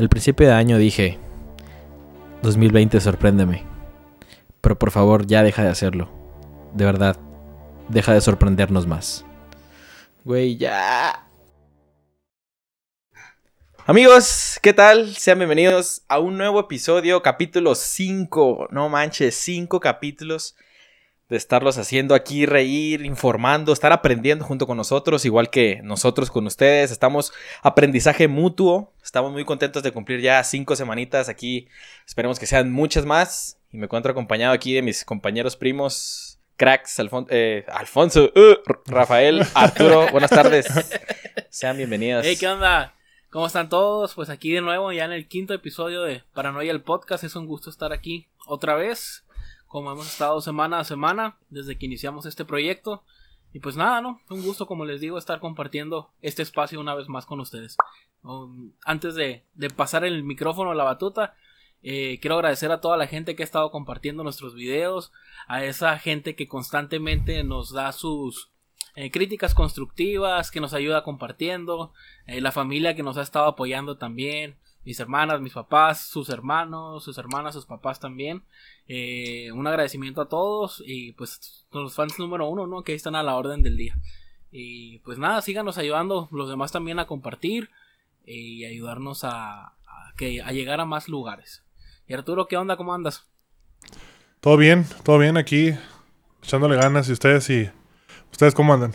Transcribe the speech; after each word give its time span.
Al 0.00 0.08
principio 0.08 0.46
de 0.46 0.54
año 0.54 0.78
dije, 0.78 1.18
2020 2.40 2.98
sorpréndeme. 3.02 3.64
Pero 4.62 4.78
por 4.78 4.90
favor 4.92 5.26
ya 5.26 5.42
deja 5.42 5.62
de 5.62 5.68
hacerlo. 5.68 6.08
De 6.72 6.86
verdad, 6.86 7.18
deja 7.90 8.14
de 8.14 8.22
sorprendernos 8.22 8.86
más. 8.86 9.26
Güey, 10.24 10.56
ya. 10.56 11.28
Amigos, 13.84 14.58
¿qué 14.62 14.72
tal? 14.72 15.14
Sean 15.16 15.36
bienvenidos 15.36 16.00
a 16.08 16.18
un 16.18 16.38
nuevo 16.38 16.60
episodio, 16.60 17.20
capítulo 17.20 17.74
5. 17.74 18.68
No 18.70 18.88
manches, 18.88 19.34
5 19.34 19.80
capítulos 19.80 20.56
de 21.30 21.36
estarlos 21.36 21.78
haciendo 21.78 22.16
aquí 22.16 22.44
reír, 22.44 23.06
informando, 23.06 23.72
estar 23.72 23.92
aprendiendo 23.92 24.44
junto 24.44 24.66
con 24.66 24.76
nosotros, 24.76 25.24
igual 25.24 25.48
que 25.48 25.80
nosotros 25.84 26.28
con 26.28 26.46
ustedes. 26.46 26.90
Estamos 26.90 27.32
aprendizaje 27.62 28.26
mutuo. 28.26 28.92
Estamos 29.10 29.32
muy 29.32 29.44
contentos 29.44 29.82
de 29.82 29.90
cumplir 29.90 30.20
ya 30.20 30.44
cinco 30.44 30.76
semanitas 30.76 31.28
aquí. 31.28 31.66
Esperemos 32.06 32.38
que 32.38 32.46
sean 32.46 32.70
muchas 32.70 33.04
más. 33.04 33.58
Y 33.72 33.76
me 33.76 33.86
encuentro 33.86 34.12
acompañado 34.12 34.54
aquí 34.54 34.72
de 34.72 34.82
mis 34.82 35.04
compañeros 35.04 35.56
primos, 35.56 36.38
cracks, 36.56 36.96
eh, 37.30 37.66
Alfonso, 37.72 38.30
uh, 38.36 38.72
Rafael, 38.86 39.44
Arturo. 39.54 40.06
Buenas 40.12 40.30
tardes. 40.30 40.68
Sean 41.50 41.76
bienvenidos. 41.76 42.24
Hey, 42.24 42.36
¿qué 42.38 42.46
onda? 42.46 42.94
¿Cómo 43.30 43.48
están 43.48 43.68
todos? 43.68 44.14
Pues 44.14 44.30
aquí 44.30 44.52
de 44.52 44.60
nuevo, 44.60 44.92
ya 44.92 45.06
en 45.06 45.12
el 45.12 45.26
quinto 45.26 45.54
episodio 45.54 46.02
de 46.02 46.22
Paranoia 46.32 46.70
el 46.70 46.80
Podcast. 46.80 47.24
Es 47.24 47.34
un 47.34 47.46
gusto 47.46 47.68
estar 47.68 47.92
aquí 47.92 48.28
otra 48.46 48.76
vez 48.76 49.24
como 49.66 49.90
hemos 49.90 50.06
estado 50.06 50.40
semana 50.40 50.78
a 50.78 50.84
semana 50.84 51.36
desde 51.48 51.76
que 51.76 51.86
iniciamos 51.86 52.26
este 52.26 52.44
proyecto. 52.44 53.02
Y 53.52 53.60
pues 53.60 53.76
nada, 53.76 54.00
¿no? 54.00 54.20
Un 54.30 54.42
gusto, 54.42 54.66
como 54.66 54.84
les 54.84 55.00
digo, 55.00 55.18
estar 55.18 55.40
compartiendo 55.40 56.10
este 56.22 56.42
espacio 56.42 56.80
una 56.80 56.94
vez 56.94 57.08
más 57.08 57.26
con 57.26 57.40
ustedes. 57.40 57.76
Um, 58.22 58.72
antes 58.84 59.14
de, 59.14 59.44
pasar 59.76 60.04
el 60.04 60.22
micrófono 60.22 60.70
a 60.70 60.74
la 60.74 60.84
batuta, 60.84 61.34
eh, 61.82 62.18
quiero 62.20 62.36
agradecer 62.36 62.70
a 62.70 62.80
toda 62.80 62.96
la 62.96 63.06
gente 63.06 63.34
que 63.34 63.42
ha 63.42 63.44
estado 63.44 63.70
compartiendo 63.70 64.22
nuestros 64.22 64.54
videos, 64.54 65.12
a 65.48 65.64
esa 65.64 65.98
gente 65.98 66.36
que 66.36 66.46
constantemente 66.46 67.42
nos 67.42 67.72
da 67.72 67.90
sus 67.92 68.50
eh, 68.94 69.10
críticas 69.10 69.54
constructivas, 69.54 70.50
que 70.50 70.60
nos 70.60 70.74
ayuda 70.74 71.02
compartiendo, 71.02 71.92
eh, 72.26 72.40
la 72.40 72.52
familia 72.52 72.94
que 72.94 73.02
nos 73.02 73.16
ha 73.16 73.22
estado 73.22 73.46
apoyando 73.46 73.96
también, 73.96 74.58
mis 74.84 74.98
hermanas, 74.98 75.40
mis 75.40 75.52
papás, 75.52 76.00
sus 76.00 76.30
hermanos, 76.30 77.04
sus 77.04 77.18
hermanas, 77.18 77.54
sus 77.54 77.66
papás 77.66 78.00
también. 78.00 78.42
Eh, 78.88 79.52
un 79.52 79.66
agradecimiento 79.66 80.20
a 80.20 80.28
todos 80.28 80.82
y 80.84 81.12
pues 81.12 81.66
los 81.72 81.94
fans 81.94 82.18
número 82.18 82.48
uno, 82.48 82.66
¿no? 82.66 82.82
Que 82.82 82.94
están 82.94 83.14
a 83.14 83.22
la 83.22 83.36
orden 83.36 83.62
del 83.62 83.76
día. 83.76 83.96
Y 84.50 84.98
pues 85.00 85.18
nada, 85.18 85.42
síganos 85.42 85.78
ayudando 85.78 86.28
los 86.32 86.48
demás 86.48 86.72
también 86.72 86.98
a 86.98 87.06
compartir 87.06 87.70
y 88.24 88.64
ayudarnos 88.64 89.24
a, 89.24 89.74
que, 90.16 90.42
a 90.42 90.52
llegar 90.52 90.80
a 90.80 90.84
más 90.84 91.08
lugares. 91.08 91.62
Y 92.06 92.14
Arturo, 92.14 92.48
¿qué 92.48 92.56
onda? 92.56 92.76
¿Cómo 92.76 92.94
andas? 92.94 93.26
Todo 94.40 94.56
bien, 94.56 94.86
todo 95.04 95.18
bien 95.18 95.36
aquí, 95.36 95.74
echándole 96.42 96.76
ganas. 96.76 97.08
¿Y 97.08 97.12
ustedes 97.12 97.48
y 97.50 97.70
ustedes 98.32 98.54
cómo 98.54 98.74
andan? 98.74 98.94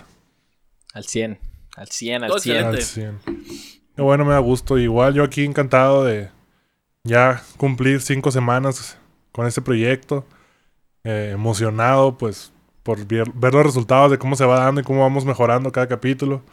Al 0.93 1.05
100, 1.05 1.39
al 1.77 1.87
100, 1.87 2.23
al 2.23 2.39
100. 2.39 2.65
Al 2.65 2.81
100. 2.81 3.19
Qué 3.95 4.01
bueno, 4.01 4.25
me 4.25 4.33
da 4.33 4.39
gusto. 4.39 4.77
Igual 4.77 5.13
yo 5.13 5.23
aquí 5.23 5.45
encantado 5.45 6.03
de 6.03 6.29
ya 7.03 7.41
cumplir 7.57 8.01
cinco 8.01 8.29
semanas 8.31 8.97
con 9.31 9.47
este 9.47 9.61
proyecto. 9.61 10.25
Eh, 11.03 11.31
emocionado, 11.33 12.17
pues, 12.17 12.51
por 12.83 13.05
ver, 13.05 13.27
los 13.27 13.65
resultados 13.65 14.11
de 14.11 14.17
cómo 14.17 14.35
se 14.35 14.45
va 14.45 14.59
dando 14.59 14.81
y 14.81 14.83
cómo 14.83 15.01
vamos 15.01 15.23
mejorando 15.23 15.71
cada 15.71 15.87
capítulo. 15.87 16.43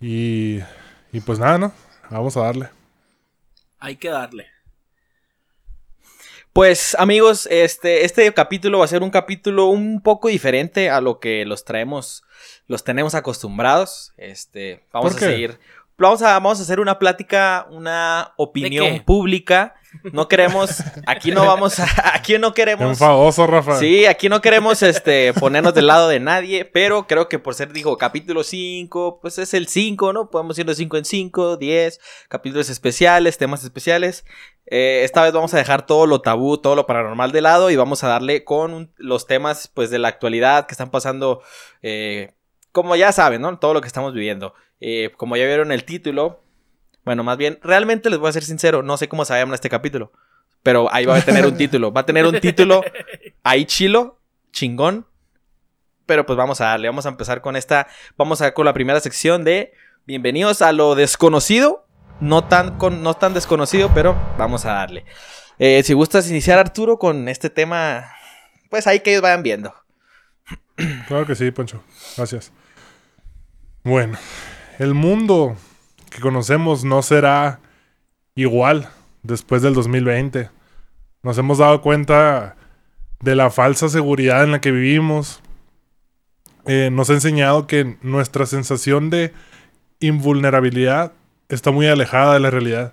Y, 0.00 0.60
y 1.12 1.20
pues 1.20 1.38
nada, 1.38 1.56
¿no? 1.56 1.72
Vamos 2.10 2.36
a 2.36 2.40
darle. 2.42 2.68
Hay 3.78 3.96
que 3.96 4.08
darle. 4.08 4.46
Pues 6.52 6.96
amigos, 6.98 7.46
este, 7.50 8.04
este 8.04 8.32
capítulo 8.34 8.80
va 8.80 8.84
a 8.84 8.88
ser 8.88 9.02
un 9.02 9.10
capítulo 9.10 9.66
un 9.66 10.02
poco 10.02 10.28
diferente 10.28 10.90
a 10.90 11.00
lo 11.00 11.20
que 11.20 11.44
los 11.44 11.64
traemos, 11.64 12.24
los 12.66 12.82
tenemos 12.82 13.14
acostumbrados. 13.14 14.12
Este, 14.16 14.84
vamos 14.92 15.14
a 15.14 15.18
seguir 15.20 15.60
Vamos 15.98 16.22
a, 16.22 16.34
vamos 16.34 16.60
a 16.60 16.62
hacer 16.62 16.78
una 16.78 16.98
plática, 16.98 17.66
una 17.70 18.32
opinión 18.36 19.02
pública. 19.04 19.74
No 20.12 20.28
queremos, 20.28 20.82
aquí 21.06 21.32
no 21.32 21.44
vamos 21.44 21.80
a, 21.80 21.86
aquí 22.14 22.38
no 22.38 22.54
queremos. 22.54 22.88
Enfadoso, 22.88 23.46
Rafa. 23.48 23.78
Sí, 23.78 24.06
aquí 24.06 24.28
no 24.28 24.40
queremos 24.40 24.82
este, 24.82 25.32
ponernos 25.32 25.74
del 25.74 25.88
lado 25.88 26.08
de 26.08 26.20
nadie, 26.20 26.64
pero 26.64 27.06
creo 27.08 27.28
que 27.28 27.40
por 27.40 27.54
ser, 27.54 27.72
dijo, 27.72 27.96
capítulo 27.96 28.44
5, 28.44 29.18
pues 29.20 29.38
es 29.38 29.54
el 29.54 29.66
5, 29.66 30.12
¿no? 30.12 30.30
Podemos 30.30 30.56
ir 30.58 30.66
de 30.66 30.74
5 30.74 30.98
en 30.98 31.04
5, 31.04 31.56
10, 31.56 32.00
capítulos 32.28 32.68
especiales, 32.70 33.38
temas 33.38 33.64
especiales. 33.64 34.24
Eh, 34.66 35.00
esta 35.04 35.22
vez 35.22 35.32
vamos 35.32 35.52
a 35.54 35.58
dejar 35.58 35.86
todo 35.86 36.06
lo 36.06 36.20
tabú, 36.20 36.58
todo 36.58 36.76
lo 36.76 36.86
paranormal 36.86 37.32
de 37.32 37.40
lado 37.40 37.70
y 37.70 37.76
vamos 37.76 38.04
a 38.04 38.08
darle 38.08 38.44
con 38.44 38.92
los 38.98 39.26
temas, 39.26 39.68
pues, 39.72 39.90
de 39.90 39.98
la 39.98 40.08
actualidad 40.08 40.66
que 40.66 40.74
están 40.74 40.90
pasando, 40.90 41.42
eh, 41.82 42.34
como 42.82 42.94
ya 42.94 43.10
saben, 43.10 43.42
¿no? 43.42 43.58
Todo 43.58 43.74
lo 43.74 43.80
que 43.80 43.88
estamos 43.88 44.14
viviendo. 44.14 44.54
Eh, 44.80 45.10
como 45.16 45.36
ya 45.36 45.46
vieron 45.46 45.72
el 45.72 45.82
título, 45.82 46.44
bueno, 47.04 47.24
más 47.24 47.36
bien, 47.36 47.58
realmente 47.60 48.08
les 48.08 48.20
voy 48.20 48.28
a 48.28 48.32
ser 48.32 48.44
sincero, 48.44 48.84
no 48.84 48.96
sé 48.96 49.08
cómo 49.08 49.24
se 49.24 49.34
llama 49.34 49.56
este 49.56 49.68
capítulo, 49.68 50.12
pero 50.62 50.88
ahí 50.92 51.06
va 51.06 51.16
a 51.16 51.20
tener 51.22 51.44
un 51.44 51.56
título, 51.56 51.92
va 51.92 52.02
a 52.02 52.06
tener 52.06 52.24
un 52.24 52.38
título 52.38 52.84
ahí 53.42 53.64
chilo, 53.64 54.20
chingón, 54.52 55.06
pero 56.06 56.24
pues 56.24 56.36
vamos 56.36 56.60
a 56.60 56.66
darle, 56.66 56.86
vamos 56.86 57.06
a 57.06 57.08
empezar 57.08 57.40
con 57.40 57.56
esta, 57.56 57.88
vamos 58.16 58.40
a 58.42 58.54
con 58.54 58.64
la 58.64 58.72
primera 58.72 59.00
sección 59.00 59.42
de 59.42 59.72
bienvenidos 60.06 60.62
a 60.62 60.70
lo 60.70 60.94
desconocido, 60.94 61.84
no 62.20 62.44
tan, 62.44 62.78
con, 62.78 63.02
no 63.02 63.14
tan 63.14 63.34
desconocido, 63.34 63.90
pero 63.92 64.16
vamos 64.38 64.64
a 64.66 64.74
darle. 64.74 65.04
Eh, 65.58 65.82
si 65.82 65.94
gustas 65.94 66.30
iniciar 66.30 66.60
Arturo 66.60 67.00
con 67.00 67.28
este 67.28 67.50
tema, 67.50 68.12
pues 68.70 68.86
ahí 68.86 69.00
que 69.00 69.10
ellos 69.10 69.22
vayan 69.22 69.42
viendo. 69.42 69.74
Claro 71.08 71.26
que 71.26 71.34
sí, 71.34 71.50
Poncho. 71.50 71.82
Gracias. 72.16 72.52
Bueno, 73.88 74.18
el 74.78 74.92
mundo 74.92 75.56
que 76.10 76.20
conocemos 76.20 76.84
no 76.84 77.00
será 77.00 77.60
igual 78.34 78.90
después 79.22 79.62
del 79.62 79.72
2020. 79.72 80.50
Nos 81.22 81.38
hemos 81.38 81.56
dado 81.56 81.80
cuenta 81.80 82.56
de 83.20 83.34
la 83.34 83.48
falsa 83.48 83.88
seguridad 83.88 84.44
en 84.44 84.52
la 84.52 84.60
que 84.60 84.72
vivimos. 84.72 85.40
Eh, 86.66 86.90
nos 86.92 87.08
ha 87.08 87.14
enseñado 87.14 87.66
que 87.66 87.96
nuestra 88.02 88.44
sensación 88.44 89.08
de 89.08 89.32
invulnerabilidad 90.00 91.14
está 91.48 91.70
muy 91.70 91.86
alejada 91.86 92.34
de 92.34 92.40
la 92.40 92.50
realidad. 92.50 92.92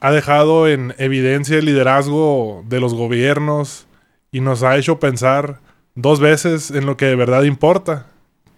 Ha 0.00 0.12
dejado 0.12 0.68
en 0.68 0.94
evidencia 0.98 1.58
el 1.58 1.64
liderazgo 1.64 2.62
de 2.68 2.78
los 2.78 2.94
gobiernos 2.94 3.88
y 4.30 4.40
nos 4.40 4.62
ha 4.62 4.76
hecho 4.76 5.00
pensar 5.00 5.58
dos 5.96 6.20
veces 6.20 6.70
en 6.70 6.86
lo 6.86 6.96
que 6.96 7.06
de 7.06 7.16
verdad 7.16 7.42
importa, 7.42 8.06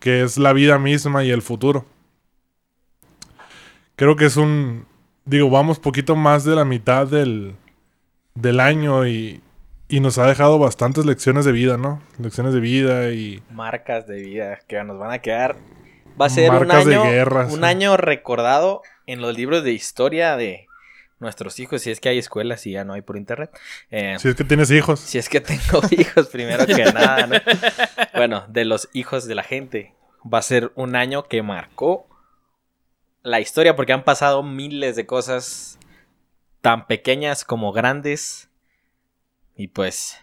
que 0.02 0.22
es 0.22 0.36
la 0.36 0.52
vida 0.52 0.78
misma 0.78 1.24
y 1.24 1.30
el 1.30 1.40
futuro 1.40 1.86
creo 3.96 4.16
que 4.16 4.26
es 4.26 4.36
un, 4.36 4.86
digo, 5.24 5.50
vamos 5.50 5.78
poquito 5.78 6.16
más 6.16 6.44
de 6.44 6.56
la 6.56 6.64
mitad 6.64 7.06
del, 7.06 7.54
del 8.34 8.60
año 8.60 9.06
y, 9.06 9.40
y 9.88 10.00
nos 10.00 10.18
ha 10.18 10.26
dejado 10.26 10.58
bastantes 10.58 11.06
lecciones 11.06 11.44
de 11.44 11.52
vida, 11.52 11.76
¿no? 11.76 12.02
Lecciones 12.18 12.52
de 12.54 12.60
vida 12.60 13.10
y... 13.10 13.42
Marcas 13.50 14.06
de 14.06 14.20
vida 14.20 14.58
que 14.66 14.82
nos 14.82 14.98
van 14.98 15.12
a 15.12 15.20
quedar. 15.20 15.56
Va 16.20 16.26
a 16.26 16.30
ser 16.30 16.50
un 16.50 16.70
año, 16.70 17.04
un 17.50 17.64
año 17.64 17.96
recordado 17.96 18.82
en 19.06 19.22
los 19.22 19.36
libros 19.36 19.64
de 19.64 19.72
historia 19.72 20.36
de 20.36 20.66
nuestros 21.20 21.60
hijos, 21.60 21.82
si 21.82 21.90
es 21.92 22.00
que 22.00 22.08
hay 22.08 22.18
escuelas 22.18 22.66
y 22.66 22.72
ya 22.72 22.84
no 22.84 22.94
hay 22.94 23.02
por 23.02 23.16
internet. 23.16 23.50
Eh, 23.90 24.16
si 24.18 24.28
es 24.28 24.34
que 24.34 24.42
tienes 24.42 24.70
hijos. 24.72 24.98
Si 24.98 25.16
es 25.16 25.28
que 25.28 25.40
tengo 25.40 25.80
hijos, 25.92 26.26
primero 26.26 26.66
que 26.66 26.84
nada, 26.92 27.26
¿no? 27.28 27.36
Bueno, 28.14 28.44
de 28.48 28.64
los 28.64 28.88
hijos 28.92 29.26
de 29.26 29.36
la 29.36 29.44
gente. 29.44 29.94
Va 30.30 30.38
a 30.38 30.42
ser 30.42 30.72
un 30.74 30.96
año 30.96 31.24
que 31.24 31.42
marcó 31.42 32.08
la 33.22 33.40
historia 33.40 33.76
porque 33.76 33.92
han 33.92 34.04
pasado 34.04 34.42
miles 34.42 34.96
de 34.96 35.06
cosas 35.06 35.78
tan 36.60 36.86
pequeñas 36.86 37.44
como 37.44 37.72
grandes. 37.72 38.50
Y 39.56 39.68
pues 39.68 40.18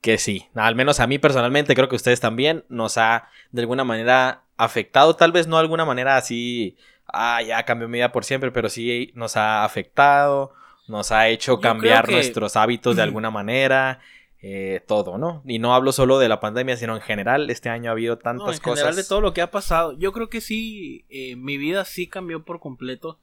que 0.00 0.18
sí, 0.18 0.48
al 0.54 0.74
menos 0.74 1.00
a 1.00 1.06
mí 1.06 1.18
personalmente, 1.18 1.74
creo 1.74 1.88
que 1.88 1.96
ustedes 1.96 2.20
también, 2.20 2.64
nos 2.68 2.98
ha 2.98 3.28
de 3.50 3.62
alguna 3.62 3.84
manera 3.84 4.44
afectado, 4.56 5.16
tal 5.16 5.32
vez 5.32 5.46
no 5.46 5.56
de 5.56 5.62
alguna 5.62 5.84
manera 5.84 6.16
así, 6.16 6.76
ah, 7.06 7.42
ya 7.42 7.64
cambió 7.64 7.88
mi 7.88 7.98
vida 7.98 8.12
por 8.12 8.24
siempre, 8.24 8.52
pero 8.52 8.68
sí 8.68 9.12
nos 9.14 9.36
ha 9.36 9.64
afectado, 9.64 10.52
nos 10.86 11.10
ha 11.10 11.28
hecho 11.28 11.60
cambiar 11.60 12.08
nuestros 12.10 12.56
hábitos 12.56 12.96
de 12.96 13.02
alguna 13.02 13.30
manera. 13.30 14.00
Eh, 14.40 14.84
todo, 14.86 15.18
¿no? 15.18 15.42
Y 15.46 15.58
no 15.58 15.74
hablo 15.74 15.90
solo 15.90 16.20
de 16.20 16.28
la 16.28 16.38
pandemia, 16.38 16.76
sino 16.76 16.94
en 16.94 17.02
general, 17.02 17.50
este 17.50 17.70
año 17.70 17.90
ha 17.90 17.92
habido 17.92 18.18
tantas 18.18 18.46
no, 18.46 18.52
en 18.52 18.58
cosas. 18.60 18.78
general 18.78 18.96
de 18.96 19.04
todo 19.04 19.20
lo 19.20 19.32
que 19.32 19.42
ha 19.42 19.50
pasado. 19.50 19.94
Yo 19.94 20.12
creo 20.12 20.28
que 20.28 20.40
sí, 20.40 21.04
eh, 21.08 21.34
mi 21.34 21.58
vida 21.58 21.84
sí 21.84 22.06
cambió 22.06 22.44
por 22.44 22.60
completo. 22.60 23.18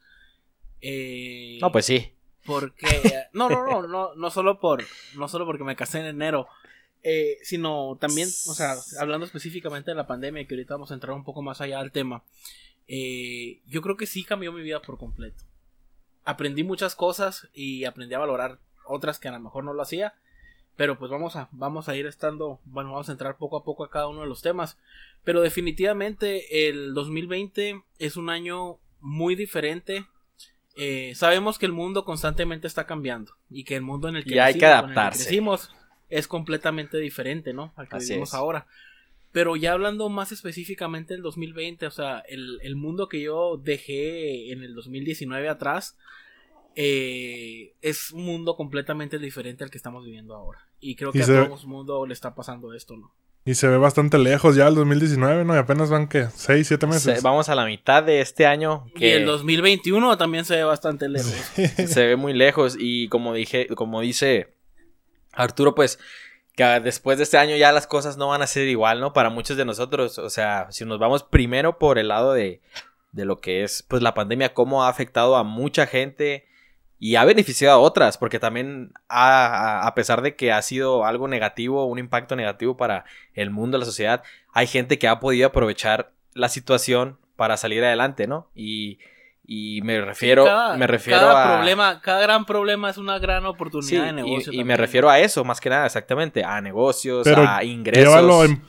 Eh, 0.81 1.57
no, 1.61 1.71
pues 1.71 1.85
sí. 1.85 2.11
Porque, 2.45 2.85
no, 3.33 3.49
no, 3.49 3.65
no, 3.65 3.87
no, 3.87 4.13
no 4.13 4.29
solo 4.29 4.59
por, 4.59 4.83
no 5.15 5.29
solo 5.29 5.45
porque 5.45 5.63
me 5.63 5.77
casé 5.77 6.01
en 6.01 6.07
enero, 6.07 6.47
eh, 7.01 7.37
sino 7.43 7.97
también, 7.99 8.27
o 8.27 8.53
sea, 8.53 8.75
hablando 8.99 9.25
específicamente 9.25 9.91
de 9.91 9.95
la 9.95 10.07
pandemia, 10.07 10.45
que 10.45 10.53
ahorita 10.53 10.73
vamos 10.73 10.91
a 10.91 10.95
entrar 10.95 11.15
un 11.15 11.23
poco 11.23 11.41
más 11.41 11.61
allá 11.61 11.79
del 11.79 11.93
tema, 11.93 12.23
yo 12.87 13.81
creo 13.81 13.95
que 13.95 14.05
sí 14.05 14.25
cambió 14.25 14.51
mi 14.51 14.61
vida 14.61 14.81
por 14.81 14.97
completo. 14.99 15.43
aprendí 16.25 16.63
muchas 16.63 16.93
cosas 16.93 17.47
y 17.53 17.85
aprendí 17.85 18.13
a 18.15 18.19
valorar 18.19 18.59
otras 18.85 19.17
que 19.17 19.29
a 19.29 19.31
lo 19.31 19.39
mejor 19.39 19.63
no 19.63 19.73
lo 19.73 19.81
hacía. 19.81 20.13
Pero 20.75 20.99
pues 20.99 21.09
vamos 21.09 21.35
a, 21.35 21.47
vamos 21.51 21.87
a 21.87 21.95
ir 21.95 22.05
estando, 22.05 22.59
bueno, 22.65 22.91
vamos 22.91 23.07
a 23.07 23.13
entrar 23.13 23.37
poco 23.37 23.57
a 23.57 23.63
poco 23.63 23.83
a 23.83 23.89
cada 23.89 24.07
uno 24.07 24.21
de 24.21 24.27
los 24.27 24.41
temas. 24.41 24.77
Pero 25.23 25.41
definitivamente 25.41 26.67
el 26.67 26.93
2020 26.93 27.81
es 27.99 28.17
un 28.17 28.29
año 28.29 28.77
muy 28.99 29.35
diferente. 29.35 30.05
Eh, 30.75 31.13
sabemos 31.15 31.57
que 31.57 31.65
el 31.65 31.71
mundo 31.71 32.03
constantemente 32.03 32.67
está 32.67 32.85
cambiando 32.85 33.33
y 33.49 33.63
que 33.63 33.77
el 33.77 33.81
mundo 33.81 34.09
en 34.09 34.17
el 34.17 34.25
que, 34.25 34.35
y 34.35 34.39
hay 34.39 34.57
que 34.57 34.65
adaptarse. 34.65 35.41
es 36.09 36.27
completamente 36.27 36.97
diferente, 36.97 37.53
¿no? 37.53 37.73
Al 37.77 37.87
que 37.87 37.97
vivimos 37.97 38.33
ahora. 38.33 38.67
Pero 39.31 39.55
ya 39.55 39.73
hablando 39.73 40.09
más 40.09 40.31
específicamente 40.31 41.13
del 41.13 41.21
2020, 41.21 41.87
o 41.87 41.91
sea, 41.91 42.19
el, 42.27 42.59
el 42.61 42.75
mundo 42.75 43.07
que 43.07 43.21
yo 43.21 43.57
dejé 43.57 44.51
en 44.51 44.63
el 44.63 44.73
2019 44.75 45.49
atrás, 45.49 45.97
eh, 46.75 47.73
es 47.81 48.11
un 48.11 48.25
mundo 48.25 48.55
completamente 48.55 49.17
diferente 49.17 49.63
al 49.63 49.71
que 49.71 49.77
estamos 49.77 50.03
viviendo 50.05 50.35
ahora. 50.35 50.67
Y 50.79 50.95
creo 50.95 51.11
que 51.11 51.23
a 51.23 51.25
todo 51.25 51.59
el 51.59 51.67
mundo 51.67 52.05
le 52.05 52.13
está 52.13 52.35
pasando 52.35 52.73
esto, 52.73 52.97
¿no? 52.97 53.13
Y 53.47 53.53
se 53.53 53.67
ve 53.67 53.77
bastante 53.77 54.17
lejos 54.17 54.55
ya 54.55 54.67
el 54.67 54.73
2019, 54.73 55.45
¿no? 55.45 55.53
Y 55.53 55.59
apenas 55.59 55.91
van 55.91 56.07
que 56.07 56.27
6, 56.33 56.67
7 56.67 56.87
meses. 56.87 57.21
vamos 57.21 57.47
a 57.47 57.55
la 57.55 57.65
mitad 57.65 58.01
de 58.01 58.19
este 58.19 58.47
año. 58.47 58.87
Que... 58.95 59.07
Y 59.07 59.11
el 59.11 59.25
2021 59.25 60.17
también 60.17 60.45
se 60.45 60.55
ve 60.55 60.63
bastante 60.63 61.07
lejos. 61.07 61.31
se 61.87 62.07
ve 62.07 62.15
muy 62.15 62.33
lejos. 62.33 62.75
Y 62.77 63.07
como 63.09 63.35
dije, 63.35 63.67
como 63.75 64.01
dice 64.01 64.55
Arturo, 65.31 65.75
pues 65.75 65.99
que 66.55 66.63
después 66.63 67.19
de 67.19 67.23
este 67.23 67.37
año 67.37 67.55
ya 67.55 67.71
las 67.71 67.85
cosas 67.85 68.17
no 68.17 68.29
van 68.29 68.41
a 68.41 68.47
ser 68.47 68.67
igual, 68.67 68.99
¿no? 68.99 69.13
Para 69.13 69.29
muchos 69.29 69.57
de 69.57 69.65
nosotros. 69.65 70.17
O 70.17 70.31
sea, 70.31 70.67
si 70.71 70.83
nos 70.83 70.97
vamos 70.97 71.21
primero 71.21 71.77
por 71.77 71.99
el 71.99 72.07
lado 72.07 72.33
de, 72.33 72.61
de 73.11 73.25
lo 73.25 73.37
que 73.41 73.63
es 73.63 73.83
pues 73.83 74.01
la 74.01 74.15
pandemia, 74.15 74.55
cómo 74.55 74.83
ha 74.83 74.89
afectado 74.89 75.35
a 75.35 75.43
mucha 75.43 75.85
gente 75.85 76.47
y 76.99 77.15
ha 77.15 77.25
beneficiado 77.25 77.75
a 77.75 77.79
otras, 77.79 78.17
porque 78.17 78.39
también 78.39 78.93
a, 79.09 79.91
pesar 79.95 80.21
de 80.21 80.35
que 80.35 80.51
ha 80.51 80.61
sido 80.61 81.05
algo 81.05 81.27
negativo, 81.27 81.85
un 81.85 81.99
impacto 81.99 82.35
negativo 82.35 82.77
para 82.77 83.05
el 83.33 83.49
mundo, 83.49 83.77
la 83.77 83.85
sociedad, 83.85 84.23
hay 84.53 84.67
gente 84.67 84.97
que 84.97 85.07
ha 85.07 85.19
podido 85.19 85.47
aprovechar 85.47 86.11
la 86.33 86.49
situación 86.49 87.17
para 87.35 87.57
salir 87.57 87.83
adelante, 87.83 88.27
¿no? 88.27 88.47
Y, 88.55 88.99
y 89.45 89.81
me 89.83 89.99
refiero, 90.01 90.45
me 90.77 90.87
refiero 90.87 91.19
cada 91.19 91.53
a... 91.53 91.57
Problema, 91.57 92.01
cada 92.01 92.21
gran 92.21 92.45
problema 92.45 92.89
es 92.89 92.97
una 92.97 93.19
gran 93.19 93.45
oportunidad 93.45 94.05
de 94.05 94.13
negocio. 94.13 94.53
Y, 94.53 94.63
me 94.63 94.77
refiero 94.77 95.09
a 95.09 95.19
eso, 95.19 95.43
más 95.43 95.59
que 95.59 95.69
nada, 95.69 95.85
exactamente, 95.85 96.43
a 96.43 96.61
negocios, 96.61 97.27
a 97.27 97.63
ingresos. 97.63 98.07
Llévalo 98.07 98.45
en 98.45 98.63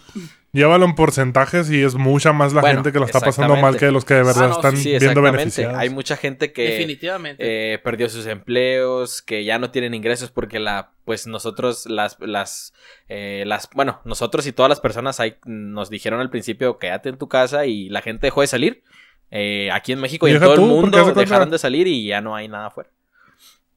porcentajes 0.96 1.70
y 1.70 1.82
es 1.82 1.94
mucha 1.94 2.32
más 2.32 2.52
la 2.52 2.62
gente 2.62 2.92
que 2.92 2.98
lo 2.98 3.06
está 3.06 3.20
pasando 3.20 3.56
mal 3.56 3.76
que 3.76 3.90
los 3.90 4.04
que 4.04 4.14
de 4.14 4.22
verdad 4.22 4.52
ah, 4.52 4.56
están 4.56 4.74
viendo 4.74 5.22
beneficiados. 5.22 5.76
Hay 5.76 5.90
mucha 5.90 6.16
gente 6.16 6.52
que 6.52 6.70
Definitivamente. 6.70 7.74
Eh, 7.74 7.78
perdió 7.78 8.08
sus 8.08 8.26
empleos, 8.26 9.22
que 9.22 9.44
ya 9.44 9.58
no 9.58 9.70
tienen 9.70 9.94
ingresos 9.94 10.30
porque 10.30 10.58
la, 10.58 10.92
pues 11.04 11.26
nosotros 11.26 11.86
las, 11.86 12.16
las, 12.20 12.72
eh, 13.08 13.44
las, 13.46 13.68
bueno, 13.74 14.00
nosotros 14.04 14.46
y 14.46 14.52
todas 14.52 14.68
las 14.68 14.80
personas 14.80 15.20
ahí 15.20 15.36
nos 15.44 15.90
dijeron 15.90 16.20
al 16.20 16.30
principio 16.30 16.78
quédate 16.78 17.08
en 17.08 17.18
tu 17.18 17.28
casa 17.28 17.66
y 17.66 17.88
la 17.88 18.02
gente 18.02 18.26
dejó 18.26 18.40
de 18.40 18.46
salir. 18.46 18.82
Eh, 19.30 19.70
aquí 19.72 19.92
en 19.92 20.00
México 20.00 20.28
y, 20.28 20.32
en 20.32 20.40
todo 20.40 20.54
el 20.54 20.60
mundo 20.60 21.12
dejaron 21.12 21.50
de 21.50 21.58
salir 21.58 21.88
y 21.88 22.06
ya 22.06 22.20
no 22.20 22.36
hay 22.36 22.48
nada 22.48 22.66
afuera. 22.66 22.90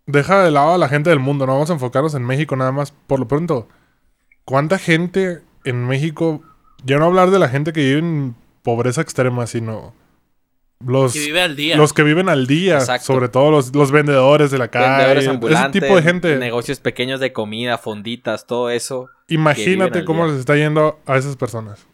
Deja 0.06 0.44
de 0.44 0.52
lado 0.52 0.74
a 0.74 0.78
la 0.78 0.90
gente 0.90 1.10
del 1.10 1.20
mundo, 1.20 1.46
no 1.46 1.54
vamos 1.54 1.70
a 1.70 1.74
enfocarnos 1.74 2.16
en 2.16 2.24
México 2.24 2.56
nada 2.56 2.72
más. 2.72 2.92
Por 2.92 3.20
lo 3.20 3.28
pronto, 3.28 3.68
¿cuánta 4.44 4.80
gente 4.80 5.42
en 5.66 5.86
México 5.86 6.44
ya 6.84 6.98
no 6.98 7.06
hablar 7.06 7.32
de 7.32 7.40
la 7.40 7.50
gente 7.50 7.74
que 7.74 7.82
vive 7.82 8.00
en 8.00 8.36
pobreza 8.64 9.02
extrema, 9.02 9.48
sino 9.48 9.94
los 10.86 11.14
que 11.14 11.20
vive 11.20 11.42
al 11.42 11.56
día. 11.56 11.76
Los 11.76 11.92
que 11.92 12.04
viven 12.04 12.30
al 12.30 12.48
día, 12.48 12.80
sobre 13.00 13.28
todo 13.28 13.52
los, 13.52 13.76
los, 13.76 13.92
vendedores 13.92 14.50
de 14.50 14.58
la 14.58 14.70
calle, 14.70 15.20
ese 15.20 15.70
tipo 15.72 15.96
de 15.96 16.02
gente. 16.02 16.38
Negocios 16.38 16.80
pequeños 16.80 17.20
de 17.20 17.34
comida, 17.34 17.78
fonditas, 17.78 18.46
todo 18.46 18.70
eso. 18.70 19.10
Imagínate 19.28 20.06
cómo 20.06 20.26
les 20.28 20.38
está 20.38 20.56
yendo 20.56 21.00
a 21.06 21.18
esas 21.18 21.36
personas. 21.36 21.86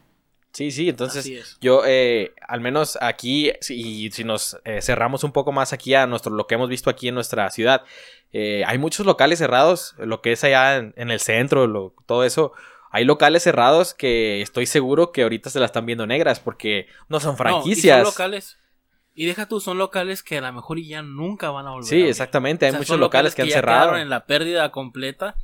Sí, 0.55 0.71
sí, 0.71 0.87
entonces 0.87 1.57
yo, 1.59 1.81
eh, 1.85 2.33
al 2.47 2.61
menos 2.61 2.97
aquí, 3.01 3.51
y 3.67 4.09
si 4.11 4.23
nos 4.23 4.57
eh, 4.63 4.81
cerramos 4.81 5.25
un 5.25 5.33
poco 5.33 5.51
más 5.51 5.73
aquí 5.73 5.93
a 5.95 6.07
nuestro, 6.07 6.33
lo 6.33 6.47
que 6.47 6.55
hemos 6.55 6.69
visto 6.69 6.89
aquí 6.89 7.09
en 7.09 7.15
nuestra 7.15 7.49
ciudad, 7.49 7.83
eh, 8.31 8.63
hay 8.65 8.77
muchos 8.77 9.05
locales 9.05 9.39
cerrados, 9.39 9.95
lo 9.97 10.21
que 10.21 10.31
es 10.31 10.45
allá 10.45 10.77
en, 10.77 11.11
el 11.11 11.19
centro, 11.19 11.93
todo 12.05 12.23
eso, 12.23 12.53
hay 12.95 13.03
locales 13.03 13.43
cerrados 13.43 13.93
que 13.93 14.41
estoy 14.41 14.65
seguro 14.67 15.11
que 15.11 15.23
ahorita 15.23 15.49
se 15.49 15.59
la 15.59 15.65
están 15.65 15.85
viendo 15.85 16.07
negras 16.07 16.39
porque 16.39 16.87
no 17.09 17.19
son 17.19 17.35
franquicias. 17.35 17.97
y 17.97 18.03
son 18.03 18.09
locales. 18.09 18.57
Y 19.13 19.25
deja 19.25 19.49
tú, 19.49 19.59
son 19.59 19.77
locales 19.77 20.23
que 20.23 20.37
a 20.37 20.41
lo 20.41 20.53
mejor 20.53 20.79
ya 20.79 21.01
nunca 21.01 21.51
van 21.51 21.67
a 21.67 21.71
volver. 21.71 21.89
Sí, 21.89 22.01
exactamente. 22.03 22.65
Hay 22.65 22.71
muchos 22.71 22.97
locales, 22.97 23.35
que, 23.35 23.41
han 23.41 23.49
cerrado. 23.49 23.97
en 23.97 24.09
la 24.09 24.25
pérdida 24.25 24.71
completa 24.71 25.35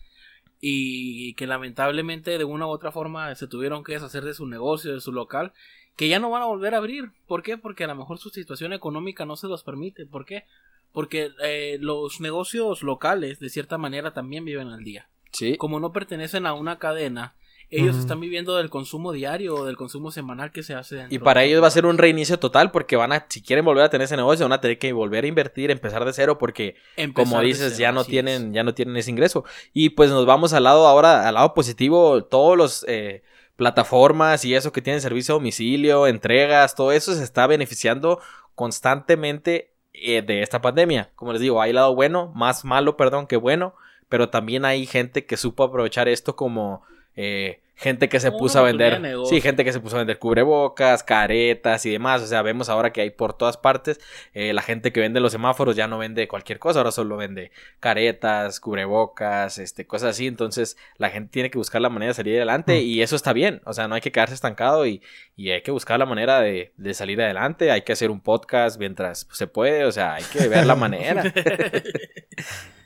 y 0.62 1.34
que 1.34 1.46
lamentablemente 1.46 2.38
de 2.38 2.46
una 2.46 2.68
u 2.68 2.70
otra 2.70 2.94
forma 2.94 3.36
se 3.36 3.48
tuvieron 3.48 3.84
que 3.84 3.92
deshacer 3.92 4.24
de 4.24 4.34
su 4.34 4.48
negocio, 4.48 4.94
de 4.94 5.02
su 5.02 5.12
local, 5.12 5.52
que 5.98 6.08
ya 6.08 6.20
no 6.20 6.30
van 6.30 6.44
a 6.44 6.46
volver 6.46 6.74
a 6.74 6.78
abrir. 6.78 7.12
¿Por 7.28 7.44
qué? 7.44 7.58
Porque 7.58 7.84
a 7.84 7.88
lo 7.88 7.96
mejor 7.96 8.18
su 8.18 8.30
situación 8.30 8.72
económica 8.72 9.26
no 9.26 9.36
se 9.36 9.48
los 9.48 9.64
permite. 9.64 10.06
¿Por 10.06 10.24
qué? 10.24 10.46
Porque 10.94 11.32
eh, 11.44 11.80
los 11.82 12.22
negocios 12.22 12.82
locales, 12.82 13.42
de 13.42 13.50
cierta 13.50 13.78
manera, 13.78 14.14
también 14.14 14.46
viven 14.46 14.70
al 14.70 14.86
día. 14.86 15.10
Sí. 15.34 15.58
Como 15.58 15.82
no 15.82 15.92
pertenecen 15.92 16.46
a 16.46 16.54
una 16.54 16.80
cadena, 16.80 17.36
ellos 17.72 17.96
están 17.96 18.20
viviendo 18.20 18.58
del 18.58 18.70
consumo 18.70 19.14
diario 19.14 19.56
o 19.56 19.66
del 19.66 19.78
consumo 19.78 20.12
semanal 20.12 20.52
que 20.52 20.62
se 20.62 20.76
hace. 20.76 21.06
Y 21.10 21.20
para 21.20 21.44
ellos 21.44 21.64
va 21.64 21.68
a 21.68 21.72
ser 21.72 21.86
un 21.86 21.98
reinicio 21.98 22.38
total 22.38 22.70
porque 22.72 22.98
van 22.98 23.14
a, 23.14 23.26
si 23.30 23.42
quieren 23.42 23.64
volver 23.64 23.86
a 23.86 23.90
tener 23.90 24.06
ese 24.06 24.18
negocio, 24.18 24.46
van 24.46 24.54
a 24.54 24.62
tener 24.62 24.78
que 24.78 24.92
volver 24.92 25.24
a 25.24 25.28
invertir, 25.28 25.72
empezar 25.72 26.04
de 26.04 26.12
cero 26.12 26.38
porque, 26.38 26.76
como 27.14 27.40
dices, 27.40 27.78
ya 27.78 27.94
no 27.94 28.04
tienen, 28.04 28.54
ya 28.54 28.64
no 28.64 28.74
tienen 28.74 28.98
ese 28.98 29.10
ingreso. 29.10 29.46
Y 29.74 29.92
pues 29.92 30.10
nos 30.10 30.26
vamos 30.26 30.52
al 30.52 30.66
lado 30.66 30.86
ahora, 30.86 31.28
al 31.28 31.36
lado 31.36 31.54
positivo, 31.54 32.26
todos 32.26 32.58
los 32.58 32.86
eh, 32.90 33.24
plataformas 33.56 34.44
y 34.44 34.54
eso 34.54 34.74
que 34.74 34.82
tienen 34.82 35.02
servicio 35.02 35.36
a 35.36 35.38
domicilio, 35.38 36.08
entregas, 36.08 36.76
todo 36.76 36.92
eso 36.92 37.16
se 37.16 37.24
está 37.24 37.48
beneficiando 37.48 38.20
constantemente 38.54 39.72
eh, 39.94 40.22
de 40.22 40.42
esta 40.42 40.62
pandemia. 40.62 41.12
Como 41.16 41.32
les 41.32 41.42
digo, 41.42 41.62
hay 41.62 41.72
lado 41.72 41.96
bueno, 41.96 42.32
más 42.36 42.66
malo, 42.66 42.98
perdón, 42.98 43.28
que 43.28 43.38
bueno, 43.38 43.76
pero 44.10 44.30
también 44.30 44.66
hay 44.66 44.86
gente 44.86 45.26
que 45.26 45.38
supo 45.38 45.64
aprovechar 45.64 46.10
esto 46.10 46.36
como 46.36 46.84
eh, 47.16 47.60
gente 47.82 48.10
que 48.10 48.20
se 48.20 48.32
puso 48.32 48.60
a 48.60 48.62
vender. 48.62 49.02
Sí, 49.28 49.42
gente 49.42 49.66
que 49.66 49.74
se 49.74 49.80
puso 49.80 49.96
a 49.96 50.00
vender 50.00 50.20
cubrebocas, 50.20 51.02
caretas 51.02 51.84
y 51.88 51.90
demás. 51.90 52.22
O 52.22 52.28
sea, 52.28 52.44
vemos 52.44 52.70
ahora 52.70 52.94
que 52.94 53.02
hay 53.02 53.10
por 53.10 53.34
todas 53.34 53.58
partes. 53.58 54.00
Eh, 54.34 54.54
la 54.54 54.62
gente 54.62 54.92
que 54.92 55.00
vende 55.00 55.20
los 55.20 55.32
semáforos 55.32 55.76
ya 55.76 55.88
no 55.88 55.98
vende 55.98 56.28
cualquier 56.28 56.60
cosa, 56.60 56.80
ahora 56.80 56.92
solo 56.92 57.18
vende 57.18 57.52
caretas, 57.80 58.60
cubrebocas, 58.60 59.58
este, 59.58 59.88
cosas 59.88 60.12
así. 60.12 60.28
Entonces, 60.28 60.78
la 60.98 61.10
gente 61.10 61.32
tiene 61.32 61.50
que 61.50 61.58
buscar 61.58 61.82
la 61.82 61.90
manera 61.90 62.12
de 62.12 62.14
salir 62.14 62.36
adelante 62.36 62.80
mm. 62.80 62.86
y 62.86 63.02
eso 63.02 63.16
está 63.16 63.34
bien. 63.34 63.62
O 63.66 63.74
sea, 63.74 63.88
no 63.88 63.96
hay 63.96 64.02
que 64.02 64.12
quedarse 64.12 64.36
estancado 64.36 64.86
y, 64.86 65.02
hay 65.38 65.64
que 65.64 65.72
buscar 65.72 65.98
la 65.98 66.06
manera 66.06 66.40
de, 66.40 66.72
salir 66.94 67.20
adelante. 67.20 67.72
Hay 67.72 67.82
que 67.82 67.94
hacer 67.94 68.12
un 68.12 68.22
podcast 68.22 68.78
mientras 68.78 69.28
se 69.32 69.48
puede. 69.48 69.86
O 69.86 69.92
sea, 69.92 70.14
hay 70.14 70.24
que 70.26 70.48
ver 70.48 70.68
la 70.68 70.76
manera. 70.76 71.24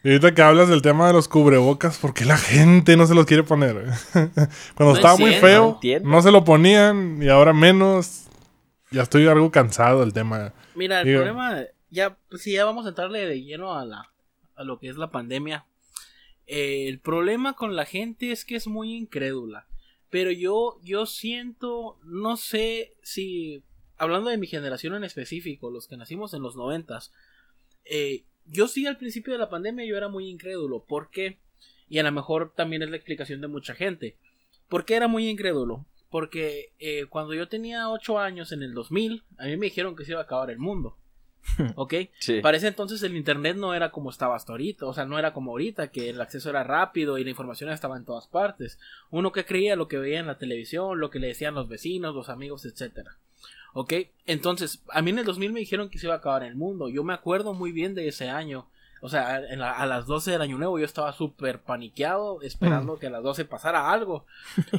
Y 0.05 0.09
ahorita 0.09 0.35
que 0.35 0.41
hablas 0.43 0.69
del 0.69 0.83
tema 0.83 1.07
de 1.07 1.13
los 1.13 1.27
cubrebocas, 1.27 1.97
¿por 1.97 2.13
qué 2.13 2.25
la 2.25 2.37
gente 2.37 2.95
no 2.95 3.07
se 3.07 3.15
los 3.15 3.25
quiere 3.25 3.41
poner? 3.41 3.85
Cuando 4.91 4.99
estaba 4.99 5.17
muy 5.17 5.33
feo, 5.33 5.79
no, 6.03 6.21
se 6.21 6.31
lo 6.31 6.43
ponían 6.43 7.21
y 7.21 7.29
ahora 7.29 7.53
menos. 7.53 8.27
Ya 8.91 9.01
estoy 9.01 9.27
algo 9.27 9.51
cansado 9.51 10.01
del 10.01 10.13
tema. 10.13 10.53
Mira, 10.75 11.01
el 11.01 11.15
problema, 11.15 11.63
ya, 11.89 12.17
si 12.37 12.53
ya 12.53 12.65
vamos 12.65 12.85
a 12.85 12.89
entrarle 12.89 13.25
de 13.25 13.41
lleno 13.41 13.73
a, 13.73 13.85
la, 13.85 14.11
a 14.55 14.63
lo 14.63 14.79
que 14.79 14.89
es 14.89 14.97
la 14.97 15.11
pandemia. 15.11 15.65
Eh, 16.47 16.87
el 16.87 16.99
problema 16.99 17.53
con 17.53 17.75
la 17.75 17.85
gente 17.85 18.31
es 18.31 18.45
que 18.45 18.55
es 18.55 18.67
muy 18.67 18.93
incrédula. 18.93 19.67
Pero 20.09 20.31
yo, 20.31 20.79
yo 20.83 21.05
siento, 21.05 21.99
no 22.03 22.37
sé 22.37 22.93
si, 23.01 23.63
hablando 23.97 24.29
de 24.29 24.37
mi 24.37 24.47
generación 24.47 24.95
en 24.95 25.03
específico, 25.03 25.71
los 25.71 25.87
que 25.87 25.97
nacimos 25.97 26.33
en 26.33 26.41
los 26.41 26.55
noventas, 26.55 27.11
eh, 27.83 28.23
yo 28.45 28.67
sí 28.67 28.85
al 28.85 28.97
principio 28.97 29.33
de 29.33 29.39
la 29.39 29.49
pandemia 29.49 29.85
yo 29.85 29.97
era 29.97 30.07
muy 30.07 30.29
incrédulo. 30.29 30.85
¿Por 30.85 31.09
qué? 31.09 31.39
Y 31.89 31.99
a 31.99 32.03
lo 32.03 32.11
mejor 32.11 32.53
también 32.55 32.81
es 32.81 32.89
la 32.89 32.95
explicación 32.95 33.41
de 33.41 33.47
mucha 33.47 33.73
gente. 33.73 34.17
¿Por 34.69 34.85
qué 34.85 34.95
era 34.95 35.07
muy 35.07 35.27
incrédulo? 35.29 35.85
Porque 36.09 36.73
eh, 36.79 37.05
cuando 37.09 37.33
yo 37.33 37.47
tenía 37.47 37.89
8 37.89 38.19
años 38.19 38.51
en 38.51 38.63
el 38.63 38.73
2000, 38.73 39.23
a 39.37 39.45
mí 39.45 39.57
me 39.57 39.65
dijeron 39.67 39.95
que 39.95 40.05
se 40.05 40.11
iba 40.11 40.21
a 40.21 40.23
acabar 40.23 40.49
el 40.49 40.59
mundo. 40.59 40.97
¿Ok? 41.75 41.93
Sí. 42.19 42.41
Para 42.41 42.57
ese 42.57 42.67
entonces 42.67 43.03
el 43.03 43.15
Internet 43.15 43.57
no 43.57 43.73
era 43.73 43.91
como 43.91 44.09
estaba 44.09 44.35
hasta 44.35 44.53
ahorita. 44.53 44.85
O 44.85 44.93
sea, 44.93 45.05
no 45.05 45.19
era 45.19 45.33
como 45.33 45.51
ahorita, 45.51 45.89
que 45.89 46.09
el 46.09 46.21
acceso 46.21 46.49
era 46.49 46.63
rápido 46.63 47.17
y 47.17 47.23
la 47.23 47.29
información 47.29 47.69
estaba 47.69 47.97
en 47.97 48.05
todas 48.05 48.27
partes. 48.27 48.79
Uno 49.09 49.31
que 49.31 49.45
creía 49.45 49.75
lo 49.75 49.87
que 49.87 49.97
veía 49.97 50.19
en 50.19 50.27
la 50.27 50.37
televisión, 50.37 50.99
lo 50.99 51.09
que 51.09 51.19
le 51.19 51.27
decían 51.27 51.55
los 51.55 51.67
vecinos, 51.67 52.15
los 52.15 52.29
amigos, 52.29 52.65
etcétera. 52.65 53.17
¿Ok? 53.73 53.93
Entonces, 54.25 54.83
a 54.89 55.01
mí 55.01 55.11
en 55.11 55.19
el 55.19 55.25
2000 55.25 55.51
me 55.51 55.59
dijeron 55.59 55.89
que 55.89 55.99
se 55.99 56.07
iba 56.07 56.15
a 56.15 56.19
acabar 56.19 56.43
el 56.43 56.55
mundo. 56.55 56.87
Yo 56.89 57.03
me 57.03 57.13
acuerdo 57.13 57.53
muy 57.53 57.71
bien 57.71 57.93
de 57.93 58.07
ese 58.07 58.29
año. 58.29 58.67
O 59.05 59.09
sea, 59.09 59.35
a 59.35 59.85
las 59.85 60.07
12 60.07 60.31
del 60.31 60.41
año 60.41 60.57
nuevo 60.57 60.79
yo 60.79 60.85
estaba 60.85 61.13
súper 61.13 61.61
paniqueado, 61.61 62.41
esperando 62.41 62.95
mm. 62.95 62.99
que 62.99 63.07
a 63.07 63.11
las 63.11 63.21
12 63.21 63.45
pasara 63.45 63.91
algo. 63.91 64.25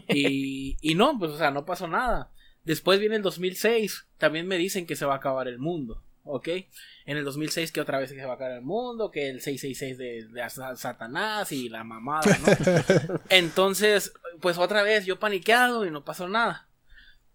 Y, 0.09 0.77
y 0.81 0.97
no, 0.97 1.17
pues, 1.17 1.31
o 1.31 1.39
sea, 1.39 1.53
no 1.53 1.65
pasó 1.65 1.87
nada. 1.87 2.31
Después 2.65 2.99
viene 2.99 3.15
el 3.15 3.23
2006, 3.23 4.09
también 4.19 4.49
me 4.49 4.59
dicen 4.59 4.85
que 4.85 4.97
se 4.97 5.07
va 5.07 5.15
a 5.15 5.19
acabar 5.19 5.47
el 5.47 5.61
mundo. 5.61 6.03
¿ok? 6.25 6.49
En 7.05 7.17
el 7.17 7.25
2006 7.25 7.71
que 7.71 7.81
otra 7.81 8.01
vez 8.01 8.11
se 8.11 8.25
va 8.25 8.33
a 8.33 8.35
acabar 8.35 8.57
el 8.57 8.63
mundo, 8.63 9.13
que 9.13 9.31
el 9.31 9.41
666 9.41 9.97
de, 9.97 10.27
de 10.27 10.51
Satanás 10.77 11.53
y 11.53 11.69
la 11.69 11.85
mamada, 11.85 12.37
¿no? 12.39 13.21
Entonces, 13.31 14.13
pues 14.41 14.59
otra 14.59 14.83
vez 14.83 15.07
yo 15.07 15.21
paniqueado 15.21 15.87
y 15.87 15.93
no 15.93 16.05
pasó 16.05 16.29
nada. 16.29 16.67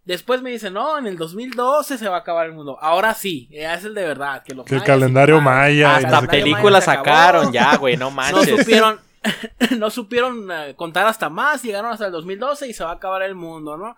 Después 0.03 0.41
me 0.41 0.49
dicen, 0.49 0.73
no, 0.73 0.97
en 0.97 1.05
el 1.05 1.17
2012 1.17 1.97
se 1.97 2.09
va 2.09 2.17
a 2.17 2.19
acabar 2.19 2.47
el 2.47 2.53
mundo. 2.53 2.77
Ahora 2.81 3.13
sí, 3.13 3.47
ya 3.51 3.75
es 3.75 3.85
el 3.85 3.93
de 3.93 4.03
verdad. 4.03 4.43
Que, 4.43 4.53
el 4.53 4.83
calendario 4.83 5.39
maya. 5.41 5.97
Hasta 5.97 6.21
películas 6.21 6.85
sacaron 6.85 7.51
ya, 7.51 7.77
güey, 7.77 7.97
no 7.97 8.09
manches. 8.11 8.49
No 8.49 8.57
supieron, 8.57 8.99
no 9.77 9.89
supieron 9.91 10.51
eh, 10.51 10.75
contar 10.75 11.05
hasta 11.05 11.29
más, 11.29 11.61
llegaron 11.61 11.91
hasta 11.91 12.07
el 12.07 12.11
2012 12.11 12.67
y 12.67 12.73
se 12.73 12.83
va 12.83 12.91
a 12.91 12.95
acabar 12.95 13.21
el 13.21 13.35
mundo, 13.35 13.77
¿no? 13.77 13.95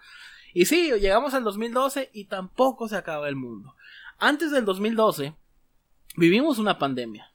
Y 0.54 0.66
sí, 0.66 0.92
llegamos 1.00 1.34
al 1.34 1.44
2012 1.44 2.12
y 2.14 2.26
tampoco 2.26 2.88
se 2.90 2.98
acaba 2.98 3.30
el 3.30 3.36
mundo. 3.36 3.74
Antes 4.20 4.52
del 4.52 4.66
2012, 4.66 5.34
vivimos 6.18 6.60
una 6.60 6.78
pandemia. 6.78 7.33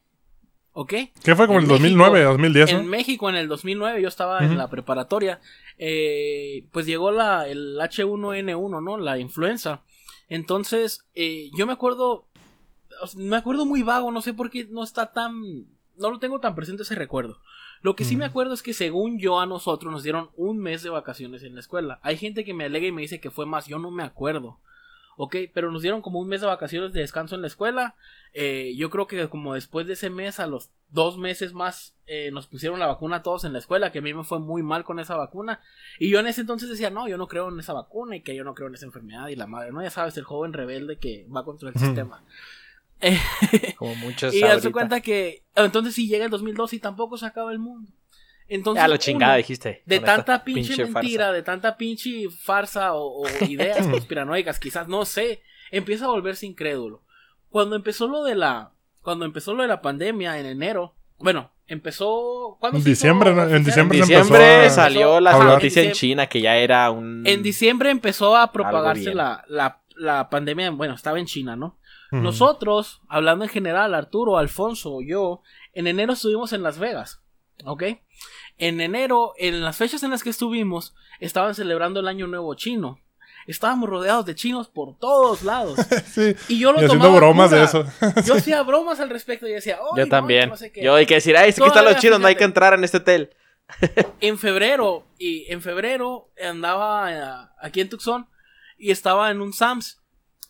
¿Ok? 0.80 0.94
¿Qué 1.25 1.35
fue 1.35 1.49
como 1.49 1.58
el 1.58 1.66
2009, 1.66 2.23
2010? 2.23 2.70
En 2.70 2.87
México, 2.87 3.28
en 3.28 3.35
el 3.35 3.49
2009, 3.49 4.00
yo 4.00 4.06
estaba 4.06 4.44
en 4.44 4.56
la 4.56 4.70
preparatoria. 4.70 5.40
Eh, 5.76 6.68
pues 6.70 6.87
llegó 6.87 7.11
la, 7.11 7.49
el 7.49 7.76
H1N1, 7.80 8.80
¿no? 8.85 8.97
La 8.97 9.18
influenza. 9.18 9.82
Entonces, 10.28 11.04
eh, 11.16 11.50
yo 11.56 11.66
me 11.66 11.73
acuerdo. 11.73 12.26
Me 13.16 13.37
acuerdo 13.37 13.66
muy 13.66 13.82
vago, 13.82 14.12
no 14.12 14.23
sé 14.23 14.35
por 14.35 14.50
qué 14.50 14.68
no 14.70 14.85
está 14.85 15.11
tan. 15.11 15.66
No 15.97 16.12
lo 16.12 16.20
tengo 16.20 16.38
tan 16.38 16.54
presente 16.54 16.85
ese 16.85 16.94
recuerdo. 16.94 17.40
Lo 17.82 17.97
que 17.97 18.04
sí 18.04 18.14
me 18.14 18.25
acuerdo 18.25 18.54
es 18.54 18.62
que 18.62 18.73
según 18.73 19.18
yo 19.18 19.40
a 19.40 19.47
nosotros 19.47 19.92
nos 19.92 20.04
dieron 20.04 20.30
un 20.37 20.58
mes 20.58 20.85
de 20.85 20.90
vacaciones 20.90 21.42
en 21.42 21.54
la 21.54 21.61
escuela. 21.61 21.99
Hay 22.04 22.16
gente 22.16 22.44
que 22.44 22.54
me 22.54 22.66
alega 22.66 22.87
y 22.87 22.92
me 22.92 23.02
dice 23.02 23.18
que 23.18 23.32
fue 23.32 23.47
más, 23.47 23.66
yo 23.66 23.80
no 23.80 23.90
me 23.90 24.04
acuerdo. 24.04 24.61
Ok, 25.21 25.35
pero 25.53 25.73
nos 25.73 25.83
dieron 25.83 26.01
como 26.01 26.21
un 26.21 26.29
mes 26.29 26.43
de 26.43 26.47
vacaciones 26.47 26.93
de 26.93 27.01
descanso 27.01 27.35
en 27.35 27.41
la 27.41 27.49
escuela. 27.49 27.97
Eh, 28.35 28.75
yo 28.77 28.89
creo 28.89 29.09
que 29.09 29.29
como 29.29 29.55
después 29.55 29.85
de 29.89 29.95
ese 29.95 30.11
mes, 30.11 30.39
a 30.39 30.47
los 30.47 30.71
dos 30.91 31.19
meses 31.19 31.55
más, 31.55 31.97
eh, 32.07 32.31
nos 32.31 32.47
pusieron 32.47 32.79
la 32.79 32.87
vacuna 32.87 33.17
a 33.17 33.23
todos 33.25 33.43
en 33.43 33.53
la 33.53 33.59
escuela, 33.59 33.91
que 33.91 33.99
a 33.99 34.03
mí 34.03 34.15
me 34.15 34.23
fue 34.23 34.39
muy 34.39 34.63
mal 34.63 34.85
con 34.85 35.01
esa 35.01 35.17
vacuna. 35.17 35.61
Y 35.99 36.09
yo 36.09 36.21
en 36.21 36.29
ese 36.29 36.43
entonces 36.43 36.69
decía, 36.69 36.91
no, 36.91 37.09
yo 37.09 37.19
no 37.19 37.27
creo 37.27 37.49
en 37.49 37.59
esa 37.59 37.73
vacuna 37.73 38.15
y 38.15 38.21
que 38.21 38.37
yo 38.37 38.45
no 38.45 38.55
creo 38.55 38.69
en 38.69 38.75
esa 38.75 38.87
enfermedad 38.87 39.27
y 39.27 39.35
la 39.35 39.49
madre, 39.49 39.73
¿no? 39.73 39.83
Ya 39.83 39.91
sabes, 39.91 40.17
el 40.19 40.23
joven 40.23 40.53
rebelde 40.53 40.99
que 40.99 41.27
va 41.35 41.45
contra 41.45 41.71
el 41.71 41.75
sistema. 41.75 42.23
como 43.77 43.97
muchos. 43.97 44.33
y 44.33 44.41
darse 44.41 44.71
cuenta 44.71 45.01
que 45.01 45.43
entonces 45.57 45.97
si 45.97 46.07
llega 46.07 46.27
el 46.27 46.31
2012 46.31 46.77
y 46.77 46.79
tampoco 46.79 47.19
se 47.19 47.27
acaba 47.27 47.51
el 47.51 47.59
mundo. 47.59 47.91
Entonces, 48.49 48.83
ya 48.83 48.88
lo 48.88 48.97
chingada 48.97 49.37
dijiste. 49.37 49.83
De 49.85 50.00
tanta 50.00 50.43
pinche, 50.43 50.87
mentira, 50.87 51.33
de 51.33 51.43
tanta 51.43 51.76
pinche 51.76 52.31
farsa 52.31 52.95
o, 52.95 53.25
ideas 53.47 53.87
conspiranoicas, 53.90 54.59
quizás, 54.59 54.88
no 54.88 55.05
sé, 55.05 55.43
empieza 55.71 56.07
a 56.07 56.09
volverse 56.09 56.47
incrédulo. 56.47 57.02
Cuando 57.50 57.76
empezó 57.76 58.09
lo 58.09 58.25
de 58.25 58.35
la, 58.35 58.73
cuando 59.02 59.25
empezó 59.25 59.55
lo 59.55 59.62
de 59.62 59.69
la 59.69 59.83
pandemia 59.83 60.38
en 60.38 60.47
enero, 60.47 60.95
bueno, 61.19 61.50
empezó 61.67 62.59
en 62.62 62.83
diciembre, 62.83 63.31
en 63.31 63.64
diciembre, 63.64 63.99
diciembre 63.99 64.71
salió 64.71 65.21
la 65.21 65.38
noticia 65.38 65.83
en 65.83 65.93
China 65.93 66.26
que 66.26 66.40
ya 66.40 66.57
era 66.57 66.90
un 66.90 67.23
en 67.26 67.43
diciembre 67.43 67.90
empezó 67.90 68.37
a 68.37 68.52
propagarse 68.52 69.14
la, 69.14 69.45
la, 69.49 69.83
la, 69.97 70.31
pandemia 70.31 70.71
bueno 70.71 70.95
estaba 70.95 71.19
en 71.19 71.26
China 71.26 71.57
no 71.57 71.76
nosotros 72.11 73.02
hablando 73.07 73.45
en 73.45 73.50
general 73.50 73.95
Arturo 73.95 74.38
Alfonso 74.38 75.00
yo 75.02 75.43
en 75.75 75.87
enero 75.87 76.14
estuvimos 76.14 76.55
en 76.55 76.62
Las 76.62 76.78
Vegas 76.78 77.21
¿ok? 77.65 77.85
En 78.59 78.81
enero, 78.81 79.35
en 79.38 79.62
las 79.62 79.77
fechas 79.77 80.03
en 80.03 80.11
las 80.11 80.23
que 80.23 80.31
estuvimos, 80.31 80.95
estaban 81.21 81.55
celebrando 81.55 82.00
el 82.00 82.09
Año 82.09 82.27
Nuevo 82.27 82.55
Chino. 82.55 83.00
Estábamos 83.47 83.88
rodeados 83.88 84.27
de 84.27 84.35
chinos 84.35 84.69
por 84.69 84.99
todos 84.99 85.43
lados. 85.43 85.79
sí. 86.07 86.35
Y 86.49 86.59
yo 86.59 86.73
lo 86.73 86.83
y 86.83 86.85
haciendo 86.85 87.12
bromas 87.15 87.50
de 87.50 87.62
eso. 87.62 87.85
yo 88.27 88.35
hacía 88.35 88.62
bromas 88.65 89.00
al 89.00 89.09
respecto 89.09 89.47
y 89.47 89.53
decía, 89.53 89.79
yo 89.97 90.07
también. 90.09 90.53
yo 90.83 90.95
hay 90.95 91.07
que 91.07 91.15
decir, 91.15 91.37
ay, 91.37 91.53
que 91.53 91.65
están 91.65 91.85
los 91.85 91.97
chinos, 91.97 92.21
no 92.21 92.27
hay 92.27 92.37
que 92.37 92.45
entrar 92.45 92.75
en 92.75 92.85
este 92.85 92.99
hotel. 92.99 93.31
en 94.21 94.38
febrero, 94.38 95.07
y 95.19 95.50
en 95.50 95.62
febrero 95.62 96.31
andaba 96.43 97.12
eh, 97.12 97.49
aquí 97.61 97.81
en 97.81 97.88
Tucson 97.88 98.29
y 98.77 98.91
estaba 98.91 99.31
en 99.31 99.41
un 99.41 99.53
Sams. 99.53 100.03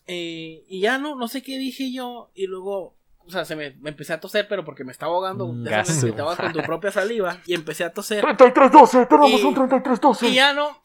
Eh, 0.06 0.64
y 0.68 0.80
ya 0.80 0.98
no, 0.98 1.14
no 1.14 1.28
sé 1.28 1.42
qué 1.42 1.58
dije 1.58 1.92
yo. 1.92 2.30
Y 2.34 2.46
luego 2.46 2.97
o 3.28 3.30
sea, 3.30 3.44
se 3.44 3.54
me, 3.54 3.76
empecé 3.84 4.14
a 4.14 4.20
toser, 4.20 4.48
pero 4.48 4.64
porque 4.64 4.84
me 4.84 4.92
estaba 4.92 5.12
ahogando, 5.12 5.54
ya 5.62 5.84
sabes, 5.84 6.14
te 6.14 6.22
con 6.22 6.52
tu 6.52 6.62
propia 6.62 6.90
saliva, 6.90 7.40
y 7.46 7.54
empecé 7.54 7.84
a 7.84 7.92
toser. 7.92 8.22
3312, 8.22 9.06
tenemos 9.06 9.44
un 9.44 9.54
3312. 9.54 10.28
Y 10.28 10.34
ya 10.34 10.54
no, 10.54 10.82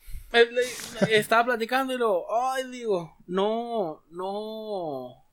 estaba 1.09 1.45
platicando 1.45 1.93
y 1.93 1.97
luego, 1.97 2.25
ay, 2.51 2.69
digo, 2.69 3.15
no, 3.27 4.03
no. 4.11 5.23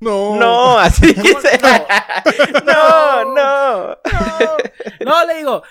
No. 0.00 0.36
No, 0.36 0.78
así 0.78 1.06
dice. 1.14 1.60
No, 2.64 3.24
no, 3.34 3.88
no. 3.88 3.96
No, 5.04 5.26
le 5.26 5.36
digo, 5.38 5.62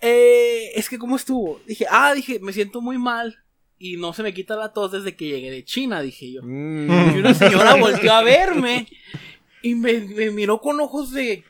eh, 0.00 0.72
es 0.74 0.88
que, 0.88 0.98
¿cómo 0.98 1.16
estuvo? 1.16 1.60
Dije, 1.66 1.86
ah, 1.90 2.12
dije, 2.14 2.38
me 2.40 2.52
siento 2.52 2.80
muy 2.80 2.98
mal 2.98 3.38
y 3.78 3.96
no 3.96 4.12
se 4.12 4.22
me 4.22 4.34
quita 4.34 4.56
la 4.56 4.72
tos 4.72 4.92
desde 4.92 5.14
que 5.16 5.26
llegué 5.26 5.50
de 5.50 5.64
China, 5.64 6.00
dije 6.00 6.32
yo. 6.32 6.42
Mm. 6.42 7.16
Y 7.16 7.18
una 7.18 7.34
señora 7.34 7.74
volvió 7.74 8.12
a 8.12 8.22
verme 8.22 8.88
y 9.62 9.74
me, 9.74 10.00
miró 10.30 10.60
con 10.60 10.80
ojos 10.80 11.12
de 11.12 11.44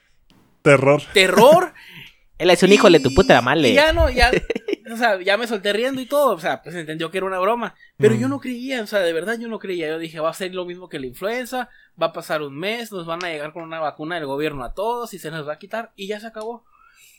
terror. 0.63 1.03
Terror. 1.13 1.75
Él 2.39 2.51
es 2.51 2.63
un 2.63 2.73
hijo 2.73 2.89
de 2.89 3.01
tu 3.01 3.13
puta 3.13 3.41
madre. 3.43 3.73
Ya 3.73 3.93
no, 3.93 4.09
ya, 4.11 4.31
o 4.93 4.97
sea, 4.97 5.21
ya 5.21 5.37
me 5.37 5.49
solté 5.49 5.73
riendo 5.73 6.01
y 6.01 6.07
todo, 6.07 6.37
o 6.37 6.39
sea, 6.39 6.63
pues 6.63 6.75
entendió 6.77 7.11
que 7.11 7.19
era 7.19 7.27
una 7.27 7.41
broma, 7.41 7.75
pero 7.97 8.15
yo 8.15 8.29
mm. 8.29 8.31
no 8.31 8.39
creía, 8.39 8.83
o 8.83 8.87
sea, 8.87 9.01
de 9.01 9.13
verdad 9.13 9.39
yo 9.39 9.49
no 9.49 9.59
creía, 9.59 9.89
yo 9.89 9.99
dije, 9.99 10.21
va 10.21 10.31
a 10.31 10.35
ser 10.35 10.55
lo 10.55 10.65
mismo 10.65 10.89
que 10.89 11.01
la 11.01 11.07
influenza, 11.07 11.69
va 12.01 12.07
a 12.07 12.13
pasar 12.13 12.43
un 12.43 12.57
mes, 12.57 12.93
nos 12.93 13.07
van 13.07 13.25
a 13.25 13.29
llegar 13.29 13.53
con 13.53 13.65
una 13.65 13.81
vacuna 13.81 14.15
del 14.15 14.27
gobierno 14.27 14.63
a 14.63 14.73
todos 14.73 15.15
y 15.15 15.19
se 15.19 15.33
nos 15.33 15.49
va 15.49 15.55
a 15.55 15.59
quitar 15.59 15.93
y 15.97 16.07
ya 16.07 16.21
se 16.21 16.29
acabó. 16.29 16.65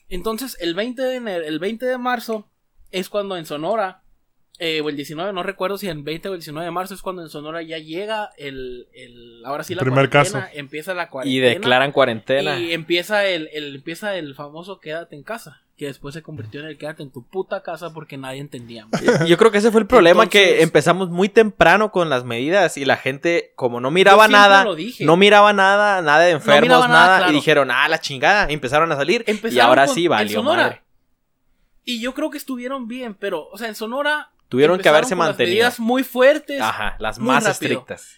Entonces, 0.08 0.58
el 0.62 0.74
20 0.74 1.01
de 1.01 1.48
el 1.48 1.60
20 1.60 1.86
de 1.86 1.98
marzo 1.98 2.50
es 2.91 3.10
cuando 3.10 3.36
en 3.36 3.46
Sonora 3.46 4.03
eh, 4.62 4.82
o 4.82 4.89
el 4.89 4.98
19, 4.98 5.32
no 5.32 5.42
recuerdo 5.42 5.78
si 5.78 5.88
en 5.88 6.04
20 6.04 6.28
o 6.28 6.34
el 6.34 6.39
19 6.39 6.66
de 6.66 6.72
marzo 6.72 6.94
es 6.94 7.01
cuando 7.01 7.22
en 7.22 7.30
Sonora 7.30 7.62
ya 7.62 7.78
llega 7.78 8.32
el, 8.38 8.88
el 8.94 9.42
ahora 9.46 9.63
sí 9.63 9.74
la 9.74 9.82
primer 9.82 10.10
caso. 10.10 10.44
empieza 10.54 10.94
la 10.94 11.10
cuarentena. 11.10 11.48
Y 11.48 11.54
declaran 11.54 11.94
cuarentena. 11.94 12.60
Y 12.60 12.74
empieza 12.74 13.25
el, 13.25 13.50
el, 13.54 13.75
empieza 13.75 14.16
el 14.16 14.36
famoso 14.36 14.82
quédate 14.82 15.16
en 15.16 15.24
casa, 15.24 15.62
que 15.78 15.86
después 15.86 16.13
se 16.13 16.22
convirtió 16.22 16.60
en 16.60 16.66
el 16.66 16.78
quédate 16.78 17.04
en 17.04 17.10
tu 17.10 17.25
puta 17.25 17.63
casa 17.63 17.94
porque 17.94 18.18
nadie 18.18 18.42
entendía. 18.42 18.86
Yo 19.25 19.38
creo 19.38 19.50
que 19.50 19.60
ese 19.60 19.72
fue 19.72 19.80
el 19.80 19.88
problema, 19.88 20.28
que 20.28 20.62
empezamos 20.62 21.10
muy 21.10 21.30
temprano 21.30 21.94
con 21.94 22.10
las 22.10 22.25
medidas 22.25 22.75
y 22.75 22.84
la 22.84 22.98
gente, 22.98 23.54
como 23.56 23.80
no 23.80 23.92
miraba 23.92 24.28
nada, 24.28 24.66
no 25.00 25.16
miraba 25.16 25.54
nada, 25.54 26.01
nada 26.01 26.25
de 26.25 26.32
enfermos, 26.32 26.89
nada, 26.89 27.30
y 27.30 27.34
dijeron, 27.34 27.72
ah, 27.72 27.88
la 27.88 28.01
chingada, 28.01 28.48
empezaron 28.50 28.92
a 28.92 28.98
salir 28.98 29.24
y 29.50 29.60
ahora 29.60 29.88
sí 29.88 30.10
valió 30.10 30.44
madre. 30.44 30.82
Y 31.86 32.01
yo 32.01 32.13
creo 32.13 32.30
que 32.30 32.38
estuvieron 32.38 32.89
bien, 32.89 33.16
pero, 33.16 33.48
o 33.48 33.58
sea, 33.58 33.70
en 33.70 33.74
Sonora 33.74 34.32
Tuvieron 34.50 34.79
que 34.79 34.89
haberse 34.89 35.15
mantenido. 35.15 35.53
medidas 35.53 35.79
muy 35.79 36.03
fuertes. 36.03 36.60
Ajá, 36.60 36.96
las 37.00 37.20
más 37.20 37.46
estrictas. 37.46 38.18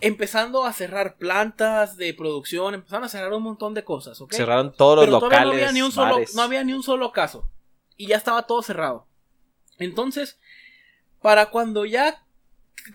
Empezando 0.00 0.64
a 0.64 0.72
cerrar 0.72 1.16
plantas 1.16 1.96
de 1.96 2.12
producción, 2.12 2.74
empezaron 2.74 3.04
a 3.04 3.08
cerrar 3.08 3.32
un 3.32 3.44
montón 3.44 3.72
de 3.72 3.84
cosas, 3.84 4.20
¿ok? 4.20 4.34
Cerraron 4.34 4.72
todos 4.74 5.08
los 5.08 5.22
locales. 5.22 5.46
No 5.46 5.52
había, 5.52 5.72
ni 5.72 5.80
un 5.80 5.92
solo, 5.92 6.18
no 6.34 6.42
había 6.42 6.64
ni 6.64 6.72
un 6.72 6.82
solo 6.82 7.12
caso. 7.12 7.48
Y 7.96 8.08
ya 8.08 8.16
estaba 8.16 8.42
todo 8.48 8.62
cerrado. 8.62 9.06
Entonces, 9.78 10.40
para 11.20 11.46
cuando 11.46 11.84
ya 11.84 12.24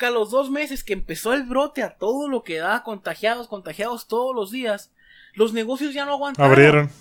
a 0.02 0.10
los 0.10 0.32
dos 0.32 0.50
meses 0.50 0.84
que 0.84 0.92
empezó 0.92 1.34
el 1.34 1.44
brote 1.44 1.82
a 1.84 1.98
todo 1.98 2.28
lo 2.28 2.44
que 2.44 2.58
da, 2.58 2.84
contagiados, 2.84 3.48
contagiados 3.48 4.08
todos 4.08 4.36
los 4.36 4.52
días, 4.52 4.92
los 5.34 5.54
negocios 5.54 5.94
ya 5.94 6.06
no 6.06 6.12
aguantaron. 6.14 6.52
Abrieron. 6.52 6.92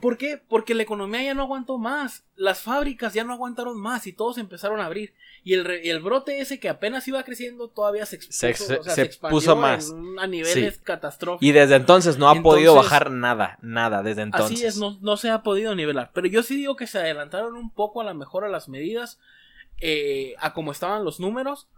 ¿Por 0.00 0.16
qué? 0.16 0.40
Porque 0.48 0.74
la 0.74 0.82
economía 0.82 1.22
ya 1.22 1.34
no 1.34 1.42
aguantó 1.42 1.78
más, 1.78 2.24
las 2.34 2.60
fábricas 2.60 3.14
ya 3.14 3.22
no 3.22 3.32
aguantaron 3.32 3.80
más 3.80 4.06
y 4.06 4.12
todos 4.12 4.38
empezaron 4.38 4.80
a 4.80 4.86
abrir. 4.86 5.14
Y 5.44 5.54
el, 5.54 5.70
el 5.70 6.00
brote 6.00 6.40
ese 6.40 6.58
que 6.58 6.68
apenas 6.68 7.06
iba 7.06 7.22
creciendo 7.22 7.68
todavía 7.68 8.04
se, 8.04 8.18
puso 9.30 9.56
más. 9.56 9.94
a 10.18 10.26
niveles 10.26 10.78
catastróficos. 10.78 11.46
Y 11.46 11.52
desde 11.52 11.76
entonces 11.76 12.18
no 12.18 12.28
ha 12.28 12.42
podido 12.42 12.74
bajar 12.74 13.10
nada, 13.10 13.58
nada, 13.62 14.02
desde 14.02 14.22
entonces. 14.22 14.56
Así 14.56 14.66
es, 14.66 14.76
no, 14.76 14.98
no, 15.00 15.16
se 15.16 15.30
ha 15.30 15.42
podido 15.42 15.74
nivelar. 15.74 16.10
Pero 16.12 16.26
yo 16.26 16.42
sí 16.42 16.56
digo 16.56 16.76
que 16.76 16.86
se 16.86 16.98
adelantaron 16.98 17.54
un 17.54 17.70
poco 17.70 18.00
a 18.00 18.04
la 18.04 18.12
mejor 18.14 18.44
a 18.44 18.48
las 18.48 18.68
medidas, 18.68 19.18
eh, 19.80 20.34
a 20.40 20.52
como 20.52 20.72
estaban 20.72 21.04
los 21.04 21.20
números. 21.20 21.68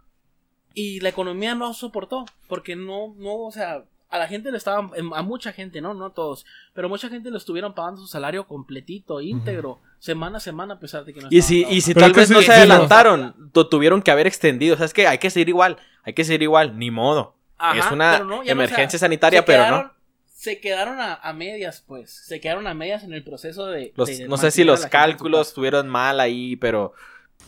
Y 0.73 0.99
la 1.01 1.09
economía 1.09 1.53
no 1.53 1.73
soportó, 1.75 2.25
porque 2.47 2.75
no, 2.75 3.13
no, 3.17 3.35
o 3.35 3.51
sea, 3.51 3.85
a 4.13 4.19
la 4.19 4.27
gente 4.27 4.51
le 4.51 4.59
estaban, 4.59 4.91
em, 4.95 5.11
a 5.11 5.23
mucha 5.23 5.51
gente, 5.51 5.81
no, 5.81 5.95
no 5.95 6.11
todos, 6.11 6.45
pero 6.75 6.87
mucha 6.87 7.09
gente 7.09 7.31
le 7.31 7.37
estuvieron 7.39 7.73
pagando 7.73 7.99
su 7.99 8.05
salario 8.05 8.45
completito, 8.45 9.21
íntegro, 9.21 9.81
semana 9.97 10.37
a 10.37 10.39
semana, 10.39 10.75
a 10.75 10.79
pesar 10.79 11.03
de 11.03 11.15
que 11.15 11.21
no 11.21 11.29
Y 11.31 11.41
si, 11.41 11.65
y 11.67 11.81
si 11.81 11.95
tal 11.95 12.13
vez 12.13 12.29
no 12.29 12.43
se 12.43 12.51
adelantaron, 12.51 13.51
tuvieron 13.71 14.03
que 14.03 14.11
haber 14.11 14.27
extendido, 14.27 14.75
o 14.75 14.77
sea, 14.77 14.85
es 14.85 14.93
que 14.93 15.07
hay 15.07 15.17
que 15.17 15.31
seguir 15.31 15.49
igual, 15.49 15.77
hay 16.03 16.13
que 16.13 16.23
seguir 16.25 16.43
igual, 16.43 16.77
ni 16.77 16.91
modo. 16.91 17.35
es 17.75 17.89
una 17.89 18.23
emergencia 18.45 18.99
sanitaria, 18.99 19.43
pero 19.43 19.67
no. 19.71 19.91
Se 20.31 20.59
quedaron 20.59 20.99
a, 20.99 21.33
medias, 21.33 21.83
pues, 21.87 22.11
se 22.11 22.39
quedaron 22.39 22.67
a 22.67 22.75
medias 22.75 23.03
en 23.03 23.13
el 23.13 23.23
proceso 23.23 23.65
de... 23.65 23.93
no 24.27 24.37
sé 24.37 24.51
si 24.51 24.63
los 24.63 24.85
cálculos 24.85 25.47
estuvieron 25.47 25.89
mal 25.89 26.19
ahí, 26.19 26.55
pero... 26.57 26.93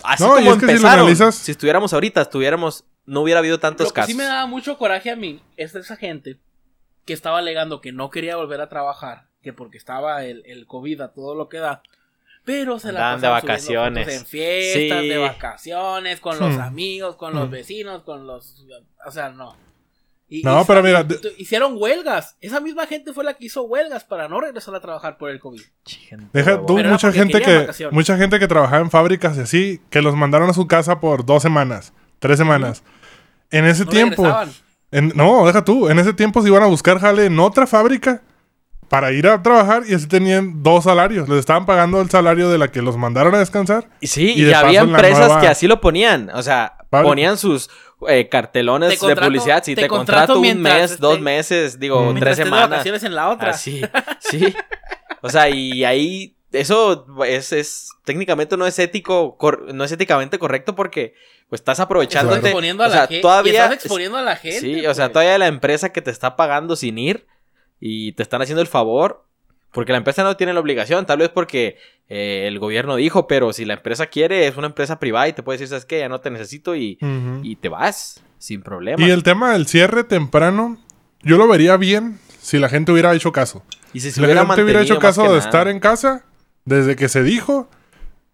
Así 0.01 0.23
como 0.23 0.51
empezaron, 0.51 1.31
si, 1.31 1.51
estuviéramos 1.51 1.93
ahorita, 1.93 2.23
estuviéramos 2.23 2.85
no 3.05 3.21
hubiera 3.21 3.39
habido 3.39 3.59
tantos 3.59 3.93
casos. 3.93 4.11
Sí 4.11 4.17
me 4.17 4.23
daba 4.23 4.47
mucho 4.47 4.77
coraje 4.79 5.11
a 5.11 5.15
mí 5.15 5.39
es 5.57 5.75
esa 5.75 5.95
gente 5.95 6.39
que 7.05 7.13
estaba 7.13 7.37
alegando 7.39 7.81
que 7.81 7.91
no 7.91 8.09
quería 8.09 8.35
volver 8.35 8.61
a 8.61 8.69
trabajar, 8.69 9.27
que 9.43 9.53
porque 9.53 9.77
estaba 9.77 10.23
el, 10.25 10.43
el 10.45 10.65
COVID 10.65 11.01
a 11.01 11.13
todo 11.13 11.35
lo 11.35 11.49
que 11.49 11.57
da. 11.59 11.81
Pero 12.43 12.77
se 12.77 12.91
la 12.91 13.17
de 13.17 13.27
vacaciones. 13.27 14.07
En 14.07 14.25
fiestas, 14.25 15.01
Sí. 15.01 15.07
de 15.09 15.17
vacaciones, 15.17 16.19
con 16.19 16.37
los 16.39 16.55
Hmm. 16.55 16.61
amigos, 16.61 17.15
con 17.15 17.33
los 17.33 17.47
Hmm. 17.47 17.51
vecinos, 17.51 18.03
con 18.03 18.27
los... 18.27 18.65
O 19.05 19.11
sea, 19.11 19.29
no. 19.29 19.55
Y- 20.27 20.41
No, 20.43 20.61
y- 20.61 20.65
pero 20.65 20.81
mira, 20.83 21.05
hicieron 21.37 21.75
huelgas. 21.77 22.35
Esa 22.41 22.59
misma 22.59 22.85
gente 22.87 23.13
fue 23.13 23.23
la 23.23 23.33
que 23.35 23.45
hizo 23.45 23.63
huelgas 23.63 24.03
para 24.03 24.27
no 24.27 24.41
regresar 24.41 24.73
a 24.75 24.79
trabajar 24.79 25.17
por 25.17 25.29
el 25.29 25.39
COVID. 25.39 25.61
Deja 26.33 26.57
tú, 26.59 26.65
Pero 26.75 26.79
era 26.79 26.89
mucha 26.91 27.11
gente 27.11 27.41
que 27.41 27.57
vacaciones. 27.59 27.93
mucha 27.93 28.17
gente 28.17 28.39
que 28.39 28.47
trabajaba 28.47 28.81
en 28.81 28.89
fábricas 28.91 29.37
y 29.37 29.41
así, 29.41 29.81
que 29.91 30.01
los 30.01 30.15
mandaron 30.15 30.49
a 30.49 30.53
su 30.53 30.67
casa 30.67 30.99
por 30.99 31.25
dos 31.25 31.41
semanas, 31.43 31.93
tres 32.19 32.37
semanas. 32.39 32.83
En 33.51 33.65
ese 33.65 33.85
No 33.85 33.91
tiempo, 33.91 34.23
regresaban. 34.23 34.49
En- 34.97 35.11
no, 35.15 35.45
deja 35.45 35.63
tú, 35.63 35.89
en 35.89 35.99
ese 35.99 36.13
tiempo 36.13 36.41
se 36.41 36.47
iban 36.49 36.63
a 36.63 36.67
buscar 36.67 36.99
jale 36.99 37.25
en 37.25 37.39
otra 37.39 37.67
fábrica 37.67 38.21
para 38.89 39.11
ir 39.11 39.27
a 39.27 39.41
trabajar 39.41 39.83
y 39.87 39.93
así 39.93 40.07
tenían 40.07 40.61
dos 40.63 40.83
salarios. 40.83 41.27
Les 41.27 41.39
estaban 41.39 41.65
pagando 41.65 42.01
el 42.01 42.09
salario 42.09 42.49
de 42.49 42.57
la 42.57 42.67
que 42.71 42.81
los 42.81 42.97
mandaron 42.97 43.33
a 43.35 43.39
descansar. 43.39 43.89
Y 43.99 44.07
sí, 44.07 44.33
Y 44.35 44.41
y, 44.41 44.43
de 44.45 44.55
había 44.55 44.81
empresas 44.81 45.27
nueva- 45.27 45.41
que 45.41 45.47
así 45.47 45.67
lo 45.67 45.81
ponían. 45.81 46.29
O 46.33 46.43
sea, 46.43 46.77
Fábrica. 46.91 47.09
ponían 47.09 47.37
sus 47.37 47.69
eh, 48.07 48.29
cartelones 48.29 48.89
Te 48.91 48.97
contrato- 48.97 49.21
de 49.21 49.27
publicidad. 49.27 49.63
Si 49.63 49.73
te 49.75 49.81
te, 49.83 49.87
contrato 49.87 50.33
contrato 50.35 50.39
un 50.57 50.61
mes, 50.61 50.99
dos 50.99 51.19
meses, 51.19 51.79
digo. 51.79 52.01
Mientras 52.11 52.35
tres 52.35 52.45
semanas. 52.45 52.69
vacaciones 52.69 53.03
en 53.03 53.15
la 53.15 53.29
otra. 53.29 53.49
Así, 53.51 53.81
sí. 54.19 54.53
O 55.21 55.29
sea, 55.29 55.49
y 55.49 55.83
ahí 55.83 56.37
eso 56.51 57.05
es, 57.25 57.51
es 57.53 57.89
técnicamente 58.05 58.55
no 58.55 58.67
es 58.67 58.77
ético, 58.79 59.35
cor- 59.37 59.73
no 59.73 59.83
es 59.83 59.91
éticamente 59.91 60.37
correcto 60.37 60.75
porque 60.75 61.15
pues 61.55 61.61
estás 61.61 61.73
Estás 61.75 61.85
aprovechándote. 61.85 62.39
exponiendo 62.47 62.83
a 62.83 62.87
o 62.87 62.89
la 62.89 62.95
sea, 62.95 63.07
gente. 63.07 63.21
todavía 63.21 63.63
estás 63.63 63.73
exponiendo 63.85 64.17
a 64.17 64.21
la 64.21 64.35
gente. 64.35 64.59
Sí, 64.59 64.85
o 64.85 64.93
sea, 64.93 65.05
pues. 65.05 65.13
todavía 65.13 65.37
la 65.37 65.47
empresa 65.47 65.89
que 65.89 66.01
te 66.01 66.11
está 66.11 66.35
pagando 66.35 66.75
sin 66.75 66.97
ir 66.97 67.25
y 67.79 68.11
te 68.13 68.23
están 68.23 68.41
haciendo 68.41 68.61
el 68.61 68.67
favor, 68.67 69.25
porque 69.71 69.91
la 69.91 69.97
empresa 69.97 70.23
no 70.23 70.37
tiene 70.37 70.53
la 70.53 70.59
obligación, 70.59 71.05
tal 71.05 71.19
vez 71.19 71.29
porque 71.29 71.77
eh, 72.07 72.45
el 72.47 72.59
gobierno 72.59 72.95
dijo, 72.95 73.27
pero 73.27 73.51
si 73.53 73.65
la 73.65 73.73
empresa 73.75 74.07
quiere, 74.07 74.47
es 74.47 74.55
una 74.57 74.67
empresa 74.67 74.99
privada 74.99 75.27
y 75.27 75.33
te 75.33 75.43
puede 75.43 75.57
decir, 75.57 75.67
sabes 75.69 75.85
qué, 75.85 75.99
ya 75.99 76.09
no 76.09 76.21
te 76.21 76.29
necesito 76.31 76.75
y, 76.75 76.97
Ujú. 77.01 77.41
y 77.43 77.55
te 77.57 77.67
vas 77.69 78.21
sin 78.37 78.61
problema. 78.61 79.03
Y 79.05 79.09
el 79.09 79.23
tema 79.23 79.51
del 79.53 79.67
cierre 79.67 80.03
temprano, 80.03 80.77
yo 81.23 81.37
lo 81.37 81.47
vería 81.47 81.77
bien 81.77 82.19
si 82.39 82.59
la 82.59 82.69
gente 82.69 82.91
hubiera 82.91 83.13
hecho 83.13 83.31
caso. 83.31 83.63
Y 83.91 83.99
si 84.01 84.09
se 84.11 84.15
Si 84.15 84.21
la 84.21 84.45
gente 84.45 84.63
hubiera 84.63 84.81
hecho 84.81 84.99
caso 84.99 85.23
de 85.23 85.27
nada. 85.29 85.39
estar 85.39 85.67
en 85.67 85.79
casa, 85.79 86.25
desde 86.65 86.95
que 86.95 87.09
se 87.09 87.23
dijo, 87.23 87.69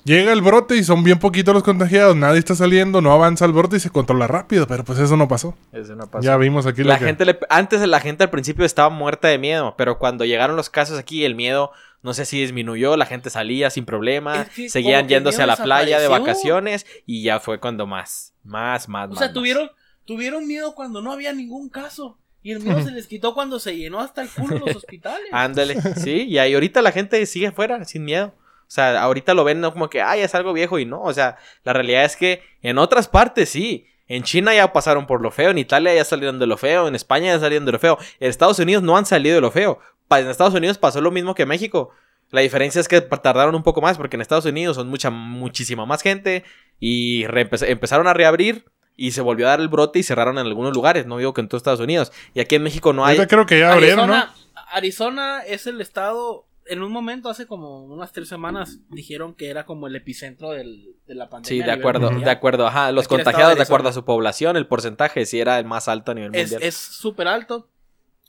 llega 0.03 0.31
el 0.34 0.41
brote 0.41 0.75
y 0.77 0.84
son 0.84 1.03
bien 1.03 1.20
poquitos 1.20 1.53
los 1.53 1.63
contagiados, 1.63 2.15
nadie 2.15 2.39
está 2.39 2.55
saliendo, 2.55 3.01
no 3.01 3.12
avanza 3.12 3.46
el 3.46 3.51
brote 3.53 3.77
y 3.77 3.79
se 3.79 3.89
controla 3.89 4.27
rápido, 4.27 4.67
pero 4.67 4.84
pues 4.84 5.00
eso 5.00 5.17
no 5.17 5.27
pasó. 5.27 5.55
Eso 5.72 5.96
no 5.96 6.08
pasó. 6.10 6.24
Ya 6.24 6.38
vimos 6.38 6.65
aquí 6.65 6.84
La 6.84 6.93
lo 6.96 7.00
que- 7.00 7.05
gente 7.05 7.25
le- 7.25 7.39
antes 7.50 7.81
la 7.88 8.00
gente 8.00 8.24
al 8.24 8.29
principio 8.29 8.65
estaba 8.65 8.89
muerta 8.89 9.27
de 9.27 9.38
miedo, 9.38 9.75
pero 9.77 9.98
cuando 10.00 10.25
llegaron 10.25 10.55
los 10.55 10.70
casos 10.70 10.98
aquí, 11.00 11.24
el 11.25 11.36
miedo 11.36 11.72
no 12.03 12.13
sé 12.15 12.25
si 12.25 12.39
disminuyó, 12.41 12.98
la 12.98 13.05
gente 13.05 13.29
salía 13.29 13.70
sin 13.70 13.86
problema, 13.86 14.41
Es 14.41 14.50
que 14.50 14.70
seguían 14.70 15.08
yéndose 15.08 15.43
a 15.43 15.48
la 15.48 15.55
playa 15.55 16.00
de 16.00 16.08
vacaciones 16.08 16.86
y 17.05 17.22
ya 17.24 17.39
fue 17.39 17.60
cuando 17.60 17.86
más, 17.86 18.34
más, 18.43 18.89
más, 18.89 19.05
O 19.05 19.10
más, 19.12 19.17
sea, 19.20 19.27
más. 19.27 19.34
tuvieron, 19.36 19.70
tuvieron 20.05 20.48
miedo 20.48 20.74
cuando 20.74 21.01
no 21.03 21.12
había 21.12 21.31
ningún 21.34 21.70
caso. 21.70 22.17
Y 22.43 22.53
el 22.53 22.60
miedo 22.62 22.81
se 22.84 22.89
les 22.89 23.05
quitó 23.05 23.36
cuando 23.36 23.60
se 23.60 23.77
llenó 23.77 24.00
hasta 24.00 24.24
el 24.24 24.29
culo 24.29 24.58
los 24.58 24.75
hospitales. 24.77 25.27
Ándale, 25.31 25.79
sí, 25.98 26.24
y 26.24 26.39
ahí 26.39 26.55
ahorita 26.55 26.81
la 26.81 26.91
gente 26.91 27.24
sigue 27.27 27.46
afuera 27.48 27.86
sin 27.86 28.03
miedo. 28.03 28.34
O 28.72 28.74
sea, 28.74 29.01
ahorita 29.01 29.34
lo 29.34 29.44
ven 29.44 29.60
no 29.60 29.74
como 29.74 29.90
que, 29.90 30.01
ay, 30.01 30.22
es 30.22 30.34
algo 30.34 30.53
viejo 30.53 30.79
y 30.79 30.86
no. 30.86 31.01
O 31.01 31.12
sea, 31.12 31.36
la 31.66 31.74
realidad 31.74 32.05
es 32.05 32.16
que 32.16 32.42
en 32.62 32.77
otras 32.77 33.10
partes 33.10 33.50
sí. 33.50 33.86
En 34.07 34.24
China 34.24 34.55
ya 34.55 34.72
pasaron 34.72 35.07
por 35.07 35.22
lo 35.22 35.29
feo, 35.29 35.50
en 35.50 35.57
Italia 35.57 35.94
ya 35.94 36.05
salieron 36.05 36.40
de 36.40 36.48
lo 36.48 36.55
feo, 36.55 36.88
en 36.88 36.96
España 36.96 37.34
ya 37.34 37.40
salieron 37.42 37.66
de 37.66 37.74
lo 37.74 37.79
feo. 37.79 37.98
En 38.22 38.29
Estados 38.29 38.60
Unidos 38.60 38.81
no 38.81 38.96
han 38.96 39.05
salido 39.05 39.36
de 39.36 39.42
lo 39.42 39.51
feo. 39.51 39.79
En 40.10 40.29
Estados 40.29 40.53
Unidos 40.53 40.77
pasó 40.77 41.01
lo 41.01 41.12
mismo 41.12 41.36
que 41.36 41.44
en 41.44 41.50
México. 41.50 41.90
La 42.29 42.40
diferencia 42.40 42.79
es 42.79 42.88
que 42.88 43.01
tardaron 43.01 43.55
un 43.55 43.64
poco 43.64 43.81
más 43.81 43.98
porque 43.98 44.16
en 44.16 44.22
Estados 44.22 44.46
Unidos 44.46 44.77
son 44.77 44.88
mucha, 44.88 45.10
muchísima 45.10 45.86
más 45.86 46.01
gente 46.01 46.46
y 46.79 47.25
empezaron 47.25 48.07
a 48.07 48.14
reabrir 48.14 48.64
y 48.96 49.12
se 49.12 49.20
volvió 49.20 49.48
a 49.48 49.50
dar 49.50 49.60
el 49.60 49.68
brote 49.68 50.00
y 50.00 50.03
cerraron 50.03 50.38
en 50.38 50.48
algunos 50.48 50.74
lugares. 50.74 51.05
No 51.05 51.18
digo 51.18 51.34
que 51.34 51.42
en 51.42 51.50
todos 51.50 51.60
Estados 51.60 51.81
Unidos. 51.81 52.14
Y 52.34 52.40
aquí 52.40 52.55
en 52.55 52.64
México 52.64 52.94
no 52.94 53.05
hay... 53.05 53.18
Ahorita 53.18 53.27
creo 53.36 53.46
que 53.46 53.60
ya 53.60 53.74
abrieron, 53.74 54.07
¿no? 54.07 54.25
Arizona 54.72 55.42
es 55.46 55.68
el 55.68 55.81
estado. 55.81 56.46
En 56.68 56.84
un 56.84 56.92
momento, 56.92 57.30
hace 57.30 57.48
como 57.48 57.84
unas 57.86 58.12
tres 58.14 58.30
semanas, 58.30 58.80
dijeron 58.90 59.34
que 59.34 59.50
era 59.50 59.66
como 59.66 59.88
el 59.88 59.96
epicentro 59.96 60.52
del- 60.52 60.96
de 61.08 61.16
la 61.16 61.30
pandemia. 61.30 61.50
Sí, 61.50 61.62
a 61.62 61.66
de 61.74 61.80
acuerdo, 61.80 62.02
mundial. 62.12 62.26
de 62.26 62.32
acuerdo, 62.32 62.68
ajá. 62.68 62.92
Los 62.92 63.06
Aquí 63.06 63.16
contagiados, 63.16 63.56
de 63.56 63.64
acuerdo 63.64 63.90
a 63.90 63.94
su 63.94 64.06
población, 64.06 64.58
el 64.58 64.68
porcentaje 64.68 65.26
sí 65.26 65.40
era 65.40 65.58
el 65.60 65.66
más 65.66 65.88
alto 65.88 66.12
a 66.12 66.16
nivel 66.16 66.36
Es 66.36 66.52
mundial. 66.52 66.68
es 66.68 66.76
súper 66.76 67.28
alto. 67.28 67.68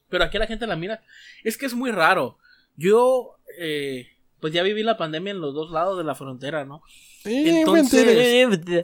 Pero 0.08 0.24
aquí 0.24 0.38
la 0.38 0.46
gente 0.46 0.66
la 0.66 0.76
mira. 0.76 1.02
Es 1.44 1.56
que 1.56 1.66
es 1.66 1.74
muy 1.74 1.90
raro. 1.90 2.38
Yo, 2.76 3.36
eh, 3.58 4.08
pues 4.40 4.52
ya 4.52 4.62
viví 4.62 4.82
la 4.82 4.96
pandemia 4.96 5.30
en 5.30 5.40
los 5.40 5.54
dos 5.54 5.70
lados 5.70 5.98
de 5.98 6.04
la 6.04 6.14
frontera, 6.14 6.64
¿no? 6.64 6.82
Entonces- 7.24 8.04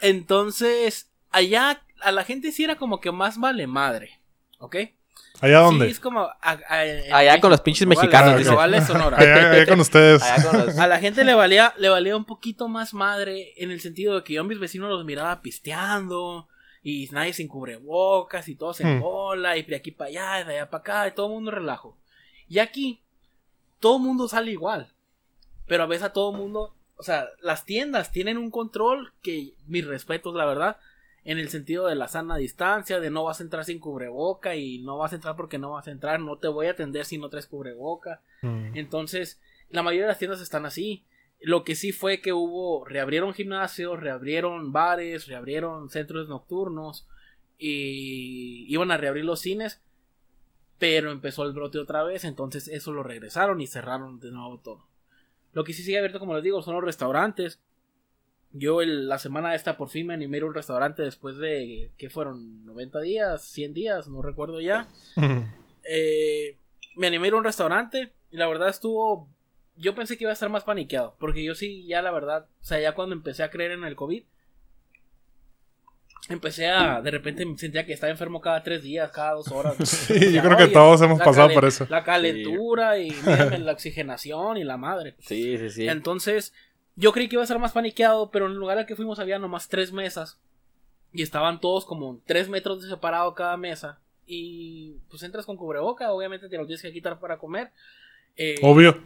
Entonces, 0.00 1.10
allá 1.30 1.80
a 2.00 2.12
la 2.12 2.24
gente 2.24 2.52
sí 2.52 2.64
era 2.64 2.76
como 2.76 3.00
que 3.00 3.12
más 3.12 3.38
vale 3.38 3.66
madre. 3.66 4.20
¿Ok? 4.58 4.76
¿Allá 5.40 5.58
dónde? 5.60 5.86
Sí, 5.86 5.92
es 5.92 6.00
como. 6.00 6.20
a- 6.20 6.58
Allá 7.12 7.40
con 7.40 7.50
los 7.50 7.60
pinches 7.60 7.86
Nogales, 7.86 8.04
mexicanos, 8.10 8.38
dice. 8.38 8.50
Nogales, 8.50 8.86
Sonora. 8.86 9.16
Allá, 9.18 9.50
allá 9.50 9.66
con 9.66 9.80
ustedes. 9.80 10.22
Allá 10.22 10.50
con 10.50 10.58
los- 10.66 10.78
A 10.78 10.86
la 10.86 10.98
gente 11.00 11.24
le 11.24 11.34
valía, 11.34 11.74
le 11.76 11.88
valía 11.88 12.16
un 12.16 12.24
poquito 12.24 12.68
más 12.68 12.94
madre 12.94 13.52
en 13.56 13.70
el 13.70 13.80
sentido 13.80 14.14
de 14.14 14.24
que 14.24 14.34
yo 14.34 14.42
a 14.42 14.44
mis 14.44 14.58
vecinos 14.60 14.88
los 14.90 15.04
miraba 15.04 15.42
pisteando 15.42 16.48
y 16.82 17.08
nadie 17.12 17.32
sin 17.32 17.48
cubrebocas 17.48 18.48
y 18.48 18.54
todos 18.56 18.80
en 18.80 18.98
Hmm. 18.98 19.00
bola 19.00 19.56
y 19.56 19.62
de 19.64 19.76
aquí 19.76 19.90
para 19.90 20.08
allá 20.08 20.40
y 20.40 20.44
de 20.44 20.52
allá 20.58 20.70
para 20.70 20.80
acá 20.80 21.08
y 21.08 21.12
todo 21.12 21.26
el 21.26 21.32
mundo 21.32 21.50
relajo. 21.50 21.98
Y 22.48 22.58
aquí 22.58 23.02
todo 23.80 23.96
el 23.96 24.02
mundo 24.02 24.28
sale 24.28 24.50
igual, 24.52 24.92
pero 25.66 25.82
a 25.82 25.86
veces 25.86 26.04
a 26.04 26.12
todo 26.12 26.30
el 26.30 26.36
mundo, 26.38 26.74
o 26.96 27.02
sea, 27.02 27.26
las 27.42 27.64
tiendas 27.64 28.12
tienen 28.12 28.38
un 28.38 28.50
control 28.50 29.12
que 29.22 29.54
mis 29.66 29.84
respetos, 29.86 30.34
la 30.34 30.44
verdad, 30.44 30.76
en 31.24 31.38
el 31.38 31.48
sentido 31.48 31.86
de 31.86 31.94
la 31.94 32.08
sana 32.08 32.36
distancia, 32.36 33.00
de 33.00 33.10
no 33.10 33.24
vas 33.24 33.40
a 33.40 33.44
entrar 33.44 33.64
sin 33.64 33.78
cubreboca 33.78 34.56
y 34.56 34.78
no 34.78 34.98
vas 34.98 35.12
a 35.12 35.16
entrar 35.16 35.36
porque 35.36 35.58
no 35.58 35.70
vas 35.70 35.88
a 35.88 35.90
entrar, 35.90 36.20
no 36.20 36.38
te 36.38 36.48
voy 36.48 36.66
a 36.66 36.72
atender 36.72 37.06
si 37.06 37.16
no 37.16 37.30
traes 37.30 37.46
cubreboca. 37.46 38.20
Mm. 38.42 38.76
Entonces, 38.76 39.40
la 39.70 39.82
mayoría 39.82 40.04
de 40.04 40.08
las 40.08 40.18
tiendas 40.18 40.40
están 40.40 40.66
así. 40.66 41.04
Lo 41.40 41.64
que 41.64 41.74
sí 41.74 41.92
fue 41.92 42.20
que 42.20 42.32
hubo, 42.32 42.84
reabrieron 42.84 43.32
gimnasios, 43.32 44.00
reabrieron 44.00 44.72
bares, 44.72 45.26
reabrieron 45.26 45.88
centros 45.88 46.28
nocturnos 46.28 47.06
y 47.58 48.66
iban 48.68 48.90
a 48.90 48.96
reabrir 48.96 49.24
los 49.24 49.40
cines, 49.40 49.82
pero 50.78 51.10
empezó 51.10 51.44
el 51.44 51.52
brote 51.52 51.78
otra 51.78 52.02
vez, 52.02 52.24
entonces 52.24 52.68
eso 52.68 52.92
lo 52.92 53.02
regresaron 53.02 53.60
y 53.60 53.66
cerraron 53.66 54.20
de 54.20 54.30
nuevo 54.30 54.58
todo. 54.58 54.86
Lo 55.52 55.64
que 55.64 55.72
sí 55.72 55.82
sigue 55.82 55.98
abierto, 55.98 56.18
como 56.18 56.34
les 56.34 56.42
digo, 56.42 56.62
son 56.62 56.74
los 56.74 56.84
restaurantes. 56.84 57.60
Yo 58.56 58.80
el- 58.82 59.08
la 59.08 59.18
semana 59.18 59.54
esta 59.56 59.76
por 59.76 59.88
fin 59.90 60.06
me 60.06 60.14
animé 60.14 60.36
a 60.36 60.38
ir 60.38 60.42
a 60.44 60.46
un 60.46 60.54
restaurante 60.54 61.02
después 61.02 61.36
de, 61.38 61.90
¿qué 61.98 62.08
fueron? 62.08 62.64
¿90 62.64 63.00
días? 63.00 63.42
¿100 63.52 63.72
días? 63.72 64.06
No 64.08 64.22
recuerdo 64.22 64.60
ya 64.60 64.86
eh, 65.82 66.56
me 66.96 67.08
animé 67.08 67.26
a 67.26 67.28
ir 67.28 67.34
a 67.34 67.38
un 67.38 67.44
restaurante 67.44 68.12
y 68.30 68.36
la 68.36 68.46
verdad 68.48 68.68
estuvo. 68.68 69.28
Yo 69.76 69.94
pensé 69.96 70.16
que 70.16 70.22
iba 70.24 70.30
a 70.30 70.34
estar 70.34 70.48
más 70.48 70.62
paniqueado. 70.64 71.16
Porque 71.18 71.42
yo 71.42 71.54
sí, 71.56 71.84
ya 71.86 72.00
la 72.00 72.12
verdad, 72.12 72.46
o 72.60 72.64
sea, 72.64 72.78
ya 72.80 72.94
cuando 72.94 73.14
empecé 73.14 73.42
a 73.42 73.50
creer 73.50 73.72
en 73.72 73.82
el 73.84 73.96
COVID, 73.96 74.22
empecé 76.28 76.68
a. 76.68 77.00
De 77.02 77.10
repente 77.10 77.44
me 77.44 77.58
sentía 77.58 77.84
que 77.84 77.92
estaba 77.92 78.10
enfermo 78.10 78.40
cada 78.40 78.62
tres 78.62 78.82
días, 78.82 79.10
cada 79.10 79.32
dos 79.32 79.48
horas. 79.48 79.74
Sí, 79.84 80.14
Decía, 80.14 80.30
yo 80.30 80.42
creo 80.42 80.56
que 80.56 80.64
"Oye, 80.64 80.72
todos 80.72 81.02
hemos 81.02 81.20
pasado 81.20 81.50
por 81.52 81.64
eso. 81.64 81.86
La 81.90 82.04
calentura 82.04 82.98
y 82.98 83.10
mírame, 83.10 83.58
la 83.58 83.72
oxigenación 83.72 84.56
y 84.58 84.64
la 84.64 84.76
madre. 84.76 85.16
Sí, 85.18 85.58
sí, 85.58 85.70
sí. 85.70 85.88
Entonces, 85.88 86.54
yo 86.96 87.12
creí 87.12 87.28
que 87.28 87.36
iba 87.36 87.42
a 87.42 87.44
estar 87.44 87.58
más 87.58 87.72
paniqueado, 87.72 88.30
pero 88.30 88.46
en 88.46 88.52
el 88.52 88.58
lugar 88.58 88.78
al 88.78 88.86
que 88.86 88.96
fuimos 88.96 89.18
había 89.18 89.38
nomás 89.38 89.68
tres 89.68 89.92
mesas. 89.92 90.38
Y 91.12 91.22
estaban 91.22 91.60
todos 91.60 91.84
como 91.84 92.20
tres 92.26 92.48
metros 92.48 92.82
de 92.82 92.88
separado 92.88 93.34
cada 93.34 93.56
mesa. 93.56 94.00
Y 94.26 94.94
pues 95.10 95.22
entras 95.22 95.46
con 95.46 95.56
cubreboca, 95.56 96.12
obviamente 96.12 96.48
te 96.48 96.56
lo 96.56 96.66
tienes 96.66 96.82
que 96.82 96.92
quitar 96.92 97.20
para 97.20 97.38
comer. 97.38 97.70
Eh, 98.36 98.56
Obvio. 98.62 98.98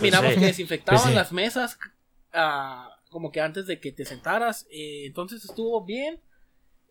miramos 0.00 0.34
sí. 0.34 0.40
que 0.40 0.46
desinfectaban 0.46 1.00
Pues 1.00 1.10
sí. 1.10 1.14
las 1.14 1.30
mesas 1.32 1.78
ah, 2.32 2.96
como 3.10 3.30
que 3.30 3.40
antes 3.40 3.66
de 3.66 3.78
que 3.78 3.92
te 3.92 4.04
sentaras. 4.04 4.66
eh, 4.70 5.04
entonces 5.06 5.44
estuvo 5.44 5.84
bien, 5.84 6.18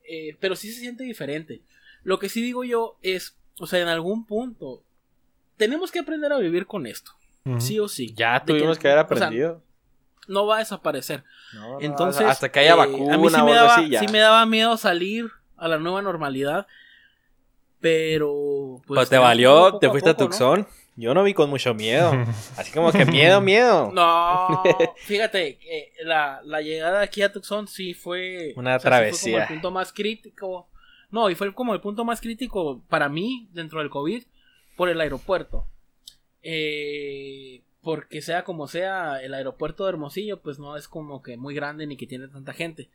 eh, 0.08 0.38
pero 0.40 0.56
sí 0.56 0.72
se 0.72 0.80
siente 0.80 1.04
diferente. 1.04 1.62
Lo 2.04 2.18
que 2.20 2.30
sí 2.30 2.42
digo 2.42 2.64
yo 2.64 2.98
es, 3.02 3.38
o 3.60 3.68
sea, 3.68 3.80
en 3.82 3.88
algún 3.88 4.26
punto, 4.26 4.84
tenemos 5.58 5.92
que 5.92 6.00
aprender 6.00 6.32
a 6.32 6.38
vivir 6.38 6.66
con 6.66 6.86
esto. 6.88 7.12
Ujú. 7.46 7.60
Sí 7.60 7.80
o 7.80 7.88
sí. 7.88 8.14
Ya 8.16 8.42
tuvimos 8.46 8.80
que, 8.80 8.88
haber 8.90 9.06
o 9.06 9.08
sea, 9.08 9.16
aprendido. 9.28 9.64
No 10.28 10.46
va 10.46 10.58
a 10.58 10.60
desaparecer. 10.60 11.24
No, 11.54 11.74
no, 11.74 11.82
Entonces, 11.82 12.26
hasta 12.26 12.52
que 12.52 12.60
haya 12.60 12.74
eh, 12.74 12.78
vacuna 12.78 13.14
a 13.14 13.18
mí 13.18 13.30
sí 13.30 13.42
me, 13.44 13.54
daba, 13.54 13.76
así, 13.76 13.90
ya. 13.90 14.00
sí 14.00 14.08
me 14.08 14.20
daba 14.20 14.46
miedo 14.46 14.78
salir 14.78 15.32
a 15.58 15.68
la 15.68 15.78
nueva 15.78 16.02
normalidad. 16.02 16.68
Pero. 17.80 18.82
Pues 18.86 19.10
te 19.10 19.18
valió, 19.18 19.78
te 19.80 19.90
fuiste 19.90 20.12
a 20.12 20.14
poco. 20.14 20.30
Tucson. 20.30 20.68
Yo 20.98 21.14
no 21.14 21.24
vi 21.24 21.34
con 21.34 21.50
mucho 21.50 21.74
miedo. 21.74 22.12
Así 22.58 22.72
como 22.72 22.92
que 22.92 23.06
miedo, 23.06 23.42
miedo. 23.42 23.92
No, 23.94 24.62
fíjate, 24.98 25.58
eh, 25.64 25.94
la, 26.04 26.42
la 26.44 26.62
llegada 26.62 27.02
aquí 27.02 27.22
a 27.22 27.32
Tucson 27.32 27.68
sí 27.68 27.94
fue 27.94 28.54
Una 28.56 28.78
sí 28.78 28.84
fue 28.84 28.90
como 28.90 28.98
travesía. 28.98 29.42
el 29.44 29.48
punto 29.48 29.72
más 29.72 29.94
crítico. 29.94 30.68
No, 31.10 31.30
y 31.30 31.36
fue 31.36 31.54
como 31.54 31.74
el 31.74 31.82
punto 31.82 32.06
más 32.06 32.22
crítico 32.22 32.84
para 32.88 33.10
mí 33.10 33.50
dentro 33.52 33.80
del 33.80 33.90
COVID 33.90 34.24
por 34.76 34.90
el 34.90 35.00
aeropuerto. 35.02 35.66
Eh, 36.44 37.62
porque 37.82 38.22
sea 38.22 38.44
como 38.44 38.68
sea, 38.68 39.22
el 39.22 39.34
aeropuerto 39.34 39.84
de 39.84 39.90
Hermosillo 39.90 40.42
pues 40.42 40.60
no 40.60 40.78
es 40.78 40.88
como 40.88 41.22
que 41.22 41.38
muy 41.38 41.56
grande 41.56 41.88
ni 41.88 41.98
que 41.98 42.08
tiene 42.08 42.28
tanta 42.28 42.54
gente. 42.54 42.90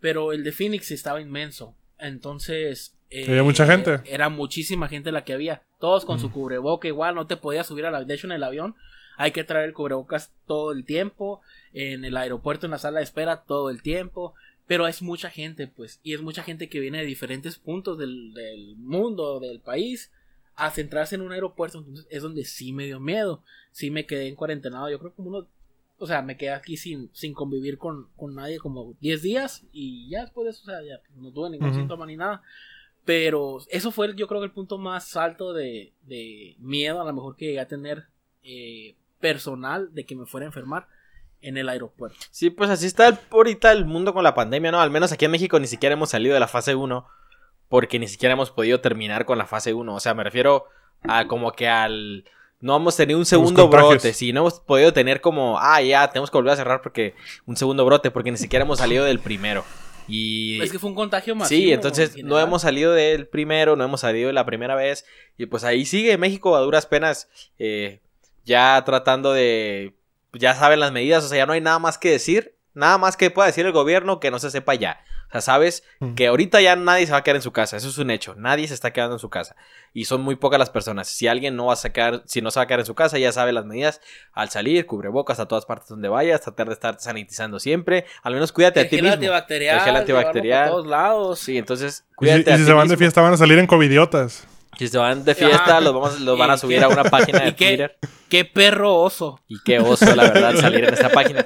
Pero 0.00 0.32
el 0.32 0.44
de 0.44 0.52
Phoenix 0.52 0.90
estaba 0.90 1.20
inmenso. 1.20 1.74
Entonces... 1.98 2.94
Eh, 3.10 3.24
¿Había 3.26 3.42
mucha 3.42 3.66
gente? 3.66 4.00
Era 4.04 4.28
muchísima 4.28 4.88
gente 4.88 5.12
la 5.12 5.24
que 5.24 5.32
había. 5.32 5.62
Todos 5.80 6.04
con 6.04 6.20
su 6.20 6.30
cubreboca 6.30 6.86
igual, 6.86 7.14
no 7.14 7.26
te 7.26 7.36
podías 7.36 7.66
subir 7.66 7.86
a 7.86 7.90
la... 7.90 8.04
De 8.04 8.14
hecho 8.14 8.26
en 8.26 8.32
el 8.32 8.44
avión 8.44 8.76
hay 9.16 9.32
que 9.32 9.44
traer 9.44 9.66
el 9.66 9.74
cubrebocas 9.74 10.32
todo 10.46 10.72
el 10.72 10.84
tiempo. 10.84 11.40
En 11.72 12.04
el 12.04 12.16
aeropuerto, 12.16 12.66
en 12.66 12.72
la 12.72 12.78
sala 12.78 12.98
de 12.98 13.04
espera, 13.04 13.44
todo 13.44 13.70
el 13.70 13.82
tiempo. 13.82 14.34
Pero 14.66 14.86
es 14.86 15.00
mucha 15.00 15.30
gente, 15.30 15.66
pues. 15.66 16.00
Y 16.02 16.12
es 16.12 16.20
mucha 16.20 16.42
gente 16.42 16.68
que 16.68 16.80
viene 16.80 16.98
de 16.98 17.06
diferentes 17.06 17.58
puntos 17.58 17.98
del, 17.98 18.34
del 18.34 18.76
mundo, 18.76 19.40
del 19.40 19.60
país 19.60 20.12
a 20.58 20.72
centrarse 20.72 21.14
en 21.14 21.20
un 21.20 21.30
aeropuerto, 21.30 21.78
entonces 21.78 22.06
es 22.10 22.20
donde 22.20 22.44
sí 22.44 22.72
me 22.72 22.86
dio 22.86 22.98
miedo. 22.98 23.44
Sí 23.78 23.92
me 23.92 24.06
quedé 24.06 24.26
en 24.26 24.34
cuarentenado, 24.34 24.90
yo 24.90 24.98
creo 24.98 25.12
como 25.12 25.28
uno, 25.28 25.46
o 25.98 26.06
sea, 26.08 26.20
me 26.20 26.36
quedé 26.36 26.50
aquí 26.50 26.76
sin, 26.76 27.10
sin 27.12 27.32
convivir 27.32 27.78
con, 27.78 28.08
con 28.16 28.34
nadie 28.34 28.58
como 28.58 28.94
10 29.00 29.22
días 29.22 29.62
y 29.70 30.10
ya 30.10 30.22
después 30.22 30.46
de 30.46 30.50
eso, 30.50 30.62
o 30.62 30.64
sea, 30.64 30.82
ya 30.82 31.00
no 31.14 31.30
tuve 31.30 31.50
ningún 31.50 31.72
síntoma 31.72 32.04
ni 32.04 32.16
nada. 32.16 32.42
Pero 33.04 33.58
eso 33.70 33.92
fue 33.92 34.16
yo 34.16 34.26
creo 34.26 34.40
que 34.40 34.46
el 34.46 34.52
punto 34.52 34.78
más 34.78 35.16
alto 35.16 35.52
de, 35.52 35.92
de 36.02 36.56
miedo 36.58 37.00
a 37.00 37.04
lo 37.04 37.12
mejor 37.12 37.36
que 37.36 37.44
llegué 37.46 37.60
a 37.60 37.68
tener 37.68 38.08
eh, 38.42 38.96
personal 39.20 39.94
de 39.94 40.04
que 40.06 40.16
me 40.16 40.26
fuera 40.26 40.44
a 40.44 40.48
enfermar 40.48 40.88
en 41.40 41.56
el 41.56 41.68
aeropuerto. 41.68 42.18
Sí, 42.32 42.50
pues 42.50 42.70
así 42.70 42.86
está 42.86 43.16
ahorita 43.30 43.70
el 43.70 43.84
mundo 43.84 44.12
con 44.12 44.24
la 44.24 44.34
pandemia, 44.34 44.72
¿no? 44.72 44.80
Al 44.80 44.90
menos 44.90 45.12
aquí 45.12 45.24
en 45.24 45.30
México 45.30 45.60
ni 45.60 45.68
siquiera 45.68 45.92
hemos 45.92 46.10
salido 46.10 46.34
de 46.34 46.40
la 46.40 46.48
fase 46.48 46.74
1 46.74 47.06
porque 47.68 48.00
ni 48.00 48.08
siquiera 48.08 48.32
hemos 48.32 48.50
podido 48.50 48.80
terminar 48.80 49.24
con 49.24 49.38
la 49.38 49.46
fase 49.46 49.72
1. 49.72 49.94
O 49.94 50.00
sea, 50.00 50.14
me 50.14 50.24
refiero 50.24 50.64
a 51.02 51.28
como 51.28 51.52
que 51.52 51.68
al... 51.68 52.24
No 52.60 52.76
hemos 52.76 52.96
tenido 52.96 53.18
un 53.18 53.26
segundo 53.26 53.68
brote, 53.68 54.12
sí, 54.12 54.32
no 54.32 54.40
hemos 54.40 54.60
podido 54.60 54.92
tener 54.92 55.20
como, 55.20 55.58
ah, 55.60 55.80
ya, 55.80 56.08
tenemos 56.10 56.30
que 56.30 56.38
volver 56.38 56.54
a 56.54 56.56
cerrar 56.56 56.82
porque 56.82 57.14
un 57.46 57.56
segundo 57.56 57.84
brote, 57.84 58.10
porque 58.10 58.32
ni 58.32 58.36
siquiera 58.36 58.64
hemos 58.64 58.78
salido 58.78 59.04
del 59.04 59.20
primero. 59.20 59.64
Y... 60.08 60.60
Es 60.60 60.72
que 60.72 60.78
fue 60.78 60.90
un 60.90 60.96
contagio 60.96 61.36
masivo. 61.36 61.60
Sí, 61.60 61.72
entonces 61.72 62.16
no 62.24 62.40
hemos 62.40 62.62
salido 62.62 62.92
del 62.92 63.28
primero, 63.28 63.76
no 63.76 63.84
hemos 63.84 64.00
salido 64.00 64.28
de 64.28 64.32
la 64.32 64.46
primera 64.46 64.74
vez. 64.74 65.04
Y 65.36 65.46
pues 65.46 65.64
ahí 65.64 65.84
sigue 65.84 66.16
México 66.16 66.56
a 66.56 66.60
duras 66.60 66.86
penas, 66.86 67.28
eh, 67.58 68.00
ya 68.44 68.82
tratando 68.84 69.32
de... 69.32 69.94
Ya 70.32 70.54
saben 70.54 70.80
las 70.80 70.92
medidas, 70.92 71.24
o 71.24 71.28
sea, 71.28 71.38
ya 71.38 71.46
no 71.46 71.52
hay 71.52 71.60
nada 71.60 71.78
más 71.78 71.96
que 71.96 72.10
decir, 72.10 72.54
nada 72.74 72.98
más 72.98 73.16
que 73.16 73.30
pueda 73.30 73.46
decir 73.46 73.66
el 73.66 73.72
gobierno 73.72 74.18
que 74.18 74.30
no 74.30 74.38
se 74.38 74.50
sepa 74.50 74.74
ya. 74.74 75.00
O 75.28 75.32
sea, 75.32 75.40
sabes 75.42 75.84
que 76.16 76.26
ahorita 76.26 76.60
ya 76.62 76.74
nadie 76.74 77.04
se 77.04 77.12
va 77.12 77.18
a 77.18 77.22
quedar 77.22 77.36
en 77.36 77.42
su 77.42 77.52
casa. 77.52 77.76
Eso 77.76 77.88
es 77.88 77.98
un 77.98 78.10
hecho. 78.10 78.34
Nadie 78.36 78.66
se 78.66 78.72
está 78.72 78.94
quedando 78.94 79.16
en 79.16 79.18
su 79.18 79.28
casa. 79.28 79.56
Y 79.92 80.06
son 80.06 80.22
muy 80.22 80.36
pocas 80.36 80.58
las 80.58 80.70
personas. 80.70 81.06
Si 81.08 81.26
alguien 81.26 81.54
no 81.54 81.66
va 81.66 81.74
a 81.74 81.76
sacar, 81.76 82.22
si 82.24 82.40
no 82.40 82.50
se 82.50 82.58
va 82.58 82.64
a 82.64 82.66
quedar 82.66 82.80
en 82.80 82.86
su 82.86 82.94
casa, 82.94 83.18
ya 83.18 83.30
sabe 83.30 83.52
las 83.52 83.66
medidas 83.66 84.00
al 84.32 84.48
salir, 84.48 84.86
cubrebocas 84.86 85.38
a 85.38 85.46
todas 85.46 85.66
partes 85.66 85.88
donde 85.88 86.08
vayas, 86.08 86.40
tratar 86.40 86.68
de 86.68 86.72
estar 86.72 86.98
sanitizando 86.98 87.60
siempre. 87.60 88.06
Al 88.22 88.32
menos 88.32 88.52
cuídate 88.52 88.80
a 88.80 88.88
ti 88.88 88.96
mismo. 88.96 89.12
Antibacterial, 89.12 89.76
el 89.76 89.84
gel 89.84 89.96
antibacterial. 89.96 90.64
A 90.64 90.70
todos 90.70 90.86
lados. 90.86 91.38
Sí, 91.40 91.58
entonces 91.58 92.06
cuídate 92.16 92.54
y 92.54 92.56
si, 92.56 92.64
se 92.64 92.72
van 92.72 92.88
de 92.88 92.96
fiesta 92.96 93.20
van 93.20 93.34
a 93.34 93.36
salir 93.36 93.58
en 93.58 93.66
covidiotas. 93.66 94.46
Si 94.78 94.86
se 94.86 94.96
van 94.96 95.24
de 95.24 95.34
fiesta, 95.34 95.80
los, 95.80 95.92
vamos, 95.92 96.20
los 96.20 96.38
van 96.38 96.52
a 96.52 96.56
subir 96.56 96.82
a 96.84 96.88
una 96.88 97.02
página 97.02 97.40
de 97.40 97.52
Twitter. 97.52 97.98
Qué 98.28 98.44
perro 98.44 98.94
oso. 98.94 99.40
Y 99.48 99.56
qué 99.64 99.80
oso, 99.80 100.14
la 100.14 100.22
verdad, 100.30 100.54
salir 100.60 100.84
en 100.84 100.94
esta 100.94 101.08
página. 101.08 101.44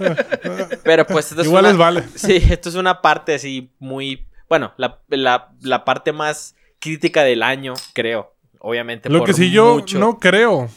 Pero 0.84 1.06
pues 1.06 1.30
esto 1.30 1.40
es 1.40 1.48
Igual 1.48 1.64
es 1.66 1.76
vale. 1.78 2.04
Sí, 2.14 2.36
esto 2.50 2.68
es 2.68 2.74
una 2.74 3.00
parte 3.00 3.34
así 3.34 3.72
muy... 3.78 4.26
Bueno, 4.50 4.74
la, 4.76 5.00
la, 5.08 5.84
parte 5.86 6.12
más 6.12 6.56
crítica 6.78 7.22
del 7.22 7.42
año, 7.42 7.72
creo. 7.94 8.34
Obviamente. 8.58 9.08
Lo 9.08 9.24
que 9.24 9.32
sí 9.32 9.50
yo 9.50 9.82
no 9.94 10.18
creo. 10.18 10.68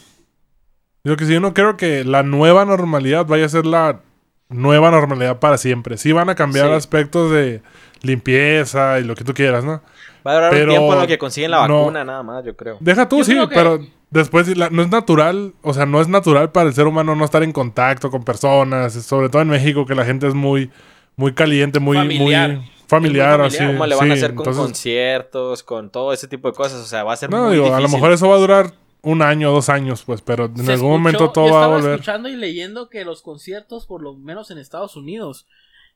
Lo 1.02 1.16
que 1.16 1.26
sí 1.26 1.34
yo 1.34 1.40
no 1.40 1.52
creo 1.52 1.76
que 1.76 2.04
la 2.04 2.22
nueva 2.22 2.64
normalidad 2.64 3.26
vaya 3.26 3.44
a 3.44 3.50
ser 3.50 3.66
la 3.66 4.00
nueva 4.48 4.90
normalidad 4.90 5.40
para 5.40 5.58
siempre. 5.58 5.98
Sí 5.98 6.12
van 6.12 6.30
a 6.30 6.34
cambiar 6.34 6.72
aspectos 6.72 7.30
de 7.30 7.60
limpieza 8.00 8.98
y 8.98 9.04
lo 9.04 9.14
que 9.14 9.24
tú 9.24 9.34
quieras, 9.34 9.62
¿no? 9.62 9.82
Va 10.26 10.32
a 10.32 10.34
durar 10.34 10.54
un 10.54 10.68
tiempo 10.68 10.92
en 10.92 11.00
lo 11.00 11.06
que 11.06 11.18
consiguen 11.18 11.50
la 11.52 11.58
vacuna, 11.58 12.04
nada 12.04 12.22
más, 12.22 12.44
yo 12.44 12.56
creo. 12.56 12.78
Deja 12.80 13.08
tú, 13.08 13.22
sí, 13.22 13.36
pero 13.48 13.78
después 14.10 14.48
no 14.56 14.82
es 14.82 14.88
natural, 14.88 15.54
o 15.62 15.72
sea, 15.72 15.86
no 15.86 16.00
es 16.00 16.08
natural 16.08 16.50
para 16.50 16.68
el 16.68 16.74
ser 16.74 16.86
humano 16.86 17.14
no 17.14 17.24
estar 17.24 17.42
en 17.42 17.52
contacto 17.52 18.10
con 18.10 18.24
personas, 18.24 18.92
sobre 18.92 19.28
todo 19.28 19.42
en 19.42 19.48
México 19.48 19.86
que 19.86 19.94
la 19.94 20.04
gente 20.04 20.26
es 20.26 20.34
muy, 20.34 20.70
muy 21.16 21.34
caliente, 21.34 21.78
muy 21.78 21.96
familiar. 21.96 22.50
Muy 22.56 22.70
familiar, 22.88 23.40
así. 23.40 23.64
¿Cómo 23.64 23.86
le 23.86 23.94
van 23.94 24.10
a 24.10 24.14
hacer 24.14 24.34
con 24.34 24.52
conciertos, 24.52 25.62
con 25.62 25.90
todo 25.90 26.12
ese 26.12 26.28
tipo 26.28 26.48
de 26.48 26.54
cosas? 26.54 26.80
O 26.80 26.86
sea, 26.86 27.04
va 27.04 27.12
a 27.12 27.16
ser 27.16 27.30
no, 27.30 27.50
digo, 27.50 27.74
a 27.74 27.80
lo 27.80 27.88
mejor 27.88 28.12
eso 28.12 28.28
va 28.28 28.36
a 28.36 28.38
durar 28.38 28.72
un 29.02 29.22
año, 29.22 29.52
dos 29.52 29.68
años, 29.68 30.02
pues, 30.04 30.22
pero 30.22 30.46
en 30.46 30.68
algún 30.68 30.90
momento 30.90 31.30
todo 31.30 31.52
va 31.54 31.64
a 31.64 31.68
volver. 31.68 31.92
escuchando 31.92 32.28
y 32.28 32.36
leyendo 32.36 32.88
que 32.88 33.04
los 33.04 33.22
conciertos, 33.22 33.86
por 33.86 34.02
lo 34.02 34.14
menos 34.14 34.50
en 34.50 34.58
Estados 34.58 34.96
Unidos, 34.96 35.46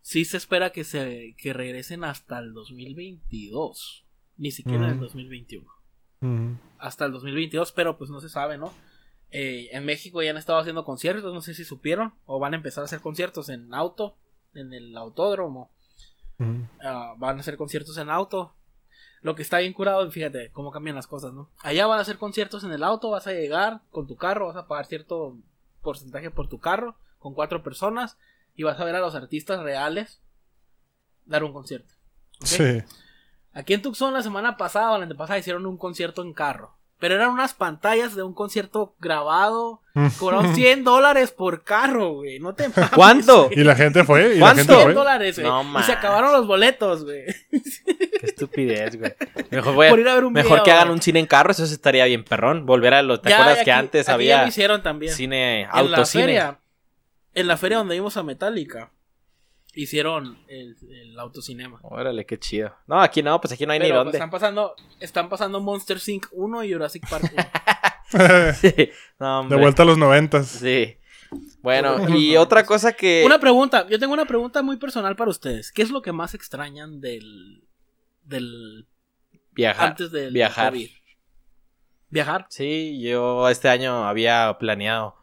sí 0.02 0.24
se 0.24 0.36
espera 0.36 0.70
que 0.70 0.84
se 0.84 1.34
que 1.36 1.52
regresen 1.52 2.04
hasta 2.04 2.38
el 2.38 2.52
2022 2.52 4.04
ni 4.40 4.50
siquiera 4.50 4.86
en 4.86 4.92
el 4.92 5.00
2021. 5.00 5.70
Hasta 6.78 7.04
el 7.04 7.12
2022, 7.12 7.72
pero 7.72 7.98
pues 7.98 8.10
no 8.10 8.20
se 8.20 8.30
sabe, 8.30 8.56
¿no? 8.56 8.72
Eh, 9.30 9.68
en 9.72 9.84
México 9.84 10.22
ya 10.22 10.30
han 10.30 10.38
estado 10.38 10.58
haciendo 10.58 10.84
conciertos, 10.84 11.32
no 11.32 11.42
sé 11.42 11.54
si 11.54 11.64
supieron, 11.64 12.14
o 12.24 12.38
van 12.38 12.54
a 12.54 12.56
empezar 12.56 12.82
a 12.82 12.86
hacer 12.86 13.00
conciertos 13.00 13.50
en 13.50 13.72
auto, 13.74 14.16
en 14.54 14.72
el 14.72 14.96
autódromo. 14.96 15.70
Ah, 16.82 17.14
van 17.18 17.36
a 17.36 17.40
hacer 17.40 17.58
conciertos 17.58 17.98
en 17.98 18.08
auto. 18.08 18.54
Lo 19.20 19.34
que 19.34 19.42
está 19.42 19.58
bien 19.58 19.74
curado, 19.74 20.10
fíjate 20.10 20.50
cómo 20.52 20.70
cambian 20.72 20.96
las 20.96 21.06
cosas, 21.06 21.34
¿no? 21.34 21.50
Allá 21.58 21.86
van 21.86 21.98
a 21.98 22.02
hacer 22.02 22.16
conciertos 22.16 22.64
en 22.64 22.72
el 22.72 22.82
auto, 22.82 23.10
vas 23.10 23.26
a 23.26 23.32
llegar 23.32 23.82
con 23.90 24.06
tu 24.06 24.16
carro, 24.16 24.46
vas 24.46 24.56
a 24.56 24.66
pagar 24.66 24.86
cierto 24.86 25.36
porcentaje 25.82 26.30
por 26.30 26.48
tu 26.48 26.58
carro, 26.58 26.96
con 27.18 27.34
cuatro 27.34 27.62
personas, 27.62 28.16
y 28.54 28.62
vas 28.62 28.80
a 28.80 28.84
ver 28.84 28.96
a 28.96 29.00
los 29.00 29.14
artistas 29.14 29.62
reales 29.62 30.22
dar 31.26 31.44
un 31.44 31.52
concierto. 31.52 31.92
Sí. 32.42 32.82
Aquí 33.52 33.74
en 33.74 33.82
Tucson 33.82 34.12
la 34.12 34.22
semana 34.22 34.56
pasada 34.56 34.92
o 34.92 34.98
la 34.98 35.04
antepasada 35.04 35.38
hicieron 35.38 35.66
un 35.66 35.76
concierto 35.76 36.22
en 36.22 36.32
carro. 36.32 36.76
Pero 37.00 37.14
eran 37.14 37.30
unas 37.30 37.54
pantallas 37.54 38.14
de 38.14 38.22
un 38.22 38.34
concierto 38.34 38.94
grabado. 39.00 39.80
Cobraron 40.18 40.54
100 40.54 40.84
dólares 40.84 41.30
por 41.30 41.64
carro, 41.64 42.12
güey. 42.12 42.38
No 42.38 42.54
te 42.54 42.68
mames, 42.68 42.90
¿Cuánto? 42.90 43.48
Y 43.50 43.64
la 43.64 43.74
gente 43.74 44.04
fue. 44.04 44.36
¿Y 44.36 44.38
¿Cuánto? 44.38 44.64
La 44.64 44.68
gente 44.68 44.82
100 44.82 44.94
dólares, 44.94 45.38
güey. 45.38 45.50
No, 45.50 45.80
y 45.80 45.82
se 45.82 45.92
acabaron 45.92 46.30
los 46.32 46.46
boletos, 46.46 47.04
güey. 47.04 47.24
Qué 47.50 48.26
estupidez, 48.26 48.98
güey. 48.98 49.14
Mejor, 49.50 49.74
voy 49.74 49.86
a, 49.86 49.98
ir 49.98 50.08
a 50.08 50.14
ver 50.14 50.24
un 50.24 50.34
mejor 50.34 50.62
que 50.62 50.72
hagan 50.72 50.90
un 50.90 51.00
cine 51.00 51.20
en 51.20 51.26
carro, 51.26 51.52
eso 51.52 51.64
estaría 51.64 52.04
bien 52.04 52.22
perrón. 52.22 52.66
Volver 52.66 52.92
a 52.92 53.02
los. 53.02 53.22
¿Te 53.22 53.32
acuerdas 53.32 53.64
que 53.64 53.72
antes 53.72 54.10
había. 54.10 54.36
Ya 54.36 54.42
lo 54.42 54.48
hicieron 54.48 54.82
también. 54.82 55.14
Cine, 55.14 55.66
autocine. 55.70 56.24
En 56.24 56.34
la 56.34 56.44
feria, 56.44 56.58
en 57.32 57.46
la 57.48 57.56
feria 57.56 57.78
donde 57.78 57.94
vimos 57.94 58.18
a 58.18 58.22
Metallica 58.22 58.90
hicieron 59.74 60.38
el, 60.48 60.76
el, 60.90 61.18
autocinema. 61.18 61.78
Órale, 61.82 62.26
qué 62.26 62.38
chido. 62.38 62.74
No, 62.86 63.00
aquí 63.00 63.22
no, 63.22 63.40
pues 63.40 63.52
aquí 63.52 63.66
no 63.66 63.72
hay 63.72 63.78
ni 63.78 63.86
pues, 63.86 63.94
dónde. 63.94 64.12
están 64.12 64.30
pasando, 64.30 64.74
están 64.98 65.28
pasando 65.28 65.60
Monster 65.60 65.98
Inc. 66.06 66.26
1 66.32 66.64
y 66.64 66.72
Jurassic 66.72 67.08
Park 67.08 67.32
1. 68.12 68.54
sí, 68.54 68.90
no, 69.20 69.48
de 69.48 69.56
vuelta 69.56 69.82
a 69.82 69.86
los 69.86 69.98
noventas. 69.98 70.46
Sí. 70.48 70.96
Bueno, 71.62 72.08
y 72.08 72.36
otra 72.36 72.64
cosa 72.66 72.92
que... 72.92 73.22
Una 73.24 73.38
pregunta, 73.38 73.86
yo 73.88 73.98
tengo 73.98 74.12
una 74.12 74.24
pregunta 74.24 74.62
muy 74.62 74.78
personal 74.78 75.14
para 75.14 75.30
ustedes. 75.30 75.70
¿Qué 75.70 75.82
es 75.82 75.90
lo 75.90 76.02
que 76.02 76.12
más 76.12 76.34
extrañan 76.34 77.00
del... 77.00 77.62
del... 78.22 78.88
Viajar. 79.52 79.90
Antes 79.90 80.10
del 80.10 80.32
Viajar. 80.32 80.74
¿Viajar? 82.08 82.46
Sí, 82.48 83.00
yo 83.00 83.48
este 83.48 83.68
año 83.68 84.08
había 84.08 84.56
planeado 84.58 85.19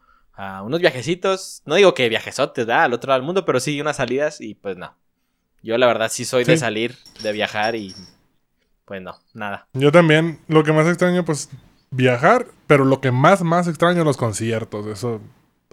unos 0.64 0.80
viajecitos. 0.80 1.62
No 1.66 1.74
digo 1.74 1.94
que 1.94 2.08
viajesotes, 2.08 2.66
¿verdad? 2.66 2.84
Al 2.84 2.92
otro 2.92 3.08
lado 3.08 3.20
del 3.20 3.26
mundo, 3.26 3.44
pero 3.44 3.60
sí 3.60 3.80
unas 3.80 3.96
salidas 3.96 4.40
y 4.40 4.54
pues 4.54 4.76
no. 4.76 4.94
Yo 5.62 5.76
la 5.76 5.86
verdad 5.86 6.10
sí 6.10 6.24
soy 6.24 6.44
de 6.44 6.56
salir, 6.56 6.96
de 7.22 7.32
viajar 7.32 7.74
y 7.74 7.94
pues 8.84 9.02
no, 9.02 9.16
nada. 9.34 9.66
Yo 9.72 9.90
también, 9.90 10.38
lo 10.46 10.62
que 10.62 10.72
más 10.72 10.86
extraño 10.86 11.24
pues 11.24 11.50
viajar, 11.90 12.46
pero 12.66 12.84
lo 12.84 13.00
que 13.00 13.10
más, 13.10 13.42
más 13.42 13.66
extraño 13.66 14.04
los 14.04 14.16
conciertos. 14.16 14.86
Eso, 14.86 15.20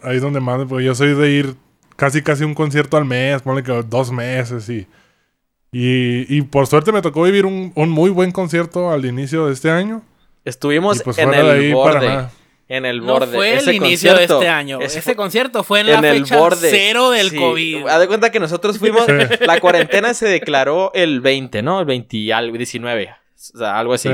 ahí 0.01 0.15
es 0.15 0.21
donde 0.21 0.39
más, 0.39 0.65
pues 0.67 0.83
yo 0.83 0.95
soy 0.95 1.13
de 1.13 1.29
ir 1.29 1.55
casi, 1.95 2.23
casi 2.23 2.43
un 2.43 2.55
concierto 2.55 2.97
al 2.97 3.05
mes, 3.05 3.41
ponle 3.41 3.63
que 3.63 3.71
dos 3.83 4.11
meses 4.11 4.69
y... 4.69 4.87
Y, 5.77 6.41
por 6.43 6.67
suerte 6.67 6.93
me 6.93 7.01
tocó 7.01 7.23
vivir 7.23 7.45
un, 7.45 7.73
muy 7.75 8.09
buen 8.09 8.31
concierto 8.31 8.91
al 8.91 9.03
inicio 9.03 9.47
de 9.47 9.51
este 9.51 9.69
año. 9.69 10.03
Estuvimos 10.45 11.03
pues, 11.03 11.17
en 11.17 11.33
el 11.33 11.73
borde 11.73 12.29
en 12.67 12.85
el 12.85 13.01
borde. 13.01 13.27
No 13.27 13.33
fue 13.33 13.57
el 13.57 13.73
inicio 13.73 14.15
de 14.15 14.23
este 14.23 14.47
año. 14.47 14.79
Ese 14.81 15.15
concierto 15.15 15.63
fue 15.63 15.81
en, 15.81 15.87
la 15.87 16.01
fecha 16.01 16.49
cero 16.55 17.11
del 17.11 17.35
COVID. 17.35 17.87
Haz 17.87 17.99
de 17.99 18.07
cuenta 18.07 18.31
que 18.31 18.39
nosotros 18.39 18.79
fuimos. 18.79 19.05
La 19.41 19.59
cuarentena 19.59 20.13
se 20.13 20.27
declaró 20.27 20.91
el 20.93 21.21
20, 21.21 21.61
¿no? 21.61 21.79
El 21.79 21.85
20 21.85 22.17
y 22.17 22.31
algo, 22.31 22.57
19. 22.57 23.09
O 23.09 23.57
sea, 23.57 23.79
algo 23.79 23.93
así. 23.93 24.09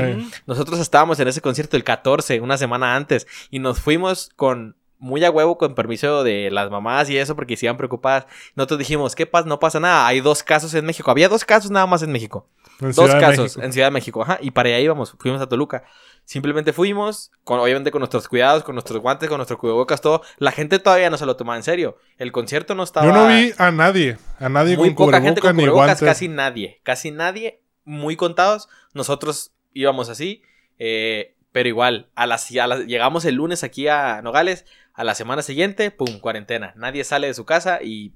Nosotros 0.46 0.78
estábamos 0.80 1.18
en 1.20 1.28
ese 1.28 1.40
concierto 1.40 1.76
el 1.76 1.84
14, 1.84 2.40
una 2.40 2.58
semana 2.58 2.96
antes. 2.96 3.26
Y 3.50 3.58
nos 3.58 3.80
fuimos 3.80 4.30
con 4.36 4.76
muy 5.02 5.24
a 5.24 5.30
huevo 5.32 5.58
con 5.58 5.74
permiso 5.74 6.22
de 6.22 6.48
las 6.52 6.70
mamás 6.70 7.10
y 7.10 7.18
eso 7.18 7.34
porque 7.34 7.56
se 7.56 7.66
iban 7.66 7.76
preocupadas. 7.76 8.26
Nosotros 8.54 8.78
dijimos, 8.78 9.16
¿qué 9.16 9.26
pasa? 9.26 9.48
No 9.48 9.58
pasa 9.58 9.80
nada. 9.80 10.06
Hay 10.06 10.20
dos 10.20 10.44
casos 10.44 10.72
en 10.74 10.84
México. 10.84 11.10
Había 11.10 11.28
dos 11.28 11.44
casos 11.44 11.70
nada 11.70 11.86
más 11.86 12.02
en 12.02 12.12
México. 12.12 12.46
En 12.80 12.92
dos 12.92 13.10
Ciudad 13.10 13.20
casos 13.20 13.56
en 13.56 13.72
Ciudad 13.72 13.88
de 13.88 13.90
México. 13.92 14.22
Ajá. 14.22 14.38
Y 14.40 14.52
para 14.52 14.68
allá 14.68 14.78
íbamos. 14.78 15.16
Fuimos 15.18 15.42
a 15.42 15.48
Toluca. 15.48 15.84
Simplemente 16.24 16.72
fuimos, 16.72 17.30
con, 17.44 17.58
obviamente 17.60 17.90
con 17.90 17.98
nuestros 18.00 18.28
cuidados, 18.28 18.62
con 18.62 18.74
nuestros 18.74 19.00
guantes, 19.02 19.28
con 19.28 19.38
nuestros 19.38 19.58
cubrebocas, 19.58 20.00
todo. 20.00 20.22
La 20.38 20.52
gente 20.52 20.78
todavía 20.78 21.10
no 21.10 21.18
se 21.18 21.26
lo 21.26 21.36
tomaba 21.36 21.56
en 21.56 21.62
serio. 21.62 21.98
El 22.16 22.32
concierto 22.32 22.74
no 22.74 22.84
estaba... 22.84 23.06
Yo 23.06 23.12
no 23.12 23.26
vi 23.26 23.52
a 23.58 23.70
nadie, 23.72 24.16
a 24.38 24.48
nadie 24.48 24.76
muy 24.76 24.94
con 24.94 25.06
poca 25.06 25.20
gente 25.20 25.40
con 25.40 25.56
ni 25.56 25.62
cubrebocas, 25.64 25.86
guantes. 26.00 26.08
casi 26.08 26.28
nadie. 26.28 26.80
Casi 26.84 27.10
nadie, 27.10 27.60
muy 27.84 28.16
contados. 28.16 28.68
Nosotros 28.94 29.52
íbamos 29.74 30.08
así, 30.08 30.42
eh, 30.78 31.34
pero 31.50 31.68
igual, 31.68 32.08
a 32.14 32.26
las, 32.26 32.50
a 32.56 32.66
las- 32.66 32.86
llegamos 32.86 33.24
el 33.24 33.34
lunes 33.34 33.62
aquí 33.64 33.88
a 33.88 34.22
Nogales, 34.22 34.64
a 34.94 35.04
la 35.04 35.14
semana 35.14 35.42
siguiente, 35.42 35.90
pum, 35.90 36.18
cuarentena. 36.20 36.72
Nadie 36.76 37.04
sale 37.04 37.26
de 37.26 37.34
su 37.34 37.44
casa 37.44 37.80
y 37.82 38.12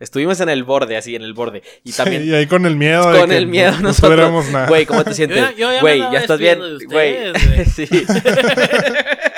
estuvimos 0.00 0.40
en 0.40 0.48
el 0.48 0.64
borde, 0.64 0.96
así, 0.96 1.14
en 1.14 1.22
el 1.22 1.32
borde. 1.34 1.62
Y 1.84 1.92
también... 1.92 2.24
y 2.26 2.32
ahí 2.32 2.46
con 2.46 2.66
el 2.66 2.76
miedo 2.76 3.10
de 3.10 3.20
Con 3.20 3.30
que 3.30 3.36
el 3.36 3.46
miedo 3.46 3.72
no 3.72 3.80
nosotros. 3.88 4.12
tuviéramos 4.12 4.48
nada. 4.50 4.66
Güey, 4.68 4.86
¿cómo 4.86 5.04
te 5.04 5.14
sientes? 5.14 5.38
Yo 5.56 5.70
ya- 5.70 5.74
ya 5.74 5.80
Güey, 5.80 6.02
estás 6.16 6.38
bien. 6.38 6.60
de 6.60 6.84
Güey. 6.90 7.64
Sí. 7.66 7.86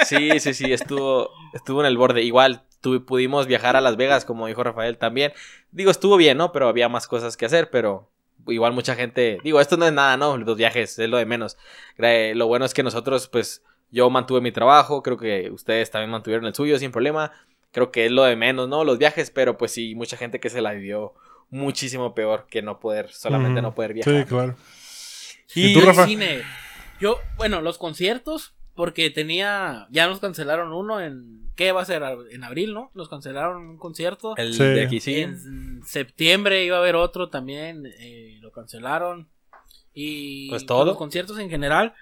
sí, 0.05 0.41
sí, 0.41 0.55
sí, 0.55 0.73
estuvo, 0.73 1.31
estuvo 1.53 1.81
en 1.81 1.87
el 1.87 1.97
borde. 1.97 2.23
Igual 2.23 2.63
tuve- 2.83 3.01
pudimos 3.01 3.47
viajar 3.47 3.77
a 3.77 3.81
Las 3.81 3.97
Vegas, 3.97 4.25
como 4.25 4.47
dijo 4.47 4.63
Rafael 4.63 4.97
también. 4.99 5.33
Digo, 5.73 5.91
estuvo 5.91 6.17
bien, 6.17 6.37
¿no? 6.39 6.53
Pero 6.53 6.69
había 6.69 6.89
más 6.89 7.07
cosas 7.07 7.37
que 7.37 7.47
hacer, 7.47 7.71
pero 7.71 8.11
igual 8.47 8.73
mucha 8.73 8.95
gente. 8.95 9.39
Digo, 9.45 9.61
esto 9.61 9.77
no 9.77 9.87
es 9.87 9.93
nada, 9.93 10.17
¿no? 10.17 10.37
Los 10.37 10.57
viajes 10.57 10.99
es 10.99 11.09
lo 11.09 11.17
de 11.17 11.27
menos. 11.27 11.57
Gra- 11.99 12.35
Lo 12.35 12.47
bueno 12.47 12.65
es 12.65 12.75
que 12.75 12.83
nosotros, 12.83 13.29
pues, 13.29 13.63
yo 13.91 14.11
mantuve 14.11 14.41
mi 14.41 14.53
trabajo, 14.53 15.03
creo 15.03 15.17
que 15.17 15.51
ustedes 15.51 15.91
también 15.91 16.11
mantuvieron 16.11 16.47
el 16.47 16.55
suyo 16.55 16.79
sin 16.79 16.91
problema. 16.91 17.33
Creo 17.75 17.91
que 17.93 18.07
es 18.07 18.11
lo 18.13 18.23
de 18.25 18.37
menos, 18.37 18.69
¿no? 18.69 18.85
Los 18.85 18.97
viajes, 18.99 19.31
pero 19.31 19.59
pues 19.59 19.73
sí, 19.73 19.95
mucha 19.95 20.17
gente 20.17 20.41
que 20.41 20.49
se 20.49 20.63
la 20.63 20.73
vivió 20.73 21.13
muchísimo 21.51 22.15
peor 22.15 22.47
que 22.49 22.63
no 22.63 22.81
poder, 22.81 23.11
solamente 23.13 23.61
no 23.61 23.75
poder 23.75 23.93
viajar. 23.93 24.15
Sí, 24.23 24.25
claro. 24.25 24.57
Y, 25.55 25.67
¿Y 25.67 25.75
tú, 25.75 25.81
el 25.81 25.87
Rafa? 25.87 26.07
cine. 26.07 26.43
Yo, 27.01 27.19
bueno, 27.37 27.61
los 27.61 27.77
conciertos, 27.79 28.55
porque 28.75 29.11
tenía, 29.11 29.87
ya 29.91 30.07
nos 30.07 30.21
cancelaron 30.21 30.73
uno 30.73 31.01
en, 31.01 31.51
¿qué 31.57 31.73
va 31.73 31.83
a 31.83 31.85
ser? 31.85 32.03
En 32.31 32.45
abril, 32.45 32.73
¿no? 32.75 32.91
Nos 32.95 33.09
cancelaron 33.09 33.67
un 33.67 33.77
concierto. 33.79 34.37
El 34.37 34.55
Sí. 34.55 34.63
de 34.65 34.85
aquí 34.85 35.01
sí. 35.01 35.21
En 35.21 35.83
septiembre 35.85 36.65
iba 36.65 36.77
a 36.77 36.81
haber 36.81 36.95
otro 36.97 37.29
también, 37.29 37.87
eh, 37.99 38.39
lo 38.41 38.51
cancelaron. 38.53 39.29
Y 39.93 40.49
Pues 40.49 40.65
todo. 40.67 40.85
los 40.87 40.97
conciertos 40.97 41.39
en 41.39 41.51
general. 41.51 41.95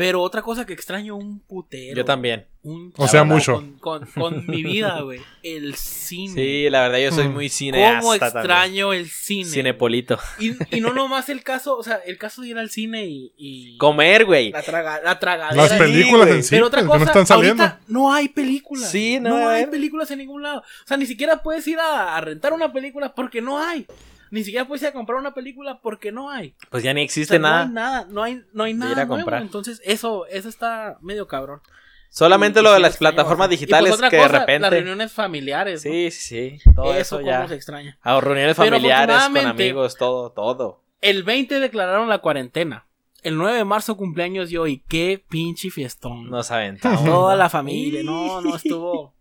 Pero 0.00 0.22
otra 0.22 0.40
cosa 0.42 0.64
que 0.64 0.72
extraño 0.72 1.14
un 1.16 1.40
putero. 1.40 1.96
Yo 1.96 2.04
también. 2.04 2.46
Un 2.62 2.92
O 2.96 3.06
sea, 3.08 3.24
mucho. 3.24 3.54
Con, 3.54 3.78
con- 3.78 4.06
con 4.06 4.46
mi 4.46 4.62
vida, 4.64 5.00
güey. 5.02 5.20
El 5.42 5.74
cine. 5.76 6.34
Sí, 6.34 6.70
la 6.70 6.82
verdad 6.88 6.98
yo 6.98 7.12
soy 7.12 7.28
Mm. 7.28 7.32
muy 7.32 7.48
cineasta 7.48 8.00
¿Cómo 8.00 8.18
también. 8.18 8.36
extraño 8.38 8.92
el 8.92 9.08
cine? 9.10 9.44
Cinepolito. 9.50 10.18
Y, 10.38 10.52
y 10.76 10.80
no 10.80 10.92
nomás 10.94 11.28
el 11.28 11.42
caso, 11.42 11.76
o 11.76 11.82
sea, 11.82 11.96
el 12.06 12.16
caso 12.18 12.42
de 12.42 12.48
ir 12.48 12.58
al 12.58 12.70
cine 12.70 13.04
y. 13.06 13.32
y 13.36 13.76
Comer, 13.78 14.24
güey. 14.24 14.52
la, 14.52 14.62
traga, 14.62 15.00
la 15.02 15.18
tragadera. 15.18 15.62
Las 15.62 15.72
Sí, 15.72 15.78
películas 15.78 16.26
güey. 16.26 16.36
en 16.38 16.42
sí 16.44 16.50
Pero 16.50 16.66
otra 16.66 16.80
que 16.80 16.86
cosa, 16.86 16.98
no 16.98 17.04
están 17.04 17.26
saliendo. 17.26 17.62
ahorita 17.62 17.80
no 17.88 18.12
hay 18.12 18.28
películas. 18.28 18.90
Sí, 18.90 19.18
no 19.20 19.30
no, 19.38 19.48
hay 19.48 19.66
películas 19.66 20.10
en 20.10 20.18
ningún 20.18 20.42
lado. 20.42 20.60
O 20.60 20.86
sea, 20.86 20.96
ni 20.96 21.06
siquiera 21.06 21.42
puedes 21.42 21.66
ir 21.68 21.78
a, 21.78 22.16
a 22.16 22.20
rentar 22.20 22.52
una 22.52 22.72
película 22.72 23.14
porque 23.14 23.40
no 23.42 23.58
hay. 23.58 23.86
Ni 24.30 24.44
siquiera 24.44 24.66
ir 24.66 24.86
a 24.86 24.92
comprar 24.92 25.18
una 25.18 25.34
película 25.34 25.80
porque 25.82 26.12
no 26.12 26.30
hay. 26.30 26.54
Pues 26.70 26.82
ya 26.82 26.94
ni 26.94 27.00
O 27.00 27.04
existe 27.04 27.34
sea, 27.34 27.38
nada. 27.40 27.64
No 27.66 27.68
hay 27.68 27.72
nada, 27.74 28.06
no 28.10 28.22
hay, 28.22 28.42
no 28.52 28.64
hay 28.64 28.70
ir 28.72 28.78
nada 28.78 28.92
a 28.92 29.04
nuevo. 29.06 29.14
comprar. 29.16 29.42
Entonces, 29.42 29.80
eso, 29.84 30.26
eso 30.26 30.48
está 30.48 30.98
medio 31.00 31.26
cabrón. 31.26 31.60
Solamente 32.08 32.60
Y- 32.60 32.62
lo 32.62 32.72
de 32.72 32.80
las 32.80 32.96
plataformas 32.96 33.48
digitales 33.50 33.90
pues, 33.90 33.98
otra 33.98 34.10
que 34.10 34.16
de 34.16 34.28
repente. 34.28 34.60
Las 34.60 34.70
reuniones 34.70 35.12
familiares. 35.12 35.84
¿no? 35.84 35.90
Sí, 35.92 36.10
sí, 36.10 36.58
sí. 36.58 36.70
Todo 36.74 36.92
eso 36.94 37.18
eso, 37.18 37.20
ya. 37.20 37.46
se 37.48 37.54
extraña. 37.54 37.98
A 38.02 38.20
reuniones 38.20 38.56
Pero 38.56 38.70
familiares, 38.76 39.16
con 39.28 39.36
amigos, 39.46 39.96
todo, 39.96 40.30
todo. 40.32 40.82
El 41.00 41.22
20 41.22 41.60
declararon 41.60 42.08
la 42.08 42.18
cuarentena. 42.18 42.86
El 43.22 43.36
9 43.36 43.56
de 43.58 43.64
marzo 43.64 43.96
cumpleaños 43.96 44.50
yo 44.50 44.66
y 44.66 44.78
qué 44.88 45.22
pinche 45.28 45.70
fiestón. 45.70 46.30
Nos 46.30 46.50
aventamos. 46.50 47.04
Toda 47.04 47.36
la 47.36 47.48
familia, 47.48 48.02
no, 48.02 48.40
no 48.40 48.56
estuvo. 48.56 49.14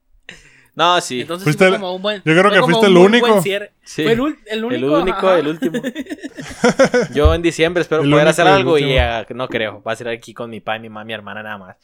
No, 0.80 1.02
sí. 1.02 1.20
Entonces 1.22 1.44
Fuiste 1.44 1.65
fue 1.65 1.76
el- 1.76 1.82
como 1.82 1.94
un 1.96 2.02
buen. 2.02 2.22
yo 2.24 2.34
creo 2.34 2.50
que 2.52 2.62
fuiste 2.62 2.86
el 2.86 2.96
único. 2.96 3.42
sí. 3.84 4.04
Fue 4.04 4.13
el, 4.13 4.38
el 4.46 4.63
único. 4.63 4.76
el 4.76 4.84
único, 4.86 5.28
ajá. 5.28 5.39
el 5.39 5.48
último. 5.50 5.82
Yo 7.13 7.34
en 7.36 7.42
diciembre 7.42 7.82
espero 7.82 8.02
El 8.02 8.10
poder 8.10 8.24
único 8.26 8.30
hacer 8.30 8.48
algo 8.48 8.78
y 8.78 8.96
no 9.36 9.48
creo. 9.50 9.84
Va 9.84 9.92
a 9.92 9.96
ser 9.98 10.08
aquí 10.08 10.34
con 10.34 10.50
mi 10.50 10.62
padre, 10.62 10.80
mi 10.80 10.88
mamá, 10.89 11.04
mi 11.04 11.12
hermana 11.13 11.44
nada 11.44 11.58
más. 11.58 11.76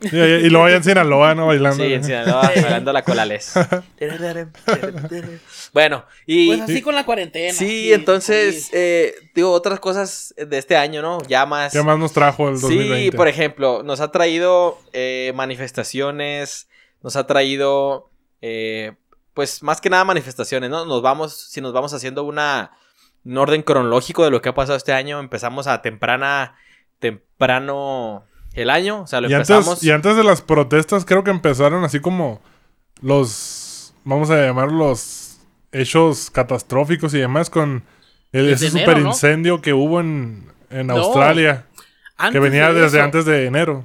Y, 0.00 0.16
y- 0.16 0.20
y 0.46 0.50
lo 0.50 0.60
vayan 0.60 0.76
en 0.78 0.84
Sinaloa, 0.84 1.34
¿no? 1.34 1.46
Bailando. 1.48 1.84
Sí, 1.84 1.92
en 1.92 2.04
Sinaloa, 2.04 2.42
bailando 2.54 2.92
la 2.92 3.02
colales. 3.02 3.52
bueno, 5.72 6.04
y. 6.26 6.48
Pues 6.48 6.60
así 6.62 6.82
con 6.82 6.94
la 6.94 7.04
cuarentena. 7.04 7.52
Sí, 7.52 7.92
entonces, 7.92 8.70
eh, 8.72 9.14
digo, 9.34 9.50
otras 9.52 9.80
cosas 9.80 10.34
de 10.36 10.58
este 10.58 10.76
año, 10.76 11.02
¿no? 11.02 11.18
Ya 11.28 11.46
más. 11.46 11.72
¿Qué 11.72 11.82
más 11.82 11.98
nos 11.98 12.12
trajo 12.12 12.48
el 12.48 12.60
2020? 12.60 13.10
Sí, 13.10 13.16
por 13.16 13.28
ejemplo, 13.28 13.82
nos 13.82 14.00
ha 14.00 14.10
traído 14.12 14.78
eh, 14.92 15.32
manifestaciones, 15.34 16.67
nos 17.02 17.16
ha 17.16 17.26
traído, 17.26 18.10
eh, 18.40 18.96
pues 19.34 19.62
más 19.62 19.80
que 19.80 19.90
nada 19.90 20.04
manifestaciones, 20.04 20.70
¿no? 20.70 20.84
Nos 20.84 21.02
vamos, 21.02 21.36
si 21.36 21.60
nos 21.60 21.72
vamos 21.72 21.92
haciendo 21.94 22.24
una, 22.24 22.72
un 23.24 23.38
orden 23.38 23.62
cronológico 23.62 24.24
de 24.24 24.30
lo 24.30 24.42
que 24.42 24.48
ha 24.48 24.54
pasado 24.54 24.76
este 24.76 24.92
año, 24.92 25.20
empezamos 25.20 25.66
a 25.66 25.82
temprana, 25.82 26.56
temprano 26.98 28.24
el 28.54 28.70
año, 28.70 29.02
o 29.02 29.06
sea, 29.06 29.20
lo 29.20 29.30
y, 29.30 29.34
empezamos. 29.34 29.68
antes, 29.68 29.84
y 29.84 29.90
antes 29.90 30.16
de 30.16 30.24
las 30.24 30.42
protestas, 30.42 31.04
creo 31.04 31.22
que 31.22 31.30
empezaron 31.30 31.84
así 31.84 32.00
como 32.00 32.40
los, 33.00 33.94
vamos 34.04 34.30
a 34.30 34.36
llamar 34.36 34.72
los 34.72 35.38
hechos 35.72 36.30
catastróficos 36.30 37.14
y 37.14 37.18
demás 37.18 37.50
con 37.50 37.84
el, 38.32 38.48
ese 38.48 38.68
enero, 38.68 38.80
super 38.80 39.02
¿no? 39.02 39.08
incendio 39.08 39.60
que 39.60 39.72
hubo 39.72 40.00
en, 40.00 40.50
en 40.70 40.88
No, 40.88 40.96
Australia, 40.96 41.66
que 42.32 42.38
venía 42.38 42.72
de 42.72 42.82
desde 42.82 43.00
antes 43.00 43.24
de 43.24 43.46
enero. 43.46 43.84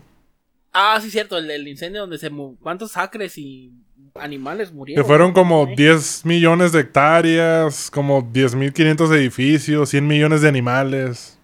Ah, 0.74 1.00
sí, 1.02 1.12
cierto, 1.12 1.38
el, 1.38 1.50
el 1.52 1.68
incendio 1.68 2.02
donde 2.02 2.18
se. 2.18 2.30
mu- 2.30 2.58
¿Cuántos 2.58 2.98
acres 2.98 3.38
y 3.38 3.72
animales 4.16 4.70
Que 4.70 4.76
murieron? 4.76 5.06
fueron 5.06 5.32
como 5.34 5.68
¿Eh? 5.68 5.74
10 5.78 6.26
millones 6.26 6.72
de 6.72 6.82
hectáreas, 6.82 7.92
como 7.92 8.24
10.500 8.24 9.14
edificios, 9.16 9.90
100 9.90 10.08
millones 10.08 10.42
de 10.42 10.50
animales. 10.50 11.40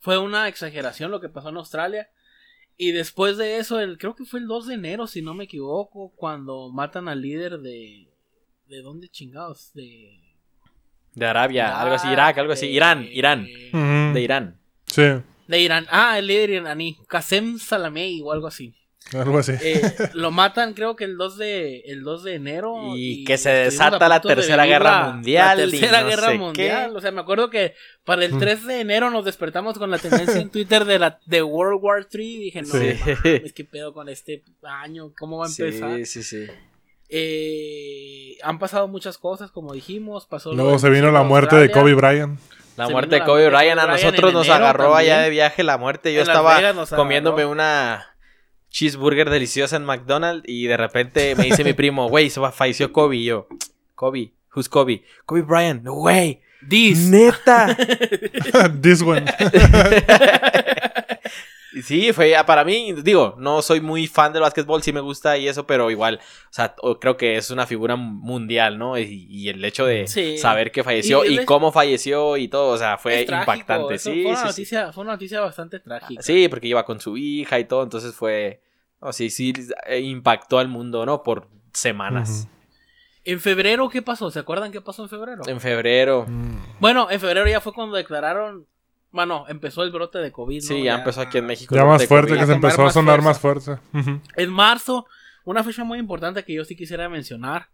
Fue 0.00 0.18
una 0.18 0.48
exageración 0.48 1.10
lo 1.10 1.20
que 1.20 1.28
pasó 1.28 1.48
en 1.48 1.56
Australia. 1.56 2.08
Y 2.78 2.92
después 2.92 3.38
de 3.38 3.56
eso, 3.56 3.80
el, 3.80 3.96
creo 3.96 4.14
que 4.14 4.26
fue 4.26 4.38
el 4.38 4.46
2 4.46 4.66
de 4.66 4.74
enero, 4.74 5.06
si 5.06 5.22
no 5.22 5.32
me 5.32 5.44
equivoco, 5.44 6.12
cuando 6.14 6.70
matan 6.70 7.08
al 7.08 7.22
líder 7.22 7.58
de... 7.60 8.06
¿De 8.68 8.82
dónde 8.82 9.08
chingados? 9.08 9.72
De... 9.72 10.20
De 11.14 11.24
Arabia, 11.26 11.64
Irak, 11.68 11.80
algo 11.80 11.94
así, 11.94 12.08
Irak, 12.08 12.38
algo 12.38 12.52
así, 12.52 12.66
Irán, 12.66 13.08
Irán, 13.10 13.46
de 14.12 14.20
Irán. 14.20 14.58
Sí, 14.84 15.02
De 15.48 15.60
Irán. 15.60 15.86
Ah, 15.90 16.18
el 16.18 16.26
líder 16.26 16.50
iraní. 16.50 16.96
Qasem 17.08 17.58
Salamey 17.58 18.20
o 18.22 18.32
algo 18.32 18.46
así. 18.48 18.74
algo 19.14 19.38
así. 19.38 19.52
Eh, 19.62 19.80
lo 20.14 20.30
matan 20.32 20.74
creo 20.74 20.96
que 20.96 21.04
el 21.04 21.16
2 21.16 21.38
de, 21.38 21.78
el 21.86 22.02
2 22.02 22.24
de 22.24 22.34
enero. 22.34 22.74
Y 22.96 23.22
que 23.24 23.38
se 23.38 23.50
desata 23.50 24.08
la 24.08 24.18
de 24.18 24.28
Tercera 24.34 24.66
Guerra 24.66 24.90
la- 25.02 25.12
Mundial 25.12 25.58
La 25.58 25.64
y 25.66 25.70
tercera 25.70 26.00
no 26.02 26.08
guerra 26.08 26.28
sé 26.32 26.38
mundial. 26.38 26.90
qué. 26.90 26.96
O 26.96 27.00
sea, 27.00 27.12
me 27.12 27.20
acuerdo 27.20 27.48
que 27.48 27.74
para 28.04 28.24
el 28.24 28.32
Mm. 28.34 28.38
3 28.40 28.66
de 28.66 28.80
enero 28.80 29.10
nos 29.10 29.24
despertamos 29.24 29.78
con 29.78 29.90
la 29.92 29.98
tendencia 29.98 30.40
en 30.40 30.50
Twitter 30.50 30.84
de 30.84 30.98
la 30.98 31.20
de 31.26 31.42
World 31.42 31.78
War 31.80 32.04
3 32.06 32.26
y 32.26 32.38
dije, 32.38 32.62
no, 32.62 32.68
Sí. 32.68 32.94
mames, 33.00 33.52
qué 33.54 33.64
pedo 33.64 33.92
con 33.92 34.08
este 34.08 34.42
año, 34.62 35.12
cómo 35.16 35.38
va 35.38 35.46
a 35.46 35.48
empezar. 35.48 35.96
Sí, 35.98 36.06
sí, 36.06 36.22
sí. 36.24 36.46
Eh, 37.08 38.36
han 38.42 38.58
pasado 38.58 38.88
muchas 38.88 39.18
cosas, 39.18 39.50
como 39.52 39.72
dijimos, 39.72 40.26
pasó 40.26 40.50
lo 40.50 40.56
Luego 40.64 40.78
se 40.80 40.90
vino 40.90 41.10
la 41.12 41.22
muerte 41.22 41.54
de. 41.56 41.70
Kobe 41.70 41.94
Bryant. 41.94 42.40
La 42.76 42.86
Se 42.86 42.92
muerte 42.92 43.16
de 43.16 43.22
Kobe 43.24 43.48
Bryant 43.48 43.80
a 43.80 43.86
nosotros 43.86 44.30
en 44.30 44.34
nos 44.34 44.46
enero 44.46 44.64
agarró 44.64 44.94
allá 44.94 45.20
de 45.20 45.30
viaje 45.30 45.62
la 45.62 45.78
muerte. 45.78 46.12
Yo 46.12 46.20
En 46.22 46.26
estaba 46.28 46.56
agarró. 46.56 46.84
comiéndome 46.94 47.46
una 47.46 48.14
cheeseburger 48.70 49.30
deliciosa 49.30 49.76
en 49.76 49.84
McDonald's 49.84 50.44
y 50.46 50.66
de 50.66 50.76
repente 50.76 51.34
me 51.36 51.44
dice 51.44 51.64
mi 51.64 51.72
primo, 51.72 52.08
güey, 52.10 52.28
se 52.30 52.40
va- 52.40 52.52
falleció 52.52 52.92
Kobe. 52.92 53.16
Y 53.16 53.24
yo, 53.24 53.48
Kobe, 53.94 54.32
who's 54.54 54.68
Kobe? 54.68 55.04
Kobe 55.24 55.42
Bryant, 55.42 55.82
no 55.82 55.94
way. 55.94 56.40
This. 56.68 56.98
Neta. 57.10 57.76
This 58.82 59.00
one. 59.02 59.24
Sí, 61.82 62.12
fue 62.12 62.34
ah, 62.36 62.46
para 62.46 62.64
mí, 62.64 62.94
digo, 63.02 63.34
no 63.38 63.60
soy 63.62 63.80
muy 63.80 64.06
fan 64.06 64.32
del 64.32 64.42
básquetbol, 64.42 64.82
sí 64.82 64.92
me 64.92 65.00
gusta 65.00 65.36
y 65.36 65.46
eso, 65.48 65.66
pero 65.66 65.90
igual, 65.90 66.20
o 66.22 66.52
sea, 66.52 66.74
o- 66.80 66.98
creo 66.98 67.16
que 67.16 67.36
es 67.36 67.50
una 67.50 67.66
figura 67.66 67.96
mundial, 67.96 68.78
¿no? 68.78 68.98
Y, 68.98 69.26
y 69.28 69.48
el 69.48 69.64
hecho 69.64 69.84
de 69.86 70.06
Sí. 70.08 70.38
saber 70.38 70.72
que 70.72 70.82
falleció 70.82 71.24
Y 71.24 71.44
cómo 71.44 71.72
falleció 71.72 72.36
y 72.36 72.48
todo, 72.48 72.72
o 72.72 72.78
sea, 72.78 72.96
fue 72.98 73.22
Es 73.22 73.28
impactante. 73.30 73.98
Sí, 73.98 74.22
fue, 74.22 74.30
una 74.32 74.40
sí, 74.40 74.46
noticia, 74.46 74.92
fue 74.92 75.02
una 75.04 75.12
noticia 75.12 75.40
bastante 75.40 75.78
trágica. 75.80 76.22
Sí, 76.22 76.48
porque 76.48 76.66
iba 76.68 76.84
con 76.84 76.98
su 77.00 77.16
hija 77.16 77.58
y 77.58 77.64
todo, 77.64 77.82
entonces 77.82 78.14
fue. 78.14 78.62
No, 79.00 79.12
sí, 79.12 79.28
sí, 79.28 79.52
eh, 79.86 80.00
impactó 80.00 80.58
al 80.58 80.68
mundo, 80.68 81.04
¿no? 81.04 81.22
Por 81.22 81.48
semanas. 81.72 82.48
En 83.24 83.40
febrero, 83.40 83.88
¿qué 83.90 84.00
pasó? 84.02 84.30
¿Se 84.30 84.38
acuerdan 84.38 84.72
qué 84.72 84.80
pasó 84.80 85.02
en 85.02 85.08
febrero? 85.08 85.42
En 85.46 85.60
febrero. 85.60 86.24
Mm. 86.28 86.56
Bueno, 86.80 87.08
en 87.10 87.20
febrero 87.20 87.48
ya 87.48 87.60
fue 87.60 87.72
cuando 87.74 87.96
declararon. 87.96 88.66
Bueno, 89.16 89.44
empezó 89.48 89.82
el 89.82 89.90
brote 89.90 90.18
de 90.18 90.30
COVID. 90.30 90.62
¿no? 90.62 90.68
Sí, 90.68 90.82
ya 90.84 90.94
empezó 90.96 91.20
aquí 91.22 91.38
en 91.38 91.46
México. 91.46 91.74
Ya 91.74 91.80
el 91.82 91.88
más 91.88 92.06
fuerte, 92.06 92.28
COVID. 92.30 92.40
que 92.40 92.46
se 92.46 92.52
empezó 92.52 92.82
a 92.82 92.84
más 92.84 92.94
sonar 92.94 93.22
más 93.22 93.40
fuerte. 93.40 93.78
En 94.36 94.50
marzo 94.52 95.06
Una 95.44 95.64
fecha 95.64 95.82
muy 95.84 95.98
importante 95.98 96.44
que 96.44 96.52
yo 96.54 96.64
sí 96.64 96.76
quisiera 96.76 97.08
mencionar, 97.08 97.68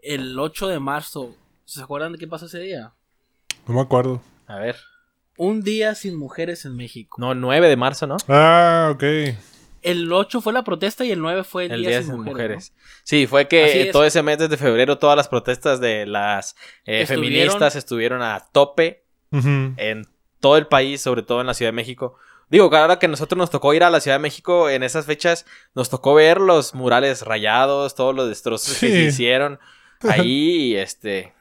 el 0.00 0.38
8 0.38 0.68
de 0.68 0.78
marzo. 0.80 1.34
¿Se 1.64 1.82
acuerdan 1.82 2.12
de 2.12 2.18
qué 2.18 2.26
pasó 2.26 2.46
ese 2.46 2.60
día? 2.60 2.92
No 3.66 3.74
me 3.74 3.80
acuerdo. 3.80 4.22
A 4.46 4.56
ver. 4.56 4.76
Un 5.38 5.62
día 5.62 5.94
sin 5.94 6.16
mujeres 6.16 6.64
en 6.64 6.76
México. 6.76 7.16
No, 7.20 7.34
9 7.34 7.68
de 7.68 7.76
marzo, 7.76 8.06
¿no? 8.06 8.16
Ah, 8.28 8.90
ok. 8.94 9.02
El 9.82 10.12
8 10.12 10.40
fue 10.40 10.52
la 10.52 10.62
protesta 10.64 11.04
y 11.04 11.10
el 11.10 11.20
9 11.20 11.42
fue 11.44 11.66
el, 11.66 11.72
El 11.72 11.80
día, 11.80 11.88
Día 11.90 11.98
sin 12.02 12.12
sin 12.12 12.16
mujeres. 12.22 12.34
Mujeres. 12.72 12.72
Sí, 13.04 13.26
fue 13.26 13.48
que 13.48 13.82
es. 13.82 13.92
todo 13.92 14.04
ese 14.04 14.22
mes 14.22 14.38
desde 14.38 14.56
febrero 14.56 14.98
todas 14.98 15.16
las 15.16 15.28
protestas 15.28 15.80
de 15.80 16.06
las 16.06 16.54
eh, 16.84 17.02
Estuvieron- 17.02 17.06
feministas 17.08 17.76
estuvieron 17.76 18.22
a 18.22 18.40
tope 18.52 19.04
Ujú. 19.32 19.74
en 19.76 20.06
todo 20.46 20.58
el 20.58 20.68
país, 20.68 21.00
sobre 21.00 21.24
todo 21.24 21.40
en 21.40 21.48
la 21.48 21.54
Ciudad 21.54 21.72
de 21.72 21.76
México. 21.76 22.14
Digo, 22.48 22.70
que 22.70 22.76
ahora 22.76 23.00
que 23.00 23.08
nosotros 23.08 23.36
nos 23.36 23.50
tocó 23.50 23.74
ir 23.74 23.82
a 23.82 23.90
la 23.90 23.98
Ciudad 23.98 24.16
de 24.16 24.22
México 24.22 24.70
en 24.70 24.84
esas 24.84 25.04
fechas, 25.04 25.44
nos 25.74 25.90
tocó 25.90 26.14
ver 26.14 26.40
los 26.40 26.72
murales 26.72 27.22
rayados, 27.22 27.96
todos 27.96 28.14
los 28.14 28.28
destrozos 28.28 28.78
que 28.78 28.88
se 28.88 29.02
hicieron. 29.06 29.58
Ahí, 30.08 30.76
este, 30.76 31.32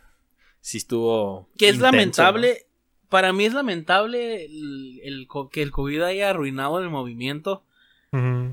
sí 0.60 0.80
estuvo. 0.80 1.48
Que 1.56 1.70
es 1.70 1.76
intenso, 1.76 1.91
lamentable. 1.91 2.65
Para 3.10 3.32
mí 3.32 3.46
es 3.46 3.54
lamentable 3.54 4.46
el, 4.46 5.28
que 5.52 5.62
el 5.62 5.70
COVID 5.70 6.02
haya 6.02 6.32
arruinado 6.32 6.80
el 6.80 6.89
movimiento. 6.89 7.63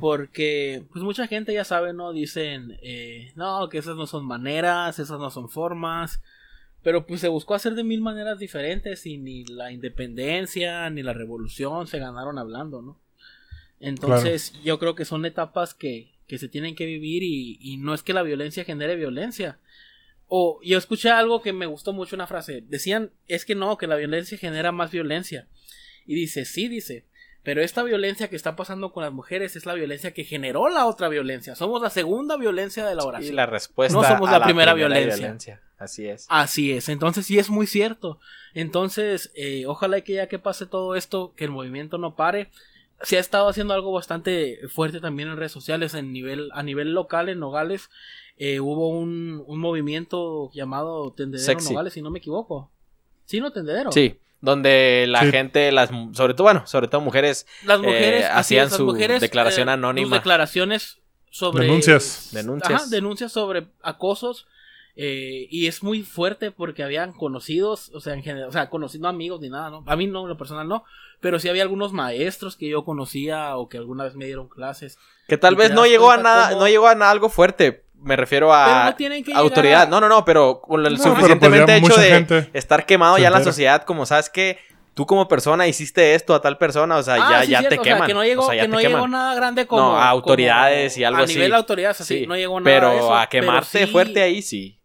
Porque, 0.00 0.84
pues 0.92 1.04
mucha 1.04 1.28
gente 1.28 1.54
ya 1.54 1.62
sabe, 1.62 1.94
¿no? 1.94 2.12
Dicen, 2.12 2.76
eh, 2.82 3.32
no, 3.36 3.68
que 3.68 3.78
esas 3.78 3.94
no 3.94 4.08
son 4.08 4.26
maneras, 4.26 4.98
esas 4.98 5.20
no 5.20 5.30
son 5.30 5.48
formas. 5.48 6.20
Pero 6.82 7.06
pues 7.06 7.20
se 7.20 7.28
buscó 7.28 7.54
hacer 7.54 7.74
de 7.74 7.84
mil 7.84 8.00
maneras 8.00 8.38
diferentes 8.38 9.06
y 9.06 9.18
ni 9.18 9.44
la 9.44 9.70
independencia 9.70 10.88
ni 10.90 11.02
la 11.02 11.12
revolución 11.12 11.86
se 11.86 11.98
ganaron 11.98 12.38
hablando, 12.38 12.82
¿no? 12.82 12.98
Entonces 13.78 14.52
yo 14.62 14.78
creo 14.78 14.94
que 14.94 15.04
son 15.04 15.24
etapas 15.26 15.74
que, 15.74 16.12
que 16.26 16.38
se 16.38 16.48
tienen 16.48 16.74
que 16.74 16.86
vivir 16.86 17.22
y, 17.22 17.58
y 17.60 17.76
no 17.76 17.94
es 17.94 18.02
que 18.02 18.12
la 18.12 18.22
violencia 18.22 18.64
genere 18.64 18.96
violencia. 18.96 19.58
O 20.28 20.60
yo 20.62 20.78
escuché 20.78 21.10
algo 21.10 21.42
que 21.42 21.52
me 21.52 21.66
gustó 21.66 21.92
mucho 21.92 22.16
una 22.16 22.26
frase. 22.26 22.62
Decían, 22.66 23.10
es 23.28 23.44
que 23.44 23.54
no, 23.54 23.76
que 23.76 23.86
la 23.86 23.96
violencia 23.96 24.38
genera 24.38 24.72
más 24.72 24.90
violencia. 24.90 25.46
Y 26.06 26.14
dice, 26.14 26.44
sí, 26.44 26.68
dice, 26.68 27.04
pero 27.42 27.60
esta 27.60 27.82
violencia 27.82 28.28
que 28.28 28.36
está 28.36 28.54
pasando 28.54 28.92
con 28.92 29.02
las 29.02 29.12
mujeres 29.12 29.56
es 29.56 29.66
la 29.66 29.74
violencia 29.74 30.14
que 30.14 30.24
generó 30.24 30.68
la 30.68 30.86
otra 30.86 31.08
violencia. 31.08 31.56
Somos 31.56 31.82
la 31.82 31.90
segunda 31.90 32.36
violencia 32.36 32.86
de 32.86 32.94
la 32.94 33.04
oración. 33.04 33.32
Y 33.32 33.36
la 33.36 33.46
respuesta. 33.46 33.98
No 33.98 34.04
somos 34.04 34.30
a 34.30 34.38
la 34.38 34.44
primera 34.44 34.74
violencia. 34.74 35.60
Así 35.82 36.06
es. 36.06 36.26
Así 36.28 36.72
es, 36.72 36.88
entonces 36.88 37.26
sí 37.26 37.38
es 37.38 37.50
muy 37.50 37.66
cierto. 37.66 38.18
Entonces, 38.54 39.30
eh, 39.34 39.64
ojalá 39.66 40.00
que 40.02 40.14
ya 40.14 40.28
que 40.28 40.38
pase 40.38 40.66
todo 40.66 40.94
esto, 40.96 41.32
que 41.36 41.44
el 41.44 41.50
movimiento 41.50 41.98
no 41.98 42.14
pare. 42.16 42.50
Se 43.02 43.16
ha 43.16 43.20
estado 43.20 43.48
haciendo 43.48 43.74
algo 43.74 43.90
bastante 43.92 44.58
fuerte 44.68 45.00
también 45.00 45.28
en 45.28 45.36
redes 45.36 45.50
sociales, 45.52 45.94
en 45.94 46.12
nivel, 46.12 46.50
a 46.52 46.62
nivel 46.62 46.92
local 46.92 47.28
en 47.28 47.40
Nogales. 47.40 47.90
eh, 48.38 48.60
hubo 48.60 48.88
un, 48.88 49.44
un 49.46 49.58
movimiento 49.60 50.50
llamado 50.52 51.12
Tendedero 51.12 51.44
Sexy. 51.46 51.70
Nogales, 51.70 51.92
si 51.92 52.02
no 52.02 52.10
me 52.10 52.18
equivoco. 52.18 52.70
Sí, 53.26 53.40
no, 53.40 53.52
Tendedero. 53.52 53.92
Sí, 53.92 54.18
donde 54.40 55.04
la 55.08 55.20
Sí. 55.20 55.30
gente, 55.30 55.70
las, 55.70 55.90
sobre 56.12 56.34
todo, 56.34 56.44
bueno, 56.44 56.66
sobre 56.66 56.88
todo 56.88 57.00
mujeres, 57.02 57.46
Las 57.64 57.78
mujeres 57.80 58.22
Eh, 58.22 58.26
así 58.26 58.38
hacían 58.56 58.66
es, 58.68 58.74
su 58.74 58.84
mujeres, 58.86 59.20
declaración 59.20 59.68
eh, 59.68 59.72
anónima. 59.72 60.06
sus 60.08 60.14
declaraciones 60.16 60.98
sobre 61.30 61.66
Denuncias. 61.66 62.30
Denuncias. 62.32 62.82
Ajá, 62.82 62.90
denuncias 62.90 63.32
sobre 63.32 63.66
acosos 63.82 64.46
eh, 64.96 65.46
y 65.50 65.66
es 65.66 65.82
muy 65.82 66.02
fuerte 66.02 66.50
porque 66.50 66.82
habían 66.82 67.12
conocidos, 67.12 67.90
o 67.94 68.00
sea, 68.00 68.12
en 68.14 68.22
general, 68.22 68.48
o 68.48 68.52
sea, 68.52 68.68
conocido 68.68 69.08
amigos 69.08 69.40
ni 69.40 69.48
nada, 69.48 69.70
¿no? 69.70 69.82
A 69.86 69.96
mí 69.96 70.06
no, 70.06 70.22
en 70.22 70.28
lo 70.28 70.36
personal 70.36 70.68
no, 70.68 70.84
pero 71.20 71.38
sí 71.38 71.48
había 71.48 71.62
algunos 71.62 71.92
maestros 71.92 72.56
que 72.56 72.68
yo 72.68 72.84
conocía 72.84 73.56
o 73.56 73.68
que 73.68 73.78
alguna 73.78 74.04
vez 74.04 74.14
me 74.16 74.26
dieron 74.26 74.48
clases. 74.48 74.98
que 75.28 75.38
tal 75.38 75.54
vez 75.56 75.72
no 75.72 75.86
llegó 75.86 76.10
a 76.10 76.16
nada, 76.18 76.48
cómo- 76.50 76.60
no 76.62 76.68
llegó 76.68 76.88
a 76.88 76.94
nada 76.94 77.10
algo 77.10 77.28
fuerte. 77.30 77.84
Me 78.02 78.16
refiero 78.16 78.52
a 78.52 78.92
no 78.98 79.38
autoridad. 79.38 79.82
a- 79.82 79.86
No, 79.86 80.00
no, 80.00 80.08
no, 80.08 80.24
pero 80.24 80.60
con 80.60 80.84
el 80.84 80.94
No, 80.94 80.98
pues 80.98 81.08
suficientemente 81.14 81.76
hecho 81.76 81.96
de 81.96 82.50
estar 82.52 82.84
quemado 82.84 83.16
ya 83.16 83.28
en 83.28 83.32
la 83.32 83.42
sociedad, 83.44 83.84
como 83.84 84.04
sabes 84.06 84.28
que 84.28 84.58
tú 84.94 85.06
como 85.06 85.28
persona 85.28 85.66
hiciste 85.68 86.14
esto 86.16 86.34
a 86.34 86.42
tal 86.42 86.58
persona, 86.58 86.96
o 86.96 87.02
sea, 87.02 87.14
Ah, 87.14 87.30
ya, 87.30 87.44
sí, 87.44 87.52
ya 87.52 87.58
cierto, 87.60 87.76
te 87.76 87.80
o 87.80 87.84
sea, 87.84 87.94
queman. 87.94 88.08
que 88.08 88.14
no 88.14 88.24
llegó, 88.24 88.42
o 88.42 88.46
sea, 88.46 88.54
ya 88.56 88.62
que 88.62 88.66
te 88.68 88.72
no 88.72 88.78
queman. 88.78 88.94
llegó 88.96 89.08
nada 89.08 89.34
grande 89.36 89.66
como 89.66 89.82
No, 89.82 89.96
a 89.96 90.08
autoridades 90.08 90.92
como- 90.94 91.00
y 91.00 91.04
algo 91.04 91.20
a 91.20 91.24
así. 91.24 91.34
nivel 91.34 91.50
de 91.52 91.56
autoridades 91.56 92.00
así, 92.00 92.18
Sí, 92.18 92.26
no 92.26 92.36
llegó 92.36 92.60
nada 92.60 92.64
Pero 92.76 92.90
de 92.90 92.96
eso, 92.96 93.14
a 93.14 93.28
pero 93.30 93.40
quemarte 93.46 93.86
sí- 93.86 93.92
fuerte 93.92 94.20
ahí 94.22 94.42
sí. 94.42 94.78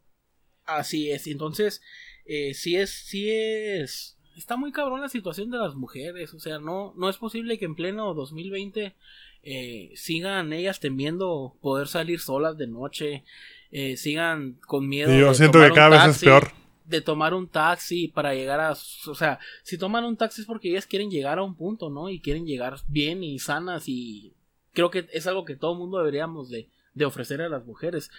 Así 0.67 1.12
es, 1.12 1.25
entonces, 1.27 1.82
eh, 2.25 2.53
sí 2.53 2.75
es, 2.75 2.91
sí 2.91 3.32
es, 3.32 4.17
está 4.38 4.56
muy 4.58 4.71
cabrón 4.71 5.01
la 5.01 5.10
situación 5.10 5.49
de 5.49 5.58
las 5.58 5.75
mujeres, 5.75 6.34
o 6.34 6.39
sea, 6.39 6.60
no, 6.60 6.93
no 6.95 7.10
es 7.10 7.17
posible 7.17 7.58
que 7.58 7.65
en 7.65 7.75
pleno 7.75 8.13
2020 8.13 8.93
eh, 9.43 9.91
sigan 9.95 10.51
ellas 10.51 10.80
temiendo 10.82 11.56
poder 11.62 11.88
salir 11.88 12.19
solas 12.19 12.58
de 12.58 12.67
noche, 12.67 13.23
eh, 13.71 13.95
sigan 13.95 14.60
con 14.67 14.88
miedo. 14.88 15.13
Y 15.13 15.19
yo 15.19 15.30
de 15.30 15.36
siento 15.36 15.53
tomar 15.53 15.69
que 15.69 15.75
cada 15.75 15.89
vez 15.89 15.99
es 15.99 16.06
taxi, 16.06 16.25
peor. 16.25 16.51
De 16.84 17.01
tomar 17.01 17.34
un 17.34 17.47
taxi 17.47 18.10
para 18.10 18.34
llegar 18.34 18.60
a, 18.60 18.71
o 18.71 19.15
sea, 19.15 19.39
si 19.63 19.77
toman 19.77 20.03
un 20.03 20.17
taxi 20.17 20.41
es 20.41 20.47
porque 20.47 20.69
ellas 20.69 20.86
quieren 20.86 21.10
llegar 21.10 21.39
a 21.39 21.43
un 21.43 21.56
punto, 21.56 21.89
¿no? 21.89 22.10
Y 22.10 22.19
quieren 22.19 22.45
llegar 22.45 22.75
bien 22.88 23.23
y 23.23 23.39
sanas 23.39 23.88
y 23.88 24.34
creo 24.73 24.91
que 24.91 25.08
es 25.13 25.27
algo 25.27 25.45
que 25.45 25.56
todo 25.56 25.75
mundo 25.75 25.97
deberíamos 25.97 26.49
de, 26.49 26.69
de 26.93 27.06
ofrecer 27.06 27.41
a 27.41 27.49
las 27.49 27.65
mujeres. 27.65 28.12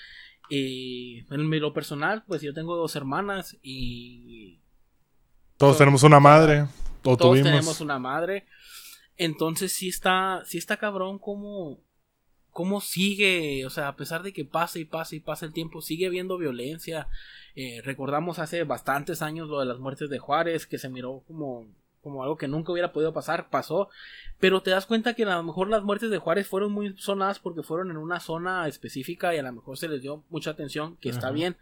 Y 0.48 1.24
en 1.30 1.60
lo 1.60 1.72
personal, 1.72 2.24
pues 2.26 2.42
yo 2.42 2.54
tengo 2.54 2.76
dos 2.76 2.96
hermanas 2.96 3.56
y 3.62 4.60
Todos 5.56 5.78
tenemos 5.78 6.02
una 6.02 6.20
madre. 6.20 6.66
O 7.04 7.16
todos 7.16 7.32
tuvimos. 7.32 7.50
tenemos 7.50 7.80
una 7.80 7.98
madre. 7.98 8.46
Entonces 9.16 9.72
sí 9.72 9.88
está, 9.88 10.42
sí 10.44 10.58
está 10.58 10.76
cabrón 10.76 11.18
cómo, 11.18 11.80
cómo 12.50 12.80
sigue, 12.80 13.66
o 13.66 13.70
sea, 13.70 13.88
a 13.88 13.96
pesar 13.96 14.22
de 14.22 14.32
que 14.32 14.44
pasa 14.44 14.78
y 14.78 14.84
pasa 14.84 15.16
y 15.16 15.20
pasa 15.20 15.46
el 15.46 15.52
tiempo, 15.52 15.82
sigue 15.82 16.06
habiendo 16.06 16.38
violencia. 16.38 17.08
Eh, 17.54 17.80
recordamos 17.84 18.38
hace 18.38 18.62
bastantes 18.64 19.22
años 19.22 19.48
lo 19.48 19.60
de 19.60 19.66
las 19.66 19.78
muertes 19.78 20.08
de 20.08 20.18
Juárez, 20.18 20.66
que 20.66 20.78
se 20.78 20.88
miró 20.88 21.24
como, 21.26 21.66
como 22.02 22.22
algo 22.22 22.36
que 22.36 22.48
nunca 22.48 22.72
hubiera 22.72 22.92
podido 22.92 23.12
pasar, 23.12 23.50
pasó. 23.50 23.88
Pero 24.40 24.62
te 24.62 24.70
das 24.70 24.86
cuenta 24.86 25.14
que 25.14 25.24
a 25.24 25.36
lo 25.36 25.42
mejor 25.42 25.68
las 25.68 25.82
muertes 25.82 26.10
de 26.10 26.18
Juárez 26.18 26.46
fueron 26.46 26.72
muy 26.72 26.94
sonadas 26.98 27.38
porque 27.38 27.62
fueron 27.62 27.90
en 27.90 27.96
una 27.96 28.20
zona 28.20 28.66
específica 28.68 29.34
y 29.34 29.38
a 29.38 29.42
lo 29.42 29.52
mejor 29.52 29.76
se 29.78 29.88
les 29.88 30.02
dio 30.02 30.22
mucha 30.30 30.50
atención, 30.50 30.96
que 30.96 31.08
está 31.10 31.28
bien. 31.34 31.56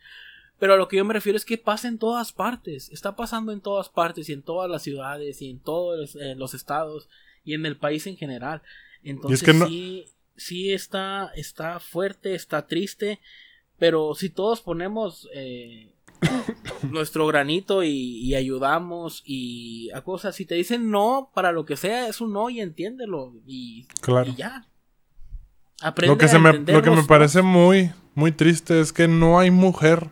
Pero 0.59 0.75
a 0.75 0.77
lo 0.77 0.89
que 0.89 0.97
yo 0.97 1.05
me 1.05 1.13
refiero 1.15 1.37
es 1.37 1.45
que 1.45 1.59
pasa 1.59 1.87
en 1.89 1.99
todas 1.99 2.33
partes. 2.33 2.89
Está 2.91 3.15
pasando 3.17 3.53
en 3.53 3.61
todas 3.61 3.89
partes 3.91 4.29
y 4.29 4.33
en 4.33 4.43
todas 4.43 4.71
las 4.71 4.83
ciudades 4.83 5.43
y 5.43 5.51
en 5.51 5.59
todos 5.61 6.17
eh, 6.17 6.35
los 6.35 6.55
estados 6.55 7.09
y 7.45 7.55
en 7.55 7.67
el 7.67 7.77
país 7.77 8.07
en 8.07 8.17
general. 8.17 8.63
Entonces 9.03 9.43
que 9.43 9.53
no- 9.53 9.67
sí, 9.67 10.07
sí 10.37 10.73
está, 10.73 11.31
está 11.35 11.79
fuerte, 11.81 12.35
está 12.35 12.67
triste. 12.67 13.21
Pero 13.79 14.15
si 14.15 14.31
todos 14.31 14.63
ponemos 14.63 15.29
eh, 15.35 15.93
nuestro 16.91 17.27
granito 17.27 17.83
y, 17.83 17.91
y 18.21 18.35
ayudamos 18.35 19.23
y 19.25 19.91
a 19.93 20.03
cosas, 20.03 20.35
si 20.35 20.45
te 20.47 20.55
dicen 20.55 20.91
no 20.91 21.31
para 21.35 21.53
lo 21.53 21.65
que 21.65 21.77
sea, 21.77 22.09
es 22.09 22.21
un 22.21 22.33
no 22.33 22.51
y 22.51 22.61
entiéndelo. 22.61 23.33
Y, 23.47 23.87
Claro. 24.01 24.31
y 24.31 24.37
ya. 24.37 24.67
Aprende 25.83 26.15
Lo 26.15 26.19
que, 26.19 26.25
a 26.25 26.29
se 26.29 26.39
me, 26.39 26.53
lo 26.53 26.83
que 26.83 26.91
me 26.91 27.03
parece 27.05 27.43
muy, 27.43 27.93
muy 28.15 28.33
triste 28.33 28.81
es 28.81 28.93
que 28.93 29.09
no 29.09 29.39
hay 29.39 29.51
mujer. 29.51 30.09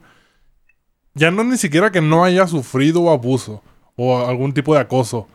Ya 1.14 1.30
no 1.30 1.44
ni 1.44 1.56
siquiera 1.56 1.90
que 1.92 2.00
no 2.00 2.24
haya 2.24 2.46
sufrido 2.46 3.10
abuso 3.10 3.62
o 3.96 4.26
algún 4.26 4.52
tipo 4.52 4.74
de 4.74 4.80
acoso. 4.80 5.28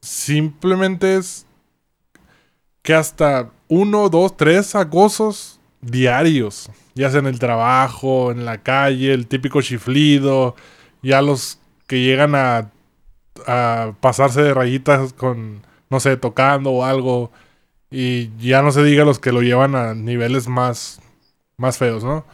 Simplemente 0.00 1.16
es 1.16 1.46
que 2.82 2.94
hasta 2.94 3.50
uno, 3.68 4.08
dos, 4.08 4.36
tres 4.36 4.74
acosos 4.74 5.59
diarios. 5.80 6.70
Ya 6.94 7.10
sea 7.10 7.20
en 7.20 7.26
el 7.26 7.38
trabajo, 7.38 8.30
en 8.32 8.44
la 8.44 8.58
calle, 8.62 9.12
el 9.12 9.26
típico 9.26 9.62
chiflido. 9.62 10.54
Ya 11.02 11.22
los 11.22 11.58
que 11.86 12.02
llegan 12.02 12.34
a, 12.34 12.70
a 13.46 13.94
pasarse 14.00 14.42
de 14.42 14.54
rayitas 14.54 15.12
con, 15.12 15.62
no 15.88 16.00
sé, 16.00 16.16
tocando 16.16 16.70
o 16.70 16.84
algo. 16.84 17.30
Y 17.90 18.30
ya 18.38 18.62
no 18.62 18.70
se 18.72 18.84
diga 18.84 19.04
los 19.04 19.18
que 19.18 19.32
lo 19.32 19.42
llevan 19.42 19.74
a 19.74 19.94
niveles 19.94 20.46
más, 20.48 21.00
más 21.56 21.78
feos, 21.78 22.04
¿no? 22.04 22.24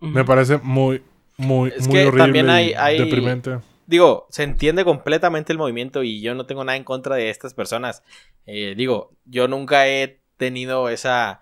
Me 0.00 0.24
parece 0.24 0.58
muy, 0.62 1.02
muy, 1.36 1.70
Es 1.76 1.86
muy 1.88 1.94
que 1.98 2.06
horrible 2.06 2.24
también 2.24 2.50
hay- 2.50 2.70
y 2.70 2.74
hay- 2.74 2.98
deprimente. 2.98 3.58
Digo, 3.86 4.26
se 4.30 4.44
entiende 4.44 4.82
completamente 4.84 5.52
el 5.52 5.58
movimiento 5.58 6.02
y 6.02 6.22
yo 6.22 6.34
no 6.34 6.46
tengo 6.46 6.64
nada 6.64 6.76
en 6.76 6.84
contra 6.84 7.16
de 7.16 7.28
estas 7.28 7.52
personas. 7.52 8.02
Eh, 8.46 8.74
digo, 8.76 9.12
yo 9.26 9.46
nunca 9.46 9.86
he 9.88 10.20
tenido 10.38 10.88
esa 10.88 11.40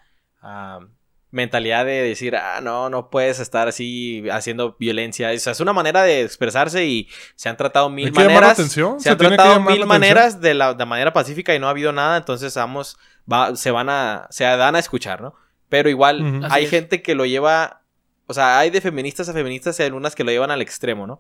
mentalidad 1.33 1.85
de 1.87 2.03
decir, 2.03 2.37
ah, 2.37 2.61
no, 2.63 2.91
no 2.91 3.11
puedes 3.11 3.41
estar 3.41 3.67
así 3.67 4.23
haciendo 4.31 4.77
violencia. 4.79 5.31
O 5.35 5.39
sea, 5.39 5.53
es 5.53 5.61
una 5.61 5.73
manera 5.73 6.03
de 6.03 6.23
expresarse 6.23 6.85
y 6.85 7.09
se 7.35 7.49
han 7.49 7.57
tratado 7.57 7.89
mil 7.89 8.07
Hay 8.07 8.13
que 8.13 8.21
la 8.21 8.27
maneras. 8.27 8.53
atención, 8.53 9.01
Se 9.01 9.05
se 9.05 9.11
han 9.11 9.17
tratado 9.19 9.61
mil 9.61 9.81
la 9.81 9.87
maneras 9.87 10.41
de 10.41 10.55
la 10.55 10.75
de 10.75 10.85
manera 10.85 11.13
pacífica 11.13 11.55
y 11.55 11.59
no 11.59 11.67
ha 11.67 11.71
habido 11.71 11.91
nada, 11.91 12.19
entonces 12.19 12.55
vamos, 12.55 12.99
va, 13.31 13.57
se 13.57 13.71
van 13.71 13.89
a, 13.89 14.29
se 14.31 14.45
dan 14.45 14.77
a 14.77 14.79
escuchar, 14.79 15.23
¿no? 15.23 15.35
Pero 15.71 15.89
igual 15.89 16.47
hay 16.51 16.67
gente 16.67 17.01
que 17.01 17.15
lo 17.15 17.25
lleva, 17.25 17.81
o 18.27 18.35
sea, 18.35 18.59
hay 18.59 18.69
de 18.69 18.83
feministas 18.83 19.29
a 19.31 19.33
feministas 19.33 19.81
y 19.81 19.85
algunas 19.85 20.15
que 20.15 20.23
lo 20.23 20.31
llevan 20.31 20.51
al 20.51 20.61
extremo, 20.61 21.07
¿no? 21.07 21.19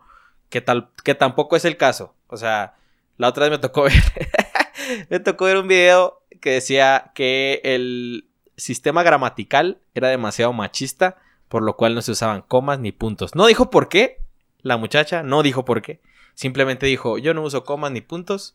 Que 0.50 0.60
tal, 0.60 0.90
que 1.04 1.14
tampoco 1.14 1.56
es 1.56 1.64
el 1.64 1.78
caso. 1.78 2.14
O 2.26 2.36
sea, 2.36 2.74
la 3.16 3.28
otra 3.28 3.44
vez 3.44 3.52
me 3.52 3.58
tocó 3.58 3.82
ver, 3.84 3.94
me 5.08 5.20
tocó 5.20 5.46
ver 5.46 5.56
un 5.56 5.68
video 5.68 6.22
que 6.42 6.50
decía 6.50 7.12
que 7.14 7.62
el 7.64 8.28
sistema 8.62 9.02
gramatical 9.02 9.78
era 9.94 10.08
demasiado 10.08 10.52
machista, 10.52 11.16
por 11.48 11.62
lo 11.62 11.76
cual 11.76 11.94
no 11.94 12.02
se 12.02 12.12
usaban 12.12 12.42
comas 12.42 12.78
ni 12.78 12.92
puntos. 12.92 13.34
No 13.34 13.46
dijo 13.46 13.70
por 13.70 13.88
qué, 13.88 14.18
la 14.62 14.76
muchacha 14.76 15.22
no 15.22 15.42
dijo 15.42 15.64
por 15.64 15.82
qué. 15.82 16.00
Simplemente 16.34 16.86
dijo, 16.86 17.18
yo 17.18 17.34
no 17.34 17.42
uso 17.42 17.64
comas 17.64 17.92
ni 17.92 18.00
puntos 18.00 18.54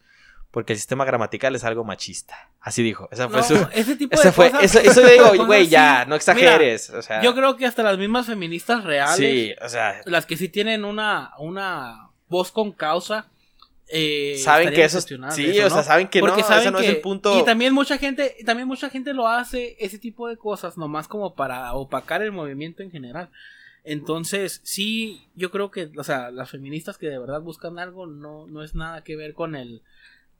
porque 0.50 0.74
el 0.74 0.80
sistema 0.80 1.06
gramatical 1.06 1.56
es 1.56 1.64
algo 1.64 1.84
machista. 1.84 2.50
Así 2.62 2.82
dijo. 2.82 3.08
Esa 3.12 3.28
fue 3.30 3.38
No, 3.40 3.44
su... 3.44 3.68
ese 3.74 3.96
tipo 3.98 4.16
Esa 4.16 4.30
de 4.30 4.32
fue, 4.32 4.50
cosas- 4.50 4.64
eso, 4.64 4.80
eso 4.80 5.02
de 5.02 5.14
digo, 5.14 5.32
güey, 5.46 5.68
ya, 5.68 6.06
no 6.06 6.16
exageres. 6.16 6.90
o 6.90 7.02
sea, 7.02 7.22
Yo 7.22 7.36
creo 7.36 7.56
que 7.58 7.66
hasta 7.66 7.84
las 7.84 7.98
mismas 7.98 8.26
feministas 8.26 8.84
reales, 8.84 9.18
sí, 9.18 9.54
o 9.64 9.70
sea, 9.70 10.02
las 10.06 10.26
que 10.26 10.38
sí 10.38 10.50
tienen 10.50 10.86
una, 10.86 11.34
una 11.38 12.10
voz 12.30 12.52
con 12.52 12.72
causa, 12.72 13.28
eh, 13.90 14.38
saben 14.38 14.74
que 14.74 14.84
eso 14.84 15.00
sí, 15.00 15.16
eso, 15.16 15.68
o 15.68 15.70
sea, 15.70 15.84
saben 15.84 16.10
que 16.10 16.22
no, 16.22 16.36
ese 16.36 16.72
no 16.72 16.80
es 16.80 16.90
el 16.90 17.00
punto. 17.00 17.40
Y 17.40 17.46
también 17.46 17.74
mucha 17.74 17.98
gente, 17.98 18.36
también 18.46 18.68
mucha 18.68 18.90
gente 18.90 19.14
lo 19.14 19.28
hace 19.28 19.78
ese 19.80 19.98
tipo 19.98 20.28
de 20.28 20.38
cosas 20.38 20.78
nomás 20.78 21.08
como 21.08 21.36
para 21.36 21.74
opacar 21.74 22.22
el 22.22 22.32
movimiento 22.32 22.84
en 22.84 22.92
general. 22.92 23.30
Entonces, 23.84 24.60
sí, 24.64 25.22
yo 25.36 25.50
creo 25.50 25.72
que, 25.72 25.90
o 25.98 26.04
sea, 26.04 26.30
las 26.30 26.52
feministas 26.52 26.98
que 26.98 27.08
de 27.08 27.18
verdad 27.20 27.42
buscan 27.42 27.80
algo 27.80 28.06
no, 28.06 28.46
no 28.46 28.62
es 28.62 28.76
nada 28.76 29.06
que 29.06 29.16
ver 29.16 29.34
con 29.34 29.56
el 29.56 29.82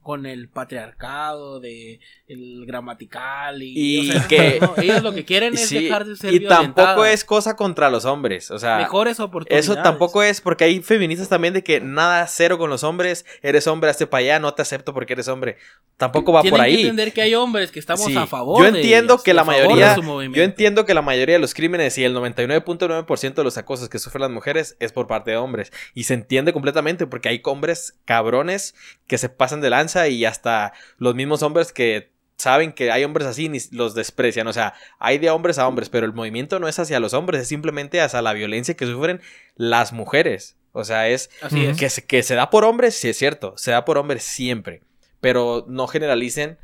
con 0.08 0.26
el 0.26 0.48
patriarcado 0.48 1.60
de 1.60 2.00
el 2.30 2.64
gramatical 2.66 3.62
y, 3.62 3.74
Y 3.76 4.10
o 4.10 4.14
sea, 4.14 4.26
que- 4.30 4.60
no, 4.62 4.74
ellos 4.82 5.04
lo 5.04 5.14
que 5.14 5.26
quieren 5.26 5.54
es 5.54 5.68
Sí, 5.68 5.84
dejar 5.84 6.06
de 6.06 6.16
ser 6.16 6.34
y 6.34 6.48
tampoco 6.48 7.04
es 7.04 7.26
cosa 7.26 7.58
contra 7.58 7.90
los 7.90 8.06
hombres, 8.06 8.50
o 8.52 8.58
sea, 8.58 8.78
mejores 8.78 9.20
oportunidades. 9.20 9.66
Eso 9.66 9.76
tampoco 9.82 10.24
es 10.24 10.40
porque 10.40 10.64
hay 10.64 10.80
feministas 10.82 11.28
también 11.28 11.54
de 11.54 11.62
que 11.62 11.82
nada 11.82 12.26
cero 12.28 12.58
con 12.58 12.70
los 12.70 12.86
hombres, 12.86 13.26
eres 13.42 13.68
hombre, 13.68 13.90
hazte 13.90 14.08
para 14.08 14.20
allá, 14.22 14.40
no 14.40 14.54
te 14.54 14.62
acepto 14.62 14.94
porque 14.94 15.12
eres 15.12 15.28
hombre. 15.28 15.58
Tampoco 15.98 16.32
va 16.32 16.42
Tienen 16.42 16.58
por 16.58 16.66
que 16.66 16.72
ahí. 16.72 16.82
entender 16.84 17.12
que 17.12 17.22
hay 17.24 17.36
hombres 17.36 17.72
que 17.72 17.80
estamos 17.80 18.06
Sí, 18.06 18.16
a 18.16 18.28
favor 18.28 18.62
Yo 18.62 18.68
entiendo 18.70 19.18
que 19.18 19.34
la 19.34 19.44
mayoría, 19.44 19.94
yo 19.96 20.44
entiendo 20.44 20.86
que 20.86 20.94
la 20.94 21.02
mayoría 21.02 21.36
de 21.36 21.40
los 21.40 21.54
crímenes 21.54 21.98
y 21.98 22.04
el 22.06 22.16
99.9% 22.16 23.34
de 23.34 23.44
los 23.44 23.58
acosos 23.58 23.90
que 23.90 24.00
sufren 24.00 24.22
las 24.22 24.32
mujeres 24.32 24.78
es 24.80 24.92
por 24.94 25.08
parte 25.08 25.32
de 25.32 25.38
hombres 25.38 25.74
y 25.94 26.04
se 26.06 26.14
entiende 26.14 26.54
completamente 26.54 27.08
porque 27.08 27.30
hay 27.30 27.42
hombres 27.44 27.98
cabrones 28.06 28.76
que 29.08 29.18
se 29.18 29.28
pasan 29.30 29.60
de 29.60 29.70
lanza 29.72 29.97
y 30.06 30.26
hasta 30.26 30.74
los 30.98 31.16
mismos 31.16 31.42
hombres 31.44 31.74
que 31.74 32.12
saben 32.38 32.72
que 32.72 32.92
hay 32.92 33.04
hombres 33.04 33.28
así 33.28 33.50
ni 33.50 33.60
los 33.72 33.96
desprecian, 33.96 34.48
o 34.48 34.54
sea, 34.54 34.74
hay 35.00 35.18
de 35.18 35.30
hombres 35.32 35.58
a 35.58 35.68
hombres, 35.68 35.90
pero 35.90 36.06
el 36.06 36.14
movimiento 36.14 36.60
no 36.60 36.68
es 36.68 36.78
hacia 36.78 37.00
los 37.00 37.14
hombres, 37.14 37.42
es 37.42 37.48
simplemente 37.48 38.00
hacia 38.00 38.22
la 38.22 38.34
violencia 38.34 38.76
que 38.76 38.86
sufren 38.86 39.22
las 39.56 39.92
mujeres. 39.92 40.56
O 40.72 40.84
sea, 40.84 41.08
es 41.08 41.32
Así 41.42 41.66
es. 41.66 41.78
que 41.78 41.90
se, 41.90 42.06
que 42.06 42.22
se 42.22 42.36
da 42.36 42.52
por 42.52 42.64
hombres, 42.64 42.96
sí 42.96 43.10
es 43.10 43.18
cierto, 43.18 43.54
se 43.58 43.72
da 43.72 43.84
por 43.84 43.98
hombres 43.98 44.24
siempre, 44.24 44.84
pero 45.20 45.66
no 45.68 45.88
generalicen 45.88 46.60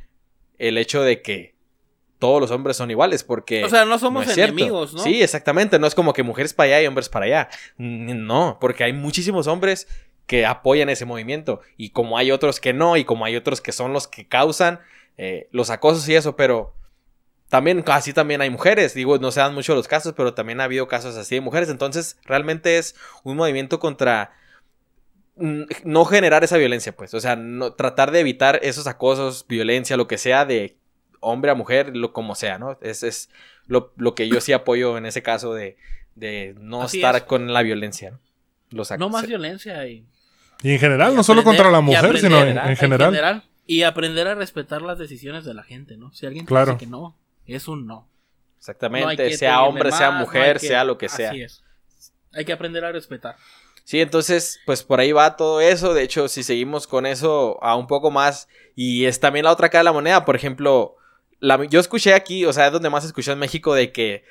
el 0.59 0.77
hecho 0.77 1.01
de 1.01 1.23
que 1.23 1.55
todos 2.19 2.39
los 2.39 2.51
hombres 2.51 2.77
son 2.77 2.91
iguales, 2.91 3.23
porque... 3.23 3.65
O 3.65 3.69
sea, 3.69 3.83
no 3.83 3.97
somos 3.99 4.25
no 4.25 4.29
es 4.29 4.35
cierto. 4.35 4.53
enemigos, 4.53 4.93
¿no? 4.93 4.99
Sí, 4.99 5.21
exactamente, 5.21 5.79
no 5.79 5.87
es 5.87 5.95
como 5.95 6.13
que 6.13 6.23
mujeres 6.23 6.53
para 6.53 6.67
allá 6.67 6.83
y 6.83 6.87
hombres 6.87 7.09
para 7.09 7.25
allá. 7.25 7.49
No, 7.77 8.59
porque 8.61 8.83
hay 8.83 8.93
muchísimos 8.93 9.47
hombres 9.47 9.87
que 10.27 10.45
apoyan 10.45 10.89
ese 10.89 11.05
movimiento 11.05 11.61
y 11.77 11.89
como 11.89 12.17
hay 12.17 12.31
otros 12.31 12.59
que 12.59 12.73
no 12.73 12.97
y 12.97 13.03
como 13.03 13.25
hay 13.25 13.35
otros 13.35 13.61
que 13.61 13.71
son 13.71 13.93
los 13.93 14.07
que 14.07 14.27
causan 14.27 14.79
eh, 15.17 15.47
los 15.51 15.69
acosos 15.69 16.07
y 16.09 16.15
eso, 16.15 16.35
pero 16.35 16.73
también 17.49 17.83
así 17.87 18.13
también 18.13 18.41
hay 18.41 18.49
mujeres, 18.49 18.93
digo, 18.93 19.17
no 19.19 19.31
se 19.31 19.41
dan 19.41 19.53
mucho 19.53 19.75
los 19.75 19.87
casos, 19.87 20.13
pero 20.17 20.33
también 20.33 20.59
ha 20.59 20.63
habido 20.63 20.87
casos 20.87 21.15
así 21.17 21.35
de 21.35 21.41
mujeres, 21.41 21.69
entonces 21.69 22.17
realmente 22.25 22.77
es 22.77 22.95
un 23.23 23.37
movimiento 23.37 23.79
contra 23.79 24.31
mm, 25.35 25.63
no 25.83 26.05
generar 26.05 26.43
esa 26.43 26.57
violencia, 26.57 26.95
pues, 26.95 27.13
o 27.13 27.19
sea, 27.19 27.35
no, 27.35 27.73
tratar 27.73 28.11
de 28.11 28.21
evitar 28.21 28.59
esos 28.63 28.87
acosos, 28.87 29.45
violencia, 29.47 29.97
lo 29.97 30.07
que 30.07 30.17
sea 30.17 30.45
de 30.45 30.77
hombre 31.19 31.51
a 31.51 31.55
mujer, 31.55 31.95
lo 31.95 32.11
como 32.11 32.33
sea, 32.35 32.57
¿no? 32.57 32.77
Es, 32.81 33.03
es 33.03 33.29
lo, 33.67 33.93
lo 33.97 34.15
que 34.15 34.27
yo 34.27 34.41
sí 34.41 34.51
apoyo 34.51 34.97
en 34.97 35.05
ese 35.05 35.21
caso 35.21 35.53
de, 35.53 35.77
de 36.15 36.55
no 36.59 36.83
Así 36.83 36.97
estar 36.97 37.15
es. 37.15 37.23
con 37.23 37.53
la 37.53 37.61
violencia, 37.61 38.11
¿no? 38.11 38.19
Los 38.73 38.91
No 38.97 39.09
más 39.09 39.27
violencia 39.27 39.85
y, 39.87 40.05
Y 40.61 40.71
en 40.73 40.79
general, 40.79 41.13
y 41.13 41.15
no 41.15 41.23
solo 41.23 41.43
contra 41.43 41.69
la 41.71 41.81
mujer, 41.81 41.99
aprender, 42.05 42.21
sino 42.21 42.41
en, 42.41 42.75
general. 42.77 43.43
Y 43.65 43.83
aprender 43.83 44.27
a 44.27 44.35
respetar 44.35 44.81
las 44.81 44.97
decisiones 44.97 45.45
de 45.45 45.53
la 45.53 45.63
gente, 45.63 45.95
¿no? 45.97 46.11
Si 46.13 46.25
alguien 46.25 46.45
Claro. 46.45 46.73
dice 46.73 46.85
que 46.85 46.91
no, 46.91 47.15
es 47.45 47.67
un 47.67 47.85
no. 47.87 48.09
Exactamente, 48.57 49.35
sea 49.37 49.63
hombre, 49.63 49.91
sea 49.91 50.11
más, 50.11 50.21
mujer, 50.21 50.59
que- 50.59 50.67
sea 50.67 50.83
lo 50.83 50.97
que 50.97 51.09
sea. 51.09 51.31
Así 51.31 51.41
es. 51.41 51.63
Hay 52.33 52.45
que 52.45 52.53
aprender 52.53 52.83
a 52.85 52.91
respetar. 52.91 53.35
Sí, 53.83 53.99
entonces, 53.99 54.59
pues 54.65 54.83
por 54.83 54.99
ahí 55.01 55.11
va 55.11 55.35
todo 55.35 55.59
eso. 55.59 55.93
De 55.93 56.03
hecho, 56.03 56.29
si 56.29 56.41
seguimos 56.43 56.87
con 56.87 57.05
eso 57.05 57.61
a 57.61 57.75
un 57.75 57.87
poco 57.87 58.09
más, 58.11 58.47
y 58.75 59.03
es 59.05 59.19
también 59.19 59.43
la 59.45 59.51
otra 59.51 59.69
cara 59.69 59.81
de 59.81 59.85
la 59.85 59.91
moneda, 59.91 60.23
por 60.23 60.35
ejemplo, 60.37 60.95
la- 61.39 61.63
yo 61.65 61.81
escuché 61.81 62.13
aquí, 62.13 62.45
o 62.45 62.53
sea, 62.53 62.67
es 62.67 62.71
donde 62.71 62.89
más 62.89 63.03
escuché 63.03 63.33
en 63.33 63.39
México, 63.39 63.73
de 63.75 63.91
que 63.91 64.23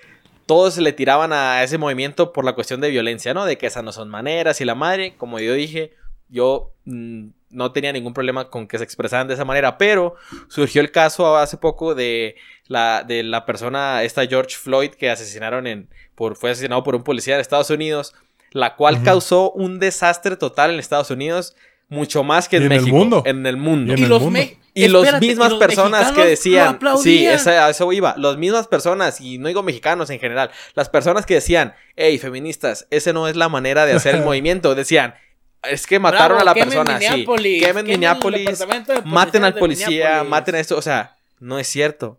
todos 0.46 0.78
le 0.78 0.92
tiraban 0.92 1.32
a 1.32 1.62
ese 1.62 1.78
movimiento 1.78 2.32
por 2.32 2.44
la 2.44 2.54
cuestión 2.54 2.80
de 2.80 2.90
violencia, 2.90 3.34
¿no? 3.34 3.44
De 3.44 3.58
que 3.58 3.66
esas 3.66 3.84
no 3.84 3.92
son 3.92 4.08
maneras 4.08 4.60
y 4.60 4.64
la 4.64 4.74
madre, 4.74 5.14
como 5.16 5.38
yo 5.38 5.54
dije, 5.54 5.92
yo 6.28 6.72
mm, 6.84 7.28
no 7.50 7.72
tenía 7.72 7.92
ningún 7.92 8.14
problema 8.14 8.48
con 8.48 8.66
que 8.66 8.78
se 8.78 8.84
expresaran 8.84 9.28
de 9.28 9.34
esa 9.34 9.44
manera, 9.44 9.78
pero 9.78 10.14
surgió 10.48 10.80
el 10.80 10.90
caso 10.90 11.36
hace 11.36 11.56
poco 11.58 11.94
de 11.94 12.36
la, 12.66 13.04
de 13.06 13.22
la 13.22 13.44
persona, 13.44 14.02
esta 14.02 14.26
George 14.26 14.56
Floyd, 14.56 14.90
que 14.90 15.10
asesinaron 15.10 15.66
en, 15.66 15.88
por, 16.14 16.36
fue 16.36 16.50
asesinado 16.50 16.82
por 16.82 16.94
un 16.94 17.04
policía 17.04 17.36
de 17.36 17.42
Estados 17.42 17.70
Unidos, 17.70 18.14
la 18.50 18.76
cual 18.76 19.02
causó 19.02 19.50
un 19.52 19.78
desastre 19.78 20.36
total 20.36 20.72
en 20.72 20.78
Estados 20.78 21.10
Unidos, 21.10 21.54
mucho 21.88 22.22
más 22.24 22.48
que 22.48 22.56
en, 22.56 22.64
en 22.64 22.72
el 22.72 22.80
México. 22.80 22.96
mundo. 22.96 23.22
En 23.26 23.46
el 23.46 23.56
mundo. 23.56 23.92
Y 23.92 23.94
en 23.94 23.98
y 24.00 24.02
el 24.04 24.08
los 24.08 24.22
mundo. 24.22 24.40
Y 24.74 24.88
las 24.88 25.20
mismas 25.20 25.48
y 25.48 25.50
los 25.50 25.58
personas 25.58 26.12
que 26.12 26.24
decían, 26.24 26.78
sí, 27.02 27.26
esa- 27.26 27.66
a 27.66 27.70
eso 27.70 27.92
iba, 27.92 28.14
las 28.16 28.36
mismas 28.38 28.68
personas, 28.68 29.20
y 29.20 29.36
no 29.38 29.48
digo 29.48 29.62
mexicanos 29.62 30.08
en 30.10 30.18
general, 30.18 30.50
las 30.74 30.88
personas 30.88 31.26
que 31.26 31.34
decían, 31.34 31.74
hey, 31.96 32.18
feministas, 32.18 32.86
ese 32.90 33.12
no 33.12 33.28
es 33.28 33.36
la 33.36 33.48
manera 33.50 33.84
de 33.84 33.92
hacer 33.92 34.14
el 34.14 34.22
movimiento, 34.24 34.74
decían, 34.74 35.14
es 35.62 35.86
que 35.86 35.98
mataron 35.98 36.38
Bravo, 36.38 36.40
a 36.40 36.44
la 36.44 36.54
persona, 36.54 36.98
sí, 36.98 37.26
quemen 37.60 37.86
Minneapolis, 37.86 38.64
maten 39.04 39.44
al 39.44 39.54
policía, 39.54 40.24
maten 40.24 40.54
a 40.56 40.60
esto, 40.60 40.76
o 40.76 40.82
sea, 40.82 41.16
no 41.38 41.58
es 41.58 41.66
cierto. 41.68 42.18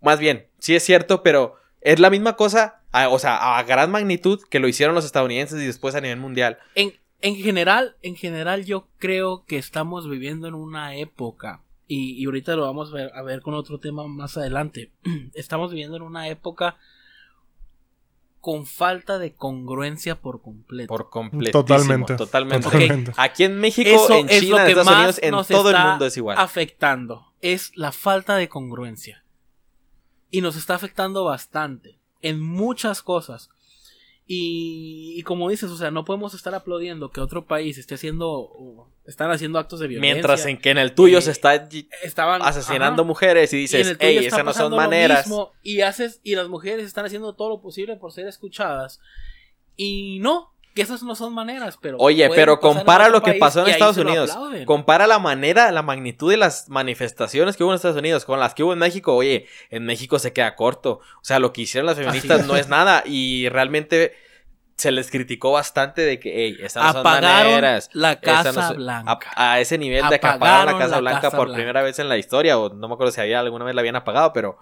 Más 0.00 0.18
bien, 0.18 0.46
sí 0.58 0.74
es 0.74 0.82
cierto, 0.82 1.22
pero 1.22 1.56
es 1.80 2.00
la 2.00 2.10
misma 2.10 2.36
cosa, 2.36 2.80
a- 2.90 3.08
o 3.08 3.18
sea, 3.18 3.56
a 3.58 3.62
gran 3.62 3.90
magnitud 3.90 4.40
que 4.50 4.58
lo 4.58 4.68
hicieron 4.68 4.94
los 4.94 5.04
estadounidenses 5.04 5.60
y 5.62 5.66
después 5.66 5.94
a 5.94 6.00
nivel 6.00 6.18
mundial. 6.18 6.58
En, 6.74 6.92
en 7.22 7.36
general, 7.36 7.96
en 8.02 8.16
general 8.16 8.64
yo 8.66 8.88
creo 8.98 9.44
que 9.46 9.56
estamos 9.56 10.10
viviendo 10.10 10.48
en 10.48 10.54
una 10.54 10.96
época 10.96 11.61
y, 11.86 12.20
y 12.20 12.24
ahorita 12.26 12.56
lo 12.56 12.62
vamos 12.62 12.90
a 12.92 12.94
ver, 12.94 13.12
a 13.14 13.22
ver 13.22 13.42
con 13.42 13.54
otro 13.54 13.78
tema 13.78 14.06
más 14.06 14.36
adelante. 14.36 14.92
Estamos 15.34 15.70
viviendo 15.70 15.96
en 15.96 16.02
una 16.02 16.28
época 16.28 16.76
con 18.40 18.66
falta 18.66 19.18
de 19.20 19.34
congruencia 19.34 20.20
por 20.20 20.42
completo. 20.42 20.88
Por 20.88 21.10
completo. 21.10 21.62
Totalmente. 21.62 22.16
Totalmente. 22.16 22.64
Totalmente. 22.68 23.12
Aquí 23.16 23.44
en 23.44 23.60
México, 23.60 23.88
Eso 23.88 24.14
en 24.16 24.28
es 24.28 24.40
China, 24.40 24.56
lo 24.56 24.58
en 24.58 24.64
que 24.64 24.70
Estados 24.72 24.86
más 24.86 24.96
Unidos, 24.96 25.20
en 25.22 25.30
nos 25.30 25.48
todo 25.48 25.70
el 25.70 25.76
está 25.76 25.88
mundo 25.90 26.06
es 26.06 26.16
igual. 26.16 26.38
afectando. 26.38 27.32
Es 27.40 27.70
la 27.76 27.92
falta 27.92 28.36
de 28.36 28.48
congruencia. 28.48 29.24
Y 30.30 30.40
nos 30.40 30.56
está 30.56 30.74
afectando 30.74 31.24
bastante. 31.24 32.00
En 32.20 32.40
muchas 32.40 33.02
cosas. 33.02 33.48
Y, 34.26 35.14
y 35.18 35.22
como 35.24 35.50
dices, 35.50 35.70
o 35.70 35.76
sea, 35.76 35.90
no 35.90 36.04
podemos 36.04 36.32
estar 36.34 36.54
aplaudiendo 36.54 37.10
que 37.10 37.20
otro 37.20 37.44
país 37.46 37.76
esté 37.76 37.94
haciendo. 37.96 38.88
están 39.04 39.30
haciendo 39.32 39.58
actos 39.58 39.80
de 39.80 39.88
violencia. 39.88 40.14
Mientras 40.14 40.46
en 40.46 40.58
que 40.58 40.70
en 40.70 40.78
el 40.78 40.94
tuyo 40.94 41.18
Eh, 41.18 41.22
se 41.22 41.32
está 41.32 41.56
y- 41.70 41.88
estaban 42.02 42.40
asesinando 42.40 43.02
ajá, 43.02 43.06
mujeres 43.08 43.52
y 43.52 43.56
y 43.56 43.60
dices, 43.62 43.96
hey, 43.98 44.18
está 44.18 44.36
esas 44.36 44.44
no 44.44 44.52
son 44.54 44.76
maneras. 44.76 45.26
mismo, 45.26 45.52
y 45.62 45.80
haces 45.80 46.20
y 46.22 46.36
las 46.36 46.48
mujeres 46.48 46.86
están 46.86 47.04
haciendo 47.04 47.34
todo 47.34 47.48
lo 47.48 47.60
posible 47.60 47.96
por 47.96 48.12
ser 48.12 48.26
escuchadas. 48.28 49.00
Y 49.76 50.18
no, 50.20 50.51
que 50.74 50.82
esas 50.82 51.02
no 51.02 51.14
son 51.14 51.34
maneras, 51.34 51.78
pero 51.80 51.98
Oye, 51.98 52.28
pero 52.34 52.58
compara 52.60 53.08
lo 53.08 53.22
que 53.22 53.34
pasó 53.34 53.60
en 53.62 53.68
Estados 53.68 53.96
Unidos. 53.98 54.36
Compara 54.64 55.06
la 55.06 55.18
manera, 55.18 55.70
la 55.70 55.82
magnitud 55.82 56.30
de 56.30 56.36
las 56.36 56.68
manifestaciones 56.68 57.56
que 57.56 57.64
hubo 57.64 57.72
en 57.72 57.76
Estados 57.76 57.96
Unidos 57.98 58.24
con 58.24 58.40
las 58.40 58.54
que 58.54 58.62
hubo 58.62 58.72
en 58.72 58.78
México. 58.78 59.14
Oye, 59.14 59.46
en 59.70 59.84
México 59.84 60.18
se 60.18 60.32
queda 60.32 60.54
corto. 60.56 61.00
O 61.16 61.24
sea, 61.24 61.38
lo 61.38 61.52
que 61.52 61.62
hicieron 61.62 61.86
las 61.86 61.96
feministas 61.98 62.46
no 62.46 62.56
es 62.56 62.68
nada. 62.68 63.02
Y 63.04 63.48
realmente 63.50 64.14
se 64.76 64.90
les 64.90 65.10
criticó 65.10 65.52
bastante 65.52 66.00
de 66.02 66.18
que, 66.18 66.32
hey, 66.34 66.56
estas 66.60 66.84
no 66.86 66.92
son 66.94 67.02
maneras. 67.04 67.90
la 67.92 68.18
Casa 68.20 68.52
no 68.52 68.66
son- 68.68 68.76
Blanca. 68.78 69.30
A, 69.36 69.52
a 69.52 69.60
ese 69.60 69.78
nivel 69.78 70.08
de 70.08 70.18
que 70.18 70.26
Apagaron 70.26 70.72
la 70.74 70.78
Casa 70.78 70.94
la 70.96 71.00
Blanca 71.00 71.20
Casa 71.20 71.36
por 71.36 71.46
Blanca. 71.48 71.56
primera 71.58 71.82
vez 71.82 71.98
en 71.98 72.08
la 72.08 72.16
historia. 72.16 72.58
O 72.58 72.70
no 72.70 72.88
me 72.88 72.94
acuerdo 72.94 73.12
si 73.12 73.20
había 73.20 73.40
alguna 73.40 73.64
vez 73.64 73.74
la 73.74 73.80
habían 73.82 73.96
apagado, 73.96 74.32
pero 74.32 74.58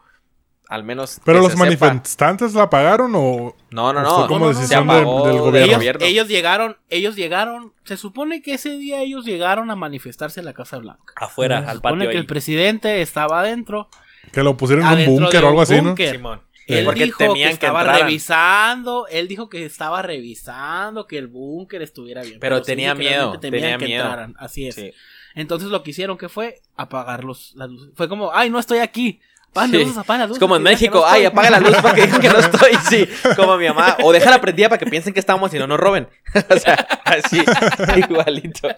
al 0.70 0.84
menos. 0.84 1.20
¿Pero 1.24 1.38
que 1.38 1.42
los 1.42 1.52
se 1.52 1.58
sepa. 1.58 1.64
manifestantes 1.88 2.54
la 2.54 2.70
pagaron 2.70 3.12
o 3.14 3.54
No, 3.70 3.92
no, 3.92 4.00
no. 4.02 4.18
fue 4.20 4.28
como 4.28 4.38
no, 4.38 4.46
no, 4.46 4.52
no. 4.52 4.58
decisión 4.58 4.68
Se 4.68 4.92
apagó 4.94 5.24
del 5.26 5.32
del 5.34 5.42
gobierno? 5.42 5.82
ellos, 5.82 5.96
ellos 6.00 6.28
llegaron, 6.28 6.76
ellos 6.88 7.16
llegaron, 7.16 7.72
se 7.84 7.96
supone 7.96 8.40
que 8.40 8.54
ese 8.54 8.78
día 8.78 9.00
ellos 9.02 9.24
llegaron 9.26 9.70
a 9.70 9.76
manifestarse 9.76 10.40
en 10.40 10.46
la 10.46 10.52
Casa 10.54 10.78
Blanca. 10.78 11.12
Afuera, 11.16 11.62
Se 11.64 11.68
al 11.70 11.76
supone 11.76 11.94
patio. 11.96 12.10
que 12.10 12.16
ahí. 12.16 12.20
el 12.20 12.26
presidente 12.26 13.02
estaba 13.02 13.40
adentro, 13.40 13.88
Que 14.32 14.42
lo 14.42 14.56
pusieron 14.56 14.86
en 14.98 15.10
un 15.10 15.16
búnker 15.20 15.44
o 15.44 15.48
algo 15.48 15.60
así, 15.62 15.74
¿no? 15.76 15.88
búnker. 15.90 16.12
Simón. 16.16 16.40
Él 16.66 16.84
Porque 16.84 17.04
dijo 17.06 17.18
que 17.18 17.24
temían 17.24 17.48
que 17.48 17.54
estaba 17.54 17.82
revisando, 17.82 19.06
él 19.08 19.26
dijo 19.26 19.48
que 19.48 19.64
estaba 19.64 20.02
revisando 20.02 21.06
que 21.08 21.18
el 21.18 21.26
búnker 21.26 21.82
estuviera 21.82 22.22
bien. 22.22 22.38
Pero 22.38 22.58
sí 22.58 22.64
tenía 22.66 22.92
que 22.92 22.98
miedo, 23.00 23.38
temían 23.40 23.62
tenía 23.62 23.78
que 23.78 23.86
miedo. 23.86 24.04
entraran, 24.04 24.34
Así 24.38 24.68
es. 24.68 24.76
Sí. 24.76 24.92
Entonces 25.34 25.68
lo 25.68 25.82
que 25.82 25.90
hicieron 25.90 26.16
que 26.16 26.28
fue 26.28 26.60
apagar 26.76 27.24
los, 27.24 27.54
las 27.56 27.68
luces. 27.70 27.90
Fue 27.96 28.08
como, 28.08 28.32
ay, 28.32 28.50
no 28.50 28.58
estoy 28.60 28.78
aquí. 28.78 29.20
Apagan 29.52 29.70
Sí. 29.70 29.92
apagan 29.96 30.20
las 30.20 30.28
luces. 30.28 30.36
Es 30.36 30.38
como 30.40 30.56
en 30.56 30.62
México, 30.62 30.98
no 31.00 31.06
ay, 31.06 31.24
estoy". 31.24 31.26
apaga 31.26 31.50
la 31.50 31.60
luz 31.60 31.76
para 31.82 31.94
que 31.94 32.02
digan 32.06 32.20
que 32.20 32.28
no 32.28 32.38
estoy. 32.38 32.70
Sí, 32.88 33.08
como 33.36 33.56
mi 33.56 33.66
mamá. 33.66 33.96
O 34.02 34.12
déjala 34.12 34.40
prendida 34.40 34.68
para 34.68 34.78
que 34.78 34.86
piensen 34.86 35.12
que 35.12 35.20
estamos 35.20 35.52
y 35.54 35.58
no 35.58 35.66
nos 35.66 35.78
roben. 35.80 36.08
o 36.50 36.56
sea, 36.58 36.74
así, 37.04 37.42
igualito. 37.96 38.68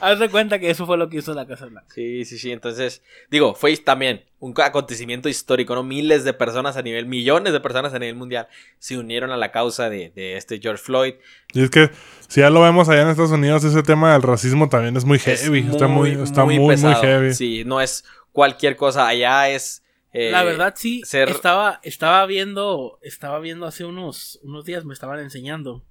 Haz 0.00 0.18
de 0.20 0.28
cuenta 0.28 0.58
que 0.58 0.70
eso 0.70 0.86
fue 0.86 0.96
lo 0.96 1.08
que 1.08 1.16
hizo 1.18 1.34
la 1.34 1.46
Casa 1.46 1.66
Blanca. 1.66 1.88
Sí, 1.94 2.24
sí, 2.24 2.38
sí. 2.38 2.52
Entonces, 2.52 3.02
digo, 3.30 3.54
fue 3.54 3.76
también 3.78 4.24
un 4.38 4.54
acontecimiento 4.62 5.28
histórico, 5.28 5.74
¿no? 5.74 5.82
Miles 5.82 6.22
de 6.22 6.32
personas 6.34 6.76
a 6.76 6.82
nivel, 6.82 7.06
millones 7.06 7.52
de 7.52 7.60
personas 7.60 7.92
a 7.94 7.98
nivel 7.98 8.14
mundial 8.16 8.46
se 8.78 8.96
unieron 8.98 9.30
a 9.32 9.36
la 9.36 9.50
causa 9.50 9.88
de, 9.90 10.12
de 10.14 10.36
este 10.36 10.60
George 10.60 10.82
Floyd. 10.82 11.14
Y 11.52 11.64
es 11.64 11.70
que 11.70 11.90
si 12.28 12.40
ya 12.42 12.50
lo 12.50 12.60
vemos 12.62 12.88
allá 12.88 13.02
en 13.02 13.08
Estados 13.08 13.30
Unidos, 13.32 13.64
ese 13.64 13.82
tema 13.82 14.12
del 14.12 14.22
racismo 14.22 14.68
también 14.68 14.96
es 14.96 15.04
muy 15.04 15.16
Es 15.24 15.42
heavy. 15.42 15.66
está 15.68 15.88
muy, 15.88 16.12
está 16.12 16.44
muy, 16.44 16.58
muy, 16.58 16.74
pesado. 16.74 17.00
heavy. 17.02 17.34
Sí, 17.34 17.64
no 17.64 17.80
es 17.80 18.04
cualquier 18.32 18.76
cosa. 18.76 19.08
Allá 19.08 19.48
es. 19.48 19.82
Eh, 20.12 20.30
la 20.30 20.42
verdad 20.44 20.74
sí, 20.76 21.02
ser- 21.04 21.28
estaba, 21.28 21.80
estaba 21.82 22.24
viendo, 22.26 22.98
estaba 23.02 23.38
viendo 23.40 23.66
hace 23.66 23.84
unos, 23.84 24.38
unos 24.42 24.64
días, 24.64 24.84
me 24.84 24.94
estaban 24.94 25.18
enseñando 25.20 25.84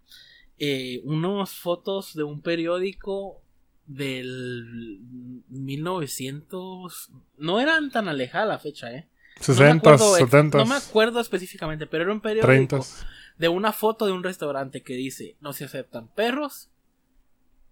eh, 0.57 1.01
unas 1.03 1.51
fotos 1.51 2.13
de 2.15 2.23
un 2.23 2.41
periódico 2.41 3.41
del 3.87 5.01
1900, 5.49 7.11
no 7.37 7.59
eran 7.59 7.91
tan 7.91 8.07
alejada 8.07 8.45
la 8.45 8.59
fecha, 8.59 8.91
eh. 8.93 9.07
No 9.37 9.41
me 9.41 9.45
60, 9.45 9.77
acuerdo 9.89 10.17
ex- 10.17 10.25
70, 10.31 10.57
No 10.59 10.65
me 10.65 10.75
acuerdo 10.75 11.19
específicamente, 11.19 11.87
pero 11.87 12.05
era 12.05 12.13
un 12.13 12.21
periódico 12.21 12.47
30. 12.47 12.79
de 13.37 13.47
una 13.49 13.73
foto 13.73 14.05
de 14.05 14.13
un 14.13 14.23
restaurante 14.23 14.81
que 14.81 14.93
dice 14.93 15.35
no 15.41 15.51
se 15.51 15.65
aceptan 15.65 16.07
perros 16.07 16.69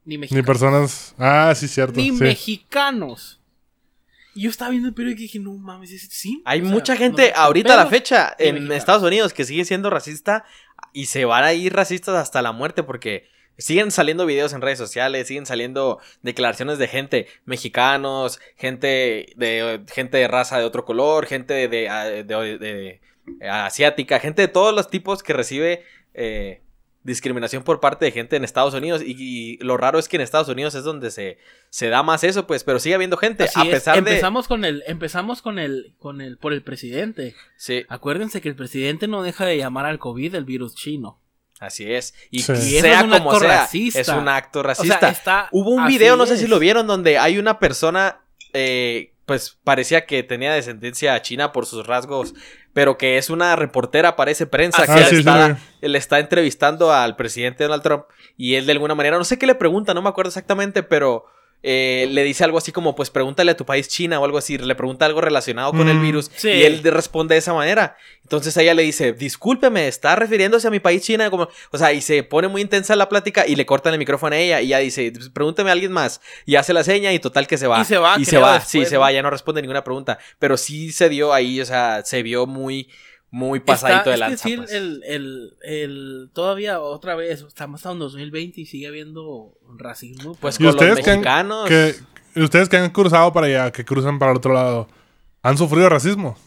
ni 0.04 0.16
Ni 0.16 0.18
mexicanos. 0.20 0.46
personas. 0.46 1.16
Ah, 1.18 1.54
sí, 1.56 1.70
cierto. 1.70 1.98
Ni 2.02 2.10
sí. 2.10 2.22
mexicanos. 2.22 3.39
Y 4.36 4.42
yo 4.44 4.50
estaba 4.50 4.72
viendo 4.72 4.88
el 4.90 4.94
periódico 4.96 5.20
y 5.22 5.24
dije, 5.24 5.40
no 5.40 5.54
mames, 5.54 5.92
¿es- 5.92 6.08
sí. 6.12 6.42
Hay 6.46 6.62
O 6.62 6.64
sea, 6.66 6.74
mucha 6.74 6.96
gente 6.96 7.34
ahorita 7.36 7.74
a 7.74 7.78
la 7.78 7.88
fecha 7.88 8.36
en. 8.40 8.72
Estados 8.72 9.04
Unidos 9.04 9.34
que 9.34 9.46
sigue 9.46 9.66
siendo 9.66 9.90
racista 9.90 10.44
y 10.92 11.06
se 11.06 11.26
van 11.26 11.44
a 11.44 11.54
ir 11.54 11.74
racistas 11.74 12.16
hasta 12.16 12.42
la 12.42 12.52
muerte 12.52 12.84
porque 12.84 13.28
siguen 13.58 13.92
saliendo 13.92 14.26
videos 14.26 14.54
en 14.54 14.62
redes 14.62 14.80
sociales, 14.80 15.28
siguen 15.28 15.46
saliendo 15.46 16.00
declaraciones 16.24 16.80
de 16.80 16.88
gente, 16.88 17.28
mexicanos, 17.46 18.40
gente 18.58 19.34
de 19.36 19.82
gente 19.94 20.18
de 20.18 20.28
raza 20.28 20.58
de 20.58 20.66
otro 20.66 20.86
color, 20.86 21.26
gente 21.28 21.54
de, 21.54 21.68
de- 21.68 22.24
de- 22.24 22.58
de- 22.58 22.58
de- 22.58 23.50
asiática, 23.50 24.20
gente 24.20 24.42
de 24.42 24.48
todos 24.48 24.74
los 24.76 24.90
tipos 24.90 25.22
que 25.24 25.34
recibe 25.34 25.84
eh, 26.16 26.62
discriminación 27.04 27.64
por 27.64 27.80
parte 27.80 28.06
de 28.06 28.12
gente 28.12 28.36
en 28.36 28.43
Estados 28.43 28.74
Unidos 28.74 29.01
y, 29.06 29.16
y 29.18 29.58
lo 29.58 29.78
raro 29.78 29.99
es 29.99 30.08
que 30.08 30.16
en 30.16 30.22
Estados 30.22 30.47
Unidos 30.47 30.74
es 30.76 30.84
donde 30.84 31.12
se, 31.12 31.38
se 31.70 31.89
da 31.89 32.01
más 32.04 32.24
eso, 32.24 32.47
pues, 32.47 32.64
pero 32.64 32.80
sigue 32.80 32.95
habiendo 32.95 33.18
gente 33.18 33.43
Así 33.43 33.60
a 33.60 33.64
es, 33.64 33.70
pesar 33.70 33.93
de 33.95 33.99
empezamos 33.99 34.47
con 34.47 34.64
el 34.66 34.84
empezamos 34.88 35.41
con 35.41 35.60
el 35.60 35.95
con 35.99 36.22
el 36.22 36.38
por 36.38 36.54
el 36.54 36.64
presidente. 36.64 37.36
sí, 37.58 37.86
Acuérdense 37.89 38.39
que 38.41 38.49
el 38.49 38.56
presidente 38.56 39.08
no 39.08 39.22
deja 39.24 39.45
de 39.45 39.58
llamar 39.58 39.86
al 39.86 39.99
COVID 39.99 40.36
el 40.36 40.45
virus 40.45 40.76
chino. 40.76 41.20
Así 41.60 41.91
es. 41.91 42.14
Y 42.30 42.39
Sí. 42.41 42.51
Y 42.54 42.56
sea 42.82 43.01
es 43.01 43.06
como 43.06 43.39
sea, 43.39 43.62
racista. 43.62 43.99
es 44.01 44.08
un 44.10 44.28
acto 44.28 44.60
O 44.60 44.64
racista. 44.64 44.99
sea, 44.99 45.10
está 45.10 45.49
Hubo 45.51 45.70
un 45.72 45.84
así 45.84 45.93
video, 45.93 46.18
no 46.18 46.26
sé 46.26 46.38
si 46.38 46.43
es. 46.45 46.49
lo 46.49 46.60
vieron, 46.60 46.88
donde 46.88 47.18
hay 47.18 47.38
una 47.38 47.60
persona, 47.60 48.22
eh, 48.54 49.14
pues 49.26 49.58
parecía 49.64 50.06
que 50.06 50.24
tenía 50.24 50.51
descendencia 50.54 51.22
china 51.22 51.54
por 51.54 51.66
sus 51.66 51.88
rasgos, 51.88 52.34
pero 52.74 52.97
que 52.97 53.17
es 53.17 53.30
una 53.30 53.55
reportera, 53.55 54.15
parece 54.15 54.45
prensa, 54.47 54.84
Ah, 54.88 54.95
que 54.95 55.03
sí, 55.05 55.15
está, 55.17 55.55
sí. 55.55 55.88
le 55.88 55.97
está 55.97 56.19
entrevistando 56.19 56.91
al 56.91 57.15
presidente 57.15 57.63
Donald 57.63 57.84
Trump 57.84 58.03
y 58.36 58.55
él 58.55 58.65
de 58.65 58.71
alguna 58.74 58.95
manera, 58.95 59.17
no 59.17 59.24
sé 59.24 59.38
qué 59.38 59.45
le 59.45 59.55
pregunta, 59.55 59.93
no 59.93 60.01
me 60.01 60.09
acuerdo 60.09 60.30
exactamente, 60.30 60.82
pero 60.84 61.26
eh, 61.64 62.07
le 62.11 62.24
dice 62.24 62.43
algo 62.43 62.57
así 62.57 62.72
como, 62.72 62.93
pues 62.95 63.09
pregúntale 63.09 63.51
a 63.51 63.57
tu 63.57 63.66
país 63.66 63.88
China 63.88 64.20
o 64.20 64.26
algo 64.26 64.38
así, 64.38 64.57
le 64.57 64.76
pregunta 64.76 65.05
algo 65.05 65.22
relacionado 65.22 65.72
con 65.72 65.88
el 65.89 65.97
Mm, 65.97 66.01
virus 66.01 66.30
sí. 66.36 66.49
y 66.49 66.64
él 66.64 66.84
de- 66.84 66.91
responde 66.91 67.36
de 67.36 67.39
esa 67.39 67.53
manera. 67.53 67.95
Entonces 68.24 68.55
ella 68.57 68.74
le 68.74 68.84
dice, 68.84 69.14
discúlpeme, 69.14 69.88
está 69.88 70.16
refiriéndose 70.16 70.68
a 70.68 70.72
mi 70.72 70.80
país 70.80 71.01
China, 71.03 71.30
como, 71.30 71.47
o 71.72 71.78
sea, 71.78 71.91
y 71.93 72.01
se 72.01 72.24
pone 72.24 72.47
muy 72.47 72.61
intensa 72.61 72.95
la 72.95 73.09
plática 73.09 73.45
y 73.47 73.55
le 73.55 73.66
cortan 73.66 73.93
el 73.93 73.99
micrófono 73.99 74.36
a 74.36 74.39
ella 74.39 74.61
y 74.61 74.68
ella 74.68 74.80
dice, 74.80 75.11
pregúnteme 75.34 75.70
a 75.70 75.74
alguien 75.74 75.91
más 75.91 76.22
y 76.45 76.55
hace 76.55 76.74
la 76.74 76.84
seña 76.84 77.11
y 77.14 77.20
total 77.20 77.47
que 77.47 77.57
se 77.57 77.68
va. 77.68 77.82
Y 77.82 77.86
se 77.86 77.97
va, 77.97 78.16
Y 78.20 78.26
se 78.26 78.38
va, 78.38 78.53
después, 78.55 78.70
sí, 78.70 78.86
se 78.86 78.97
va, 78.97 79.11
ya 79.11 79.22
no 79.22 79.30
responde 79.30 79.61
ninguna 79.61 79.84
pregunta, 79.84 80.20
pero 80.39 80.57
sí 80.57 80.91
se 80.91 81.09
dio 81.09 81.34
ahí, 81.34 81.59
o 81.61 81.66
sea, 81.66 82.01
se 82.05 82.24
vio 82.24 82.45
muy, 82.45 82.89
muy 83.34 83.60
pasadito 83.62 84.12
Está- 84.14 84.28
de 84.28 84.34
es 84.36 84.42
que 84.44 84.48
lanza. 84.48 84.48
sí, 84.48 84.58
pues. 84.58 84.72
el, 84.74 85.04
el, 85.08 85.58
el- 85.64 86.30
todavía 86.34 86.80
otra 86.80 87.16
vez, 87.16 87.42
estamos 87.42 87.84
en 87.86 87.98
2020 87.98 88.62
y 88.62 88.66
sigue 88.68 88.88
habiendo 88.88 89.58
racismo. 89.76 90.36
Pues 90.40 90.56
¿Y 90.56 90.58
con 90.60 90.66
los 90.68 90.76
ustedes 90.76 91.04
que 91.04 91.10
han- 91.12 91.18
mexicanos. 91.20 91.68
Que, 91.68 91.96
ustedes 92.42 92.70
que 92.70 92.78
han 92.78 92.92
cruzado 92.92 93.34
para 93.34 93.48
allá, 93.48 93.72
que 93.72 93.84
cruzan 93.84 94.20
para 94.20 94.32
el 94.34 94.38
otro 94.38 94.54
lado, 94.54 94.88
¿han 95.42 95.58
sufrido 95.58 95.90
racismo? 95.90 96.38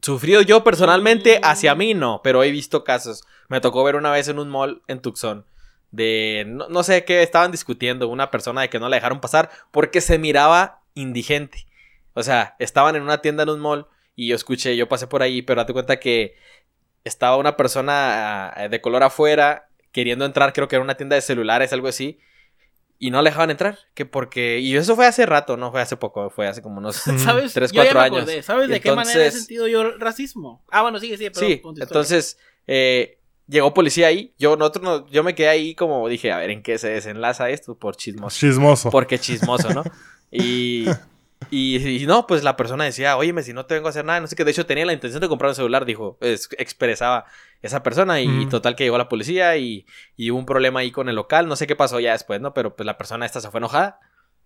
Sufrido 0.00 0.40
yo 0.40 0.64
personalmente, 0.64 1.38
hacia 1.42 1.74
mí 1.74 1.92
no, 1.92 2.20
pero 2.24 2.42
he 2.42 2.50
visto 2.50 2.82
casos. 2.82 3.22
Me 3.48 3.60
tocó 3.60 3.84
ver 3.84 3.96
una 3.96 4.10
vez 4.10 4.28
en 4.28 4.38
un 4.38 4.48
mall 4.48 4.82
en 4.88 5.00
Tucson 5.02 5.44
de 5.90 6.44
no, 6.48 6.68
no 6.68 6.82
sé 6.82 7.04
qué 7.04 7.22
estaban 7.22 7.50
discutiendo, 7.52 8.08
una 8.08 8.30
persona 8.30 8.60
de 8.62 8.70
que 8.70 8.78
no 8.78 8.88
la 8.88 8.96
dejaron 8.96 9.20
pasar 9.20 9.50
porque 9.70 10.00
se 10.00 10.18
miraba 10.18 10.80
indigente. 10.94 11.66
O 12.14 12.22
sea, 12.22 12.56
estaban 12.58 12.96
en 12.96 13.02
una 13.02 13.18
tienda 13.20 13.42
en 13.42 13.50
un 13.50 13.60
mall 13.60 13.86
y 14.16 14.26
yo 14.28 14.34
escuché, 14.34 14.76
yo 14.76 14.88
pasé 14.88 15.06
por 15.06 15.22
ahí, 15.22 15.42
pero 15.42 15.60
date 15.60 15.72
cuenta 15.72 16.00
que 16.00 16.34
estaba 17.04 17.36
una 17.36 17.56
persona 17.56 18.48
ah, 18.48 18.68
de 18.68 18.80
color 18.80 19.04
afuera 19.04 19.68
queriendo 19.92 20.24
entrar, 20.24 20.52
creo 20.52 20.66
que 20.68 20.74
era 20.76 20.82
una 20.82 20.96
tienda 20.96 21.14
de 21.14 21.22
celulares, 21.22 21.72
algo 21.72 21.86
así. 21.88 22.18
Y 22.98 23.10
no 23.10 23.20
la 23.20 23.28
dejaban 23.28 23.50
entrar, 23.50 23.78
que 23.92 24.06
porque... 24.06 24.58
Y 24.60 24.74
eso 24.74 24.96
fue 24.96 25.06
hace 25.06 25.26
rato, 25.26 25.58
no 25.58 25.70
fue 25.70 25.82
hace 25.82 25.98
poco, 25.98 26.30
fue 26.30 26.48
hace 26.48 26.62
como 26.62 26.78
unos. 26.78 26.96
¿Sabes? 26.96 27.52
3, 27.52 27.70
Yo 27.70 27.82
ya 27.84 27.90
4 27.92 28.00
me 28.00 28.06
años. 28.06 28.18
acordé. 28.22 28.42
¿Sabes 28.42 28.68
de 28.70 28.80
qué 28.80 28.92
manera 28.92 29.24
he 29.26 29.30
sentido 29.30 29.68
yo 29.68 29.82
el 29.82 30.00
racismo? 30.00 30.64
Ah, 30.70 30.80
bueno, 30.80 30.98
sigue, 30.98 31.18
sigue, 31.18 31.30
pero 31.30 31.46
Sí, 31.46 31.62
entonces 31.82 32.38
eh, 32.66 33.18
llegó 33.46 33.74
policía 33.74 34.06
ahí. 34.06 34.32
Yo, 34.38 34.56
nosotros 34.56 34.82
no- 34.82 35.06
yo 35.10 35.22
me 35.22 35.34
quedé 35.34 35.48
ahí 35.48 35.74
como 35.74 36.08
dije, 36.08 36.32
a 36.32 36.38
ver 36.38 36.48
en 36.50 36.62
qué 36.62 36.78
se 36.78 36.88
desenlaza 36.88 37.50
esto 37.50 37.76
por 37.78 37.96
chismoso. 37.96 38.38
Chismoso. 38.38 38.90
Porque 38.90 39.18
chismoso, 39.18 39.70
¿no? 39.74 39.84
Y, 40.32 40.86
y, 41.50 42.02
y 42.02 42.06
no, 42.06 42.26
pues 42.26 42.42
la 42.42 42.56
persona 42.56 42.84
decía, 42.84 43.16
óyeme, 43.16 43.42
si 43.42 43.52
no 43.52 43.66
te 43.66 43.74
vengo 43.74 43.88
a 43.88 43.90
hacer 43.90 44.04
nada, 44.04 44.20
no 44.20 44.26
sé 44.26 44.36
qué. 44.36 44.44
De 44.44 44.50
hecho, 44.50 44.66
tenía 44.66 44.86
la 44.86 44.92
intención 44.92 45.20
de 45.20 45.28
comprar 45.28 45.50
un 45.50 45.54
celular, 45.54 45.84
dijo, 45.84 46.16
es- 46.20 46.48
expresaba 46.58 47.26
esa 47.62 47.82
persona. 47.82 48.20
Y 48.20 48.28
Mm. 48.28 48.48
total 48.48 48.74
que 48.76 48.84
llegó 48.84 48.98
la 48.98 49.08
policía 49.08 49.56
y, 49.56 49.86
y 50.16 50.30
hubo 50.30 50.38
un 50.38 50.46
problema 50.46 50.80
ahí 50.80 50.90
con 50.90 51.08
el 51.08 51.16
local. 51.16 51.46
No 51.46 51.56
sé 51.56 51.66
qué 51.66 51.76
pasó 51.76 52.00
ya 52.00 52.12
después, 52.12 52.40
¿no? 52.40 52.54
Pero 52.54 52.74
pues 52.74 52.86
la 52.86 52.96
persona 52.98 53.26
esta 53.26 53.40
se 53.40 53.50
fue 53.50 53.58
enojada. 53.58 54.00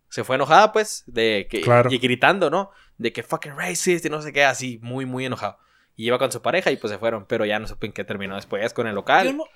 Se 0.09 0.24
fue 0.24 0.36
enojada, 0.36 0.72
pues, 0.72 1.05
de 1.07 1.47
que. 1.49 1.61
Claro. 1.61 1.91
Y 1.93 1.99
gritando, 1.99 2.51
¿no? 2.51 2.70
De 2.99 3.12
que 3.12 3.22
fucking 3.22 3.57
racist 3.57 4.05
y 4.05 4.11
no 4.11 4.20
sé 4.20 4.32
qué, 4.32 4.45
así, 4.45 4.78
muy, 4.82 5.07
muy 5.07 5.24
enojado. 5.24 5.59
Y 5.97 6.07
iba 6.07 6.18
con 6.18 6.32
su 6.32 6.43
pareja 6.43 6.70
y 6.72 6.76
pues 6.76 6.91
se 6.93 6.99
fueron, 6.99 7.26
pero 7.26 7.45
ya 7.47 7.59
no 7.59 7.66
supe 7.68 7.86
en 7.86 7.93
qué 7.93 8.05
terminó 8.05 8.34
después 8.34 8.74
con 8.74 8.86
el 8.88 8.95
local. 8.95 9.26
Yo 9.26 9.32
no- 9.34 9.45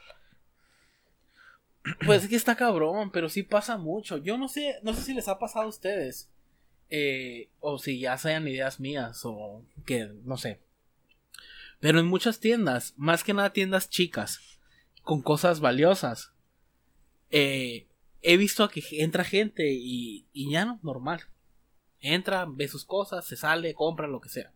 Pues 2.07 2.22
es 2.22 2.28
que 2.30 2.37
está 2.37 2.57
cabrón, 2.57 3.11
pero 3.11 3.28
sí 3.28 3.43
pasa 3.43 3.76
mucho. 3.76 4.16
Yo 4.18 4.39
no 4.39 4.49
sé, 4.49 4.76
no 4.82 4.95
sé 4.95 5.03
si 5.03 5.14
les 5.14 5.28
ha 5.28 5.39
pasado 5.39 5.66
a 5.66 5.68
ustedes. 5.68 6.30
Eh, 6.91 7.49
o 7.61 7.78
si 7.78 7.99
ya 7.99 8.16
sean 8.18 8.47
ideas 8.49 8.80
mías, 8.80 9.20
o 9.24 9.62
que, 9.87 10.11
no 10.24 10.37
sé. 10.37 10.61
Pero 11.80 12.01
en 12.01 12.07
muchas 12.07 12.41
tiendas, 12.41 12.95
más 12.97 13.24
que 13.24 13.35
nada 13.35 13.53
tiendas 13.53 13.91
chicas, 13.91 14.41
con 15.03 15.22
cosas 15.22 15.61
valiosas, 15.61 16.32
eh, 17.30 17.87
he 18.22 18.37
visto 18.37 18.68
que 18.68 18.82
entra 19.03 19.24
gente 19.24 19.72
y, 19.72 20.26
y 20.32 20.51
ya 20.51 20.64
no, 20.64 20.78
normal. 20.82 21.22
Entra, 22.01 22.47
ve 22.49 22.68
sus 22.68 22.85
cosas, 22.85 23.26
se 23.26 23.37
sale, 23.37 23.74
compra, 23.74 24.07
lo 24.07 24.20
que 24.20 24.28
sea. 24.28 24.53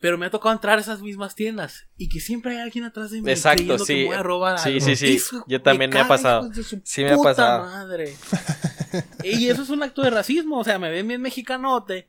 Pero 0.00 0.18
me 0.18 0.26
ha 0.26 0.30
tocado 0.30 0.52
entrar 0.52 0.78
a 0.78 0.80
esas 0.80 1.00
mismas 1.00 1.36
tiendas 1.36 1.86
y 1.96 2.08
que 2.08 2.18
siempre 2.18 2.52
hay 2.56 2.58
alguien 2.62 2.84
atrás 2.84 3.12
de 3.12 3.22
mí 3.22 3.30
Exacto, 3.30 3.76
que 3.76 3.84
sí. 3.84 3.94
me 3.94 4.04
voy 4.06 4.16
a 4.16 4.22
robar 4.22 4.58
Sí, 4.58 4.70
algo. 4.70 4.80
sí, 4.84 4.96
sí. 4.96 5.18
Yo 5.46 5.62
también 5.62 5.90
me 5.90 6.00
ha 6.00 6.08
pasado. 6.08 6.50
Sí 6.82 7.04
me 7.04 7.12
ha 7.12 7.18
pasado. 7.18 7.64
madre. 7.66 8.16
y 9.22 9.48
eso 9.48 9.62
es 9.62 9.70
un 9.70 9.82
acto 9.82 10.02
de 10.02 10.10
racismo, 10.10 10.58
o 10.58 10.64
sea, 10.64 10.78
me 10.78 10.90
ven 10.90 11.08
bien 11.08 11.20
mexicanote 11.22 12.08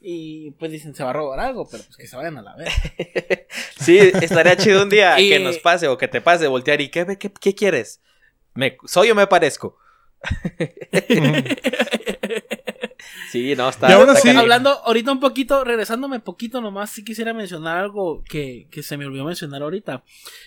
y 0.00 0.50
pues 0.52 0.70
dicen 0.70 0.94
se 0.94 1.02
va 1.02 1.10
a 1.10 1.12
robar 1.14 1.40
algo, 1.40 1.68
pero 1.70 1.82
pues 1.84 1.96
que 1.96 2.06
se 2.06 2.16
vayan 2.16 2.36
a 2.38 2.42
la 2.42 2.56
vez. 2.56 2.72
Sí, 3.80 3.98
estaría 3.98 4.56
chido 4.56 4.82
un 4.82 4.88
día 4.90 5.18
Y- 5.20 5.28
que 5.28 5.38
nos 5.40 5.58
pase 5.58 5.88
o 5.88 5.98
que 5.98 6.08
te 6.08 6.20
pase 6.20 6.46
voltear 6.46 6.80
y 6.80 6.88
¿qué, 6.88 7.04
qué, 7.18 7.30
qué 7.32 7.54
quieres? 7.54 8.00
¿Me, 8.54 8.76
¿Soy 8.86 9.10
o 9.10 9.14
me 9.14 9.26
parezco? 9.26 9.78
Sí, 13.30 13.54
no, 13.56 13.68
está. 13.68 13.88
Hablando 14.36 14.70
ahorita 14.84 15.12
un 15.12 15.20
poquito, 15.20 15.64
regresándome 15.64 16.20
poquito 16.20 16.60
nomás, 16.60 16.90
sí 16.90 17.04
quisiera 17.04 17.32
mencionar 17.34 17.78
algo 17.78 18.22
que, 18.24 18.68
que 18.70 18.82
se 18.82 18.96
me 18.96 19.06
olvidó 19.06 19.24
mencionar 19.24 19.62
ahorita. 19.62 20.04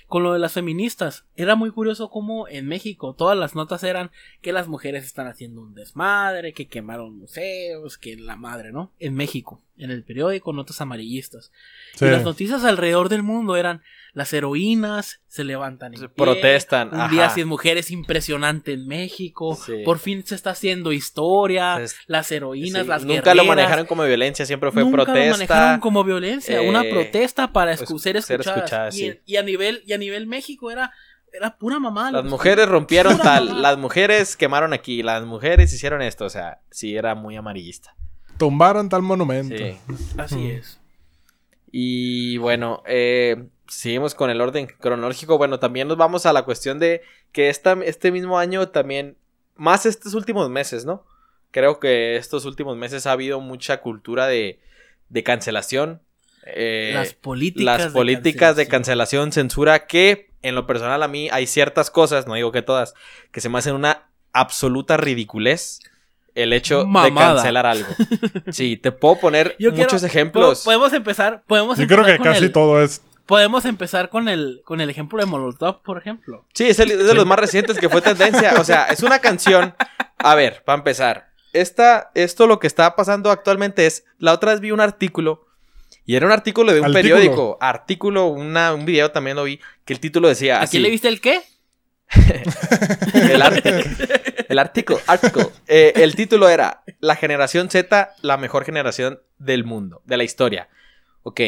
Con 0.07 0.23
lo 0.23 0.33
de 0.33 0.39
las 0.39 0.53
feministas, 0.53 1.25
era 1.35 1.55
muy 1.55 1.71
curioso 1.71 2.09
cómo 2.09 2.47
en 2.47 2.67
México 2.67 3.13
todas 3.13 3.37
las 3.37 3.55
notas 3.55 3.83
eran 3.83 4.11
que 4.41 4.53
las 4.53 4.67
mujeres 4.67 5.05
están 5.05 5.27
haciendo 5.27 5.61
un 5.61 5.73
desmadre, 5.73 6.53
que 6.53 6.67
quemaron 6.67 7.17
museos, 7.17 7.97
que 7.97 8.15
la 8.15 8.35
madre, 8.35 8.71
¿no? 8.71 8.91
En 8.99 9.15
México. 9.15 9.61
En 9.77 9.91
el 9.91 10.03
periódico, 10.03 10.53
notas 10.53 10.81
amarillistas. 10.81 11.51
Sí. 11.95 12.05
Y 12.05 12.09
las 12.09 12.23
noticias 12.23 12.63
alrededor 12.63 13.09
del 13.09 13.23
mundo 13.23 13.55
eran 13.55 13.81
las 14.13 14.33
heroínas 14.33 15.21
se 15.27 15.43
levantan 15.43 15.93
en 15.93 15.99
Se 15.99 16.09
pie, 16.09 16.25
protestan, 16.25 16.89
Un 16.93 17.09
día 17.11 17.29
sin 17.29 17.47
mujeres 17.47 17.91
impresionante 17.91 18.73
en 18.73 18.87
México. 18.87 19.55
Sí. 19.55 19.83
Por 19.85 19.99
fin 19.99 20.25
se 20.25 20.33
está 20.33 20.51
haciendo 20.51 20.91
historia. 20.91 21.79
Las 22.07 22.31
heroínas, 22.31 22.83
Sí, 22.83 22.87
las 22.87 23.05
nunca 23.05 23.35
lo 23.35 23.45
manejaron 23.45 23.85
como 23.85 24.03
violencia, 24.03 24.45
siempre 24.45 24.71
fue 24.71 24.81
Nunca 24.83 25.03
protesta. 25.03 25.25
lo 25.25 25.31
manejaron 25.33 25.79
como 25.79 26.03
violencia, 26.03 26.61
una 26.61 26.83
eh, 26.83 26.89
protesta 26.91 27.53
para 27.53 27.75
pues, 27.75 27.87
escu- 27.89 27.99
ser 27.99 28.21
ser 28.23 28.39
escuchadas. 28.41 28.57
escuchadas, 28.63 28.95
y, 28.95 29.11
sí. 29.11 29.19
y 29.25 29.35
a 29.35 29.43
nivel 29.43 29.83
y 29.85 29.93
a 29.93 29.97
nivel 29.97 30.25
México 30.25 30.71
era 30.71 30.91
era 31.31 31.57
pura 31.57 31.77
mamá. 31.77 32.09
Las 32.09 32.23
mujeres 32.23 32.67
rompieron 32.67 33.19
tal, 33.19 33.61
las 33.61 33.77
mujeres 33.77 34.35
quemaron 34.37 34.73
aquí, 34.73 35.03
las 35.03 35.23
mujeres 35.25 35.71
hicieron 35.73 36.01
esto, 36.01 36.25
o 36.25 36.29
sea, 36.29 36.61
sí 36.71 36.95
era 36.95 37.13
muy 37.13 37.35
amarillista. 37.35 37.93
Tumbaron 38.37 38.89
tal 38.89 39.01
monumento. 39.01 39.55
Sí. 39.57 39.77
Así 40.17 40.51
es. 40.51 40.79
Y 41.71 42.37
bueno, 42.37 42.81
eh, 42.85 43.47
seguimos 43.67 44.15
con 44.15 44.29
el 44.29 44.41
orden 44.41 44.67
cronológico. 44.67 45.37
Bueno, 45.37 45.59
también 45.59 45.87
nos 45.87 45.97
vamos 45.97 46.25
a 46.25 46.33
la 46.33 46.43
cuestión 46.43 46.79
de 46.79 47.01
que 47.31 47.49
esta, 47.49 47.73
este 47.83 48.11
mismo 48.11 48.39
año 48.39 48.69
también, 48.69 49.17
más 49.55 49.85
estos 49.85 50.13
últimos 50.13 50.49
meses, 50.49 50.85
¿no? 50.85 51.05
Creo 51.51 51.79
que 51.79 52.15
estos 52.15 52.45
últimos 52.45 52.77
meses 52.77 53.05
ha 53.07 53.11
habido 53.11 53.39
mucha 53.41 53.81
cultura 53.81 54.27
de, 54.27 54.59
de 55.09 55.23
cancelación. 55.23 56.01
eh, 56.45 56.91
las 56.93 57.13
políticas. 57.13 57.79
las 57.83 57.93
políticas 57.93 58.55
de 58.55 58.67
cancelación, 58.67 59.31
censura, 59.31 59.85
que 59.87 60.29
en 60.41 60.55
lo 60.55 60.65
personal 60.65 61.03
a 61.03 61.07
mí 61.07 61.29
hay 61.31 61.47
ciertas 61.47 61.89
cosas, 61.91 62.27
no 62.27 62.35
digo 62.35 62.51
que 62.51 62.61
todas, 62.61 62.93
que 63.31 63.41
se 63.41 63.49
me 63.49 63.57
hacen 63.57 63.75
una 63.75 64.09
absoluta 64.33 64.95
ridiculez 64.97 65.79
el 66.43 66.53
hecho 66.53 66.85
Mamada. 66.85 67.29
de 67.29 67.35
cancelar 67.35 67.65
algo. 67.65 67.87
Sí, 68.51 68.77
te 68.77 68.91
puedo 68.91 69.19
poner 69.19 69.55
Yo 69.59 69.71
quiero- 69.71 69.83
muchos 69.85 70.03
ejemplos. 70.03 70.59
Po- 70.59 70.65
Podemos 70.65 70.93
empezar. 70.93 71.43
Podemos 71.47 71.77
Yo 71.77 71.87
creo 71.87 72.03
que 72.05 72.17
con 72.17 72.25
casi 72.25 72.45
el- 72.45 72.51
todo 72.51 72.81
es. 72.81 73.01
Podemos 73.25 73.65
empezar 73.65 74.09
con 74.09 74.29
el, 74.29 74.61
con 74.63 74.79
el 74.79 74.89
ejemplo 74.89 75.19
de 75.19 75.25
Molotov, 75.25 75.81
por 75.81 75.97
ejemplo. 75.97 76.45
Sí, 76.53 76.65
es, 76.67 76.79
el- 76.79 76.91
es 76.91 77.05
de 77.07 77.13
los 77.13 77.25
más 77.25 77.37
recientes 77.37 77.77
que 77.77 77.89
fue 77.89 78.01
tendencia. 78.01 78.53
O 78.59 78.63
sea, 78.63 78.85
es 78.85 79.03
una 79.03 79.19
canción. 79.19 79.75
A 80.17 80.33
ver, 80.35 80.63
para 80.63 80.77
empezar. 80.77 81.27
Esta, 81.53 82.11
esto 82.13 82.47
lo 82.47 82.59
que 82.59 82.67
está 82.67 82.95
pasando 82.95 83.29
actualmente 83.31 83.85
es. 83.85 84.05
La 84.19 84.31
otra 84.33 84.51
vez 84.51 84.61
vi 84.61 84.71
un 84.71 84.79
artículo. 84.79 85.45
Y 86.05 86.15
era 86.15 86.25
un 86.25 86.31
artículo 86.31 86.71
de 86.71 86.79
un 86.79 86.85
Artículo. 86.85 87.15
periódico. 87.15 87.57
Artículo, 87.59 88.27
una, 88.27 88.73
un 88.73 88.85
video 88.85 89.11
también 89.11 89.35
lo 89.35 89.43
vi. 89.43 89.59
Que 89.83 89.91
el 89.93 89.99
título 89.99 90.29
decía. 90.29 90.59
¿A 90.59 90.63
así, 90.63 90.71
quién 90.71 90.83
le 90.83 90.89
viste 90.89 91.09
el 91.09 91.19
qué? 91.19 91.41
El 93.13 93.41
artículo. 93.41 93.83
El 94.49 94.59
artículo. 94.59 95.51
Eh, 95.67 95.93
el 95.97 96.15
título 96.15 96.49
era 96.49 96.83
La 96.99 97.15
generación 97.15 97.69
Z, 97.69 98.13
la 98.21 98.37
mejor 98.37 98.63
generación 98.65 99.19
del 99.39 99.63
mundo, 99.65 100.01
de 100.05 100.17
la 100.17 100.23
historia. 100.23 100.69
Ok. 101.23 101.41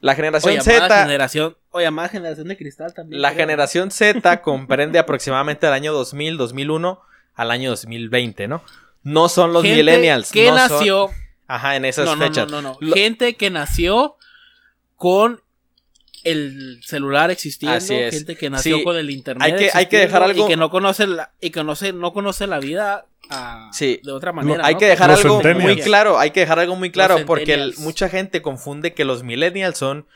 La 0.00 0.14
generación 0.16 0.54
O 0.54 0.62
llamada 0.62 0.88
Z. 0.88 1.02
generación. 1.04 1.56
O 1.70 1.80
llamada 1.80 2.08
generación 2.08 2.48
de 2.48 2.56
cristal 2.56 2.92
también. 2.94 3.22
La 3.22 3.28
creo. 3.30 3.40
generación 3.46 3.90
Z 3.90 4.42
comprende 4.42 4.98
aproximadamente 4.98 5.66
del 5.66 5.74
año 5.74 5.92
2000, 5.92 6.36
2001 6.36 7.00
al 7.34 7.50
año 7.50 7.70
2020, 7.70 8.48
¿no? 8.48 8.62
No 9.02 9.28
son 9.28 9.52
los 9.52 9.62
Gente 9.62 9.78
millennials. 9.82 10.32
Que 10.32 10.50
no 10.50 10.58
son- 10.58 10.70
nació. 10.78 11.10
Ajá, 11.46 11.76
en 11.76 11.84
esas 11.84 12.06
No, 12.06 12.16
no, 12.16 12.24
fechas. 12.26 12.50
no, 12.50 12.62
no, 12.62 12.70
no. 12.72 12.76
Lo- 12.80 12.94
Gente 12.96 13.34
que 13.36 13.50
nació 13.50 14.16
con 14.96 15.40
el 16.24 16.80
celular 16.82 17.30
existiendo. 17.30 17.76
Así 17.76 17.94
es. 17.94 18.14
Gente 18.14 18.36
que 18.36 18.50
nació 18.50 18.78
Sí, 18.78 18.84
con 18.84 18.96
el 18.96 19.10
internet. 19.10 19.42
hay 19.52 19.56
que- 19.58 19.70
hay 19.72 19.86
que 19.86 19.98
dejar 19.98 20.22
algo- 20.22 20.44
Y 20.44 20.48
que 20.48 20.56
no 20.56 20.70
conoce 20.70 21.06
la, 21.06 21.32
y 21.40 21.50
que 21.50 21.62
no, 21.62 21.76
se- 21.76 21.92
no 21.92 22.12
conoce 22.12 22.46
la 22.46 22.58
vida 22.60 23.06
ah, 23.30 23.70
Sí. 23.72 24.00
de 24.02 24.12
otra 24.12 24.32
manera. 24.32 24.66
Hay 24.66 24.74
¿no? 24.74 24.80
que 24.80 24.86
dejar 24.86 25.10
Los 25.10 25.24
algo 25.24 25.42
muy 25.60 25.76
claro, 25.80 26.18
hay 26.18 26.30
que 26.30 26.40
dejar 26.40 26.58
algo 26.58 26.76
muy 26.76 26.90
claro, 26.90 27.14
Los 27.18 27.24
porque 27.24 27.54
el- 27.54 27.74
mucha 27.78 28.08
gente 28.08 28.42
confunde 28.42 28.94
que 28.94 29.04
los 29.04 29.22
millennials 29.22 29.78
son 29.78 30.06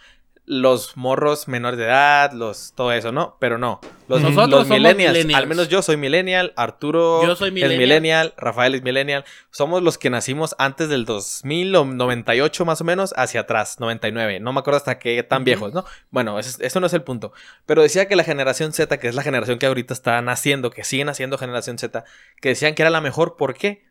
los 0.51 0.97
morros 0.97 1.47
menores 1.47 1.79
de 1.79 1.85
edad, 1.85 2.33
los 2.33 2.73
todo 2.75 2.91
eso, 2.93 3.13
¿no? 3.13 3.37
Pero 3.39 3.59
no. 3.59 3.81
Los, 4.09 4.23
Nosotros 4.23 4.49
los 4.49 4.61
somos 4.63 4.79
millennials, 4.79 5.13
millennials. 5.13 5.43
al 5.43 5.47
menos 5.47 5.69
yo 5.69 5.83
soy 5.83 5.99
millennial, 5.99 6.55
Arturo 6.57 7.23
Yo 7.23 7.37
soy 7.37 7.49
es 7.49 7.55
millennial. 7.55 7.79
millennial, 7.79 8.35
Rafael 8.39 8.75
es 8.75 8.83
millennial. 8.83 9.27
Somos 9.51 9.83
los 9.83 9.99
que 9.99 10.09
nacimos 10.09 10.57
antes 10.59 10.89
del 10.89 11.05
2000 11.05 11.77
o 11.77 11.85
98 11.85 12.65
más 12.65 12.81
o 12.81 12.85
menos, 12.85 13.13
hacia 13.19 13.43
atrás, 13.43 13.79
99. 13.79 14.41
No 14.41 14.55
me 14.55 14.61
acuerdo 14.61 14.79
hasta 14.79 14.99
qué 14.99 15.23
tan 15.23 15.45
viejos, 15.45 15.75
¿no? 15.75 15.85
Bueno, 16.11 16.39
eso, 16.39 16.63
eso 16.63 16.81
no 16.81 16.87
es 16.87 16.95
el 16.95 17.03
punto. 17.03 17.35
Pero 17.67 17.83
decía 17.83 18.09
que 18.09 18.17
la 18.17 18.25
generación 18.25 18.73
Z, 18.73 18.99
que 18.99 19.09
es 19.09 19.15
la 19.15 19.23
generación 19.23 19.59
que 19.59 19.67
ahorita 19.67 19.93
está 19.93 20.23
naciendo, 20.23 20.71
que 20.71 20.83
sigue 20.83 21.05
naciendo 21.05 21.37
generación 21.37 21.77
Z, 21.77 22.05
que 22.41 22.49
decían 22.49 22.75
que 22.75 22.81
era 22.83 22.91
la 22.91 23.03
mejor. 23.03 23.37
¿Por 23.37 23.53
qué? 23.53 23.85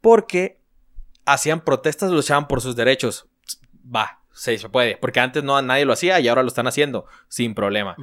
Porque 0.00 0.62
hacían 1.26 1.60
protestas, 1.60 2.10
luchaban 2.10 2.48
por 2.48 2.62
sus 2.62 2.76
derechos. 2.76 3.26
Va, 3.94 4.20
se 4.38 4.68
puede. 4.68 4.96
Porque 4.96 5.20
antes 5.20 5.42
no 5.42 5.60
nadie 5.62 5.84
lo 5.84 5.92
hacía 5.92 6.20
y 6.20 6.28
ahora 6.28 6.42
lo 6.42 6.48
están 6.48 6.66
haciendo 6.66 7.06
sin 7.28 7.54
problema. 7.54 7.96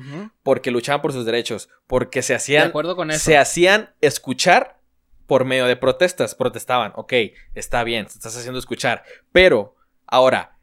Porque 0.43 0.71
luchaban 0.71 1.01
por 1.01 1.13
sus 1.13 1.25
derechos. 1.25 1.69
Porque 1.87 2.21
se 2.21 2.33
De 2.33 2.37
hacían, 2.37 2.67
acuerdo 2.67 2.95
con 2.95 3.09
eso. 3.11 3.23
se 3.23 3.37
hacían 3.37 3.93
escuchar 4.01 4.79
por 5.27 5.45
medio 5.45 5.65
de 5.65 5.75
protestas. 5.75 6.35
Protestaban. 6.35 6.91
Ok, 6.95 7.13
está 7.53 7.83
bien, 7.83 8.05
te 8.05 8.13
estás 8.13 8.35
haciendo 8.37 8.59
escuchar. 8.59 9.03
Pero 9.31 9.75
ahora, 10.05 10.57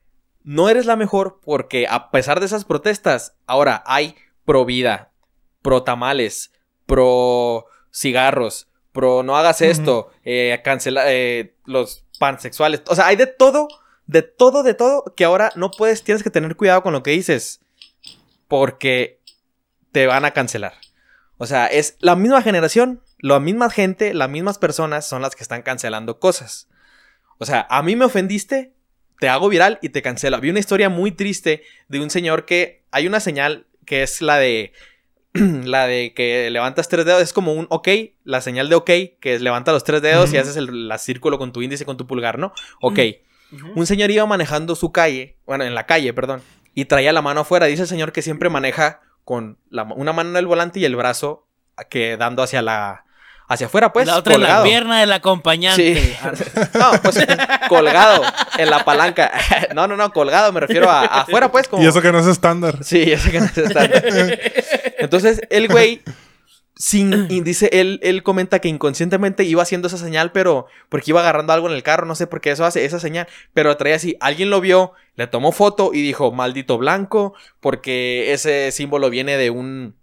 no 0.44 0.68
eres 0.68 0.86
la 0.86 0.96
mejor 0.96 1.40
porque 1.42 1.86
a 1.88 2.10
pesar 2.10 2.40
de 2.40 2.46
esas 2.46 2.64
protestas, 2.64 3.36
ahora 3.46 3.82
hay 3.86 4.14
pro 4.44 4.64
vida, 4.64 5.12
pro 5.62 5.82
tamales, 5.84 6.52
pro 6.86 7.66
cigarros, 7.92 8.68
pro 8.92 9.22
no 9.22 9.36
hagas 9.36 9.62
esto, 9.62 10.10
eh, 10.24 10.60
cancela 10.64 11.04
eh, 11.12 11.54
los 11.64 12.04
pansexuales. 12.18 12.82
O 12.88 12.94
sea, 12.94 13.06
hay 13.06 13.16
de 13.16 13.26
todo, 13.26 13.68
de 14.06 14.22
todo, 14.22 14.62
de 14.62 14.74
todo, 14.74 15.04
que 15.16 15.24
ahora 15.24 15.52
no 15.56 15.70
puedes, 15.70 16.02
tienes 16.02 16.22
que 16.22 16.30
tener 16.30 16.56
cuidado 16.56 16.82
con 16.82 16.92
lo 16.92 17.02
que 17.02 17.12
dices. 17.12 17.60
Porque 18.48 19.20
te 19.92 20.06
van 20.06 20.24
a 20.24 20.32
cancelar. 20.32 20.74
O 21.38 21.46
sea, 21.46 21.66
es 21.66 21.96
la 22.00 22.16
misma 22.16 22.42
generación, 22.42 23.02
la 23.18 23.40
misma 23.40 23.70
gente, 23.70 24.14
las 24.14 24.28
mismas 24.28 24.58
personas 24.58 25.06
son 25.06 25.22
las 25.22 25.34
que 25.34 25.42
están 25.42 25.62
cancelando 25.62 26.18
cosas. 26.18 26.68
O 27.38 27.44
sea, 27.44 27.66
a 27.70 27.82
mí 27.82 27.96
me 27.96 28.04
ofendiste, 28.04 28.72
te 29.18 29.28
hago 29.28 29.48
viral 29.48 29.78
y 29.82 29.88
te 29.88 30.02
cancelo. 30.02 30.36
Había 30.36 30.50
una 30.50 30.60
historia 30.60 30.88
muy 30.88 31.12
triste 31.12 31.62
de 31.88 32.00
un 32.00 32.10
señor 32.10 32.44
que 32.44 32.84
hay 32.90 33.06
una 33.06 33.20
señal 33.20 33.66
que 33.86 34.02
es 34.02 34.22
la 34.22 34.38
de 34.38 34.72
la 35.32 35.86
de 35.86 36.12
que 36.14 36.50
levantas 36.50 36.88
tres 36.88 37.06
dedos, 37.06 37.22
es 37.22 37.32
como 37.32 37.54
un 37.54 37.66
ok, 37.70 37.88
la 38.24 38.40
señal 38.40 38.68
de 38.68 38.74
ok, 38.74 38.90
que 39.20 39.34
es 39.34 39.40
levanta 39.40 39.72
los 39.72 39.84
tres 39.84 40.02
dedos 40.02 40.32
y 40.32 40.36
haces 40.36 40.56
el 40.56 40.88
la 40.88 40.98
círculo 40.98 41.38
con 41.38 41.52
tu 41.52 41.62
índice 41.62 41.84
con 41.84 41.96
tu 41.96 42.06
pulgar, 42.06 42.38
¿no? 42.38 42.52
Ok. 42.80 42.98
Un 43.74 43.86
señor 43.86 44.10
iba 44.10 44.24
manejando 44.26 44.74
su 44.74 44.92
calle, 44.92 45.36
bueno, 45.46 45.64
en 45.64 45.74
la 45.74 45.84
calle, 45.86 46.12
perdón, 46.12 46.42
y 46.74 46.86
traía 46.86 47.12
la 47.12 47.22
mano 47.22 47.40
afuera. 47.40 47.66
Dice 47.66 47.82
el 47.82 47.88
señor 47.88 48.12
que 48.12 48.22
siempre 48.22 48.48
maneja 48.48 49.00
con 49.24 49.58
la 49.70 49.82
una 49.84 50.12
mano 50.12 50.30
en 50.30 50.36
el 50.36 50.46
volante 50.46 50.80
y 50.80 50.84
el 50.84 50.96
brazo 50.96 51.46
que 51.90 52.16
dando 52.16 52.42
hacia 52.42 52.62
la 52.62 53.04
hacia 53.48 53.66
afuera, 53.66 53.92
pues, 53.92 54.06
la 54.06 54.16
otra 54.16 54.34
en 54.34 54.40
la 54.40 54.46
colgado. 54.46 54.64
pierna 54.64 55.00
del 55.00 55.12
acompañante. 55.12 55.94
Sí. 55.96 56.14
Ah, 56.22 56.32
No, 56.74 56.92
pues 57.02 57.26
colgado 57.68 58.22
en 58.56 58.70
la 58.70 58.84
palanca. 58.84 59.30
No, 59.74 59.86
no, 59.86 59.96
no, 59.96 60.12
colgado, 60.12 60.52
me 60.52 60.60
refiero 60.60 60.90
a 60.90 61.04
afuera, 61.04 61.50
pues, 61.50 61.68
como 61.68 61.82
Y 61.82 61.86
eso 61.86 62.00
que 62.02 62.12
no 62.12 62.18
es 62.18 62.26
estándar. 62.26 62.78
Sí, 62.82 63.12
eso 63.12 63.30
que 63.30 63.40
no 63.40 63.48
se 63.48 63.64
está. 63.64 63.84
Entonces, 64.98 65.40
el 65.50 65.68
güey, 65.68 66.02
sin, 66.82 67.26
y 67.30 67.42
dice, 67.42 67.70
él, 67.72 68.00
él 68.02 68.24
comenta 68.24 68.58
que 68.58 68.66
inconscientemente 68.66 69.44
iba 69.44 69.62
haciendo 69.62 69.86
esa 69.86 69.98
señal, 69.98 70.32
pero 70.32 70.66
porque 70.88 71.12
iba 71.12 71.20
agarrando 71.20 71.52
algo 71.52 71.68
en 71.68 71.76
el 71.76 71.84
carro, 71.84 72.06
no 72.06 72.16
sé 72.16 72.26
por 72.26 72.40
qué 72.40 72.50
eso 72.50 72.64
hace 72.64 72.84
esa 72.84 72.98
señal, 72.98 73.28
pero 73.54 73.76
traía 73.76 73.94
así, 73.94 74.16
alguien 74.18 74.50
lo 74.50 74.60
vio, 74.60 74.92
le 75.14 75.28
tomó 75.28 75.52
foto 75.52 75.92
y 75.94 76.02
dijo, 76.02 76.32
maldito 76.32 76.78
blanco, 76.78 77.34
porque 77.60 78.32
ese 78.32 78.72
símbolo 78.72 79.10
viene 79.10 79.36
de 79.36 79.50
un, 79.50 79.94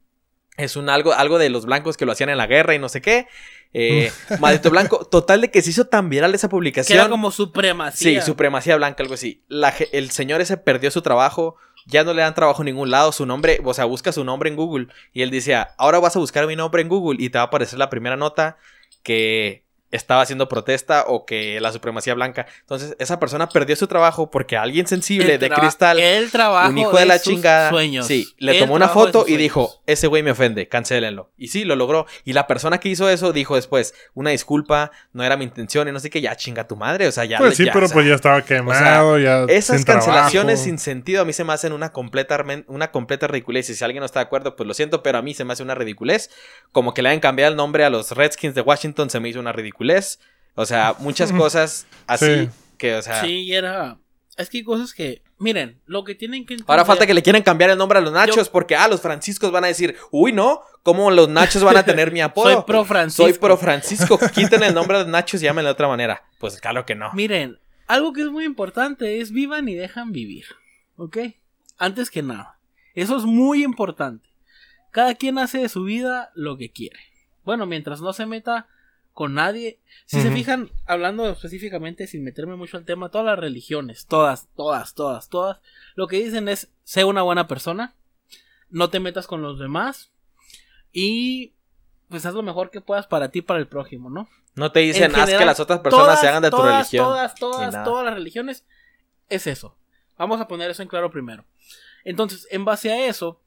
es 0.56 0.78
un 0.78 0.88
algo, 0.88 1.12
algo 1.12 1.38
de 1.38 1.50
los 1.50 1.66
blancos 1.66 1.98
que 1.98 2.06
lo 2.06 2.14
hacían 2.14 2.30
en 2.30 2.38
la 2.38 2.48
guerra 2.48 2.74
y 2.76 2.80
no 2.80 2.88
sé 2.88 3.02
qué. 3.02 3.28
Eh, 3.74 4.10
maldito 4.40 4.70
blanco, 4.70 5.06
total 5.06 5.42
de 5.42 5.52
que 5.52 5.62
se 5.62 5.72
hizo 5.72 5.88
tan 5.88 6.08
viral 6.08 6.34
esa 6.34 6.48
que 6.48 6.52
publicación. 6.52 6.98
era 6.98 7.10
como 7.10 7.30
supremacía. 7.32 8.22
Sí, 8.22 8.26
supremacía 8.26 8.78
blanca, 8.78 9.04
algo 9.04 9.16
así. 9.16 9.44
La 9.50 9.76
el 9.92 10.12
señor 10.12 10.40
ese 10.40 10.56
perdió 10.56 10.92
su 10.92 11.02
trabajo, 11.02 11.58
ya 11.90 12.04
no 12.04 12.14
le 12.14 12.22
dan 12.22 12.34
trabajo 12.36 12.62
en 12.62 12.68
ningún 12.68 12.92
lado, 12.92 13.12
su 13.12 13.26
nombre, 13.26 13.60
o 13.64 13.74
sea, 13.74 13.86
busca 13.86 14.12
su 14.12 14.24
nombre 14.24 14.50
en 14.50 14.56
Google 14.56 14.88
y 15.14 15.22
él 15.24 15.32
dice, 15.32 15.56
"Ah, 15.56 15.74
ahora 15.78 16.00
vas 16.00 16.16
a 16.16 16.20
buscar 16.20 16.48
mi 16.48 16.56
nombre 16.56 16.82
en 16.82 16.90
Google 16.90 17.24
y 17.24 17.30
te 17.30 17.38
va 17.38 17.44
a 17.44 17.48
aparecer 17.48 17.80
la 17.80 17.90
primera 17.90 18.16
nota 18.18 18.58
que 19.04 19.66
estaba 19.92 20.22
haciendo 20.22 20.48
protesta 20.48 21.06
o 21.08 21.26
que 21.26 21.60
la 21.60 21.72
supremacía 21.72 22.14
blanca. 22.14 22.46
Entonces, 22.62 22.96
esa 23.00 23.20
persona 23.20 23.50
perdió 23.50 23.76
su 23.76 23.88
trabajo 23.88 24.30
porque 24.30 24.58
alguien 24.58 24.88
sensible 24.88 25.36
El 25.36 25.40
de 25.40 25.50
cristal, 25.50 26.00
El 26.00 26.32
trabajo 26.32 26.70
un 26.70 26.78
hijo 26.78 26.98
de 26.98 27.06
la 27.06 27.18
sus 27.18 27.34
chingada, 27.34 27.70
sueños. 27.70 28.06
sí, 28.06 28.28
le 28.38 28.54
El 28.54 28.60
tomó 28.60 28.76
una 28.76 28.90
foto 28.90 29.26
y 29.28 29.38
dijo, 29.38 29.82
ese 29.88 30.08
güey 30.08 30.24
me 30.24 30.32
ofende, 30.32 30.68
cancélenlo. 30.68 31.32
Y 31.38 31.48
sí, 31.48 31.64
lo 31.64 31.76
logró. 31.76 32.06
Y 32.24 32.34
la 32.34 32.48
persona 32.48 32.80
que 32.80 32.90
hizo 32.90 33.10
eso 33.10 33.34
dijo 33.34 33.56
después, 33.56 33.94
una 34.14 34.30
disculpa, 34.32 34.92
no 35.14 35.24
era 35.24 35.38
mi 35.38 35.44
intención 35.44 35.88
y 35.88 35.92
no 35.92 36.00
sé 36.00 36.10
qué, 36.10 36.22
ya 36.22 36.36
chinga 36.36 36.68
tu 36.68 36.76
madre, 36.76 37.08
o 37.08 37.12
sea, 37.12 37.26
ya... 37.26 37.40
Pues 37.40 37.58
sí, 37.58 37.66
ya, 37.66 37.74
pero 37.74 37.86
o 37.86 37.88
sea, 37.88 37.96
pues 37.96 38.08
ya 38.08 38.16
estaba 38.16 38.42
quemado, 38.44 39.18
ya. 39.18 39.44
esas 39.46 39.78
sin 39.78 39.86
cancelaciones 39.86 40.60
trabajo. 40.60 40.64
sin 40.64 40.80
sentido 40.80 41.22
a 41.22 41.26
mí 41.26 41.34
se 41.34 41.44
me 41.44 41.54
hacen 41.54 41.74
una 41.74 41.92
completa, 41.92 42.44
una 42.68 42.92
completa 42.92 43.28
ridiculez. 43.28 43.70
Y 43.70 43.76
si 43.76 43.84
alguien 43.84 44.02
no 44.02 44.06
está 44.06 44.20
de 44.20 44.26
acuerdo, 44.26 44.56
pues 44.56 44.68
lo 44.68 44.74
siento, 44.74 45.02
pero 45.02 45.18
a 45.18 45.22
mí 45.22 45.34
se 45.34 45.46
me 45.46 45.54
hace 45.54 45.64
una 45.64 45.76
ridiculez. 45.76 46.30
Como 46.72 46.94
que 46.94 47.02
le 47.02 47.10
hayan 47.10 47.20
cambiado 47.20 47.52
el 47.52 47.58
nombre 47.58 47.84
a 47.84 47.90
los 47.90 48.12
Redskins 48.12 48.56
de 48.56 48.62
Washington 48.62 49.10
se 49.10 49.20
me 49.20 49.30
hizo 49.30 49.40
una 49.40 49.52
ridiculez. 49.52 49.79
O 50.56 50.66
sea, 50.66 50.96
muchas 51.00 51.32
cosas 51.34 51.88
así 52.08 52.26
Sí. 52.26 52.50
que, 52.78 52.96
o 52.96 53.02
sea, 53.02 53.22
Sí, 53.22 53.42
y 53.44 53.54
era. 53.54 53.98
Es 54.38 54.50
que 54.50 54.60
hay 54.60 54.64
cosas 54.64 54.94
que, 54.94 55.22
miren, 55.38 55.82
lo 55.86 56.06
que 56.06 56.16
tienen 56.16 56.46
que 56.46 56.54
entender. 56.54 56.72
Ahora 56.72 56.86
falta 56.86 57.06
que 57.06 57.14
le 57.14 57.22
quieran 57.22 57.42
cambiar 57.42 57.70
el 57.72 57.78
nombre 57.78 57.98
a 58.00 58.02
los 58.02 58.14
nachos 58.14 58.36
Yo- 58.48 58.52
porque, 58.54 58.76
ah, 58.76 58.88
los 58.88 59.02
franciscos 59.02 59.52
van 59.52 59.66
a 59.66 59.68
decir, 59.68 59.98
uy, 60.12 60.32
no, 60.32 60.62
¿cómo 60.82 61.12
los 61.12 61.28
nachos 61.28 61.62
van 61.64 61.76
a 61.76 61.84
tener 61.84 62.12
mi 62.14 62.22
apodo? 62.22 62.54
Soy 62.54 62.64
pro 62.66 62.86
Francisco. 62.86 63.24
Soy 63.24 63.34
pro 63.34 63.58
Francisco. 63.58 64.18
Quiten 64.34 64.64
el 64.64 64.74
nombre 64.74 64.98
de 64.98 65.04
los 65.04 65.12
nachos 65.12 65.42
y 65.42 65.46
llámenle 65.46 65.68
de 65.68 65.74
otra 65.74 65.90
manera. 65.90 66.24
Pues 66.40 66.60
claro 66.62 66.86
que 66.86 66.96
no. 66.96 67.12
Miren, 67.14 67.60
algo 67.88 68.14
que 68.14 68.22
es 68.22 68.28
muy 68.28 68.46
importante 68.46 69.20
es 69.20 69.32
vivan 69.32 69.68
y 69.68 69.76
dejan 69.76 70.14
vivir. 70.14 70.46
¿Ok? 70.96 71.18
Antes 71.78 72.10
que 72.10 72.22
nada. 72.24 72.60
Eso 72.96 73.18
es 73.18 73.24
muy 73.24 73.64
importante. 73.66 74.30
Cada 74.92 75.16
quien 75.16 75.38
hace 75.38 75.58
de 75.60 75.70
su 75.70 75.84
vida 75.84 76.32
lo 76.34 76.58
que 76.58 76.72
quiere. 76.72 77.00
Bueno, 77.44 77.66
mientras 77.66 78.00
no 78.02 78.14
se 78.14 78.26
meta 78.26 78.68
con 79.20 79.34
nadie. 79.34 79.82
Si 80.06 80.22
se 80.22 80.32
fijan, 80.32 80.72
hablando 80.86 81.30
específicamente, 81.30 82.08
sin 82.08 82.24
meterme 82.24 82.56
mucho 82.56 82.78
al 82.78 82.86
tema, 82.86 83.10
todas 83.10 83.26
las 83.26 83.38
religiones, 83.38 84.06
todas, 84.06 84.48
todas, 84.56 84.94
todas, 84.94 85.28
todas, 85.28 85.60
lo 85.96 86.08
que 86.08 86.24
dicen 86.24 86.48
es, 86.48 86.72
sé 86.86 87.04
una 87.04 87.22
buena 87.22 87.46
persona, 87.46 87.98
no 88.70 88.90
te 88.90 89.02
metas 89.02 89.28
con 89.28 89.42
los 89.42 89.60
demás 89.60 90.14
y 90.94 91.54
pues 92.08 92.26
haz 92.26 92.34
lo 92.34 92.44
mejor 92.44 92.72
que 92.72 92.80
puedas 92.80 93.08
para 93.08 93.28
ti 93.28 93.40
y 93.40 93.42
para 93.42 93.60
el 93.60 93.68
prójimo, 93.68 94.10
¿no? 94.10 94.30
No 94.56 94.72
te 94.72 94.80
dicen, 94.80 95.12
En 95.12 95.16
haz 95.18 95.30
que 95.30 95.44
las 95.44 95.60
otras 95.60 95.82
personas 95.82 96.06
todas, 96.06 96.22
se 96.22 96.28
hagan 96.30 96.44
de 96.44 96.52
tu 96.52 96.62
religión. 96.62 97.04
Todas, 97.04 97.36
todas, 97.36 97.84
todas 97.84 98.06
las 98.06 98.14
religiones 98.14 98.66
es 99.28 99.48
eso. 99.48 99.76
Vamos 100.18 100.40
a 100.40 100.48
poner 100.48 100.72
eso 100.72 100.82
en 100.82 100.88
claro 100.88 101.12
primero. 101.12 101.44
Entonces, 102.06 102.48
en 102.52 102.64
base 102.64 102.90
a 102.90 103.06
eso, 103.06 103.42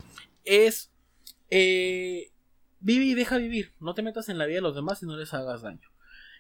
es 0.45 0.93
eh, 1.49 2.31
vive 2.83 3.05
y 3.05 3.14
deja 3.14 3.39
vivir. 3.39 3.72
No 3.80 3.95
te 3.95 4.03
metas 4.03 4.28
en 4.28 4.39
la 4.39 4.47
vida 4.47 4.57
de 4.57 4.62
los 4.62 4.74
demás 4.74 5.03
y 5.03 5.07
no 5.07 5.16
les 5.16 5.33
hagas 5.33 5.62
daño. 5.62 5.89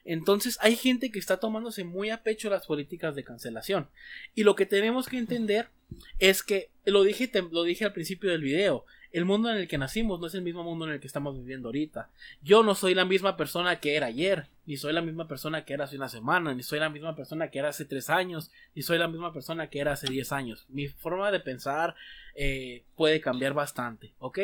Entonces, 0.04 0.58
hay 0.60 0.76
gente 0.76 1.10
que 1.10 1.18
está 1.18 1.38
tomándose 1.38 1.84
muy 1.84 2.10
a 2.10 2.22
pecho 2.22 2.50
las 2.50 2.66
políticas 2.66 3.14
de 3.14 3.24
cancelación. 3.24 3.88
Y 4.34 4.42
lo 4.42 4.56
que 4.56 4.66
tenemos 4.66 5.08
que 5.08 5.18
entender 5.18 5.68
es 6.18 6.42
que, 6.42 6.70
lo 6.84 7.04
dije, 7.04 7.30
lo 7.50 7.62
dije 7.62 7.84
al 7.84 7.92
principio 7.92 8.30
del 8.30 8.42
video, 8.42 8.84
el 9.12 9.26
mundo 9.26 9.50
en 9.50 9.58
el 9.58 9.68
que 9.68 9.78
nacimos 9.78 10.20
no 10.20 10.26
es 10.26 10.34
el 10.34 10.42
mismo 10.42 10.64
mundo 10.64 10.86
en 10.86 10.92
el 10.92 11.00
que 11.00 11.06
estamos 11.06 11.38
viviendo 11.38 11.68
ahorita. 11.68 12.10
Yo 12.42 12.62
no 12.62 12.74
soy 12.74 12.94
la 12.94 13.04
misma 13.04 13.36
persona 13.36 13.78
que 13.78 13.94
era 13.94 14.06
ayer, 14.06 14.48
ni 14.64 14.76
soy 14.76 14.92
la 14.94 15.02
misma 15.02 15.28
persona 15.28 15.64
que 15.64 15.74
era 15.74 15.84
hace 15.84 15.96
una 15.96 16.08
semana, 16.08 16.54
ni 16.54 16.62
soy 16.62 16.80
la 16.80 16.88
misma 16.88 17.14
persona 17.14 17.50
que 17.50 17.58
era 17.58 17.68
hace 17.68 17.84
tres 17.84 18.08
años, 18.08 18.50
ni 18.74 18.82
soy 18.82 18.98
la 18.98 19.08
misma 19.08 19.32
persona 19.32 19.68
que 19.68 19.80
era 19.80 19.92
hace 19.92 20.08
diez 20.08 20.32
años. 20.32 20.64
Mi 20.68 20.88
forma 20.88 21.30
de 21.30 21.40
pensar 21.40 21.94
eh, 22.34 22.84
puede 22.96 23.20
cambiar 23.20 23.52
bastante, 23.52 24.14
¿ok? 24.18 24.38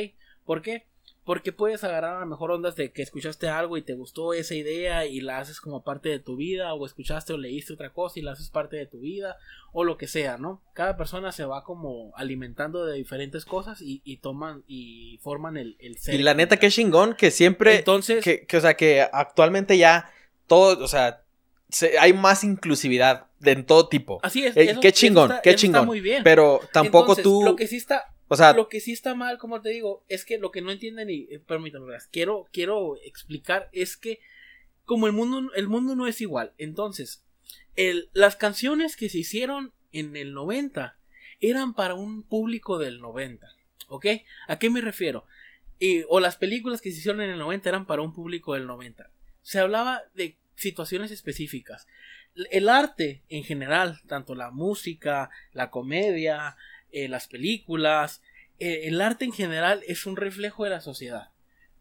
¿Por 0.45 0.61
qué? 0.61 0.87
Porque 1.29 1.53
puedes 1.53 1.85
agarrar 1.85 2.17
a 2.17 2.21
lo 2.21 2.27
mejor 2.27 2.53
ondas 2.53 2.75
de 2.75 2.91
que 2.91 3.03
escuchaste 3.03 3.51
algo 3.51 3.77
y 3.77 3.83
te 3.83 3.93
gustó 3.93 4.33
esa 4.33 4.55
idea 4.55 5.05
y 5.05 5.21
la 5.21 5.37
haces 5.41 5.61
como 5.61 5.85
parte 5.85 6.09
de 6.09 6.19
tu 6.21 6.37
vida, 6.37 6.73
o 6.73 6.87
escuchaste 6.87 7.35
o 7.35 7.37
leíste 7.37 7.75
otra 7.75 7.91
cosa 7.93 8.19
y 8.19 8.23
la 8.23 8.33
haces 8.33 8.49
parte 8.49 8.77
de 8.79 8.87
tu 8.87 9.01
vida, 9.01 9.37
o 9.73 9.85
lo 9.85 9.99
que 9.99 10.07
sea, 10.07 10.39
¿no? 10.39 10.63
Cada 10.73 10.97
persona 10.97 11.31
se 11.31 11.45
va 11.45 11.65
como 11.65 12.13
alimentando 12.17 12.87
de 12.87 12.97
diferentes 12.97 13.45
cosas 13.45 13.83
y, 13.83 14.01
y 14.07 14.17
toman 14.17 14.65
y 14.67 15.19
forman 15.23 15.59
el, 15.59 15.77
el 15.81 15.99
ser. 15.99 16.15
Y 16.15 16.23
la 16.23 16.33
neta, 16.33 16.57
qué 16.57 16.71
chingón 16.71 17.15
que 17.15 17.31
siempre. 17.31 17.77
Entonces, 17.77 18.25
que, 18.25 18.47
que, 18.47 18.57
o 18.57 18.61
sea, 18.63 18.73
que 18.75 19.03
actualmente 19.13 19.77
ya 19.77 20.11
todo, 20.47 20.83
o 20.83 20.89
sea, 20.89 21.25
se- 21.69 21.99
hay 21.99 22.15
más 22.15 22.43
inclusividad 22.43 23.27
de 23.39 23.53
en 23.53 23.67
todo 23.67 23.89
tipo. 23.91 24.19
así 24.23 24.47
es. 24.47 24.57
Eh, 24.57 24.71
eso- 24.71 24.81
qué 24.81 24.93
chingón, 24.93 25.31
está- 25.31 25.43
qué 25.43 25.51
eso 25.51 25.57
está 25.57 25.67
chingón. 25.67 25.87
muy 25.87 26.01
bien. 26.01 26.25
Pero 26.25 26.61
tampoco 26.73 27.13
Entonces, 27.13 27.23
tú. 27.25 27.43
Lo 27.45 27.55
que 27.55 27.67
sí 27.67 27.77
está, 27.77 28.15
lo 28.57 28.69
que 28.69 28.81
sí 28.81 28.93
está 28.93 29.15
mal, 29.15 29.39
como 29.39 29.61
te 29.63 29.71
digo, 29.71 30.05
es 30.09 30.25
que 30.25 30.39
lo 30.39 30.51
que 30.51 30.61
no 30.61 30.71
entienden 30.71 31.09
y 31.11 31.27
eh, 31.31 31.39
permítanme, 31.39 31.95
quiero 32.11 32.47
quiero 32.53 32.97
explicar 33.03 33.69
es 33.73 33.97
que 33.97 34.21
como 34.85 35.07
el 35.07 35.13
mundo 35.13 35.53
el 35.55 35.69
mundo 35.69 35.95
no 35.97 36.07
es 36.07 36.21
igual, 36.21 36.53
entonces 36.59 37.25
el, 37.77 38.11
las 38.13 38.37
canciones 38.37 38.97
que 38.97 39.09
se 39.09 39.19
hicieron 39.19 39.73
en 39.93 40.17
el 40.17 40.35
90 40.35 40.99
eran 41.41 41.73
para 41.75 41.95
un 41.95 42.23
público 42.23 42.79
del 42.79 43.01
90, 43.01 43.49
¿ok? 43.89 44.07
¿A 44.49 44.59
qué 44.59 44.69
me 44.71 44.81
refiero? 44.81 45.25
Y- 45.79 46.03
o 46.09 46.21
las 46.21 46.37
películas 46.37 46.81
que 46.83 46.91
se 46.91 46.99
hicieron 46.99 47.21
en 47.23 47.31
el 47.31 47.39
90 47.39 47.69
eran 47.69 47.87
para 47.87 48.03
un 48.03 48.13
público 48.13 48.55
del 48.55 48.67
90. 48.67 49.11
Se 49.43 49.61
hablaba 49.61 50.03
de 50.15 50.37
situaciones 50.57 51.13
específicas. 51.13 51.87
El 52.51 52.69
arte 52.69 53.23
en 53.29 53.45
general, 53.45 54.01
tanto 54.09 54.35
la 54.35 54.51
música, 54.51 55.31
la 55.53 55.71
comedia, 55.71 56.57
eh, 56.93 57.09
las 57.09 57.29
películas, 57.29 58.23
eh, 58.59 58.83
el 58.85 59.01
arte 59.01 59.25
en 59.25 59.33
general 59.33 59.83
es 59.87 60.07
un 60.07 60.17
reflejo 60.17 60.65
de 60.65 60.71
la 60.71 60.81
sociedad, 60.81 61.31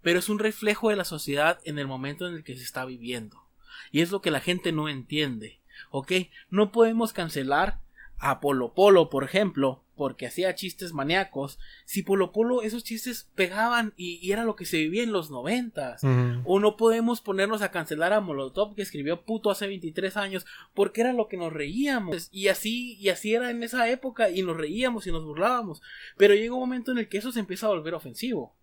pero 0.01 0.19
es 0.19 0.29
un 0.29 0.39
reflejo 0.39 0.89
de 0.89 0.95
la 0.95 1.05
sociedad 1.05 1.59
en 1.63 1.79
el 1.79 1.87
momento 1.87 2.27
en 2.27 2.35
el 2.35 2.43
que 2.43 2.55
se 2.55 2.63
está 2.63 2.85
viviendo. 2.85 3.47
Y 3.91 4.01
es 4.01 4.11
lo 4.11 4.21
que 4.21 4.31
la 4.31 4.39
gente 4.39 4.71
no 4.71 4.89
entiende, 4.89 5.59
¿ok? 5.89 6.13
No 6.49 6.71
podemos 6.71 7.13
cancelar 7.13 7.79
a 8.17 8.39
Polo 8.39 8.73
Polo, 8.73 9.09
por 9.09 9.23
ejemplo, 9.23 9.83
porque 9.97 10.27
hacía 10.27 10.55
chistes 10.55 10.93
maníacos. 10.93 11.59
Si 11.83 12.03
Polo 12.03 12.31
Polo 12.31 12.61
esos 12.61 12.83
chistes 12.83 13.29
pegaban 13.35 13.93
y, 13.97 14.19
y 14.25 14.31
era 14.31 14.45
lo 14.45 14.55
que 14.55 14.65
se 14.65 14.77
vivía 14.77 15.03
en 15.03 15.11
los 15.11 15.29
noventas. 15.29 16.01
O 16.45 16.59
no 16.59 16.77
podemos 16.77 17.19
ponernos 17.19 17.61
a 17.61 17.71
cancelar 17.71 18.13
a 18.13 18.21
Molotov 18.21 18.75
que 18.75 18.81
escribió 18.81 19.23
puto 19.23 19.49
hace 19.51 19.67
23 19.67 20.15
años 20.15 20.45
porque 20.73 21.01
era 21.01 21.11
lo 21.11 21.27
que 21.27 21.37
nos 21.37 21.51
reíamos. 21.51 22.29
Y 22.31 22.47
así, 22.47 22.95
y 22.95 23.09
así 23.09 23.33
era 23.33 23.49
en 23.49 23.63
esa 23.63 23.89
época 23.89 24.29
y 24.29 24.43
nos 24.43 24.55
reíamos 24.55 25.07
y 25.07 25.11
nos 25.11 25.25
burlábamos. 25.25 25.81
Pero 26.15 26.35
llega 26.35 26.53
un 26.53 26.61
momento 26.61 26.91
en 26.91 26.99
el 26.99 27.09
que 27.09 27.17
eso 27.17 27.31
se 27.31 27.39
empieza 27.39 27.65
a 27.65 27.71
volver 27.71 27.93
ofensivo. 27.95 28.55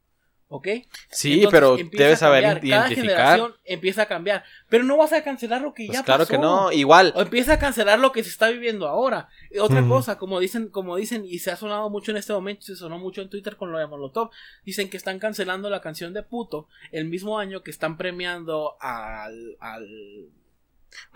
¿Ok? 0.48 0.68
sí, 1.10 1.42
Entonces, 1.42 1.50
pero 1.50 1.76
debes 1.90 2.18
saber 2.20 2.44
cambiar. 2.44 2.80
Cada 2.80 2.88
identificar. 2.88 3.16
generación 3.16 3.54
empieza 3.64 4.02
a 4.02 4.06
cambiar. 4.06 4.44
Pero 4.68 4.84
no 4.84 4.96
vas 4.96 5.12
a 5.12 5.24
cancelar 5.24 5.62
lo 5.62 5.74
que 5.74 5.86
Pues 5.86 5.98
ya 5.98 6.04
claro 6.04 6.20
pasó. 6.24 6.30
que 6.32 6.38
no, 6.38 6.70
igual. 6.70 7.12
O 7.16 7.22
empieza 7.22 7.54
a 7.54 7.58
cancelar 7.58 7.98
lo 7.98 8.12
que 8.12 8.22
se 8.22 8.30
está 8.30 8.50
viviendo 8.50 8.86
ahora. 8.86 9.28
Y 9.50 9.58
Otra 9.58 9.86
cosa, 9.88 10.16
como 10.18 10.38
dicen, 10.38 10.68
como 10.68 10.96
dicen, 10.96 11.24
y 11.24 11.38
se 11.40 11.50
ha 11.50 11.56
sonado 11.56 11.90
mucho 11.90 12.10
en 12.12 12.18
este 12.18 12.32
momento, 12.32 12.62
se 12.62 12.76
sonó 12.76 12.98
mucho 12.98 13.22
en 13.22 13.30
Twitter 13.30 13.56
con 13.56 13.72
lo 13.72 13.78
de 13.78 13.86
Molotov, 13.86 14.30
dicen 14.64 14.90
que 14.90 14.96
están 14.96 15.18
cancelando 15.18 15.70
la 15.70 15.80
canción 15.80 16.12
de 16.12 16.22
puto 16.22 16.68
el 16.92 17.06
mismo 17.06 17.38
año 17.38 17.62
que 17.62 17.70
están 17.72 17.96
premiando 17.96 18.76
al, 18.80 19.56
al 19.60 19.86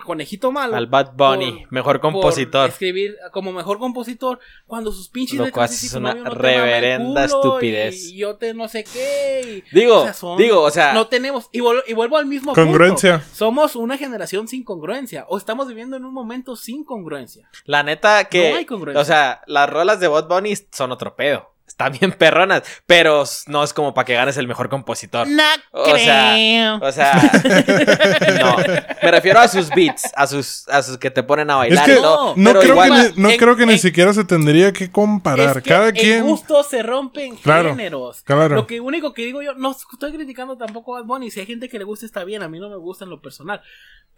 conejito 0.03 0.51
malo. 0.51 0.75
Al 0.75 0.87
Bad 0.87 1.13
Bunny, 1.15 1.61
por- 1.63 1.71
mejor 1.73 2.01
por 2.01 2.11
compositor. 2.11 2.69
escribir 2.69 3.15
como 3.31 3.51
mejor 3.51 3.79
compositor 3.79 4.39
cuando 4.67 4.91
sus 4.91 5.09
pinches 5.09 5.37
Lo 5.39 5.51
cual 5.51 5.69
es 5.69 5.93
una 5.93 6.13
no 6.13 6.29
reverenda 6.31 7.25
estupidez. 7.25 7.95
Y 8.09 8.17
yo 8.17 8.35
te 8.35 8.53
no 8.53 8.67
sé 8.67 8.83
qué. 8.83 9.63
y- 9.71 9.75
Digo, 9.75 9.99
o 9.99 10.03
sea, 10.03 10.13
son- 10.13 10.37
digo, 10.37 10.61
o 10.61 10.71
sea, 10.71 10.93
no 10.93 11.07
tenemos. 11.07 11.49
Y, 11.51 11.59
vuel- 11.59 11.83
y 11.87 11.93
vuelvo 11.93 12.17
al 12.17 12.25
mismo 12.25 12.53
Congruencia. 12.53 13.19
punto. 13.19 13.35
Somos 13.35 13.75
una 13.75 13.97
generación 13.97 14.47
sin 14.47 14.63
congruencia. 14.63 15.25
O 15.29 15.37
estamos 15.37 15.67
viviendo 15.67 15.97
en 15.97 16.05
un 16.05 16.13
momento 16.13 16.55
sin 16.55 16.83
congruencia. 16.83 17.49
la 17.65 17.83
neta 17.83 18.25
que. 18.25 18.51
No 18.51 18.57
hay 18.57 18.65
congruencia. 18.65 19.01
o 19.01 19.05
sea, 19.05 19.41
las 19.47 19.69
rolas 19.69 19.99
de 19.99 20.07
Bad 20.07 20.27
Bunny 20.27 20.53
son 20.71 20.91
otro 20.91 21.15
pedo. 21.15 21.51
Bien 21.87 22.11
perronas, 22.11 22.63
pero 22.85 23.23
no 23.47 23.63
es 23.63 23.71
como 23.73 23.93
para 23.93 24.03
que 24.05 24.13
ganes 24.15 24.35
el 24.35 24.47
mejor 24.47 24.67
compositor. 24.67 25.27
No 25.27 25.43
O 25.71 25.95
sea, 25.97 26.77
O 26.81 26.91
sea, 26.91 27.13
no. 28.41 28.57
Me 29.01 29.11
refiero 29.11 29.39
a 29.39 29.47
sus 29.47 29.69
beats, 29.69 30.11
a 30.15 30.27
sus, 30.27 30.67
a 30.67 30.83
sus 30.83 30.97
que 30.97 31.09
te 31.09 31.23
ponen 31.23 31.49
a 31.49 31.53
Es 31.53 31.57
bailar 31.59 31.85
que 31.85 31.91
y 31.93 31.95
todo. 31.95 32.33
no 32.35 32.49
pero 32.49 32.59
creo, 32.61 32.73
igual, 32.73 32.89
que, 32.89 33.13
ni, 33.15 33.21
no 33.23 33.29
en- 33.29 33.37
creo 33.37 33.55
que 33.55 33.65
ni 33.65 33.73
en- 33.73 33.79
siquiera 33.79 34.13
se 34.13 34.23
tendría 34.25 34.73
que 34.73 34.91
comparar. 34.91 35.57
Es 35.57 35.63
que 35.63 35.69
Cada 35.69 35.87
el 35.87 35.93
quien. 35.93 36.23
gusto 36.25 36.63
se 36.63 36.83
rompe 36.83 37.23
en 37.25 37.35
Claro, 37.37 37.69
géneros. 37.69 38.21
claro. 38.23 38.55
Lo 38.55 38.67
que 38.67 38.81
único 38.81 39.13
que 39.13 39.21
digo 39.23 39.41
yo, 39.41 39.53
no 39.53 39.71
estoy 39.71 40.11
criticando 40.11 40.57
tampoco 40.57 40.95
a 40.97 40.99
Bad 40.99 41.07
Bunny. 41.07 41.31
Si 41.31 41.39
hay 41.39 41.45
gente 41.45 41.69
que 41.69 41.77
le 41.79 41.85
gusta, 41.85 42.05
está 42.05 42.23
bien. 42.25 42.43
A 42.43 42.49
mí 42.49 42.59
no 42.59 42.69
me 42.69 42.75
gusta 42.77 43.05
en 43.05 43.09
lo 43.11 43.21
personal. 43.21 43.61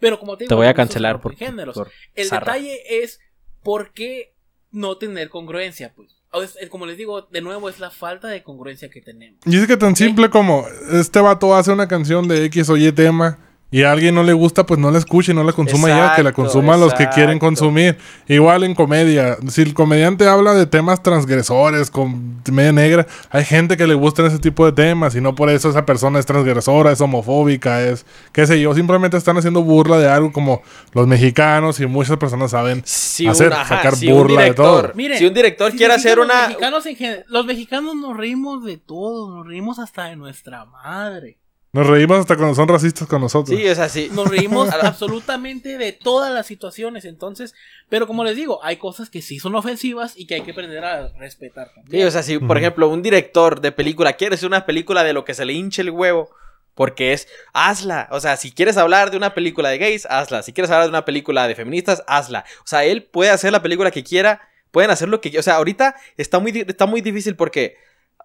Pero 0.00 0.18
como 0.18 0.36
te 0.36 0.44
digo, 0.44 0.48
te 0.48 0.54
voy 0.56 0.66
a 0.66 0.74
cancelar 0.74 1.12
rompen 1.12 1.22
por, 1.30 1.38
géneros. 1.38 1.74
por 1.74 1.90
El 2.14 2.26
zarra. 2.26 2.54
detalle 2.54 3.02
es 3.04 3.20
por 3.62 3.92
qué 3.92 4.34
no 4.72 4.96
tener 4.96 5.28
congruencia, 5.28 5.92
pues. 5.94 6.16
Es- 6.40 6.56
como 6.70 6.86
les 6.86 6.96
digo, 6.96 7.22
de 7.30 7.40
nuevo, 7.42 7.68
es 7.68 7.78
la 7.78 7.90
falta 7.90 8.28
de 8.28 8.42
congruencia 8.42 8.88
que 8.88 9.00
tenemos. 9.02 9.38
Y 9.44 9.56
es 9.58 9.66
que 9.66 9.76
tan 9.76 9.94
simple 9.96 10.30
como 10.30 10.64
este 10.92 11.20
vato 11.20 11.54
hace 11.54 11.72
una 11.72 11.88
canción 11.88 12.26
de 12.28 12.44
X 12.46 12.70
o 12.70 12.76
Y 12.76 12.90
tema 12.92 13.38
y 13.72 13.82
a 13.82 13.90
alguien 13.90 14.14
no 14.14 14.22
le 14.22 14.32
gusta, 14.34 14.64
pues 14.66 14.78
no 14.78 14.90
la 14.92 14.98
escuche 14.98 15.32
y 15.32 15.34
no 15.34 15.42
la 15.42 15.52
consuma 15.52 15.88
ya, 15.88 16.14
que 16.14 16.22
la 16.22 16.28
Exacto, 16.28 16.42
consuman 16.42 16.78
los 16.78 16.94
que 16.94 17.08
quieren 17.08 17.38
consumir. 17.40 17.98
Igual 18.28 18.62
en 18.62 18.74
comedia, 18.76 19.38
si 19.48 19.62
el 19.62 19.74
comediante 19.74 20.28
habla 20.28 20.54
de 20.54 20.66
temas 20.66 21.02
transgresores, 21.02 21.90
con 21.90 22.40
media 22.52 22.72
negra, 22.72 23.06
hay 23.30 23.44
gente 23.44 23.76
que 23.76 23.86
le 23.86 23.94
gustan 23.94 24.26
ese 24.26 24.38
tipo 24.38 24.66
de 24.66 24.72
temas 24.72 25.14
y 25.16 25.20
no 25.20 25.34
por 25.34 25.48
eso 25.50 25.70
esa 25.70 25.84
persona 25.86 26.18
es 26.20 26.26
transgresora, 26.26 26.92
es 26.92 27.00
homofóbica, 27.00 27.82
es 27.82 28.04
qué 28.32 28.46
sé 28.46 28.60
yo, 28.60 28.74
simplemente 28.74 29.16
están 29.16 29.38
haciendo 29.38 29.62
burla 29.62 29.98
de 29.98 30.08
algo 30.08 30.32
como 30.32 30.62
los 30.92 31.06
mexicanos 31.06 31.80
y 31.80 31.86
muchas 31.86 32.18
personas 32.18 32.50
saben 32.50 32.82
Si 32.84 33.26
hacer, 33.26 33.52
ajá, 33.52 33.76
sacar 33.76 33.96
si 33.96 34.12
burla 34.12 34.42
de 34.42 34.50
director, 34.50 34.82
todo. 34.88 34.92
Miren, 34.94 35.18
si 35.18 35.24
un 35.26 35.34
director 35.34 35.70
Si 35.72 35.78
quiere 35.78 35.94
hacer 35.94 36.18
una... 36.18 36.34
Los 36.42 36.48
mexicanos, 36.48 36.86
en 36.86 36.96
gen- 36.96 37.24
los 37.28 37.46
mexicanos 37.46 37.96
nos 37.96 38.16
reímos 38.16 38.64
de 38.64 38.76
todo, 38.76 39.34
nos 39.34 39.46
reímos 39.46 39.78
hasta 39.78 40.04
de 40.04 40.16
nuestra 40.16 40.66
madre. 40.66 41.38
Nos 41.74 41.86
reímos 41.86 42.18
hasta 42.18 42.36
cuando 42.36 42.54
son 42.54 42.68
racistas 42.68 43.08
con 43.08 43.22
nosotros. 43.22 43.58
Sí, 43.58 43.66
es 43.66 43.78
así. 43.78 44.10
Nos 44.12 44.28
reímos 44.28 44.68
absolutamente 44.70 45.78
de 45.78 45.92
todas 45.92 46.30
las 46.32 46.46
situaciones, 46.46 47.06
entonces, 47.06 47.54
pero 47.88 48.06
como 48.06 48.24
les 48.24 48.36
digo, 48.36 48.62
hay 48.62 48.76
cosas 48.76 49.08
que 49.08 49.22
sí 49.22 49.38
son 49.38 49.54
ofensivas 49.54 50.12
y 50.14 50.26
que 50.26 50.34
hay 50.34 50.42
que 50.42 50.50
aprender 50.50 50.84
a 50.84 51.08
respetar 51.18 51.72
también. 51.74 52.02
Sí, 52.02 52.06
o 52.06 52.10
sea, 52.10 52.22
si 52.22 52.38
por 52.38 52.58
ejemplo 52.58 52.88
un 52.90 53.00
director 53.02 53.62
de 53.62 53.72
película 53.72 54.12
quiere 54.12 54.34
hacer 54.34 54.48
una 54.48 54.66
película 54.66 55.02
de 55.02 55.14
lo 55.14 55.24
que 55.24 55.32
se 55.32 55.46
le 55.46 55.54
hinche 55.54 55.80
el 55.82 55.90
huevo, 55.90 56.28
Porque 56.74 57.12
es, 57.12 57.28
hazla. 57.52 58.08
O 58.12 58.18
sea, 58.20 58.36
si 58.38 58.50
quieres 58.50 58.78
hablar 58.78 59.10
de 59.10 59.18
una 59.18 59.34
película 59.34 59.68
de 59.68 59.76
gays, 59.76 60.06
hazla. 60.08 60.42
Si 60.42 60.54
quieres 60.54 60.70
hablar 60.70 60.84
de 60.86 60.88
una 60.90 61.04
película 61.04 61.46
de 61.46 61.54
feministas, 61.54 62.02
hazla. 62.06 62.44
O 62.60 62.66
sea, 62.66 62.84
él 62.84 63.02
puede 63.02 63.30
hacer 63.30 63.52
la 63.52 63.60
película 63.62 63.90
que 63.90 64.02
quiera. 64.02 64.40
Pueden 64.70 64.90
hacer 64.90 65.08
lo 65.10 65.20
que 65.20 65.38
O 65.38 65.42
sea, 65.42 65.56
ahorita 65.56 65.96
está 66.16 66.38
muy, 66.38 66.64
está 66.66 66.86
muy 66.86 67.02
difícil 67.02 67.36
porque, 67.36 67.76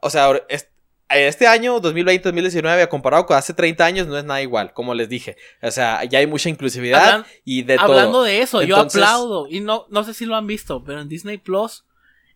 o 0.01 0.09
sea, 0.09 0.23
ahora- 0.25 0.43
es- 0.47 0.69
este 1.09 1.47
año, 1.47 1.79
2020-2019, 1.81 2.87
comparado 2.89 3.25
con 3.25 3.37
hace 3.37 3.53
30 3.53 3.85
años, 3.85 4.07
no 4.07 4.17
es 4.17 4.25
nada 4.25 4.41
igual, 4.41 4.73
como 4.73 4.93
les 4.93 5.07
dije. 5.09 5.37
O 5.61 5.71
sea, 5.71 6.03
ya 6.03 6.19
hay 6.19 6.27
mucha 6.27 6.49
inclusividad 6.49 7.21
Hablan- 7.21 7.25
y 7.45 7.63
de 7.63 7.75
Hablando 7.79 8.11
todo. 8.11 8.23
de 8.23 8.41
eso, 8.41 8.61
Entonces- 8.61 8.99
yo 8.99 9.05
aplaudo. 9.07 9.47
Y 9.49 9.61
no, 9.61 9.85
no 9.89 10.03
sé 10.03 10.13
si 10.13 10.25
lo 10.25 10.35
han 10.35 10.47
visto, 10.47 10.83
pero 10.83 10.99
en 11.01 11.07
Disney 11.09 11.37
Plus, 11.37 11.85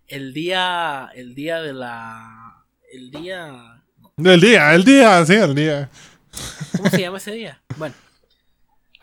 el 0.08 0.34
día. 0.34 1.10
El 1.16 1.36
día 1.36 1.62
de 1.62 1.74
la. 1.74 2.64
El 2.92 3.12
día. 3.12 3.84
El 4.18 4.40
día, 4.42 4.74
el 4.76 4.84
día, 4.86 5.26
sí, 5.26 5.34
el 5.34 5.56
día. 5.56 5.90
¿Cómo 6.78 6.90
se 6.90 7.02
llama 7.02 7.18
ese 7.18 7.32
día? 7.34 7.62
Bueno. 7.78 7.94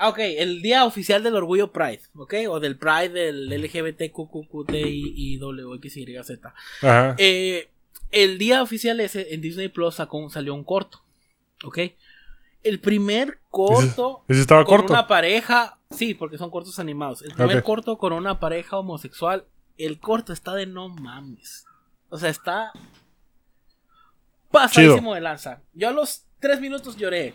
Ah, 0.01 0.11
ok, 0.11 0.19
el 0.21 0.63
día 0.63 0.85
oficial 0.85 1.25
del 1.25 1.35
orgullo 1.35 1.73
Pride, 1.73 2.03
¿ok? 2.15 2.35
O 2.49 2.61
del 2.61 2.79
Pride 2.79 3.09
del 3.09 3.49
LGBTQQTIWXYZ. 3.53 6.39
Ajá. 6.83 7.17
Eh, 7.19 7.69
el 8.11 8.39
día 8.39 8.63
oficial 8.63 9.01
ese 9.01 9.35
en 9.35 9.41
Disney 9.41 9.69
Plus 9.69 9.97
sacó 9.97 10.29
salió 10.31 10.55
un 10.55 10.65
corto, 10.65 11.03
¿ok? 11.65 11.79
El 12.63 12.81
primer 12.81 13.41
corto 13.51 14.25
¿Y 14.29 14.35
si 14.35 14.41
estaba 14.41 14.65
con 14.65 14.79
corto? 14.79 14.93
una 14.93 15.07
pareja, 15.07 15.79
sí, 15.91 16.15
porque 16.15 16.39
son 16.39 16.51
cortos 16.51 16.79
animados. 16.79 17.23
El 17.23 17.33
primer 17.33 17.63
corto 17.63 17.99
con 17.99 18.13
una 18.13 18.41
pareja 18.41 18.79
homosexual, 18.79 19.47
el 19.77 20.01
corto 20.01 20.33
está 20.33 20.55
de 20.55 20.67
no 20.67 20.89
mames. 20.89 21.67
O 22.11 22.19
sea, 22.19 22.31
está 22.31 22.73
pasadísimo 24.51 25.15
de 25.15 25.21
lanza. 25.21 25.63
Yo 25.73 25.89
a 25.89 25.93
los 25.93 26.25
tres 26.41 26.61
minutos 26.61 26.97
lloré. 26.97 27.35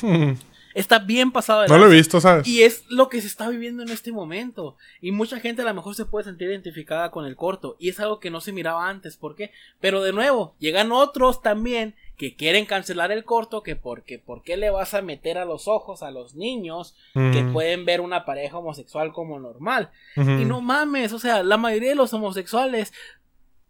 Está 0.74 0.98
bien 0.98 1.30
pasado 1.30 1.62
de 1.62 1.68
No 1.68 1.78
lo 1.78 1.86
he 1.86 1.94
visto, 1.94 2.20
¿sabes? 2.20 2.46
Y 2.46 2.64
es 2.64 2.84
lo 2.88 3.08
que 3.08 3.20
se 3.20 3.28
está 3.28 3.48
viviendo 3.48 3.82
en 3.82 3.90
este 3.90 4.10
momento. 4.12 4.76
Y 5.00 5.12
mucha 5.12 5.38
gente 5.38 5.62
a 5.62 5.64
lo 5.64 5.72
mejor 5.72 5.94
se 5.94 6.04
puede 6.04 6.24
sentir 6.24 6.48
identificada 6.48 7.10
con 7.12 7.24
el 7.24 7.36
corto. 7.36 7.76
Y 7.78 7.88
es 7.88 8.00
algo 8.00 8.18
que 8.18 8.30
no 8.30 8.40
se 8.40 8.52
miraba 8.52 8.88
antes. 8.88 9.16
¿Por 9.16 9.36
qué? 9.36 9.52
Pero 9.80 10.02
de 10.02 10.12
nuevo, 10.12 10.56
llegan 10.58 10.90
otros 10.90 11.42
también 11.42 11.94
que 12.16 12.34
quieren 12.34 12.66
cancelar 12.66 13.12
el 13.12 13.24
corto. 13.24 13.62
Que 13.62 13.76
porque, 13.76 14.18
¿por 14.18 14.42
qué 14.42 14.56
le 14.56 14.70
vas 14.70 14.94
a 14.94 15.02
meter 15.02 15.38
a 15.38 15.44
los 15.44 15.68
ojos 15.68 16.02
a 16.02 16.10
los 16.10 16.34
niños 16.34 16.96
que 17.14 17.48
pueden 17.52 17.84
ver 17.84 18.00
una 18.00 18.24
pareja 18.24 18.58
homosexual 18.58 19.12
como 19.12 19.38
normal? 19.38 19.90
Y 20.16 20.44
no 20.44 20.60
mames, 20.60 21.12
o 21.12 21.18
sea, 21.18 21.42
la 21.42 21.56
mayoría 21.56 21.90
de 21.90 21.94
los 21.94 22.12
homosexuales 22.12 22.92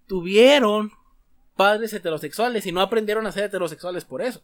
tuvieron 0.07 0.92
padres 1.57 1.92
heterosexuales 1.92 2.66
y 2.66 2.72
no 2.72 2.80
aprendieron 2.80 3.26
a 3.26 3.32
ser 3.32 3.44
heterosexuales 3.44 4.05
por 4.05 4.22
eso. 4.22 4.42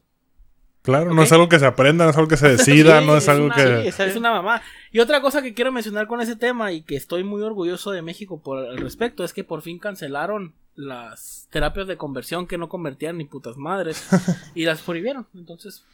Claro, 0.83 1.13
no 1.13 1.23
es 1.23 1.31
algo 1.33 1.49
que 1.49 1.59
se 1.59 1.67
aprenda, 1.67 2.05
no 2.05 2.11
es 2.11 2.17
algo 2.17 2.29
que 2.29 2.37
se 2.39 2.49
decida, 2.57 3.01
Sí, 3.01 3.07
no 3.07 3.17
es, 3.17 3.29
algo 3.29 3.47
una, 3.47 3.55
que... 3.55 3.93
sí, 3.93 4.03
es 4.03 4.17
una 4.17 4.31
mamá. 4.33 4.63
Y 4.93 5.01
otra 5.01 5.21
cosa 5.21 5.43
que 5.43 5.53
quiero 5.55 5.73
mencionar 5.73 6.07
con 6.07 6.21
ese 6.21 6.37
tema 6.37 6.73
y 6.73 6.83
que 6.83 6.97
estoy 6.97 7.23
muy 7.25 7.43
orgulloso 7.43 7.91
de 7.91 8.03
México 8.03 8.41
por 8.43 8.59
al 8.67 8.79
respecto 8.79 9.23
es 9.25 9.33
que 9.35 9.45
por 9.45 9.61
fin 9.63 9.79
cancelaron 9.79 10.55
las 10.77 11.49
terapias 11.51 11.87
de 11.87 11.97
conversión 11.99 12.47
que 12.47 12.57
no 12.57 12.69
convertían 12.71 13.19
ni 13.19 13.25
putas 13.25 13.57
madres 13.59 14.09
y 14.55 14.65
las 14.65 14.81
prohibieron. 14.81 15.27
Entonces 15.35 15.85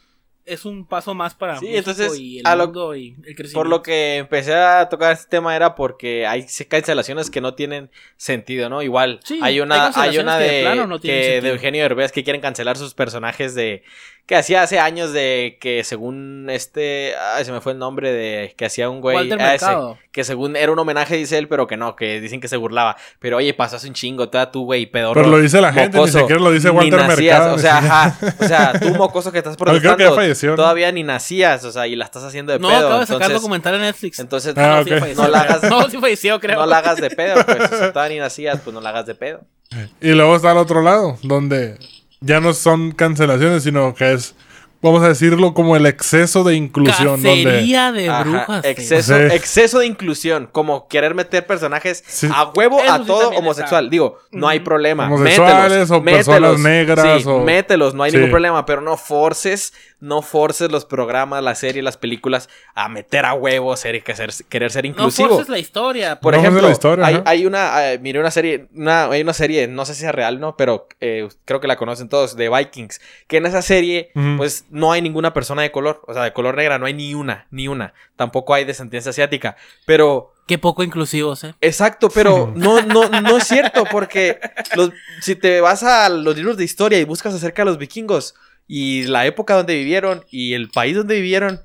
es 0.45 0.63
un 0.63 0.85
paso 0.85 1.13
más 1.13 1.33
para 1.35 1.59
Sí, 1.59 1.65
México 1.65 1.79
entonces, 1.91 2.17
y 2.17 2.39
el 2.39 2.47
a 2.47 2.55
lo- 2.55 2.67
mundo 2.67 2.95
y 2.95 3.09
el 3.25 3.35
crecimiento. 3.35 3.53
Por 3.59 3.67
lo 3.67 3.81
que 3.83 4.15
empecé 4.15 4.55
a 4.55 4.87
tocar 4.87 5.11
este 5.11 5.27
tema 5.29 5.53
era 5.57 5.75
porque 5.75 6.25
hay 6.25 6.45
cancelaciones 6.69 7.29
que 7.29 7.41
no 7.41 7.53
tienen 7.53 7.89
sentido, 8.15 8.69
¿no? 8.69 8.81
Igual 8.81 9.19
Sí, 9.25 9.39
hay 9.43 9.59
una, 9.59 9.91
hay 9.93 10.17
una 10.19 10.37
que 10.37 10.43
de 10.45 10.51
de, 10.53 10.61
plano 10.61 10.87
no 10.87 10.99
tienen 11.01 11.19
que- 11.21 11.25
de 11.27 11.31
sentido. 11.33 11.53
Eugenio 11.53 11.81
Derbez 11.83 12.13
que 12.13 12.23
quieren 12.23 12.41
cancelar 12.41 12.77
sus 12.77 12.93
personajes 12.93 13.55
de 13.55 13.83
que 14.27 14.35
hacía 14.35 14.61
hace 14.61 14.77
años 14.77 15.13
de 15.13 15.57
que 15.61 15.85
según 15.85 16.47
este, 16.49 17.13
ay, 17.15 17.45
se 17.45 17.51
me 17.53 17.61
fue 17.61 17.71
el 17.71 17.79
nombre 17.79 18.11
de 18.11 18.53
que 18.57 18.65
hacía 18.65 18.89
un 18.89 18.99
güey, 18.99 19.15
Walter 19.15 19.41
ah, 19.41 19.55
ese, 19.55 19.67
que 20.11 20.25
según 20.25 20.57
era 20.57 20.69
un 20.71 20.77
homenaje 20.77 21.15
dice 21.15 21.37
él, 21.37 21.47
pero 21.47 21.65
que 21.65 21.77
no, 21.77 21.95
que 21.95 22.19
dicen 22.19 22.41
que 22.41 22.49
se 22.49 22.57
burlaba, 22.57 22.97
pero 23.19 23.37
oye, 23.37 23.53
pasó 23.53 23.77
hace 23.77 23.87
un 23.87 23.93
chingo, 23.93 24.27
toda 24.27 24.51
tú 24.51 24.65
güey, 24.65 24.85
pedorro. 24.85 25.13
Pero 25.21 25.29
lo 25.33 25.39
dice 25.39 25.61
la 25.61 25.71
gente, 25.71 25.97
ni 25.97 26.07
siquiera 26.09 26.41
lo 26.41 26.51
dice 26.51 26.69
ni 26.71 26.75
Walter 26.75 26.99
nacías, 27.07 27.37
Mercado. 27.39 27.55
O 27.55 27.59
sea, 27.59 27.77
ajá, 27.77 28.17
o 28.39 28.43
sea, 28.47 28.73
tú 28.79 28.89
mocoso 28.95 29.31
que 29.31 29.37
estás 29.37 29.55
creo 29.57 29.73
que 29.73 29.79
ya 29.79 29.81
protestando, 29.95 30.15
falleció, 30.15 30.49
¿no? 30.51 30.55
todavía 30.57 30.91
ni 30.91 31.03
nacías, 31.03 31.63
o 31.63 31.71
sea, 31.71 31.87
y 31.87 31.95
la 31.95 32.03
estás 32.03 32.23
haciendo 32.25 32.51
de 32.51 32.59
No, 32.59 32.67
pedo. 32.67 32.77
acaba 32.79 32.99
de 32.99 33.05
sacar 33.05 33.21
entonces- 33.21 33.41
documental 33.41 33.75
en 33.75 33.81
Netflix. 33.81 34.19
entonces, 34.19 34.53
Ah, 34.57 34.77
no, 34.79 34.83
sí 34.83 34.89
falleció. 34.99 35.23
No 35.23 35.29
la 35.29 35.39
hagas- 35.39 35.63
No, 35.69 35.89
sí 35.89 35.97
falleció, 35.99 36.39
creo. 36.41 36.59
no 36.59 36.65
la 36.65 36.79
hagas 36.79 36.97
de 36.97 37.09
pedo, 37.11 37.45
pues. 37.45 37.71
O 37.71 37.77
sea, 37.77 37.91
todavía 37.93 38.15
ni 38.15 38.19
nacías, 38.19 38.59
pues 38.61 38.73
no 38.73 38.81
la 38.81 38.89
hagas 38.89 39.05
de 39.05 39.15
pedo. 39.15 39.39
Y 40.01 40.09
luego 40.11 40.35
está 40.35 40.51
al 40.51 40.57
otro 40.57 40.81
lado, 40.81 41.17
donde 41.23 41.77
ya 42.21 42.39
no 42.39 42.53
son 42.53 42.91
cancelaciones, 42.91 43.63
sino 43.63 43.93
que 43.93 44.13
es, 44.13 44.35
vamos 44.81 45.03
a 45.03 45.07
decirlo, 45.09 45.53
como 45.53 45.75
el 45.75 45.85
exceso 45.85 46.43
de 46.43 46.55
inclusión. 46.55 47.21
Donde, 47.21 47.43
Cacería 47.43 47.91
de 47.91 48.09
Ajá, 48.09 48.23
brujas. 48.23 48.65
exceso, 48.65 49.15
Sí. 49.17 49.23
exceso 49.35 49.79
de 49.79 49.85
inclusión, 49.87 50.47
como 50.51 50.87
querer 50.87 51.15
meter 51.15 51.45
personajes 51.45 52.03
Sí. 52.07 52.27
a 52.33 52.45
huevo 52.55 52.79
Eso 52.79 52.93
a 52.93 53.05
todo 53.05 53.29
homosexual. 53.29 53.85
está. 53.85 53.91
Digo, 53.91 54.19
no 54.31 54.47
hay 54.47 54.59
problema. 54.59 55.07
Homosexuales 55.07 55.89
mételos, 55.89 55.91
o 55.91 56.03
personas 56.03 56.59
negras 56.59 57.21
Sí, 57.23 57.27
o- 57.29 57.39
mételos, 57.43 57.93
no 57.93 58.03
hay 58.03 58.11
Sí. 58.11 58.17
ningún 58.17 58.31
problema, 58.31 58.65
pero 58.65 58.81
no 58.81 58.97
forces, 58.97 59.73
no 59.99 60.21
forces 60.21 60.71
los 60.71 60.85
programas, 60.85 61.43
las 61.43 61.59
series, 61.59 61.83
las 61.83 61.97
películas 61.97 62.49
a 62.75 62.87
meter 62.87 63.25
a 63.25 63.33
huevo, 63.33 63.75
ser, 63.75 64.03
que 64.03 64.15
ser- 64.15 64.31
querer 64.47 64.71
ser 64.71 64.83
No 64.85 64.89
inclusivo. 64.91 65.29
forces 65.29 65.49
la 65.49 65.57
historia. 65.59 66.19
Por 66.19 66.33
No, 66.35 66.39
ejemplo, 66.39 66.61
la 66.61 66.71
historia, 66.71 67.23
hay, 67.25 67.45
una, 67.45 67.91
eh, 67.93 67.99
miré 67.99 68.19
una 68.19 68.29
serie, 68.29 68.67
una, 68.75 69.05
hay 69.05 69.21
una 69.21 69.33
serie, 69.33 69.67
no 69.67 69.85
sé 69.85 69.95
si 69.95 70.05
es 70.05 70.11
real, 70.11 70.39
¿no? 70.39 70.55
Pero 70.55 70.87
eh, 71.01 71.27
creo 71.45 71.59
que 71.59 71.67
la 71.67 71.77
conocen 71.77 72.09
todos, 72.09 72.35
de 72.35 72.47
Vikings, 72.49 73.01
que 73.27 73.37
en 73.37 73.45
esa 73.47 73.61
serie, 73.61 74.11
pues 74.37 74.65
no 74.69 74.91
hay 74.91 75.01
ninguna 75.01 75.33
persona 75.33 75.63
de 75.63 75.71
color, 75.71 76.01
o 76.07 76.13
sea, 76.13 76.23
de 76.23 76.33
color 76.33 76.55
negra, 76.57 76.77
no 76.77 76.85
hay 76.85 76.93
ni 76.93 77.13
una, 77.15 77.47
ni 77.49 77.67
una, 77.67 77.93
tampoco 78.15 78.53
hay 78.53 78.65
descendencia 78.65 79.09
asiática, 79.09 79.55
pero... 79.85 80.33
Qué 80.47 80.57
poco 80.57 80.81
inclusivos, 80.83 81.43
eh. 81.43 81.55
Exacto, 81.59 82.09
pero 82.09 82.53
no, 82.55 82.81
no, 82.81 83.09
no 83.09 83.37
es 83.37 83.45
cierto, 83.47 83.83
porque 83.91 84.39
los- 84.75 84.91
si 85.21 85.35
te 85.35 85.59
vas 85.59 85.83
a 85.83 86.07
los 86.07 86.35
libros 86.37 86.55
de 86.55 86.63
historia 86.63 86.99
y 86.99 87.03
buscas 87.03 87.33
acerca 87.33 87.63
de 87.63 87.65
los 87.65 87.77
vikingos 87.77 88.33
y 88.67 89.03
la 89.03 89.25
época 89.25 89.55
donde 89.55 89.75
vivieron 89.75 90.25
y 90.29 90.53
el 90.53 90.69
país 90.69 90.95
donde 90.95 91.15
vivieron, 91.15 91.61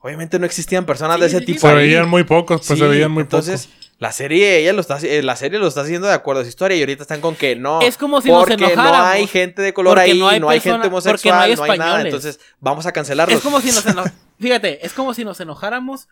obviamente 0.00 0.38
no 0.38 0.46
existían 0.46 0.86
personas 0.86 1.16
Sí, 1.16 1.20
de 1.22 1.26
ese 1.28 1.40
tipo 1.40 1.60
se 1.60 1.68
ahí. 1.68 1.74
veían 1.74 2.08
muy 2.08 2.24
pocos, 2.24 2.58
pues 2.66 2.78
Sí, 2.78 2.84
se 2.84 2.88
veían 2.88 3.10
muy 3.10 3.22
entonces, 3.22 3.66
pocos. 3.66 3.90
la 3.98 4.12
serie, 4.12 4.58
ella 4.58 4.72
lo 4.72 4.80
está, 4.80 4.98
eh, 5.02 5.22
la 5.22 5.34
serie 5.36 5.58
lo 5.58 5.66
está 5.66 5.80
haciendo 5.80 6.06
de 6.06 6.14
acuerdo 6.14 6.42
a 6.42 6.44
su 6.44 6.50
historia 6.50 6.76
y 6.76 6.80
ahorita 6.80 7.02
están 7.02 7.20
con 7.20 7.34
que 7.34 7.56
no. 7.56 7.80
Es 7.82 7.96
como 7.96 8.20
si 8.20 8.28
nos 8.28 8.40
porque 8.40 8.56
no 8.56 8.66
enojáramos. 8.68 9.06
hay 9.08 9.26
gente 9.26 9.62
de 9.62 9.72
color 9.74 9.98
ahí, 9.98 10.18
no 10.18 10.28
hay 10.28 10.38
no 10.40 10.48
hay 10.48 10.58
persona- 10.60 10.76
gente 10.84 10.88
homosexual, 10.88 11.50
no 11.50 11.56
no 11.56 11.62
hay 11.64 11.70
hay, 11.72 11.78
nada, 11.78 12.00
entonces 12.02 12.38
vamos 12.60 12.86
a 12.86 12.92
cancelarlos. 12.92 13.38
Es 13.38 13.42
como 13.44 13.60
si 13.60 13.68
nos 13.72 13.84
eno- 13.86 14.04
Fíjate, 14.38 14.84
es 14.86 14.92
como 14.92 15.14
si 15.14 15.24
nos 15.24 15.40
enojáramos 15.40 16.08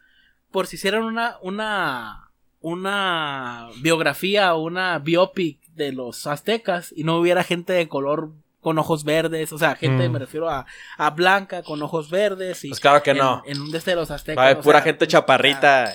por 0.51 0.67
si 0.67 0.77
hicieran 0.77 1.03
una, 1.05 1.37
una, 1.43 2.31
una 2.61 3.69
biografía 3.81 4.55
o 4.55 4.63
una 4.63 4.99
biopic 4.99 5.59
de 5.75 5.93
los 5.93 6.27
aztecas 6.27 6.93
y 6.97 7.05
no 7.05 7.17
hubiera 7.19 7.43
gente 7.45 7.73
de 7.73 7.89
color 7.89 8.31
con 8.63 8.79
ojos 8.79 9.05
verdes, 9.05 9.53
o 9.53 9.59
sea, 9.59 9.75
gente, 9.75 10.09
Mm. 10.09 10.13
me 10.13 10.19
refiero 10.21 10.49
a, 10.49 10.65
a 10.97 11.11
blanca 11.11 11.63
con 11.63 11.83
ojos 11.83 12.09
verdes 12.09 12.65
y 12.65 12.69
Pues 12.69 12.81
claro 12.81 13.03
que 13.03 13.11
en, 13.11 13.19
no. 13.19 13.43
en 13.45 13.61
un 13.61 13.71
de 13.71 13.77
este 13.77 13.91
de 13.91 13.97
los 13.97 14.11
aztecas. 14.11 14.39
Va 14.39 14.43
a 14.45 14.47
haber 14.47 14.59
o 14.61 14.63
pura 14.63 14.79
sea, 14.79 14.85
gente 14.85 15.07
chaparrita, 15.07 15.93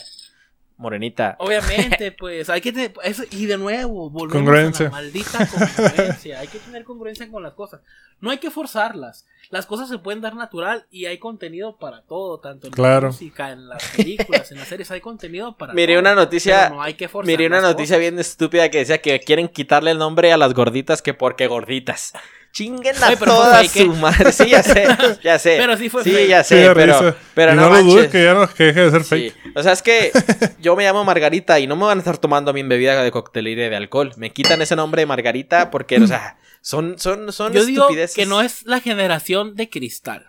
morenita. 0.78 1.36
Obviamente, 1.39 2.11
pues 2.20 2.49
hay 2.49 2.61
que 2.61 2.72
tener 2.72 2.93
eso, 3.03 3.24
y 3.32 3.45
de 3.47 3.57
nuevo, 3.57 4.09
volvemos 4.09 4.34
Congruencia. 4.34 4.88
a 4.88 4.89
la 4.89 4.95
maldita 4.97 5.47
congruencia. 5.47 6.39
hay 6.39 6.47
que 6.47 6.59
tener 6.59 6.84
congruencia 6.84 7.30
con 7.32 7.41
las 7.41 7.53
cosas. 7.53 7.82
No 8.20 8.30
hay 8.32 8.38
que 8.38 8.51
forzarlas. 8.51 9.26
Las 9.49 9.65
cosas 9.65 9.88
se 9.88 9.97
pueden 9.97 10.20
dar 10.22 10.36
natural 10.36 10.86
y 10.91 11.05
hay 11.05 11.20
contenido 11.20 11.78
para 11.78 12.01
todo, 12.01 12.39
tanto 12.41 12.68
en 12.68 12.74
Claro. 12.74 13.07
la 13.07 13.07
música, 13.13 13.51
en 13.51 13.70
las 13.70 13.82
películas, 13.95 14.51
en 14.51 14.57
las 14.57 14.68
series, 14.68 14.91
hay 14.91 14.99
contenido 14.99 15.55
para 15.55 15.74
Miré 15.74 15.93
todo, 15.93 16.01
una 16.01 16.15
noticia- 16.15 16.70
no 16.70 16.82
hay 16.82 16.95
que 16.95 17.07
forzar 17.07 17.28
Miré 17.28 17.47
una 17.47 17.61
noticia 17.61 17.95
cosas. 17.95 17.99
bien 18.01 18.20
estúpida 18.20 18.70
que 18.70 18.80
decía 18.80 18.97
que 19.01 19.20
quieren 19.22 19.47
quitarle 19.47 19.91
el 19.91 19.97
nombre 19.99 20.34
a 20.34 20.38
las 20.38 20.53
gorditas 20.53 21.01
que 21.01 21.13
porque 21.13 21.47
gorditas. 21.47 22.11
Chinguen 22.58 22.95
a 23.03 23.08
Oye, 23.10 23.18
pero 23.18 23.32
toda 23.34 23.62
¿eh? 23.62 23.68
su 23.70 23.93
madre. 23.95 24.32
Sí, 24.32 24.49
ya 24.49 24.64
sé, 24.64 24.88
ya 25.24 25.38
sé. 25.38 25.58
Pero 25.60 25.78
sí 25.78 25.89
fue 25.89 26.03
Sí, 26.03 26.10
fake. 26.12 26.28
ya 26.30 26.43
Sí, 26.43 26.55
sé, 26.55 26.72
pero, 26.74 27.16
pero 27.36 27.53
y 27.53 27.55
no, 27.55 27.70
no, 27.70 27.76
lo 27.78 27.84
dudes 27.84 28.10
que 28.10 28.24
ya 28.24 28.34
no 28.34 28.47
que 28.51 28.64
deje 28.64 28.82
de 28.82 28.91
ser 28.91 29.03
Sí. 29.03 29.10
fake. 29.30 29.55
O 29.58 29.62
sea, 29.62 29.74
es 29.74 29.84
que 29.84 30.12
yo 30.60 30.76
me 30.76 30.84
llamo 30.84 31.03
Margarita 31.03 31.60
y 31.60 31.68
no 31.68 31.76
me 31.76 31.84
van 31.86 31.99
a 31.99 32.01
estar 32.01 32.18
tomando 32.18 32.49
a 32.49 32.53
mi 32.55 32.64
bebida 32.64 33.03
de 33.03 33.12
coctelería 33.12 33.70
de 33.70 33.76
alcohol. 33.76 34.12
Me 34.18 34.32
quitan 34.32 34.60
ese 34.64 34.76
nombre 34.76 35.03
de 35.03 35.05
Margarita 35.05 35.70
porque, 35.70 35.97
o 35.97 36.08
sea, 36.08 36.38
son, 36.62 36.97
son, 36.97 37.32
son 37.32 37.53
Yo 37.53 37.64
digo 37.64 37.84
estupideces. 37.84 38.16
que 38.16 38.26
no 38.26 38.41
es 38.41 38.66
la 38.66 38.80
generación 38.80 39.55
de 39.55 39.70
cristal. 39.70 40.26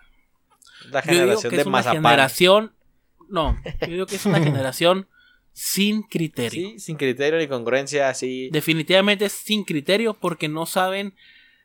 la 0.91 1.01
Yo 1.03 1.11
digo 1.11 1.21
generación 1.23 1.49
que 1.49 1.55
de 1.55 1.61
es 1.63 1.67
una 1.67 1.81
generación. 1.83 2.73
No, 3.27 3.57
yo 3.81 3.87
digo 3.87 4.05
que 4.05 4.17
es 4.17 4.25
una 4.27 4.39
generación 4.39 5.07
sin 5.53 6.03
criterio. 6.03 6.69
Sí, 6.73 6.79
sin 6.79 6.95
criterio 6.95 7.39
ni 7.39 7.47
congruencia, 7.47 8.07
así. 8.09 8.49
Definitivamente 8.51 9.25
es 9.25 9.33
sin 9.33 9.63
criterio 9.63 10.13
porque 10.13 10.47
no 10.47 10.65
saben 10.67 11.15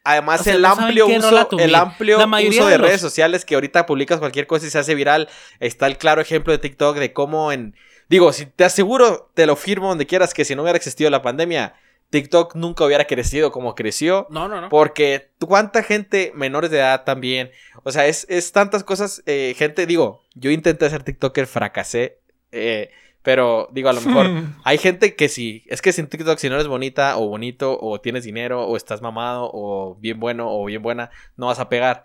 Además, 0.05 0.43
O 0.43 0.45
sea, 0.45 0.55
el 0.55 0.63
no 0.63 0.69
amplio 0.69 1.07
uso, 1.07 1.49
el 1.59 1.75
amplio 1.75 2.19
La 2.19 2.27
mayoría 2.27 2.61
uso 2.61 2.67
de, 2.67 2.73
de 2.73 2.79
los- 2.79 2.87
redes 2.89 3.01
sociales 3.01 3.45
que 3.47 3.55
ahorita 3.55 3.87
publicas 3.87 4.19
cualquier 4.19 4.47
cosa 4.47 4.67
y 4.67 4.71
se 4.71 4.79
hace 4.79 4.95
viral. 4.95 5.29
Está 5.61 5.87
el 5.87 5.97
claro 5.97 6.21
ejemplo 6.21 6.53
de 6.53 6.59
TikTok 6.59 6.99
de 6.99 7.13
cómo 7.15 7.53
en. 7.53 7.75
Digo, 8.11 8.33
si 8.35 8.45
te 8.45 8.65
aseguro, 8.65 9.31
te 9.35 9.47
lo 9.47 9.57
firmo 9.57 9.89
donde 9.89 10.07
quieras, 10.07 10.35
que 10.35 10.45
si 10.45 10.55
no 10.55 10.63
hubiera 10.63 10.77
existido 10.77 11.09
la 11.09 11.23
pandemia, 11.23 11.75
TikTok 12.11 12.55
nunca 12.55 12.85
hubiera 12.85 13.07
crecido 13.07 13.51
como 13.51 13.75
creció. 13.75 14.27
No, 14.29 14.47
no, 14.47 14.61
no. 14.61 14.69
Porque 14.69 15.31
cuánta 15.41 15.83
gente 15.83 16.31
menores 16.35 16.71
de 16.71 16.79
edad 16.79 17.05
también. 17.05 17.51
O 17.83 17.91
sea, 17.91 18.07
es, 18.07 18.27
es 18.29 18.53
tantas 18.53 18.85
cosas. 18.85 19.23
eh, 19.25 19.55
gente, 19.57 19.87
digo, 19.87 20.23
yo 20.35 20.51
intenté 20.51 20.89
ser 20.91 21.03
TikToker, 21.03 21.47
fracasé. 21.47 22.19
eh, 22.53 22.91
pero 23.25 23.71
digo, 23.73 23.89
a 23.89 23.95
lo 23.95 24.03
mejor 24.03 24.31
hay 24.65 24.77
gente 24.79 25.17
que 25.17 25.29
sí. 25.31 25.65
Es 25.67 25.81
que 25.83 25.93
sin 25.93 26.07
TikTok, 26.09 26.39
si 26.39 26.49
no 26.51 26.55
eres 26.57 26.69
bonita 26.69 27.17
o 27.17 27.27
bonito, 27.27 27.77
o 27.81 27.99
tienes 28.01 28.23
dinero, 28.23 28.67
o 28.67 28.77
estás 28.77 29.01
mamado, 29.01 29.51
o 29.53 29.97
bien 29.99 30.21
bueno, 30.21 30.47
o 30.49 30.65
bien 30.67 30.83
buena, 30.83 31.11
no 31.37 31.47
vas 31.47 31.59
a 31.59 31.71
pegar. 31.71 32.05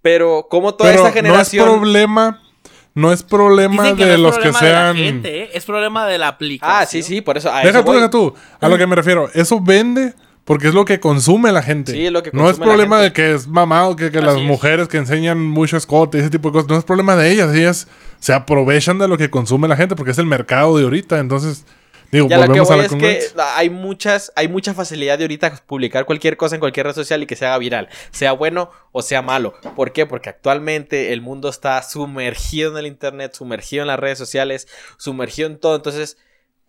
Pero 0.00 0.48
como 0.50 0.74
toda 0.74 0.90
Pero 0.90 1.02
esta 1.02 1.12
generación. 1.12 1.66
no 1.66 1.72
es 1.74 1.78
problema, 1.78 2.42
no 2.94 3.12
es 3.12 3.22
problema 3.22 3.82
Dicen 3.82 3.96
que 3.98 4.06
de 4.06 4.10
no 4.12 4.14
es 4.16 4.20
los 4.20 4.38
que 4.38 4.50
problema 4.50 4.60
de 4.66 4.72
la 4.72 4.80
sean... 4.80 4.96
gente, 4.96 5.42
¿eh? 5.42 5.50
es 5.52 5.64
problema 5.66 6.06
de 6.06 6.18
la 6.18 6.28
aplicación. 6.28 6.76
ah, 6.80 6.86
sí, 6.86 7.02
sí, 7.02 7.20
por 7.20 7.36
eso. 7.36 7.52
a 7.52 7.58
Deja 7.58 7.68
eso 7.68 7.80
tú, 7.80 7.84
voy. 7.84 7.96
deja 7.96 8.10
tú. 8.10 8.34
A 8.58 8.68
lo 8.68 8.78
que 8.78 8.86
me 8.86 8.96
refiero. 8.96 9.28
Eso 9.34 9.60
vende 9.60 10.14
porque 10.44 10.68
es 10.68 10.74
lo 10.74 10.84
que 10.84 10.98
consume 11.00 11.52
la 11.52 11.62
gente. 11.62 11.92
Sí, 11.92 12.06
es 12.06 12.12
lo 12.12 12.22
que 12.22 12.30
no 12.32 12.50
es 12.50 12.56
consume 12.56 12.66
la 12.66 12.72
problema 12.72 13.00
de 13.00 13.12
que 13.12 13.32
es 13.34 13.46
mamado, 13.46 13.94
que, 13.96 14.10
que 14.10 14.20
las 14.20 14.36
es. 14.36 14.42
mujeres 14.42 14.88
que 14.88 14.96
enseñan 14.96 15.40
mucho 15.40 15.76
escote 15.76 16.18
y 16.18 16.20
ese 16.20 16.30
tipo 16.30 16.48
de 16.48 16.52
cosas. 16.54 16.68
No 16.68 16.78
es 16.78 16.84
problema 16.84 17.14
de 17.16 17.30
ellas. 17.30 17.54
Ellas 17.54 17.88
se 18.18 18.32
aprovechan 18.32 18.98
de 18.98 19.08
lo 19.08 19.16
que 19.18 19.30
consume 19.30 19.68
la 19.68 19.76
gente 19.76 19.94
porque 19.94 20.10
es 20.10 20.18
el 20.18 20.26
mercado 20.26 20.76
de 20.76 20.84
ahorita. 20.84 21.20
Entonces, 21.20 21.64
digo, 22.10 22.28
Ya 22.28 22.38
lo 22.38 22.52
que 22.52 22.60
volvemos 22.60 22.70
a 22.70 22.74
voy 22.74 22.78
la 22.78 22.86
es 22.86 22.94
que 22.94 23.20
hay 23.56 23.70
muchas, 23.70 24.32
hay 24.34 24.48
mucha 24.48 24.74
facilidad 24.74 25.16
de 25.16 25.24
ahorita 25.24 25.62
publicar 25.66 26.06
cualquier 26.06 26.36
cosa 26.36 26.56
en 26.56 26.60
cualquier 26.60 26.86
red 26.86 26.94
social 26.94 27.22
y 27.22 27.26
que 27.26 27.36
se 27.36 27.46
haga 27.46 27.58
viral, 27.58 27.88
sea 28.10 28.32
bueno 28.32 28.70
o 28.90 29.02
sea 29.02 29.22
malo. 29.22 29.54
¿Por 29.76 29.92
qué? 29.92 30.06
Porque 30.06 30.28
actualmente 30.28 31.12
el 31.12 31.20
mundo 31.20 31.48
está 31.50 31.80
sumergido 31.84 32.72
en 32.72 32.78
el 32.78 32.86
internet, 32.88 33.32
sumergido 33.34 33.82
en 33.82 33.88
las 33.88 33.98
redes 34.00 34.18
sociales, 34.18 34.66
sumergido 34.98 35.48
en 35.48 35.58
todo. 35.58 35.76
Entonces, 35.76 36.16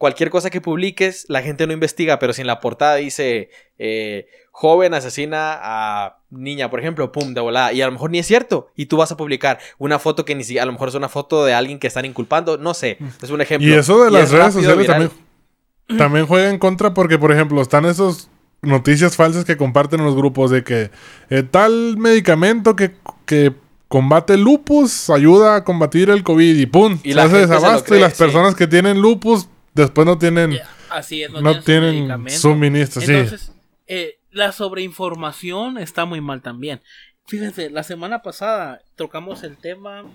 cualquier 0.03 0.29
cosa 0.29 0.49
que 0.49 0.59
publiques, 0.59 1.23
la 1.29 1.41
gente 1.41 1.65
no 1.65 1.71
investiga, 1.71 2.19
pero 2.19 2.33
si 2.33 2.41
en 2.41 2.47
la 2.47 2.59
portada 2.59 2.95
dice 2.95 3.49
eh, 3.79 4.27
joven 4.51 4.93
asesina 4.93 5.57
a 5.61 6.17
niña, 6.29 6.69
por 6.69 6.81
ejemplo, 6.81 7.09
pum, 7.13 7.33
de 7.33 7.39
volada, 7.39 7.71
y 7.71 7.81
a 7.81 7.85
lo 7.85 7.93
mejor 7.93 8.11
ni 8.11 8.19
es 8.19 8.27
cierto, 8.27 8.67
y 8.75 8.87
tú 8.87 8.97
vas 8.97 9.13
a 9.13 9.15
publicar 9.15 9.59
una 9.77 9.99
foto 9.99 10.25
que 10.25 10.35
ni 10.35 10.43
siquiera, 10.43 10.63
a 10.63 10.65
lo 10.65 10.73
mejor 10.73 10.89
es 10.89 10.95
una 10.95 11.07
foto 11.07 11.45
de 11.45 11.53
alguien 11.53 11.79
que 11.79 11.87
están 11.87 12.03
inculpando, 12.03 12.57
no 12.57 12.73
sé, 12.73 12.97
es 13.21 13.29
un 13.29 13.39
ejemplo. 13.39 13.65
Y 13.65 13.71
eso 13.71 14.03
de 14.03 14.11
las 14.11 14.23
es 14.23 14.31
redes 14.31 14.55
sociales 14.55 14.77
viral. 14.77 15.09
también, 15.09 15.97
también 15.97 16.25
juega 16.25 16.49
en 16.49 16.59
contra 16.59 16.93
porque, 16.93 17.17
por 17.17 17.31
ejemplo, 17.31 17.61
están 17.61 17.85
esos 17.85 18.29
noticias 18.61 19.15
falsas 19.15 19.45
que 19.45 19.55
comparten 19.55 20.01
en 20.01 20.05
los 20.05 20.17
grupos 20.17 20.51
de 20.51 20.65
que 20.65 20.91
eh, 21.29 21.43
tal 21.43 21.95
medicamento 21.95 22.75
que, 22.75 22.91
que 23.25 23.53
combate 23.87 24.35
lupus 24.35 25.09
ayuda 25.09 25.55
a 25.55 25.63
combatir 25.63 26.09
el 26.09 26.23
COVID 26.23 26.57
y 26.57 26.65
¡pum! 26.65 26.99
Y 27.03 27.11
se 27.11 27.15
la 27.15 27.23
hace 27.23 27.37
desabasto 27.37 27.95
y 27.95 28.01
las 28.01 28.11
sí. 28.11 28.19
personas 28.21 28.53
que 28.55 28.67
tienen 28.67 28.99
lupus 28.99 29.47
después 29.73 30.05
no 30.05 30.17
tienen, 30.17 30.59
Así 30.89 31.23
es, 31.23 31.31
no, 31.31 31.41
no 31.41 31.51
tienen, 31.51 31.63
tienen 31.63 31.95
medicamento. 31.95 32.39
suministro. 32.39 33.01
Sí. 33.01 33.13
Entonces, 33.13 33.51
eh, 33.87 34.19
la 34.31 34.51
sobreinformación 34.51 35.77
está 35.77 36.05
muy 36.05 36.21
mal 36.21 36.41
también. 36.41 36.81
Fíjense, 37.27 37.69
la 37.69 37.83
semana 37.83 38.21
pasada 38.21 38.81
tocamos 38.95 39.43
el 39.43 39.57
tema. 39.57 40.05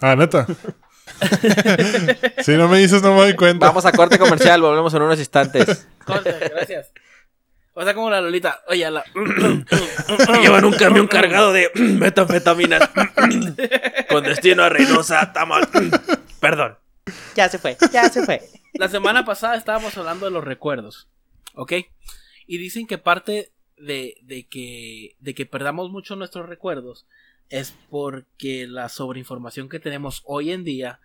Ah, 0.00 0.16
neta. 0.16 0.44
si 2.42 2.52
no 2.56 2.68
me 2.68 2.78
dices, 2.78 3.00
no 3.00 3.14
me 3.14 3.20
doy 3.20 3.36
cuenta. 3.36 3.66
Vamos 3.66 3.84
a 3.84 3.92
corte 3.92 4.18
comercial, 4.18 4.60
volvemos 4.60 4.92
en 4.94 5.02
unos 5.02 5.18
instantes. 5.18 5.86
Corte, 6.04 6.34
gracias. 6.50 6.92
O 7.78 7.84
sea, 7.84 7.94
como 7.94 8.10
la 8.10 8.20
Lolita. 8.20 8.60
Oye, 8.66 8.90
la. 8.90 9.04
Llevan 10.42 10.64
un 10.64 10.72
camión 10.72 11.06
cargado 11.06 11.52
de 11.52 11.70
metanfetaminas 11.76 12.88
con 14.10 14.24
destino 14.24 14.64
a 14.64 14.68
Reynosa, 14.68 15.32
Tamal. 15.32 15.68
Perdón. 16.40 16.76
Ya 17.36 17.48
se 17.48 17.60
fue, 17.60 17.76
ya 17.92 18.08
se 18.08 18.24
fue. 18.24 18.42
La 18.74 18.88
semana 18.88 19.24
pasada 19.24 19.54
estábamos 19.54 19.96
hablando 19.96 20.26
de 20.26 20.32
los 20.32 20.42
recuerdos, 20.42 21.08
¿ok? 21.54 21.74
Y 22.48 22.58
dicen 22.58 22.88
que 22.88 22.98
parte 22.98 23.52
de, 23.76 24.16
de 24.22 24.48
que, 24.48 25.14
de 25.20 25.34
que 25.36 25.46
perdamos 25.46 25.92
mucho 25.92 26.16
nuestros 26.16 26.48
recuerdos 26.48 27.06
es 27.48 27.76
porque 27.90 28.66
la 28.66 28.88
sobreinformación 28.88 29.68
que 29.68 29.78
tenemos 29.78 30.22
hoy 30.24 30.50
en 30.50 30.64
día 30.64 30.98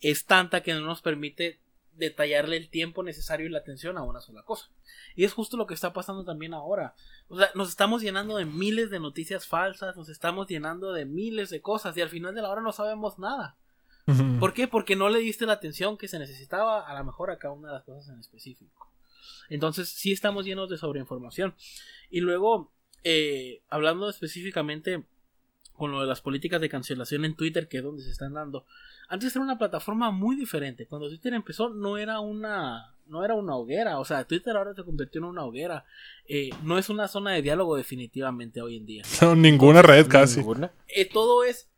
es 0.00 0.26
tanta 0.26 0.62
que 0.62 0.74
no 0.74 0.80
nos 0.82 1.02
permite 1.02 1.58
detallarle 2.00 2.56
el 2.56 2.68
tiempo 2.68 3.04
necesario 3.04 3.46
y 3.46 3.50
la 3.50 3.58
atención 3.58 3.96
a 3.96 4.02
una 4.02 4.20
sola 4.20 4.42
cosa. 4.42 4.70
Y 5.14 5.24
es 5.24 5.32
justo 5.32 5.56
lo 5.56 5.66
que 5.66 5.74
está 5.74 5.92
pasando 5.92 6.24
también 6.24 6.54
ahora. 6.54 6.94
O 7.28 7.38
sea, 7.38 7.50
nos 7.54 7.68
estamos 7.68 8.02
llenando 8.02 8.36
de 8.36 8.46
miles 8.46 8.90
de 8.90 8.98
noticias 8.98 9.46
falsas, 9.46 9.96
nos 9.96 10.08
estamos 10.08 10.48
llenando 10.48 10.92
de 10.92 11.04
miles 11.04 11.50
de 11.50 11.60
cosas 11.60 11.96
y 11.96 12.00
al 12.00 12.08
final 12.08 12.34
de 12.34 12.42
la 12.42 12.50
hora 12.50 12.62
no 12.62 12.72
sabemos 12.72 13.18
nada. 13.18 13.56
¿Por 14.40 14.54
qué? 14.54 14.66
Porque 14.66 14.96
no 14.96 15.08
le 15.08 15.20
diste 15.20 15.46
la 15.46 15.52
atención 15.52 15.96
que 15.96 16.08
se 16.08 16.18
necesitaba 16.18 16.84
a 16.84 16.98
lo 16.98 17.04
mejor 17.04 17.30
a 17.30 17.38
cada 17.38 17.54
una 17.54 17.68
de 17.68 17.74
las 17.74 17.84
cosas 17.84 18.08
en 18.08 18.18
específico. 18.18 18.90
Entonces, 19.48 19.88
sí 19.88 20.10
estamos 20.10 20.44
llenos 20.44 20.68
de 20.68 20.78
sobreinformación. 20.78 21.54
Y 22.10 22.18
luego, 22.20 22.72
eh, 23.04 23.62
hablando 23.68 24.08
específicamente 24.08 25.04
con 25.80 25.92
lo 25.92 26.00
de 26.00 26.06
las 26.06 26.20
políticas 26.20 26.60
de 26.60 26.68
cancelación 26.68 27.24
en 27.24 27.36
Twitter, 27.36 27.68
que 27.68 27.78
es 27.78 27.82
donde 27.82 28.02
se 28.02 28.10
están 28.10 28.34
dando. 28.34 28.66
Antes 29.10 29.34
era 29.34 29.44
una 29.44 29.58
plataforma 29.58 30.10
muy 30.10 30.36
diferente. 30.36 30.86
Cuando 30.86 31.08
Twitter 31.08 31.34
empezó, 31.34 31.68
no 31.68 31.98
era 31.98 32.20
una. 32.20 32.94
No 33.06 33.24
era 33.24 33.34
una 33.34 33.56
hoguera. 33.56 33.98
O 33.98 34.04
sea, 34.04 34.24
Twitter 34.24 34.56
ahora 34.56 34.72
se 34.72 34.84
convirtió 34.84 35.18
en 35.18 35.24
una 35.24 35.44
hoguera. 35.44 35.84
Eh, 36.28 36.50
no 36.62 36.78
es 36.78 36.88
una 36.88 37.08
zona 37.08 37.32
de 37.32 37.42
diálogo 37.42 37.76
definitivamente 37.76 38.62
hoy 38.62 38.76
en 38.76 38.86
día. 38.86 39.02
No, 39.20 39.34
ninguna 39.36 39.82
red 39.82 40.06
casi. 40.08 40.38
Ninguna. 40.38 40.72
Eh, 40.88 41.06
todo 41.12 41.42
es. 41.44 41.68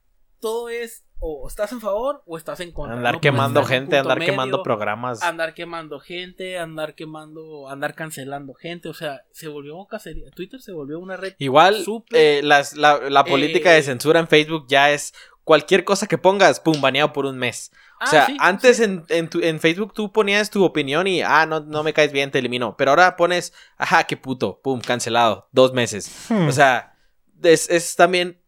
Todo 0.40 0.68
es. 0.68 1.04
O 1.24 1.46
estás 1.46 1.70
en 1.70 1.80
favor 1.80 2.24
o 2.26 2.36
estás 2.36 2.58
en 2.58 2.72
contra. 2.72 2.96
Andar 2.96 3.14
No 3.14 3.20
quemando 3.20 3.62
gente, 3.64 3.96
andar 3.96 4.18
quemando 4.18 4.64
programas. 4.64 5.22
andar 5.22 5.54
quemando 5.54 6.00
gente, 6.00 6.58
andar 6.58 6.96
quemando, 6.96 7.68
andar 7.70 7.94
cancelando 7.94 8.52
gente, 8.54 8.88
o 8.88 8.92
sea, 8.94 9.22
se 9.30 9.46
volvió 9.46 9.86
cacería. 9.86 10.32
Twitter 10.32 10.60
se 10.60 10.72
volvió 10.72 10.98
una 10.98 11.16
red. 11.16 11.34
Igual, 11.38 11.84
súper- 11.84 12.18
eh, 12.20 12.40
las- 12.42 12.76
la, 12.76 13.08
la 13.08 13.22
política 13.24 13.70
Eh, 13.72 13.76
de 13.76 13.82
censura 13.84 14.18
en 14.18 14.26
Facebook 14.26 14.66
ya 14.68 14.90
es 14.90 15.14
cualquier 15.44 15.84
cosa 15.84 16.06
que 16.06 16.18
pongas, 16.18 16.60
pum, 16.60 16.80
baneado 16.80 17.12
por 17.12 17.26
un 17.26 17.36
mes. 17.38 17.72
Ah, 18.00 18.04
o 18.04 18.06
sea, 18.08 18.26
sí, 18.26 18.36
antes 18.40 18.80
En, 18.80 19.04
en, 19.08 19.28
tu- 19.28 19.40
en 19.40 19.60
Facebook 19.60 19.92
tú 19.94 20.12
ponías 20.12 20.50
tu 20.50 20.64
opinión 20.64 21.06
y, 21.06 21.22
ah, 21.22 21.46
no, 21.46 21.60
no 21.60 21.82
me 21.82 21.92
caes 21.92 22.12
bien, 22.12 22.30
te 22.30 22.38
elimino. 22.38 22.76
Pero 22.76 22.90
ahora 22.92 23.16
pones, 23.16 23.52
ajá, 23.76 24.04
qué 24.04 24.16
puto, 24.16 24.60
pum, 24.62 24.80
cancelado, 24.80 25.48
dos 25.52 25.72
meses. 25.72 26.10
Hmm. 26.28 26.48
O 26.48 26.52
sea, 26.52 26.94
es, 27.42 27.68
es 27.70 27.96
también 27.96 28.40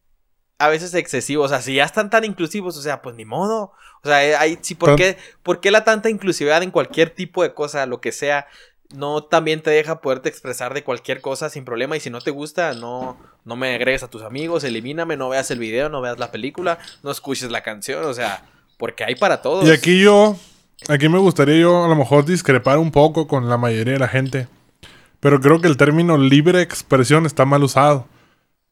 a 0.58 0.68
veces 0.68 0.94
excesivo. 0.94 1.44
O 1.44 1.48
sea, 1.48 1.60
si 1.62 1.74
ya 1.74 1.84
están 1.84 2.10
tan 2.10 2.24
inclusivos, 2.24 2.76
o 2.76 2.82
sea, 2.82 3.02
pues 3.02 3.16
ni 3.16 3.24
modo. 3.24 3.72
O 4.02 4.08
sea, 4.08 4.24
eh, 4.24 4.36
hay, 4.36 4.58
sí, 4.62 4.74
¿por, 4.74 4.90
Pero- 4.90 4.96
qué, 4.96 5.16
¿por 5.42 5.60
qué 5.60 5.70
la 5.70 5.84
tanta 5.84 6.10
inclusividad 6.10 6.62
en 6.62 6.70
cualquier 6.70 7.10
tipo 7.10 7.42
de 7.42 7.54
cosa, 7.54 7.86
lo 7.86 8.00
que 8.00 8.12
sea? 8.12 8.46
No 8.92 9.24
también 9.24 9.60
te 9.62 9.70
deja 9.70 10.00
poderte 10.00 10.28
expresar 10.28 10.72
de 10.74 10.84
cualquier 10.84 11.20
cosa 11.20 11.48
sin 11.50 11.64
problema. 11.64 11.96
Y 11.96 12.00
si 12.00 12.10
no 12.10 12.20
te 12.20 12.30
gusta, 12.30 12.74
no, 12.74 13.16
no 13.44 13.56
me 13.56 13.74
agregues 13.74 14.02
a 14.02 14.08
tus 14.10 14.22
amigos, 14.22 14.62
elimíname, 14.64 15.16
no 15.16 15.28
veas 15.30 15.50
el 15.50 15.58
video, 15.58 15.88
no 15.88 16.00
veas 16.00 16.18
la 16.18 16.30
película, 16.30 16.78
no 17.02 17.10
escuches 17.10 17.50
la 17.50 17.62
canción. 17.62 18.04
O 18.04 18.14
sea, 18.14 18.44
porque 18.78 19.04
hay 19.04 19.14
para 19.16 19.42
todos. 19.42 19.66
Y 19.66 19.72
aquí 19.72 20.00
yo, 20.00 20.36
aquí 20.88 21.08
me 21.08 21.18
gustaría 21.18 21.58
yo 21.58 21.84
a 21.84 21.88
lo 21.88 21.96
mejor 21.96 22.24
discrepar 22.24 22.78
un 22.78 22.92
poco 22.92 23.26
con 23.26 23.48
la 23.48 23.56
mayoría 23.56 23.94
de 23.94 23.98
la 23.98 24.08
gente. 24.08 24.48
Pero 25.20 25.40
creo 25.40 25.60
que 25.60 25.68
el 25.68 25.76
término 25.76 26.18
libre 26.18 26.60
expresión 26.60 27.26
está 27.26 27.44
mal 27.46 27.64
usado. 27.64 28.06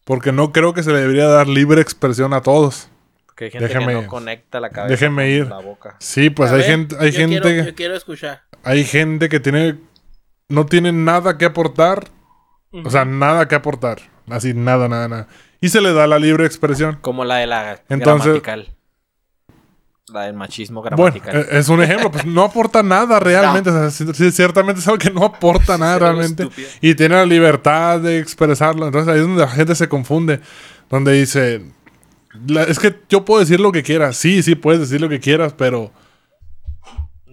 Porque 0.05 0.33
no 0.33 0.53
creo 0.53 0.75
que 0.75 0.83
se 0.83 0.93
le 0.93 0.99
debería 1.01 1.27
dar 1.29 1.49
libre 1.49 1.81
expresión 1.81 2.35
a 2.35 2.43
todos. 2.43 2.89
Porque 3.27 3.47
hay 3.47 3.51
gente 3.53 3.69
déjeme- 3.69 3.97
que 3.97 4.03
no 4.03 4.07
conecta 4.09 4.61
la 4.61 4.69
cabeza 4.71 4.91
déjeme 4.93 5.23
con 5.23 5.31
ir. 5.33 5.47
la 5.47 5.59
boca. 5.61 5.97
Sí, 6.01 6.29
pues 6.31 6.51
A 6.51 6.55
hay 6.55 6.61
ver, 6.61 6.71
gente, 6.71 6.97
hay 6.99 7.11
yo 7.13 7.19
gente, 7.19 7.41
Quiero, 7.41 7.65
yo 7.65 7.75
quiero 7.75 7.97
escuchar. 7.97 8.43
hay 8.65 8.85
gente 8.85 9.29
que 9.29 9.41
tiene, 9.41 9.79
no 10.53 10.67
tiene 10.67 10.93
nada 10.93 11.39
que 11.39 11.45
aportar. 11.47 12.09
O 12.85 12.89
sea, 12.91 13.05
nada 13.05 13.49
que 13.49 13.55
aportar. 13.55 13.99
Así, 14.31 14.55
nada, 14.55 14.89
nada, 14.89 15.09
nada. 15.09 15.29
Y 15.61 15.69
se 15.69 15.81
le 15.81 15.93
da 15.93 16.07
la 16.07 16.19
libre 16.19 16.47
expresión. 16.47 16.99
Como 17.03 17.25
la 17.25 17.37
de 17.37 17.47
la 17.47 17.83
Entonces- 17.89 18.27
gramatical. 18.43 18.69
La 20.13 20.23
del 20.23 20.35
machismo 20.35 20.83
Bueno, 20.83 20.97
gramatical. 20.97 21.37
eh, 21.37 21.47
es 21.53 21.69
un 21.69 21.83
ejemplo, 21.83 22.11
pues 22.11 22.27
no 22.27 22.43
aporta 22.43 22.83
nada 22.83 23.19
realmente. 23.21 23.71
O 23.71 23.91
sea, 23.91 24.31
ciertamente 24.33 24.81
es 24.81 24.89
algo 24.89 24.99
que 24.99 25.11
no 25.11 25.25
aporta 25.25 25.79
nada 25.79 25.99
realmente. 25.99 26.49
Y 26.81 26.95
tiene 26.95 27.15
la 27.15 27.25
libertad 27.27 28.01
de 28.01 28.19
expresarlo. 28.19 28.87
Entonces 28.87 29.09
ahí 29.13 29.21
es 29.21 29.27
donde 29.27 29.43
la 29.43 29.49
gente 29.49 29.75
se 29.75 29.89
confunde. 29.89 30.41
Donde 30.91 31.13
dice, 31.13 31.63
la- 32.47 32.65
es 32.65 32.79
que 32.79 32.95
yo 33.09 33.25
puedo 33.25 33.41
decir 33.41 33.61
lo 33.61 33.73
que 33.73 33.83
quiera. 33.83 34.13
Sí, 34.13 34.43
sí, 34.43 34.55
puedes 34.55 34.81
decir 34.81 35.01
lo 35.01 35.09
que 35.09 35.21
quieras, 35.21 35.55
pero... 35.57 35.93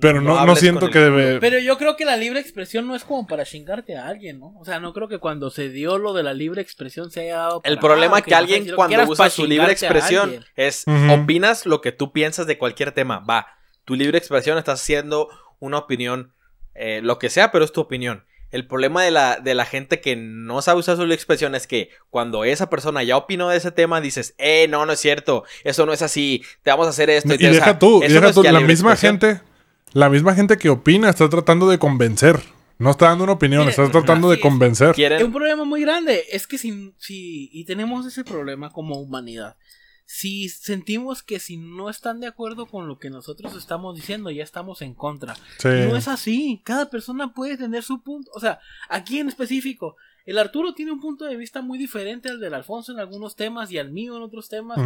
Pero 0.01 0.21
No 0.21 0.45
no, 0.45 0.55
siento 0.55 0.89
que 0.89 0.99
debe... 0.99 1.39
Pero 1.39 1.59
yo 1.59 1.77
creo 1.77 1.95
que 1.95 2.05
la 2.05 2.17
libre 2.17 2.39
expresión 2.39 2.87
no 2.87 2.95
es 2.95 3.03
como 3.03 3.27
para 3.27 3.45
chingarte 3.45 3.97
a 3.97 4.07
alguien, 4.07 4.39
¿no? 4.39 4.55
O 4.59 4.65
sea, 4.65 4.79
no 4.79 4.93
creo 4.93 5.07
que 5.07 5.19
cuando 5.19 5.49
se 5.49 5.69
dio 5.69 5.97
lo 5.97 6.13
de 6.13 6.23
la 6.23 6.33
libre 6.33 6.61
expresión 6.61 7.11
se 7.11 7.21
haya 7.21 7.37
dado. 7.37 7.61
El 7.63 7.79
problema 7.79 8.19
es 8.19 8.23
que 8.25 8.35
alguien 8.35 8.65
que 8.65 8.73
cuando 8.73 9.03
usa 9.07 9.29
su 9.29 9.45
libre 9.45 9.71
expresión 9.71 10.45
es 10.55 10.85
opinas 11.11 11.65
lo 11.65 11.81
que 11.81 11.91
tú 11.91 12.11
piensas 12.11 12.47
de 12.47 12.57
cualquier 12.57 12.91
tema. 12.91 13.19
Va, 13.19 13.47
tu 13.85 13.95
libre 13.95 14.17
expresión 14.17 14.57
estás 14.57 14.81
haciendo 14.81 15.29
una 15.59 15.77
opinión, 15.77 16.33
eh, 16.75 17.01
lo 17.03 17.19
que 17.19 17.29
sea, 17.29 17.51
pero 17.51 17.65
es 17.65 17.71
tu 17.71 17.81
opinión. 17.81 18.23
El 18.51 18.65
problema 18.65 19.03
de 19.03 19.11
la, 19.11 19.39
de 19.39 19.53
la 19.53 19.65
gente 19.65 20.01
que 20.01 20.15
no 20.15 20.63
sabe 20.63 20.79
usar 20.79 20.95
su 20.95 21.03
libre 21.03 21.13
expresión 21.15 21.53
es 21.53 21.67
que 21.67 21.91
cuando 22.09 22.45
esa 22.45 22.67
persona 22.67 23.03
ya 23.03 23.15
opinó 23.15 23.49
de 23.49 23.57
ese 23.57 23.71
tema, 23.71 24.01
dices, 24.01 24.33
eh, 24.39 24.65
no, 24.69 24.85
no 24.87 24.93
es 24.93 24.99
cierto, 24.99 25.43
eso 25.63 25.85
no 25.85 25.93
es 25.93 26.01
así, 26.01 26.43
te 26.63 26.71
vamos 26.71 26.87
a 26.87 26.89
hacer 26.89 27.11
esto. 27.11 27.33
Y 27.35 27.37
te- 27.37 27.47
o 27.49 27.53
sea, 27.53 27.59
deja 27.65 27.79
tú, 27.79 28.01
y 28.03 28.07
deja 28.07 28.21
no 28.21 28.33
tú, 28.33 28.41
la 28.41 28.59
misma 28.59 28.93
expresión. 28.93 29.19
gente... 29.19 29.48
la 29.93 30.09
misma 30.09 30.35
gente 30.35 30.57
que 30.57 30.69
opina 30.69 31.09
está 31.09 31.29
tratando 31.29 31.69
de 31.69 31.79
convencer. 31.79 32.39
No 32.77 32.91
está 32.91 33.07
dando 33.07 33.25
una 33.25 33.33
opinión, 33.33 33.61
Mire, 33.61 33.71
está 33.71 33.91
tratando 33.91 34.29
de 34.29 34.39
convencer. 34.39 34.97
Es 34.97 35.23
un 35.23 35.33
problema 35.33 35.65
muy 35.65 35.81
grande. 35.81 36.23
Es 36.31 36.47
que 36.47 36.57
si, 36.57 36.93
si. 36.97 37.49
Y 37.51 37.65
tenemos 37.65 38.05
ese 38.05 38.23
problema 38.23 38.71
como 38.71 38.99
humanidad. 38.99 39.57
Si 40.05 40.47
sentimos 40.47 41.21
que 41.21 41.39
si 41.39 41.57
no 41.57 41.89
están 41.89 42.21
de 42.21 42.27
acuerdo 42.27 42.67
con 42.67 42.87
lo 42.87 42.97
que 42.97 43.09
nosotros 43.09 43.55
estamos 43.55 43.95
diciendo, 43.95 44.31
ya 44.31 44.43
estamos 44.43 44.81
en 44.81 44.93
contra. 44.93 45.35
Sí. 45.57 45.67
No 45.67 45.97
es 45.97 46.07
así. 46.07 46.61
Cada 46.63 46.89
persona 46.89 47.33
puede 47.33 47.57
tener 47.57 47.83
su 47.83 48.01
punto. 48.01 48.31
O 48.33 48.39
sea, 48.39 48.59
aquí 48.87 49.19
en 49.19 49.27
específico, 49.27 49.97
el 50.25 50.37
Arturo 50.37 50.73
tiene 50.73 50.93
un 50.93 51.01
punto 51.01 51.25
de 51.25 51.35
vista 51.35 51.61
muy 51.61 51.77
diferente 51.77 52.29
al 52.29 52.39
del 52.39 52.53
Alfonso 52.53 52.93
en 52.93 52.99
algunos 52.99 53.35
temas 53.35 53.71
y 53.71 53.77
al 53.77 53.91
mío 53.91 54.15
en 54.15 54.23
otros 54.23 54.47
temas. 54.47 54.79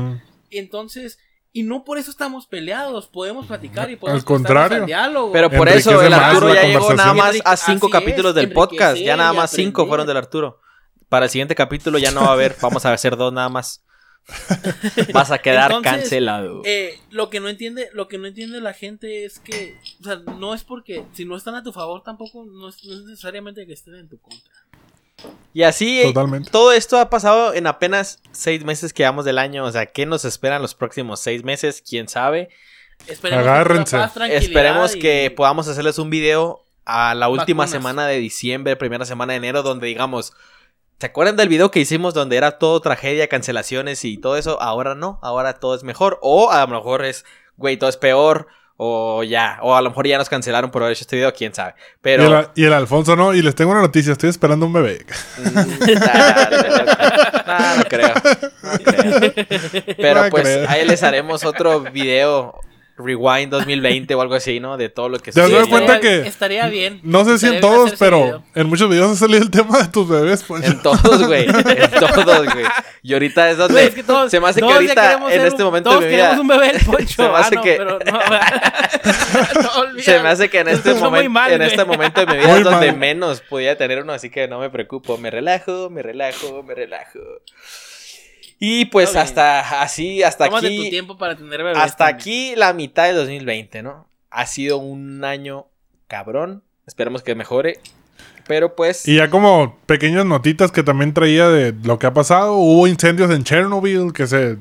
Entonces, 0.49 1.19
y 1.53 1.61
no 1.61 1.85
por 1.85 1.99
eso 1.99 2.09
estamos 2.09 2.47
peleados. 2.47 3.07
Podemos 3.07 3.45
platicar 3.45 3.89
y 3.91 3.95
podemos 3.95 4.21
Al 4.21 4.25
contrario. 4.25 4.79
al 4.79 4.85
diálogo. 4.87 5.31
Pero 5.31 5.49
por 5.51 5.69
Enriquece 5.69 5.91
eso 5.91 6.01
el 6.01 6.13
Arturo 6.13 6.53
ya 6.53 6.63
llegó 6.63 6.93
nada 6.95 7.13
más 7.13 7.35
a 7.45 7.55
cinco 7.55 7.87
Así 7.87 7.95
es, 7.95 8.01
capítulos 8.01 8.35
del 8.35 8.51
podcast. 8.51 8.97
Ya 8.97 9.15
nada 9.15 9.31
más 9.33 9.51
cinco 9.51 9.85
fueron 9.85 10.07
del 10.07 10.17
Arturo. 10.17 10.59
Para 11.07 11.25
el 11.25 11.31
siguiente 11.31 11.53
capítulo 11.53 11.99
ya 11.99 12.11
no 12.11 12.21
va 12.21 12.29
a 12.29 12.33
haber. 12.33 12.55
Vamos 12.59 12.85
a 12.85 12.91
hacer 12.91 13.15
dos 13.15 13.31
nada 13.31 13.49
más. 13.49 13.83
Vas 15.13 15.31
a 15.31 15.37
quedar 15.37 15.71
Entonces, 15.71 15.91
cancelado. 15.91 16.61
Eh, 16.65 16.99
lo 17.11 17.29
que 17.29 17.39
no 17.39 17.49
entiende, 17.49 17.89
lo 17.93 18.07
que 18.07 18.17
no 18.17 18.25
entiende 18.25 18.61
la 18.61 18.73
gente 18.73 19.25
es 19.25 19.39
que, 19.39 19.77
o 19.99 20.03
sea, 20.03 20.15
no 20.15 20.53
es 20.53 20.63
porque 20.63 21.05
si 21.11 21.25
no 21.25 21.35
están 21.35 21.55
a 21.55 21.63
tu 21.63 21.73
favor 21.73 22.03
tampoco 22.03 22.45
no 22.45 22.69
es, 22.69 22.83
no 22.85 22.93
es 22.93 23.03
necesariamente 23.03 23.67
que 23.67 23.73
estén 23.73 23.95
en 23.95 24.09
tu 24.09 24.17
contra. 24.19 24.53
Y 25.53 25.63
así, 25.63 26.01
eh, 26.01 26.05
Totalmente. 26.05 26.49
todo 26.49 26.71
esto 26.71 26.97
ha 26.99 27.09
pasado 27.09 27.53
en 27.53 27.67
apenas 27.67 28.19
seis 28.31 28.63
meses 28.65 28.91
que 28.93 29.03
llevamos 29.03 29.23
del 29.25 29.37
año. 29.37 29.63
O 29.65 29.71
sea, 29.71 29.85
¿qué 29.85 30.05
nos 30.05 30.25
esperan 30.25 30.61
los 30.61 30.73
próximos 30.75 31.19
seis 31.19 31.43
meses? 31.43 31.83
¿Quién 31.87 32.07
sabe? 32.07 32.49
Esperemos 33.07 33.45
Agárrense. 33.45 33.97
que 34.27 34.37
Esperemos 34.37 34.95
y- 34.95 34.99
que 34.99 35.31
podamos 35.35 35.67
hacerles 35.67 35.99
un 35.99 36.09
video 36.09 36.63
a 36.85 37.13
la 37.15 37.29
última 37.29 37.63
Vacunas. 37.65 37.69
semana 37.71 38.07
de 38.07 38.17
diciembre, 38.17 38.75
primera 38.75 39.05
semana 39.05 39.33
de 39.33 39.37
enero, 39.37 39.61
donde 39.61 39.87
digamos, 39.87 40.33
¿se 40.99 41.05
acuerdan 41.05 41.35
del 41.37 41.49
video 41.49 41.69
que 41.71 41.79
hicimos 41.81 42.13
donde 42.13 42.35
era 42.37 42.57
todo 42.57 42.79
tragedia, 42.81 43.27
cancelaciones 43.27 44.03
y 44.05 44.17
todo 44.17 44.37
eso? 44.37 44.59
Ahora 44.61 44.95
no, 44.95 45.19
ahora 45.21 45.53
todo 45.59 45.75
es 45.75 45.83
mejor. 45.83 46.17
O 46.21 46.49
a 46.51 46.61
lo 46.61 46.67
mejor 46.67 47.05
es, 47.05 47.25
güey, 47.57 47.77
todo 47.77 47.89
es 47.89 47.97
peor. 47.97 48.47
O 48.85 49.23
ya, 49.23 49.59
o 49.61 49.73
a 49.73 49.81
lo 49.81 49.91
mejor 49.91 50.05
ya 50.05 50.17
nos 50.17 50.27
cancelaron 50.27 50.69
por 50.69 50.81
haber 50.81 50.91
hecho 50.91 51.03
este 51.03 51.15
video, 51.15 51.33
quién 51.33 51.53
sabe. 51.53 51.73
Pero... 52.01 52.23
Y, 52.23 52.33
el, 52.33 52.47
y 52.55 52.65
el 52.65 52.73
Alfonso 52.73 53.15
no. 53.15 53.33
Y 53.33 53.41
les 53.41 53.55
tengo 53.55 53.71
una 53.71 53.79
noticia. 53.79 54.11
Estoy 54.11 54.29
esperando 54.29 54.65
un 54.65 54.73
bebé. 54.73 55.05
Mm. 55.37 55.53
No, 57.47 57.77
no 57.77 57.83
creo. 57.85 58.13
No 58.63 58.79
creo. 58.79 59.19
Pero 59.97 60.29
pues 60.29 60.43
creo. 60.43 60.69
ahí 60.69 60.85
les 60.87 61.03
haremos 61.03 61.43
otro 61.45 61.81
video 61.81 62.59
Rewind 62.95 63.49
2020 63.49 64.13
o 64.13 64.21
algo 64.21 64.35
así, 64.35 64.59
¿no? 64.59 64.77
De 64.77 64.87
todo 64.89 65.09
lo 65.09 65.17
que 65.17 65.31
¿Te 65.31 65.39
has 65.41 65.47
sucedió. 65.47 65.57
dado 65.57 65.69
cuenta 65.69 65.95
estaría- 65.95 66.21
que- 66.23 66.27
estaría 66.29 66.67
bien. 66.67 66.99
No 67.03 67.25
sé 67.25 67.39
si 67.39 67.47
en 67.47 67.55
Estaría 67.55 67.75
todos, 67.75 67.93
pero 67.97 68.43
en 68.53 68.67
muchos 68.67 68.87
videos 68.89 69.11
ha 69.11 69.15
salido 69.15 69.41
el 69.41 69.49
tema 69.49 69.79
de 69.79 69.87
tus 69.87 70.07
bebés. 70.07 70.43
Pues. 70.43 70.63
En 70.63 70.79
todos, 70.83 71.25
güey. 71.25 71.45
En 71.47 71.91
todos, 71.99 72.45
güey. 72.53 72.65
Y 73.01 73.13
ahorita 73.13 73.49
es 73.49 73.57
donde. 73.57 73.83
Es 73.85 73.95
que 73.95 74.03
todos- 74.03 74.29
se 74.29 74.39
me 74.39 74.47
hace 74.47 74.61
que 74.61 74.65
ahorita, 74.71 74.93
queremos 75.01 75.31
en 75.31 75.41
este 75.41 75.61
un- 75.63 75.67
momento 75.69 75.89
todos 75.89 76.01
de 76.03 76.07
mi 76.07 76.15
queremos 76.15 76.33
vida. 76.33 76.41
un 76.41 76.47
bebé 76.47 76.69
el 76.77 76.85
poncho. 76.85 77.07
Se 77.15 77.21
me 77.23 77.27
Ah, 77.29 77.39
hace 77.39 77.55
no, 77.55 77.61
que- 77.63 77.75
pero 77.77 77.99
no, 77.99 78.11
no, 79.63 79.69
olvídalo. 79.81 80.03
Se 80.03 80.19
me 80.19 80.29
hace 80.29 80.49
que 80.49 80.59
en 80.59 80.67
Se 80.67 80.73
este, 80.73 80.93
momento, 80.93 81.29
mal, 81.31 81.51
en 81.51 81.61
este 81.63 81.85
momento 81.85 82.19
de 82.21 82.27
mi 82.27 82.37
vida 82.37 82.47
Muy 82.47 82.57
es 82.59 82.63
donde 82.63 82.87
mal. 82.91 82.97
menos 82.99 83.41
podía 83.41 83.75
tener 83.77 84.03
uno, 84.03 84.13
así 84.13 84.29
que 84.29 84.47
no 84.47 84.59
me 84.59 84.69
preocupo. 84.69 85.17
Me 85.17 85.31
relajo, 85.31 85.89
me 85.89 86.03
relajo, 86.03 86.61
me 86.63 86.75
relajo. 86.75 87.19
Y 88.65 88.85
pues 88.85 89.17
hasta 89.17 89.81
así, 89.81 90.23
hasta 90.23 90.45
Tómate 90.45 90.67
tu 90.67 90.81
aquí. 90.83 90.89
tiempo 90.89 91.17
para 91.17 91.35
tener 91.35 91.61
bebés. 91.61 91.77
Hasta 91.77 92.07
también. 92.07 92.15
aquí 92.15 92.55
la 92.55 92.71
mitad 92.71 93.03
de 93.03 93.11
2020, 93.11 93.83
¿no? 93.83 94.07
Ha 94.29 94.45
sido 94.45 94.77
un 94.77 95.25
año 95.25 95.65
cabrón. 96.07 96.63
Esperemos 96.87 97.23
que 97.23 97.35
mejore. 97.35 97.81
Pero 98.47 98.73
pues. 98.73 99.05
Y 99.05 99.17
ya 99.17 99.29
como 99.29 99.77
pequeñas 99.85 100.25
notitas 100.25 100.71
que 100.71 100.81
también 100.81 101.13
traía 101.13 101.49
de 101.49 101.73
lo 101.83 101.99
que 101.99 102.07
ha 102.07 102.13
pasado. 102.13 102.53
Hubo 102.53 102.87
incendios 102.87 103.29
en 103.31 103.43
Chernobyl 103.43 104.13
que 104.13 104.27
se, 104.27 104.59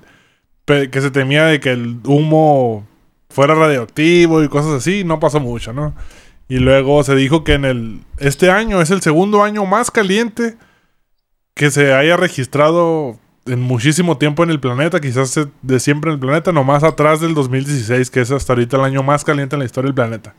que 0.66 1.00
se 1.00 1.12
temía 1.12 1.44
de 1.44 1.60
que 1.60 1.70
el 1.70 2.00
humo 2.04 2.84
fuera 3.30 3.54
radioactivo 3.54 4.42
y 4.42 4.48
cosas 4.48 4.72
así. 4.72 5.04
No 5.04 5.20
pasó 5.20 5.38
mucho, 5.38 5.72
¿no? 5.72 5.94
Y 6.48 6.56
luego 6.56 7.04
se 7.04 7.14
dijo 7.14 7.44
que 7.44 7.52
en 7.52 7.64
el 7.64 8.00
este 8.18 8.50
año 8.50 8.82
es 8.82 8.90
el 8.90 9.00
segundo 9.00 9.44
año 9.44 9.64
más 9.64 9.92
caliente 9.92 10.56
que 11.54 11.70
se 11.70 11.94
haya 11.94 12.16
registrado 12.16 13.21
en 13.46 13.60
muchísimo 13.60 14.18
tiempo 14.18 14.42
en 14.44 14.50
el 14.50 14.60
planeta, 14.60 15.00
quizás 15.00 15.38
de 15.62 15.80
siempre 15.80 16.10
en 16.10 16.14
el 16.14 16.20
planeta, 16.20 16.52
nomás 16.52 16.84
atrás 16.84 17.20
del 17.20 17.34
2016, 17.34 18.10
que 18.10 18.20
es 18.20 18.30
hasta 18.30 18.52
ahorita 18.52 18.76
el 18.76 18.84
año 18.84 19.02
más 19.02 19.24
caliente 19.24 19.56
en 19.56 19.60
la 19.60 19.64
historia 19.66 19.88
del 19.88 19.94
planeta. 19.94 20.34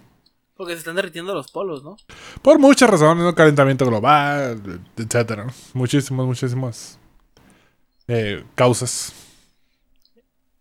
Porque 0.55 0.73
se 0.73 0.79
están 0.79 0.95
derritiendo 0.95 1.33
los 1.33 1.51
polos, 1.51 1.83
¿no? 1.83 1.97
Por 2.41 2.59
muchas 2.59 2.89
razones, 2.89 3.23
¿no? 3.23 3.33
Calentamiento 3.35 3.85
global, 3.85 4.61
etcétera. 4.95 5.47
Muchísimas, 5.73 6.25
muchísimas 6.25 6.99
eh, 8.07 8.43
causas. 8.55 9.13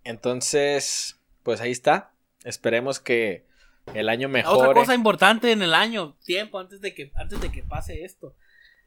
Entonces, 0.05 1.20
pues 1.43 1.61
ahí 1.61 1.70
está. 1.70 2.12
Esperemos 2.45 2.99
que 2.99 3.47
el 3.95 4.09
año 4.09 4.28
Otra 4.28 4.43
mejore. 4.43 4.74
cosa 4.74 4.95
importante 4.95 5.53
en 5.53 5.62
el 5.62 5.74
año, 5.74 6.16
tiempo 6.24 6.59
antes 6.59 6.80
de 6.80 6.95
que 6.95 7.12
antes 7.14 7.40
de 7.40 7.51
que 7.53 7.62
pase 7.62 8.05
esto. 8.05 8.34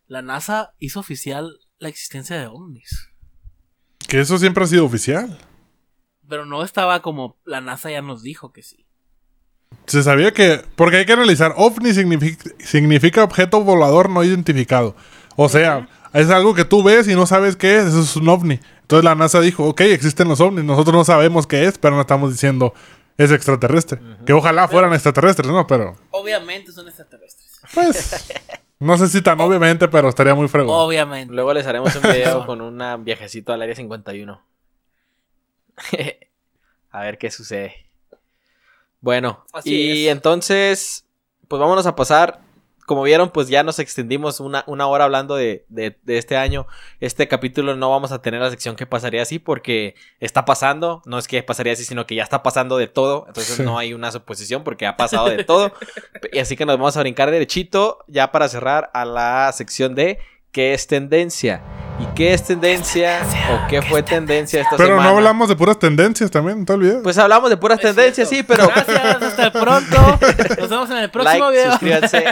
La 0.07 0.21
NASA 0.21 0.73
hizo 0.79 0.99
oficial 0.99 1.59
la 1.77 1.89
existencia 1.89 2.37
de 2.37 2.47
ovnis. 2.47 3.09
Que 4.07 4.19
eso 4.19 4.37
siempre 4.37 4.63
ha 4.63 4.67
sido 4.67 4.85
oficial. 4.85 5.37
Pero 6.27 6.45
no 6.45 6.63
estaba 6.63 7.01
como 7.01 7.37
la 7.45 7.61
NASA 7.61 7.91
ya 7.91 8.01
nos 8.01 8.21
dijo 8.23 8.51
que 8.51 8.63
sí. 8.63 8.85
Se 9.85 10.03
sabía 10.03 10.31
que. 10.33 10.61
Porque 10.75 10.97
hay 10.97 11.05
que 11.05 11.13
analizar. 11.13 11.53
OVNI 11.57 11.93
significa, 11.93 12.49
significa 12.59 13.23
objeto 13.23 13.61
volador 13.61 14.09
no 14.09 14.23
identificado. 14.23 14.95
O 15.35 15.49
sea, 15.49 15.87
es 16.13 16.29
algo 16.29 16.55
que 16.55 16.65
tú 16.65 16.81
ves 16.81 17.07
y 17.07 17.15
no 17.15 17.25
sabes 17.25 17.55
qué 17.55 17.77
es. 17.77 17.85
Eso 17.85 18.01
es 18.01 18.15
un 18.15 18.27
OVNI. 18.29 18.59
Entonces 18.81 19.03
la 19.03 19.15
NASA 19.15 19.41
dijo: 19.41 19.67
Ok, 19.67 19.81
existen 19.81 20.27
los 20.27 20.39
OVNIs. 20.39 20.63
Nosotros 20.65 20.95
no 20.95 21.03
sabemos 21.03 21.45
qué 21.45 21.65
es, 21.65 21.77
pero 21.77 21.95
no 21.95 22.01
estamos 22.01 22.31
diciendo 22.31 22.73
es 23.17 23.31
extraterrestre. 23.31 23.99
Que 24.25 24.33
ojalá 24.33 24.67
fueran 24.67 24.93
extraterrestres, 24.93 25.47
¿no? 25.47 25.65
Pero. 25.67 25.95
Obviamente 26.11 26.71
son 26.71 26.87
extraterrestres. 26.87 27.59
Pues. 27.73 28.25
No 28.79 28.97
sé 28.97 29.07
si 29.07 29.21
tan 29.21 29.39
obviamente, 29.39 29.87
pero 29.87 30.09
estaría 30.09 30.35
muy 30.35 30.47
fregón. 30.47 30.75
Obviamente. 30.77 31.33
Luego 31.33 31.53
les 31.53 31.65
haremos 31.65 31.95
un 31.95 32.01
video 32.01 32.45
con 32.45 32.61
un 32.61 33.03
viajecito 33.03 33.53
al 33.53 33.61
área 33.61 33.75
51. 33.75 34.41
a 36.91 37.01
ver 37.01 37.17
qué 37.17 37.31
sucede. 37.31 37.85
Bueno, 39.01 39.45
Así 39.53 39.73
y 39.73 40.07
es. 40.07 40.11
entonces, 40.11 41.05
pues 41.47 41.59
vámonos 41.59 41.85
a 41.85 41.95
pasar. 41.95 42.41
Como 42.85 43.01
vieron, 43.03 43.29
pues 43.31 43.47
ya 43.47 43.63
nos 43.63 43.79
extendimos 43.79 44.39
una, 44.39 44.63
una 44.67 44.85
hora 44.87 45.05
hablando 45.05 45.35
de, 45.35 45.65
de- 45.69 45.97
de 46.03 46.17
este 46.19 46.37
año. 46.37 46.67
Este 46.99 47.27
capítulo 47.27 47.75
no 47.75 47.89
vamos 47.89 48.11
a 48.11 48.21
tener 48.21 48.41
la 48.41 48.49
sección 48.51 48.75
que 48.75 48.85
pasaría 48.85 49.23
así 49.23 49.39
porque 49.39 49.95
está 50.19 50.45
pasando. 50.45 51.01
No 51.05 51.17
es 51.17 51.27
que 51.27 51.41
pasaría 51.41 51.73
así, 51.73 51.83
sino 51.83 52.05
que 52.05 52.13
ya 52.15 52.23
está 52.23 52.43
pasando 52.43 52.77
de 52.77 52.87
todo. 52.87 53.25
Entonces 53.27 53.55
Sí. 53.57 53.63
no 53.63 53.79
hay 53.79 53.93
una 53.93 54.11
suposición 54.11 54.63
porque 54.63 54.85
ha 54.85 54.97
pasado 54.97 55.27
de 55.29 55.43
todo. 55.43 55.71
y 56.31 56.39
así 56.39 56.55
que 56.55 56.65
nos 56.65 56.77
vamos 56.77 56.95
a 56.95 56.99
brincar 56.99 57.31
derechito 57.31 58.03
ya 58.07 58.31
para 58.31 58.47
cerrar 58.49 58.91
a 58.93 59.03
la 59.05 59.51
sección 59.51 59.95
de 59.95 60.19
¿Qué 60.55 60.73
es 60.73 60.87
tendencia? 60.87 61.61
¿Y 61.99 62.05
qué 62.15 62.33
es 62.33 62.41
tendencia? 62.45 63.19
¿O 63.51 63.67
qué 63.67 63.81
fue 63.81 64.01
tendencia 64.03 64.61
esta 64.61 64.77
Pero 64.77 64.91
semana? 64.91 65.09
no 65.11 65.17
hablamos 65.17 65.49
de 65.49 65.57
puras 65.57 65.77
tendencias 65.79 66.31
también, 66.31 66.59
no 66.59 66.65
te 66.65 66.71
olvides. 66.71 66.99
Pues 67.03 67.17
hablamos 67.17 67.49
de 67.49 67.57
puras 67.57 67.77
Es 67.79 67.83
tendencias, 67.93 68.29
cierto. 68.29 68.53
sí, 68.55 68.57
pero... 68.61 68.69
Gracias, 68.73 69.21
hasta 69.21 69.51
pronto. 69.51 69.97
Nos 70.59 70.69
vemos 70.69 70.89
en 70.91 70.97
el 70.99 71.11
próximo 71.11 71.49
like, 71.51 71.57
video. 71.57 71.71
suscríbanse. 71.71 72.23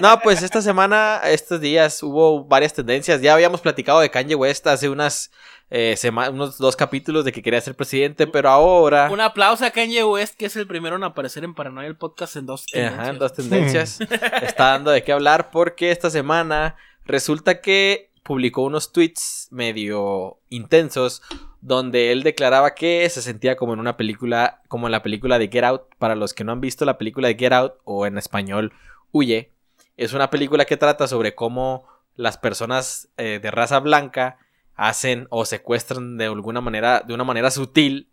No, 0.00 0.18
pues 0.18 0.42
esta 0.42 0.60
semana, 0.60 1.20
estos 1.26 1.60
días, 1.60 2.02
hubo 2.02 2.42
varias 2.44 2.72
tendencias. 2.74 3.20
Ya 3.20 3.32
habíamos 3.34 3.60
platicado 3.60 4.00
de 4.00 4.10
Kanye 4.10 4.34
West 4.34 4.66
hace 4.66 4.88
unas 4.88 5.30
eh, 5.70 5.94
sema- 5.96 6.28
unos 6.30 6.58
dos 6.58 6.74
capítulos 6.74 7.24
de 7.24 7.30
que 7.30 7.42
quería 7.42 7.60
ser 7.60 7.76
presidente, 7.76 8.26
pero 8.26 8.50
ahora... 8.50 9.08
Un 9.08 9.20
aplauso 9.20 9.64
a 9.64 9.70
Kanye 9.70 10.02
West, 10.02 10.34
que 10.36 10.46
es 10.46 10.56
el 10.56 10.66
primero 10.66 10.96
en 10.96 11.04
aparecer 11.04 11.44
en 11.44 11.54
Paranoia 11.54 11.86
el 11.86 11.96
podcast 11.96 12.34
en 12.34 12.46
dos 12.46 12.64
Ajá, 12.74 12.80
en 13.10 13.18
tendencias. 13.18 13.18
dos 13.20 13.32
tendencias. 13.32 14.00
Está 14.42 14.64
dando 14.72 14.90
de 14.90 15.04
qué 15.04 15.12
hablar 15.12 15.50
porque 15.52 15.92
esta 15.92 16.10
semana 16.10 16.74
resulta 17.04 17.60
que 17.60 18.10
publicó 18.22 18.62
unos 18.62 18.92
tweets 18.92 19.48
medio 19.50 20.38
intensos 20.48 21.22
donde 21.60 22.12
él 22.12 22.22
declaraba 22.22 22.74
que 22.74 23.08
se 23.08 23.22
sentía 23.22 23.56
como 23.56 23.74
en 23.74 23.80
una 23.80 23.96
película, 23.96 24.62
como 24.68 24.86
en 24.86 24.92
la 24.92 25.02
película 25.02 25.38
de 25.38 25.48
Get 25.48 25.64
Out. 25.64 25.82
Para 25.98 26.14
los 26.14 26.34
que 26.34 26.44
no 26.44 26.52
han 26.52 26.60
visto 26.60 26.84
la 26.84 26.98
película 26.98 27.28
de 27.28 27.36
Get 27.36 27.52
Out 27.52 27.74
o 27.84 28.06
en 28.06 28.18
español 28.18 28.72
Huye, 29.12 29.50
es 29.96 30.12
una 30.12 30.30
película 30.30 30.64
que 30.64 30.76
trata 30.76 31.06
sobre 31.06 31.34
cómo 31.34 31.86
las 32.16 32.38
personas 32.38 33.08
eh, 33.16 33.38
de 33.42 33.50
raza 33.50 33.78
blanca 33.80 34.38
hacen 34.74 35.26
o 35.30 35.44
secuestran 35.44 36.16
de 36.16 36.26
alguna 36.26 36.60
manera, 36.60 37.00
de 37.06 37.14
una 37.14 37.24
manera 37.24 37.50
sutil, 37.50 38.08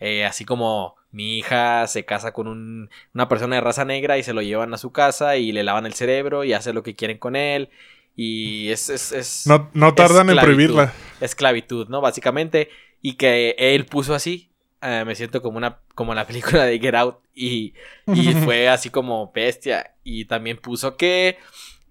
eh, 0.00 0.24
así 0.24 0.44
como 0.44 0.96
mi 1.10 1.38
hija 1.38 1.86
se 1.86 2.04
casa 2.04 2.32
con 2.32 2.46
un- 2.48 2.90
una 3.14 3.28
persona 3.28 3.56
de 3.56 3.60
raza 3.62 3.84
negra 3.84 4.18
y 4.18 4.22
se 4.22 4.32
lo 4.34 4.42
llevan 4.42 4.72
a 4.74 4.78
su 4.78 4.92
casa 4.92 5.36
y 5.36 5.52
le 5.52 5.62
lavan 5.64 5.86
el 5.86 5.94
cerebro 5.94 6.44
y 6.44 6.52
hace 6.52 6.72
lo 6.72 6.82
que 6.82 6.94
quieren 6.94 7.18
con 7.18 7.36
él. 7.36 7.70
Y 8.16 8.70
es... 8.70 8.88
es, 8.90 9.12
es 9.12 9.46
no, 9.46 9.70
no 9.74 9.94
tardan 9.94 10.30
en 10.30 10.38
esclavitud. 10.38 10.40
prohibirla. 10.40 11.04
esclavitud, 11.20 11.88
¿no? 11.88 12.00
Básicamente. 12.00 12.70
Y 13.02 13.14
que 13.14 13.54
él 13.58 13.86
puso 13.86 14.14
así. 14.14 14.50
eh, 14.82 15.04
me 15.06 15.14
siento 15.14 15.42
como 15.42 15.58
una 15.58 15.80
como 15.94 16.14
la 16.14 16.26
película 16.26 16.64
de 16.64 16.78
Get 16.78 16.94
Out 16.94 17.18
y, 17.34 17.74
y 18.12 18.34
fue 18.34 18.68
así 18.68 18.90
como 18.90 19.32
bestia 19.32 19.94
y 20.04 20.26
también 20.26 20.58
puso 20.58 20.96
que 20.96 21.38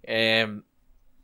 eh, 0.03 0.61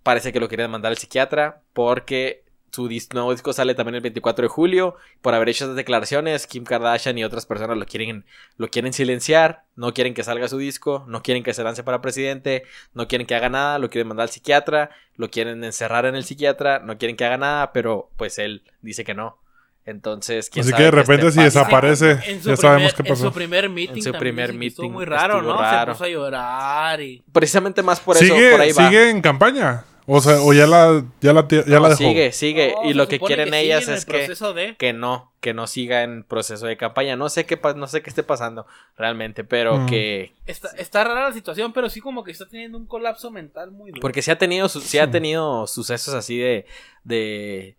parece 0.03 0.33
que 0.33 0.39
lo 0.39 0.47
querían 0.49 0.71
mandar 0.71 0.91
al 0.91 0.97
psiquiatra 0.97 1.61
porque 1.73 2.43
su 2.71 2.87
dis- 2.87 3.13
nuevo 3.13 3.31
disco 3.31 3.51
sale 3.53 3.75
también 3.75 3.95
el 3.95 4.01
24 4.01 4.43
de 4.43 4.47
julio. 4.49 4.95
Por 5.21 5.33
haber 5.33 5.49
hecho 5.49 5.65
esas 5.65 5.75
declaraciones, 5.75 6.47
Kim 6.47 6.63
Kardashian 6.63 7.17
y 7.17 7.23
otras 7.23 7.45
personas 7.45 7.77
lo 7.77 7.85
quieren, 7.85 8.25
lo 8.57 8.69
quieren 8.69 8.93
silenciar. 8.93 9.63
No 9.75 9.93
quieren 9.93 10.13
que 10.13 10.23
salga 10.23 10.47
su 10.47 10.57
disco. 10.57 11.03
No 11.07 11.21
quieren 11.21 11.43
que 11.43 11.53
se 11.53 11.63
lance 11.63 11.83
para 11.83 12.01
presidente. 12.01 12.63
No 12.93 13.07
quieren 13.07 13.27
que 13.27 13.35
haga 13.35 13.49
nada. 13.49 13.77
Lo 13.79 13.89
quieren 13.89 14.07
mandar 14.07 14.23
al 14.23 14.29
psiquiatra. 14.29 14.89
Lo 15.15 15.29
quieren 15.29 15.63
encerrar 15.63 16.05
en 16.05 16.15
el 16.15 16.23
psiquiatra. 16.23 16.79
No 16.79 16.97
quieren 16.97 17.17
que 17.17 17.25
haga 17.25 17.37
nada. 17.37 17.71
Pero 17.73 18.09
pues 18.17 18.39
él 18.39 18.63
dice 18.81 19.03
que 19.03 19.13
no. 19.13 19.37
Entonces, 19.83 20.49
¿quién 20.51 20.61
Así 20.61 20.69
sabe 20.71 20.79
que 20.79 20.85
de 20.85 20.91
repente 20.91 21.31
si 21.31 21.41
desaparece, 21.41 22.11
En 22.11 22.19
su 22.19 22.49
ya 22.49 22.55
primer, 22.55 22.57
sabemos 22.57 22.93
qué 22.93 23.01
En 23.01 23.07
pasó. 23.07 23.23
su 23.25 23.33
primer 23.33 23.67
meeting. 23.67 23.95
En 23.97 24.03
su 24.03 24.11
primer 24.13 24.53
meeting 24.53 24.91
muy 24.91 25.05
raro, 25.05 25.41
¿no? 25.41 25.57
raro. 25.59 25.93
Se 25.93 25.97
puso 25.97 26.03
a 26.05 26.09
llorar 26.09 27.01
y. 27.01 27.23
Precisamente 27.31 27.81
más 27.81 27.99
por 27.99 28.15
eso, 28.15 28.25
¿Sigue, 28.25 28.51
por 28.51 28.61
ahí 28.61 28.71
va. 28.73 28.87
¿Sigue 28.87 29.09
en 29.09 29.21
campaña? 29.21 29.83
O 30.13 30.19
sea, 30.19 30.41
o 30.41 30.51
ya 30.51 30.67
la, 30.67 31.05
ya 31.21 31.31
la, 31.31 31.47
ya 31.47 31.63
No, 31.67 31.79
la 31.79 31.89
dejó. 31.89 31.97
sigue, 31.99 32.31
sigue. 32.33 32.73
No, 32.75 32.89
y 32.89 32.93
lo 32.93 33.07
que 33.07 33.19
quieren 33.19 33.53
ellas 33.53 33.87
es 33.87 34.05
que, 34.05 34.27
de- 34.27 34.75
que 34.77 34.91
no, 34.91 35.31
que 35.39 35.53
no 35.53 35.67
siga 35.67 36.03
en 36.03 36.23
proceso 36.23 36.65
de 36.65 36.75
campaña. 36.75 37.15
No 37.15 37.29
sé 37.29 37.45
qué, 37.45 37.57
no 37.75 37.87
sé 37.87 38.01
qué 38.01 38.09
esté 38.09 38.23
pasando 38.23 38.65
realmente, 38.97 39.43
pero 39.45 39.77
Mm. 39.77 39.85
que... 39.85 40.33
Está, 40.45 40.69
está 40.77 41.03
rara 41.05 41.29
la 41.29 41.33
situación, 41.33 41.71
pero 41.71 41.89
sí 41.89 42.01
como 42.01 42.23
que 42.25 42.31
está 42.31 42.45
teniendo 42.47 42.77
un 42.77 42.87
colapso 42.87 43.31
mental 43.31 43.71
muy 43.71 43.91
duro. 43.91 44.01
Porque 44.01 44.21
sí 44.21 44.31
ha 44.31 44.37
tenido, 44.37 44.67
su- 44.67 44.81
sí 44.81 44.97
ha 44.99 45.09
tenido 45.09 45.65
sucesos 45.67 46.13
así 46.13 46.37
de, 46.37 46.65
de 47.05 47.77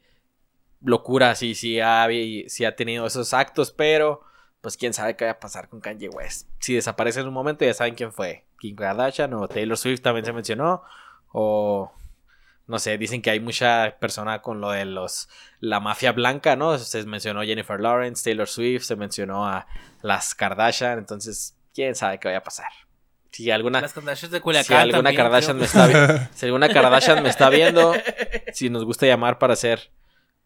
locura, 0.81 1.35
sí, 1.35 1.55
sí 1.55 1.81
ha, 1.81 2.07
sí 2.47 2.65
ha 2.65 2.75
tenido 2.77 3.07
esos 3.07 3.35
actos, 3.35 3.71
pero 3.73 4.23
pues 4.61 4.77
quién 4.77 4.93
sabe 4.95 5.17
qué 5.17 5.25
va 5.27 5.33
a 5.33 5.41
pasar 5.41 5.69
con 5.69 5.81
Kanye 5.81 6.09
West. 6.09 6.49
Si 6.61 6.75
desaparece 6.75 7.21
en 7.21 7.27
un 7.29 7.35
momento 7.35 7.65
ya 7.65 7.75
saben 7.75 7.95
quién 7.95 8.13
fue. 8.13 8.45
Kim 8.59 8.77
Kardashian 8.77 9.35
o 9.35 9.49
Taylor 9.49 9.77
Swift 9.77 10.03
también 10.03 10.25
se 10.25 10.33
mencionó. 10.33 10.83
O 11.33 11.93
no 12.73 12.79
sé, 12.79 12.97
dicen 12.97 13.21
que 13.21 13.31
hay 13.31 13.39
mucha 13.39 13.97
persona 14.01 14.41
con 14.41 14.63
lo 14.63 14.71
de 14.71 14.87
los 14.87 15.29
la 15.61 15.79
mafia 15.79 16.13
blanca, 16.13 16.57
¿no? 16.57 16.79
Se 16.79 17.05
mencionó 17.05 17.43
Jennifer 17.43 17.79
Lawrence, 17.79 18.25
Taylor 18.25 18.49
Swift, 18.49 18.83
se 18.85 18.97
mencionó 18.97 19.47
a 19.47 19.67
las 20.01 20.35
Kardashian, 20.35 20.99
entonces 20.99 21.55
quién 21.75 21.95
sabe 21.95 22.19
qué 22.19 22.29
vaya 22.29 22.39
a 22.39 22.43
pasar. 22.43 22.69
Si 23.31 23.51
alguna 23.51 23.83
Las 23.83 23.93
Kardashians 23.93 24.33
de 24.33 24.41
Culiacán. 24.41 24.67
si 24.67 24.75
alguna 24.75 25.11
también, 25.11 25.17
Kardashian 25.17 25.59
me 25.59 25.65
está 25.67 26.31
si 26.35 26.47
alguna 26.47 26.69
Kardashian 26.71 27.23
me 27.23 27.29
está 27.29 27.51
viendo, 27.51 27.93
si 28.55 28.71
nos 28.71 28.85
gusta 28.87 29.07
llamar 29.07 29.39
para 29.39 29.53
hacer 29.53 29.91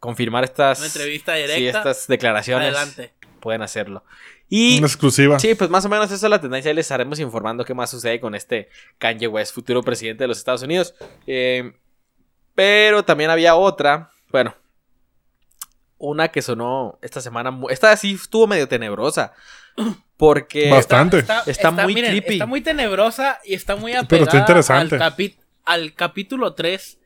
confirmar 0.00 0.42
estas 0.42 0.78
Una 0.78 0.88
entrevista 0.88 1.34
directa. 1.34 1.78
estas 1.78 2.08
declaraciones, 2.08 2.74
Adelante. 2.74 3.14
pueden 3.38 3.62
hacerlo. 3.62 4.04
Y 4.48 4.78
Una 4.78 4.88
exclusiva. 4.88 5.38
sí, 5.38 5.54
pues 5.54 5.70
más 5.70 5.84
o 5.84 5.88
menos 5.88 6.06
esa 6.10 6.26
es 6.26 6.30
la 6.30 6.40
tendencia. 6.40 6.70
Ahí 6.70 6.74
les 6.74 6.86
estaremos 6.86 7.20
informando 7.20 7.64
qué 7.64 7.72
más 7.74 7.88
sucede 7.88 8.18
con 8.18 8.34
este 8.34 8.68
Kanye 8.98 9.28
West, 9.28 9.54
futuro 9.54 9.82
presidente 9.84 10.24
de 10.24 10.28
los 10.28 10.38
Estados 10.38 10.62
Unidos. 10.62 10.94
Eh, 11.28 11.72
pero 12.56 13.04
también 13.04 13.30
había 13.30 13.54
otra, 13.54 14.10
bueno, 14.32 14.56
una 15.98 16.28
que 16.28 16.42
sonó 16.42 16.98
esta 17.02 17.20
semana. 17.20 17.56
Esta 17.70 17.96
sí 17.96 18.14
estuvo 18.14 18.46
medio 18.48 18.66
tenebrosa. 18.66 19.32
Porque 20.16 20.70
Bastante. 20.70 21.24
Está 21.46 21.70
muy 21.70 21.94
creepy. 21.94 22.32
Está 22.34 22.46
muy 22.46 22.62
tenebrosa 22.62 23.38
y 23.44 23.52
está 23.54 23.76
muy 23.76 23.92
apegada 23.92 24.08
Pero 24.08 24.24
está 24.24 24.38
interesante. 24.38 24.94
Al, 24.96 25.00
capi- 25.00 25.36
al 25.64 25.92
capítulo 25.94 26.54
3 26.54 26.98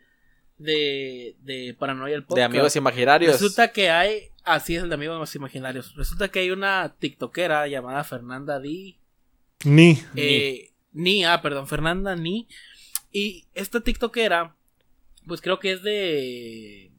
de, 0.59 1.35
de 1.41 1.75
Paranoia 1.77 2.15
el 2.15 2.23
podcast. 2.23 2.37
de 2.39 2.45
amigos 2.45 2.77
imaginarios. 2.77 3.33
Resulta 3.33 3.73
que 3.73 3.91
hay. 3.91 4.29
Así 4.45 4.77
es 4.77 4.85
el 4.85 4.89
de 4.91 4.95
amigos 4.95 5.35
imaginarios. 5.35 5.95
Resulta 5.97 6.29
que 6.29 6.39
hay 6.39 6.51
una 6.53 6.95
TikTokera 7.01 7.67
llamada 7.67 8.05
Fernanda 8.05 8.61
Di. 8.61 8.99
Ni. 9.65 10.01
Eh, 10.15 10.71
Ni, 10.93 11.25
ah, 11.25 11.43
perdón, 11.43 11.67
Fernanda 11.67 12.15
Ni. 12.15 12.47
Y 13.11 13.47
esta 13.55 13.81
TikTokera, 13.81 14.55
pues 15.31 15.41
creo 15.41 15.61
que 15.61 15.71
es 15.71 15.85
de. 15.85 16.91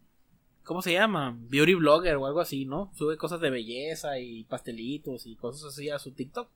¿Cómo 0.64 0.82
se 0.82 0.94
llama? 0.94 1.38
Beauty 1.50 1.74
blogger 1.74 2.16
o 2.16 2.26
algo 2.26 2.40
así, 2.40 2.64
¿no? 2.64 2.90
Sube 2.96 3.18
cosas 3.18 3.42
de 3.42 3.50
belleza 3.50 4.20
y 4.20 4.46
pastelitos 4.46 5.26
y 5.26 5.36
cosas 5.36 5.66
así 5.66 5.90
a 5.90 6.00
su 6.00 6.14
TikTok. 6.14 6.50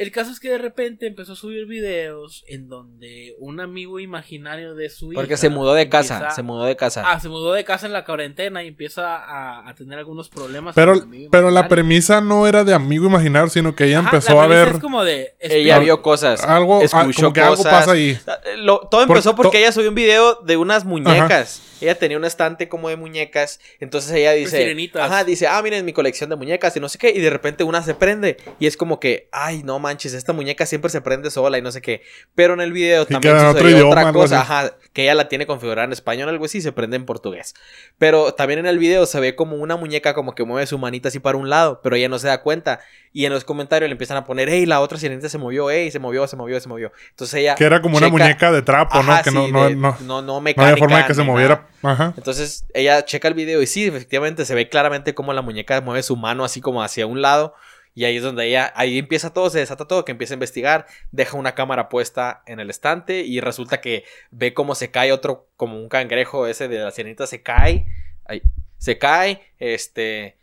El 0.00 0.12
caso 0.12 0.30
es 0.32 0.40
que 0.40 0.48
de 0.48 0.56
repente 0.56 1.06
empezó 1.06 1.34
a 1.34 1.36
subir 1.36 1.66
videos 1.66 2.42
en 2.48 2.70
donde 2.70 3.34
un 3.38 3.60
amigo 3.60 4.00
imaginario 4.00 4.74
de 4.74 4.88
su 4.88 5.10
Porque 5.12 5.34
hija 5.34 5.36
se 5.36 5.50
mudó 5.50 5.74
de 5.74 5.90
casa. 5.90 6.14
empieza- 6.14 6.34
Se 6.36 6.42
mudó 6.42 6.64
de 6.64 6.74
casa. 6.74 7.02
Ah, 7.04 7.20
se 7.20 7.28
mudó 7.28 7.52
de 7.52 7.64
casa 7.64 7.84
en 7.86 7.92
la 7.92 8.06
cuarentena 8.06 8.64
y 8.64 8.68
empieza 8.68 9.16
a, 9.16 9.68
a 9.68 9.74
tener 9.74 9.98
algunos 9.98 10.30
problemas. 10.30 10.74
Pero, 10.74 10.94
pero 11.30 11.50
la 11.50 11.68
premisa 11.68 12.22
no 12.22 12.46
era 12.46 12.64
de 12.64 12.72
amigo 12.72 13.04
imaginario, 13.08 13.50
sino 13.50 13.74
que 13.74 13.84
ella 13.84 13.98
Ajá, 13.98 14.08
empezó 14.08 14.36
la 14.36 14.44
a 14.44 14.46
ver 14.46 14.68
Es 14.68 14.78
como 14.78 15.04
de. 15.04 15.34
Ella 15.38 15.78
vio 15.78 16.00
cosas. 16.00 16.44
algo, 16.44 16.80
escuchó 16.80 17.20
como 17.24 17.32
que 17.34 17.40
algo 17.42 17.56
cosas. 17.56 17.72
pasa 17.72 17.92
ahí. 17.92 18.18
Lo- 18.56 18.78
todo 18.90 19.06
Por- 19.06 19.18
empezó 19.18 19.34
porque 19.36 19.58
to- 19.58 19.64
ella 19.64 19.72
subió 19.72 19.90
un 19.90 19.94
video 19.96 20.36
de 20.36 20.56
unas 20.56 20.86
muñecas. 20.86 21.60
Ella 21.82 21.94
tenía 21.98 22.18
un 22.18 22.26
estante 22.26 22.68
como 22.68 22.90
de 22.90 22.96
muñecas. 22.96 23.58
Entonces 23.80 24.12
ella 24.12 24.32
dice. 24.32 24.58
sirenitas. 24.58 25.02
Ajá, 25.02 25.24
dice, 25.24 25.46
ah, 25.46 25.60
miren 25.62 25.84
mi 25.86 25.92
colección 25.94 26.28
de 26.28 26.36
muñecas 26.36 26.76
y 26.76 26.80
no 26.80 26.88
sé 26.90 26.98
qué. 26.98 27.10
Y 27.10 27.20
de 27.20 27.30
repente 27.30 27.64
una 27.64 27.82
se 27.82 27.94
prende. 27.94 28.36
Y 28.58 28.66
es 28.66 28.76
como 28.76 29.00
que, 29.00 29.28
ay, 29.32 29.62
no 29.62 29.78
manches, 29.90 30.14
esta 30.14 30.32
muñeca 30.32 30.66
siempre 30.66 30.90
se 30.90 31.00
prende 31.00 31.30
sola 31.30 31.58
y 31.58 31.62
no 31.62 31.72
sé 31.72 31.82
qué. 31.82 32.02
Pero 32.34 32.54
en 32.54 32.60
el 32.60 32.72
video 32.72 33.06
también 33.06 33.38
sucedió 33.40 33.88
otra 33.88 34.12
cosa. 34.12 34.40
Ajá, 34.40 34.72
que 34.92 35.02
ella 35.02 35.14
la 35.14 35.28
tiene 35.28 35.46
configurada 35.46 35.84
en 35.84 35.92
español, 35.92 36.28
algo 36.28 36.44
así, 36.44 36.58
y 36.58 36.60
se 36.62 36.72
prende 36.72 36.96
en 36.96 37.04
portugués. 37.06 37.54
Pero 37.98 38.32
también 38.34 38.60
en 38.60 38.66
el 38.66 38.78
video 38.78 39.06
se 39.06 39.20
ve 39.20 39.34
como 39.36 39.56
una 39.56 39.76
muñeca 39.76 40.14
como 40.14 40.34
que 40.34 40.44
mueve 40.44 40.66
su 40.66 40.78
manita 40.78 41.08
así 41.08 41.18
para 41.18 41.36
un 41.38 41.48
lado, 41.50 41.80
pero 41.82 41.96
ella 41.96 42.08
no 42.08 42.18
se 42.18 42.28
da 42.28 42.42
cuenta. 42.42 42.80
Y 43.12 43.24
en 43.24 43.32
los 43.32 43.44
comentarios 43.44 43.88
le 43.88 43.92
empiezan 43.92 44.16
a 44.16 44.24
poner, 44.24 44.48
hey, 44.48 44.66
la 44.66 44.80
otra 44.80 44.96
sirenita 44.96 45.28
se 45.28 45.36
movió, 45.38 45.68
hey, 45.70 45.90
se 45.90 45.98
movió, 45.98 46.26
se 46.28 46.36
movió, 46.36 46.60
se 46.60 46.68
movió. 46.68 46.92
Entonces 47.10 47.34
ella. 47.40 47.56
Que 47.56 47.64
era 47.64 47.82
como 47.82 47.96
una 47.96 48.06
checa- 48.06 48.10
muñeca 48.12 48.52
de 48.52 48.62
trapo, 48.62 49.02
¿no? 49.02 49.12
Ajá, 49.12 49.22
Que 49.22 49.30
no, 49.32 49.46
sí, 49.46 49.52
no, 49.52 49.64
de- 49.68 49.74
no, 49.76 49.96
no, 50.00 50.22
no 50.22 50.22
no 50.22 50.40
mecánica. 50.40 50.70
había 50.72 50.78
forma 50.80 50.98
de 50.98 51.06
que 51.06 51.14
se 51.14 51.22
moviera. 51.24 51.66
Ajá. 51.82 52.14
Entonces 52.16 52.64
ella 52.72 53.04
checa 53.04 53.26
el 53.26 53.34
video 53.34 53.60
y 53.62 53.66
sí, 53.66 53.84
efectivamente 53.86 54.44
se 54.44 54.54
ve 54.54 54.68
claramente 54.68 55.12
cómo 55.14 55.32
la 55.32 55.42
muñeca 55.42 55.80
mueve 55.80 56.02
su 56.04 56.14
mano 56.16 56.44
así 56.44 56.60
como 56.60 56.82
hacia 56.84 57.06
un 57.06 57.20
lado. 57.20 57.54
Y 58.00 58.06
ahí 58.06 58.16
es 58.16 58.22
donde 58.22 58.46
ella, 58.46 58.72
ahí 58.76 58.96
empieza 58.96 59.34
todo, 59.34 59.50
se 59.50 59.58
desata 59.58 59.84
todo, 59.86 60.06
que 60.06 60.12
empieza 60.12 60.32
a 60.32 60.36
investigar, 60.36 60.86
deja 61.10 61.36
una 61.36 61.54
cámara 61.54 61.90
puesta 61.90 62.42
en 62.46 62.58
el 62.58 62.70
estante 62.70 63.20
y 63.24 63.40
resulta 63.40 63.82
que 63.82 64.04
ve 64.30 64.54
cómo 64.54 64.74
se 64.74 64.90
cae 64.90 65.12
otro, 65.12 65.50
como 65.58 65.78
un 65.78 65.90
cangrejo 65.90 66.46
ese 66.46 66.66
de 66.68 66.78
la 66.78 66.92
sirenita, 66.92 67.26
se 67.26 67.42
cae, 67.42 67.84
ahí, 68.24 68.40
se 68.78 68.96
cae, 68.96 69.42
este, 69.58 70.38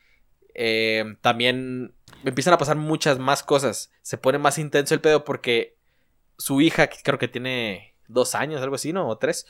eh, 0.54 1.16
también 1.22 1.96
empiezan 2.24 2.54
a 2.54 2.60
pasar 2.60 2.76
muchas 2.76 3.18
más 3.18 3.42
cosas, 3.42 3.92
se 4.04 4.20
pone 4.20 4.38
más 4.38 4.60
intenso 4.60 4.94
el 4.94 5.02
pedo 5.02 5.24
porque 5.24 5.78
su 6.38 6.62
hija, 6.62 6.86
que 6.86 6.98
creo 7.04 7.18
que 7.18 7.28
tiene 7.28 7.96
dos 8.08 8.36
años, 8.36 8.62
algo 8.62 8.76
así, 8.76 8.94
¿no? 8.94 9.08
O 9.10 9.18
tres, 9.18 9.48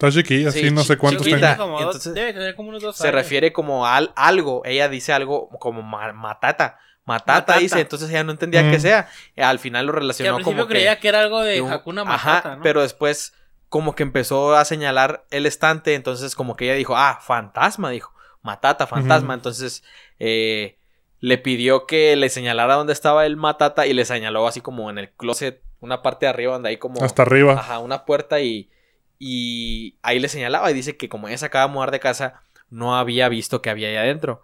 Está 0.00 0.12
chiquilla, 0.12 0.52
sí, 0.52 0.60
Sí, 0.60 0.70
no 0.70 0.84
sé 0.84 0.96
cuántos 0.96 1.26
chiquita. 1.26 1.54
tenga. 1.54 1.56
Como 1.56 1.72
dos- 1.72 1.86
Entonces, 1.96 2.14
debe 2.14 2.32
tener 2.32 2.54
como 2.54 2.68
unos 2.68 2.82
dos 2.84 2.96
se 2.96 3.02
años. 3.08 3.16
refiere 3.16 3.52
como 3.52 3.84
a 3.84 3.96
al- 3.96 4.12
algo. 4.14 4.62
Ella 4.64 4.88
dice 4.88 5.12
algo 5.12 5.48
como 5.58 5.82
ma- 5.82 6.12
matata. 6.12 6.78
Matata, 7.08 7.32
Matata. 7.40 7.58
dice, 7.58 7.80
entonces 7.80 8.10
ella 8.10 8.22
no 8.22 8.32
entendía 8.32 8.62
Mm. 8.62 8.70
qué 8.70 8.80
sea. 8.80 9.08
Eh, 9.34 9.42
Al 9.42 9.58
final 9.58 9.86
lo 9.86 9.92
Que 9.92 9.96
al 9.96 10.00
relacionó 10.02 10.34
principio 10.36 10.56
como 10.58 10.68
creía 10.68 10.94
que, 10.96 11.00
que, 11.02 11.08
era 11.08 11.20
algo 11.20 11.40
de 11.40 11.54
de 11.54 11.60
un- 11.62 11.72
Hakuna 11.72 12.02
Ajá, 12.02 12.34
Matata, 12.34 12.56
¿no? 12.56 12.62
pero 12.62 12.82
después 12.82 13.32
como 13.70 13.94
que 13.94 14.02
empezó 14.02 14.54
a 14.54 14.64
señalar 14.64 15.24
el 15.30 15.46
estante, 15.46 15.94
entonces 15.94 16.34
como 16.36 16.54
que 16.56 16.66
ella 16.66 16.74
dijo, 16.74 16.96
ah, 16.96 17.18
fantasma, 17.20 17.90
dijo, 17.90 18.14
matata, 18.42 18.86
fantasma. 18.86 19.34
Entonces 19.34 19.82
eh, 20.18 20.78
le 21.20 21.36
pidió 21.38 21.86
que 21.86 22.14
le 22.16 22.28
señalara 22.28 22.74
dónde 22.74 22.92
estaba 22.92 23.26
el 23.26 23.36
matata 23.36 23.86
y 23.86 23.92
le 23.94 24.04
señaló 24.04 24.46
así 24.46 24.60
como 24.60 24.88
en 24.90 24.98
el 24.98 25.10
closet, 25.10 25.62
una 25.80 26.02
parte 26.02 26.26
de 26.26 26.30
arriba 26.30 26.52
donde 26.54 26.68
hay 26.70 26.76
como... 26.76 27.02
Hasta 27.04 27.22
arriba. 27.22 27.54
Ajá, 27.54 27.78
una 27.80 28.04
puerta 28.04 28.40
y, 28.40 28.70
y 29.18 29.96
ahí 30.02 30.18
le 30.18 30.28
señalaba 30.28 30.70
y 30.70 30.74
dice 30.74 30.96
que 30.96 31.08
como 31.08 31.28
ella 31.28 31.38
se 31.38 31.46
acaba 31.46 31.66
de 31.66 31.72
mudar 31.72 31.90
de 31.90 32.00
casa, 32.00 32.42
no 32.70 32.96
había 32.96 33.28
visto 33.28 33.62
que 33.62 33.70
había 33.70 33.88
ahí 33.88 33.96
adentro. 33.96 34.42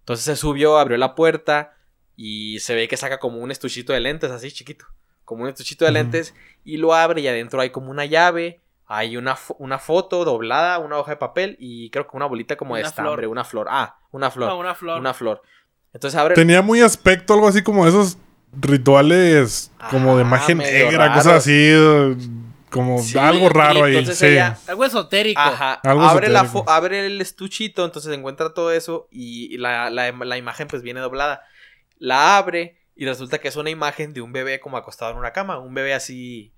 Entonces 0.00 0.24
se 0.24 0.36
subió, 0.36 0.78
abrió 0.78 0.96
la 0.98 1.14
puerta 1.14 1.75
y 2.16 2.58
se 2.60 2.74
ve 2.74 2.88
que 2.88 2.96
saca 2.96 3.18
como 3.18 3.38
un 3.38 3.50
estuchito 3.50 3.92
de 3.92 4.00
lentes 4.00 4.30
así 4.30 4.50
chiquito, 4.50 4.86
como 5.24 5.42
un 5.42 5.48
estuchito 5.48 5.84
de 5.84 5.92
lentes 5.92 6.34
y 6.64 6.76
lo 6.78 6.94
abre 6.94 7.20
y 7.20 7.28
adentro 7.28 7.60
hay 7.60 7.70
como 7.70 7.90
una 7.90 8.04
llave, 8.06 8.60
hay 8.86 9.16
una, 9.16 9.36
fo- 9.36 9.56
una 9.58 9.78
foto 9.78 10.24
doblada, 10.24 10.78
una 10.78 10.96
hoja 10.98 11.10
de 11.12 11.16
papel 11.16 11.56
y 11.58 11.90
creo 11.90 12.06
que 12.06 12.16
una 12.16 12.26
bolita 12.26 12.56
como 12.56 12.76
de 12.76 12.82
Una 12.82 12.88
estambre, 12.88 13.14
flor. 13.22 13.28
una 13.28 13.44
flor. 13.44 13.66
Ah, 13.70 13.96
una 14.12 14.30
flor, 14.30 14.50
Ah, 14.50 14.54
una 14.54 14.74
flor. 14.74 15.00
una 15.00 15.12
flor. 15.14 15.42
Entonces 15.92 16.18
abre 16.18 16.34
Tenía 16.34 16.62
muy 16.62 16.80
aspecto, 16.80 17.34
algo 17.34 17.48
así 17.48 17.62
como 17.62 17.86
esos 17.86 18.16
rituales 18.80 19.70
como 19.90 20.16
de 20.16 20.22
Ah, 20.22 20.26
magia 20.26 20.54
negra, 20.54 20.98
raro. 21.08 21.14
cosas 21.14 21.32
así, 21.34 21.72
como 22.70 22.98
Sí, 23.02 23.18
algo 23.18 23.48
raro 23.48 23.84
ahí. 23.84 23.96
entonces 23.96 24.18
Sí. 24.18 24.26
ella- 24.26 24.58
Algo 24.68 24.84
esotérico. 24.84 25.40
Ajá. 25.40 25.74
Algo 25.84 26.02
abre, 26.02 26.28
la 26.28 26.40
esotérico. 26.42 26.70
abre 26.70 27.06
el 27.06 27.20
estuchito, 27.20 27.84
entonces 27.84 28.12
encuentra 28.12 28.52
todo 28.54 28.70
eso 28.72 29.08
y 29.10 29.56
la, 29.58 29.90
la- 29.90 30.12
la 30.12 30.36
imagen 30.38 30.68
pues 30.68 30.82
viene 30.82 31.00
doblada. 31.00 31.42
La 31.98 32.36
abre 32.36 32.78
y 32.94 33.04
resulta 33.04 33.38
que 33.38 33.48
es 33.48 33.56
una 33.56 33.70
imagen 33.70 34.12
de 34.12 34.20
un 34.20 34.32
bebé 34.32 34.60
como 34.60 34.76
acostado 34.76 35.12
en 35.12 35.18
una 35.18 35.32
cama. 35.32 35.58
Un 35.58 35.74
bebé 35.74 35.94
así 35.94 36.52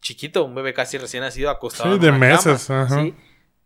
chiquito, 0.00 0.44
un 0.44 0.54
bebé 0.54 0.72
casi 0.72 0.98
recién 0.98 1.22
nacido 1.22 1.50
acostado 1.50 1.90
Sí, 1.90 1.94
en 1.96 2.00
de 2.00 2.08
una 2.08 2.18
meses, 2.18 2.66
cama, 2.66 2.82
ajá. 2.82 3.02
¿sí? 3.02 3.14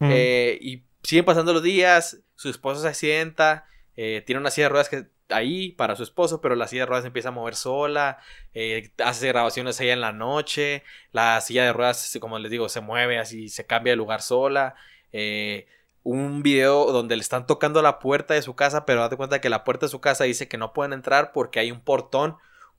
Mm. 0.00 0.10
Eh, 0.10 0.58
y 0.60 0.84
siguen 1.02 1.24
pasando 1.24 1.52
los 1.52 1.62
días, 1.62 2.22
su 2.34 2.48
esposo 2.50 2.80
se 2.82 2.88
accidenta, 2.88 3.66
eh, 3.96 4.22
tiene 4.26 4.40
una 4.40 4.50
silla 4.50 4.66
de 4.66 4.70
ruedas 4.70 4.88
que 4.88 5.06
ahí 5.28 5.72
para 5.72 5.96
su 5.96 6.02
esposo, 6.02 6.40
pero 6.40 6.54
la 6.54 6.66
silla 6.66 6.82
de 6.82 6.86
ruedas 6.86 7.04
empieza 7.04 7.28
a 7.28 7.32
mover 7.32 7.54
sola, 7.54 8.18
eh, 8.52 8.90
hace 9.04 9.28
grabaciones 9.28 9.80
ahí 9.80 9.90
en 9.90 10.00
la 10.00 10.12
noche, 10.12 10.82
la 11.12 11.40
silla 11.40 11.64
de 11.64 11.72
ruedas, 11.72 12.16
como 12.20 12.38
les 12.38 12.50
digo, 12.50 12.68
se 12.68 12.80
mueve 12.80 13.18
así, 13.18 13.48
se 13.48 13.66
cambia 13.66 13.92
de 13.92 13.96
lugar 13.96 14.22
sola. 14.22 14.74
Eh, 15.12 15.66
un 16.04 16.42
video 16.42 16.92
donde 16.92 17.16
le 17.16 17.22
están 17.22 17.46
tocando 17.46 17.82
la 17.82 17.98
puerta 17.98 18.34
de 18.34 18.42
su 18.42 18.54
casa, 18.54 18.84
pero 18.84 19.00
date 19.00 19.16
cuenta 19.16 19.40
que 19.40 19.48
la 19.48 19.64
puerta 19.64 19.86
de 19.86 19.90
su 19.90 20.00
casa 20.00 20.24
dice 20.24 20.48
que 20.48 20.58
no 20.58 20.72
pueden 20.72 20.92
entrar 20.92 21.32
porque 21.32 21.58
hay 21.58 21.72
un 21.72 21.80
portón 21.80 22.36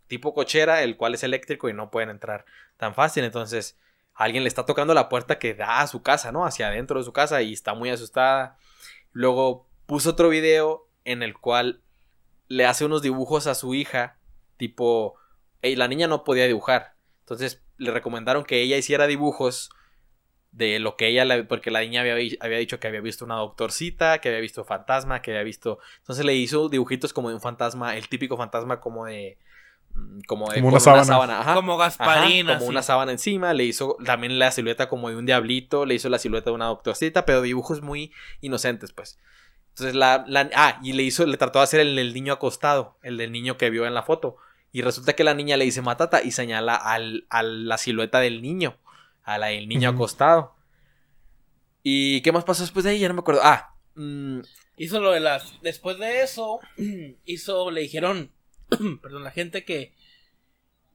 tipo 0.08 0.34
cochera, 0.34 0.84
el 0.84 0.96
cual 0.96 1.16
es 1.16 1.24
eléctrico 1.24 1.68
y 1.68 1.74
no 1.74 1.90
pueden 1.90 2.10
entrar 2.10 2.46
tan 2.78 2.94
fácil. 2.94 3.24
Entonces, 3.24 3.78
alguien 4.14 4.44
le 4.44 4.48
está 4.48 4.66
tocando 4.66 4.94
la 4.94 5.10
puerta 5.10 5.40
que 5.40 5.56
da 5.56 5.82
a 5.82 5.88
su 5.88 6.04
casa, 6.04 6.32
¿no? 6.32 6.46
Hacia 6.46 6.68
adentro 6.68 7.00
de 7.00 7.06
su 7.06 7.14
casa 7.14 7.42
y 7.42 7.52
está 7.52 7.74
muy 7.74 7.90
asustada. 7.90 8.58
Luego 9.12 9.68
puso 9.88 10.12
otro 10.12 10.30
video 10.30 10.88
en 11.04 11.24
el 11.24 11.36
cual 11.36 11.82
le 12.48 12.68
hace 12.68 12.86
unos 12.86 13.02
dibujos 13.02 13.48
a 13.48 13.56
su 13.56 13.74
hija, 13.74 14.20
tipo, 14.58 15.16
la 15.64 15.88
niña 15.88 16.08
no 16.08 16.24
podía 16.24 16.46
dibujar. 16.46 16.94
Entonces 17.22 17.64
le 17.78 17.90
recomendaron 17.90 18.44
que 18.44 18.62
ella 18.62 18.78
hiciera 18.78 19.08
dibujos 19.08 19.72
de 20.56 20.80
lo 20.80 20.96
que 20.96 21.08
ella, 21.08 21.46
porque 21.48 21.70
la 21.70 21.82
niña 21.82 22.02
había, 22.02 22.14
había, 22.40 22.58
dicho 22.58 22.80
que 22.80 22.88
había 22.88 23.02
visto 23.02 23.26
una 23.26 23.36
doctorcita, 23.36 24.20
que 24.20 24.30
había 24.30 24.40
visto 24.40 24.64
fantasma, 24.64 25.22
que 25.22 25.32
había 25.32 25.44
visto... 25.44 25.80
Entonces 25.98 26.26
le 26.26 26.34
hizo 26.34 26.70
dibujitos 26.70 27.12
como 27.12 27.28
de 27.28 27.36
un 27.36 27.42
fantasma, 27.42 27.98
el 27.98 28.08
típico 28.08 28.38
fantasma 28.38 28.80
como 28.80 29.06
de... 29.06 29.38
Mm, 29.96 30.22
como, 30.28 30.50
de, 30.50 30.62
una 30.62 30.80
sábana. 30.80 31.44
como 31.54 31.76
Gasparina. 31.76 32.58
como 32.58 32.70
una 32.70 32.84
sábana 32.84 33.12
encima. 33.12 33.54
Le 33.54 33.66
hizo 33.66 33.98
también 34.06 34.40
la 34.40 34.50
silueta 34.52 34.88
como 34.88 35.10
de 35.10 35.18
un 35.18 35.26
diablito. 35.26 35.86
Le 35.86 35.96
hizo 35.96 36.08
la 36.08 36.20
silueta 36.20 36.52
de 36.52 36.56
una 36.56 36.68
doctorcita. 36.68 37.26
Pero 37.26 37.42
dibujos 37.42 37.82
muy 37.82 38.14
inocentes, 38.40 38.94
pues. 38.94 39.20
Entonces 39.70 39.94
la, 39.96 40.26
ah, 40.56 40.80
y 40.84 40.94
le 40.94 41.04
hizo, 41.04 41.26
le 41.26 41.36
trató 41.36 41.60
de 41.60 41.64
hacer 41.64 41.82
el 41.82 41.98
del 41.98 42.14
niño 42.14 42.32
acostado, 42.32 42.96
el 43.04 43.18
del 43.18 43.34
niño 43.34 43.58
que 43.58 43.70
vio 43.70 43.86
en 43.86 43.94
la 43.94 44.04
foto. 44.04 44.38
Y 44.72 44.82
resulta 44.82 45.14
que 45.14 45.26
la 45.26 45.34
niña 45.34 45.58
le 45.58 45.66
dice 45.66 45.82
matata 45.82 46.24
y 46.24 46.32
señala 46.32 46.76
al, 46.76 47.26
a 47.30 47.44
la 47.44 47.78
silueta 47.78 48.22
del 48.22 48.42
niño, 48.42 48.78
a 49.26 49.38
la 49.38 49.48
del 49.48 49.68
niño 49.68 49.90
acostado. 49.90 50.56
¿Y 51.84 52.22
qué 52.22 52.32
más 52.32 52.46
pasó 52.46 52.64
después 52.64 52.86
de 52.86 52.92
ahí? 52.92 53.00
Ya 53.00 53.08
no 53.10 53.16
me 53.16 53.20
acuerdo. 53.20 53.42
Ah, 53.44 53.76
mm, 53.96 54.40
hizo 54.78 55.00
lo 55.02 55.12
de 55.12 55.20
las. 55.20 55.60
Después 55.62 55.98
de 56.00 56.22
eso, 56.22 56.60
hizo, 57.26 57.70
le 57.72 57.82
dijeron, 57.82 58.32
perdón, 59.02 59.24
la 59.24 59.32
gente 59.32 59.66
que 59.66 59.94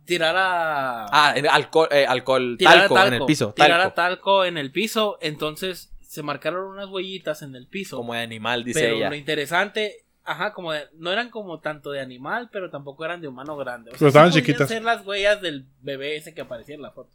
tirara. 0.04 1.06
Ah, 1.06 1.34
alcohol, 1.50 1.88
eh, 1.90 2.06
alcohol 2.06 2.56
talco, 2.58 2.98
en 2.98 3.14
el 3.14 3.24
piso. 3.26 3.52
Tirara 3.52 3.94
talco 3.94 4.44
en 4.44 4.58
el 4.58 4.72
piso. 4.72 5.18
Entonces 5.20 5.92
se 6.00 6.22
marcaron 6.22 6.66
unas 6.66 6.88
huellitas 6.88 7.42
en 7.42 7.54
el 7.54 7.66
piso. 7.66 7.96
Como 7.96 8.14
de 8.14 8.20
animal, 8.20 8.64
dice 8.64 8.80
pero 8.80 8.96
ella. 8.96 9.10
Lo 9.10 9.16
interesante, 9.16 10.06
ajá, 10.24 10.52
como 10.52 10.72
de, 10.72 10.88
no 10.94 11.12
eran 11.12 11.30
como 11.30 11.60
tanto 11.60 11.92
de 11.92 12.00
animal, 12.00 12.48
pero 12.52 12.70
tampoco 12.70 13.04
eran 13.04 13.20
de 13.20 13.28
humano 13.28 13.56
grande. 13.56 13.90
O 13.90 13.94
pero 13.94 14.08
estaban 14.08 14.32
chiquitas. 14.32 14.68
ser 14.68 14.82
las 14.82 15.06
huellas 15.06 15.40
del 15.40 15.66
bebé 15.82 16.16
ese 16.16 16.34
que 16.34 16.40
aparecía 16.40 16.74
en 16.74 16.82
la 16.82 16.90
foto. 16.90 17.10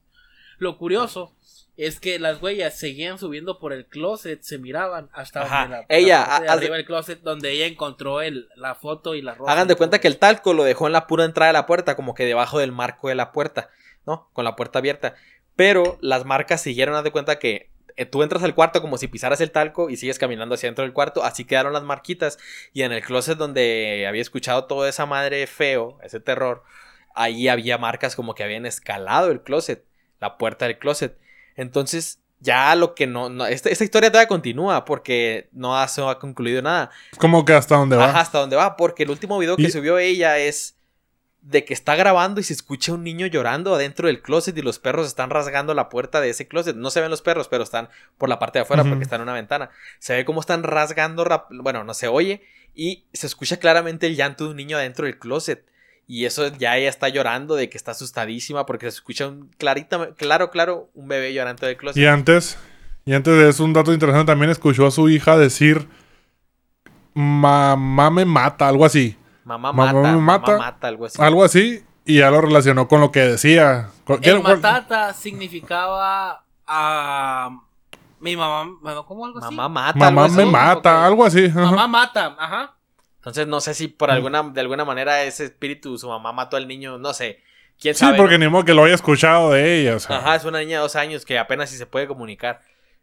Lo 0.57 0.77
curioso 0.77 1.36
es 1.77 1.99
que 1.99 2.19
las 2.19 2.41
huellas 2.41 2.77
seguían 2.77 3.18
subiendo 3.19 3.60
por 3.60 3.73
el 3.73 3.86
closet, 3.86 4.41
se 4.41 4.57
miraban 4.57 5.10
hasta 5.14 5.41
donde 5.41 5.69
la, 5.69 5.86
ella, 5.90 6.23
arriba 6.23 6.77
del 6.77 6.86
closet 6.86 7.22
donde 7.22 7.52
ella 7.52 7.65
encontró 7.65 8.22
el, 8.22 8.48
la 8.56 8.76
foto 8.76 9.15
y 9.15 9.22
la 9.22 9.36
ropa. 9.36 9.52
Hagan 9.52 9.68
de 9.68 9.76
cuenta 9.76 9.99
que 9.99 10.07
el 10.07 10.18
talco 10.18 10.53
lo 10.53 10.64
dejó 10.64 10.88
en 10.88 10.94
la 10.94 11.07
pura 11.07 11.26
entrada 11.26 11.48
de 11.48 11.53
la 11.53 11.65
puerta, 11.65 11.95
como 11.95 12.14
que 12.14 12.26
debajo 12.26 12.60
del 12.60 12.72
marco 12.72 13.10
de 13.10 13.15
la 13.15 13.32
puerta, 13.32 13.69
¿no? 14.06 14.30
Con 14.32 14.45
la 14.45 14.56
puerta 14.56 14.80
abierta. 14.80 15.15
Pero 15.56 15.98
las 16.02 16.26
marcas 16.26 16.61
siguieron, 16.61 16.95
haz 16.95 17.03
de 17.03 17.11
cuenta 17.11 17.40
que 17.40 17.69
eh, 17.98 18.06
tú 18.06 18.23
entras 18.23 18.44
al 18.44 18.56
cuarto 18.56 18.82
como 18.82 18.98
si 18.98 19.07
pisaras 19.07 19.40
el 19.40 19.52
talco 19.52 19.90
y 19.90 19.98
sigues 19.98 20.19
caminando 20.19 20.56
hacia 20.56 20.68
dentro 20.68 20.84
del 20.84 20.94
cuarto, 20.94 21.23
así 21.23 21.45
quedaron 21.45 21.73
las 21.73 21.84
marquitas 21.84 22.38
y 22.73 22.82
en 22.82 22.91
el 22.91 23.02
closet 23.02 23.38
donde 23.38 24.06
había 24.07 24.22
escuchado 24.22 24.65
toda 24.65 24.90
esa 24.90 25.06
madre 25.06 25.48
feo, 25.48 25.98
ese 26.03 26.19
terror, 26.19 26.64
ahí 27.15 27.48
había 27.48 27.77
marcas 27.77 28.15
como 28.15 28.36
que 28.36 28.44
habían 28.44 28.65
escalado 28.65 29.32
el 29.32 29.41
closet, 29.41 29.86
la 30.20 30.38
puerta 30.38 30.66
del 30.66 30.78
closet. 30.78 31.18
Entonces, 31.56 32.20
ya 32.40 32.76
lo 32.76 32.96
que 32.96 33.08
no, 33.08 33.46
esta, 33.46 33.72
historia 33.72 34.12
todavía 34.12 34.28
continúa 34.28 34.86
porque 34.86 35.50
no 35.52 35.76
ha, 35.76 35.84
ha 35.84 36.20
concluido 36.20 36.62
nada. 36.62 36.92
Como 37.18 37.46
que 37.46 37.54
hasta 37.54 37.76
dónde 37.76 37.96
va. 37.96 38.20
hasta 38.20 38.40
dónde 38.40 38.56
va, 38.56 38.76
porque 38.78 39.04
el 39.04 39.10
último 39.10 39.38
video 39.40 39.58
que 39.58 39.72
subió 39.72 39.98
ella 39.98 40.38
es 40.38 40.76
de 41.46 41.64
que 41.64 41.76
está 41.76 41.96
grabando 41.96 42.42
y 42.42 42.44
se 42.44 42.54
escucha 42.54 42.92
un 42.92 43.04
niño 43.04 43.28
llorando 43.28 43.76
adentro 43.76 44.08
del 44.08 44.24
closet 44.24 44.58
y 44.58 44.64
los 44.64 44.80
perros 44.80 45.06
están 45.06 45.30
rasgando 45.30 45.76
la 45.76 45.90
puerta 45.90 46.20
de 46.20 46.32
ese 46.32 46.48
closet. 46.48 46.76
No 46.76 46.90
se 46.90 47.02
ven 47.02 47.12
los 47.12 47.22
perros, 47.22 47.48
pero 47.48 47.64
están 47.64 47.90
por 48.18 48.30
la 48.30 48.40
parte 48.40 48.58
de 48.58 48.64
afuera 48.64 48.84
porque 48.84 49.04
están 49.04 49.22
en 49.22 49.24
una 49.24 49.34
ventana. 49.34 49.70
Se 50.00 50.16
ve 50.16 50.26
cómo 50.26 50.40
están 50.40 50.64
rasgando, 50.64 51.26
bueno, 51.52 51.84
no 51.84 51.94
se 51.94 52.08
oye 52.08 52.42
y 52.74 53.06
se 53.14 53.28
escucha 53.28 53.58
claramente 53.58 54.08
el 54.08 54.16
llanto 54.16 54.46
de 54.46 54.50
un 54.52 54.58
niño 54.58 54.78
adentro 54.78 55.06
del 55.06 55.20
closet. 55.20 55.66
Y 56.07 56.26
eso 56.26 56.48
ya 56.56 56.77
ella 56.77 56.90
está 56.90 57.10
llorando 57.10 57.56
de 57.56 57.69
que 57.69 57.77
está 57.77 57.91
asustadísima 57.91 58.65
porque 58.65 58.86
se 58.86 58.98
escucha 58.98 59.27
un 59.27 59.49
clarito, 59.57 60.14
claro, 60.15 60.52
claro, 60.52 60.90
un 60.94 61.07
bebé 61.07 61.34
llorando 61.34 61.65
del 61.65 61.77
closet. 61.77 62.02
Y 62.02 62.06
antes, 62.06 62.60
y 63.06 63.14
antes 63.14 63.34
de 63.34 63.49
eso, 63.49 63.64
un 63.64 63.73
dato 63.73 63.91
interesante, 63.91 64.32
también 64.32 64.52
escuchó 64.52 64.86
a 64.86 64.91
su 64.91 65.10
hija 65.10 65.36
decir, 65.38 65.88
mamá 67.15 68.10
me 68.11 68.26
mata, 68.26 68.68
algo 68.68 68.86
así. 68.86 69.18
Mamá, 69.44 69.73
mata, 69.73 69.94
mamá 69.94 70.38
mata, 70.57 70.88
algo 70.88 71.06
así. 71.06 71.22
Algo 71.22 71.44
así, 71.44 71.84
y 72.06 72.18
ya 72.19 72.30
lo 72.30 72.41
relacionó 72.41 72.88
con 72.88 73.02
lo 73.02 73.11
que 73.11 73.22
decía. 73.22 73.90
El 74.22 74.44
matata 74.44 75.14
significaba 75.14 76.44
a 76.68 77.49
mi 78.19 78.36
mamá, 78.36 78.77
¿cómo 79.07 79.26
algo 79.26 79.40
así? 79.40 79.56
Mamá 79.56 79.69
mata. 79.69 79.99
Mamá 79.99 80.27
me 80.27 80.45
mata, 80.45 81.06
algo 81.06 81.26
así. 81.26 81.49
Mamá 81.49 81.88
mata, 81.88 82.36
ajá. 82.38 82.74
Entonces 83.26 83.47
no 83.47 83.60
sé 83.60 83.73
si 83.73 83.88
por 83.88 84.11
alguna, 84.11 84.43
de 84.43 84.61
alguna 84.61 84.85
manera 84.85 85.23
ese 85.23 85.45
espíritu, 85.45 85.97
su 85.97 86.07
mamá 86.07 86.31
mató 86.31 86.57
al 86.57 86.68
niño, 86.68 86.99
no 86.99 87.11
sé. 87.11 87.41
¿Quién 87.80 87.95
sabe? 87.95 88.14
Sí, 88.14 88.22
porque 88.22 88.38
ni 88.38 88.47
modo 88.47 88.64
que 88.65 88.76
lo 88.76 88.84
haya 88.84 88.93
escuchado 88.93 89.52
de 89.52 89.81
ella. 89.81 89.97
Ajá, 90.10 90.35
es 90.35 90.45
una 90.45 90.60
niña 90.60 90.77
de 90.77 90.84
dos 90.84 90.95
años 90.95 91.26
que 91.26 91.39
apenas 91.39 91.72
si 91.72 91.77
se 91.77 91.88
puede 91.88 92.07
comunicar. 92.07 92.61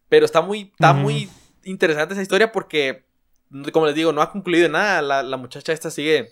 Pero 0.09 0.25
está 0.25 0.41
muy, 0.41 0.71
está 0.73 0.93
muy 0.93 1.29
interesante 1.65 2.15
esa 2.15 2.23
historia 2.23 2.53
porque 2.53 3.05
como 3.73 3.87
les 3.87 3.95
digo, 3.95 4.13
no 4.13 4.23
ha 4.23 4.31
concluido 4.31 4.69
nada. 4.69 5.23
La, 5.23 5.37
muchacha 5.37 5.73
esta 5.73 5.91
sigue 5.91 6.31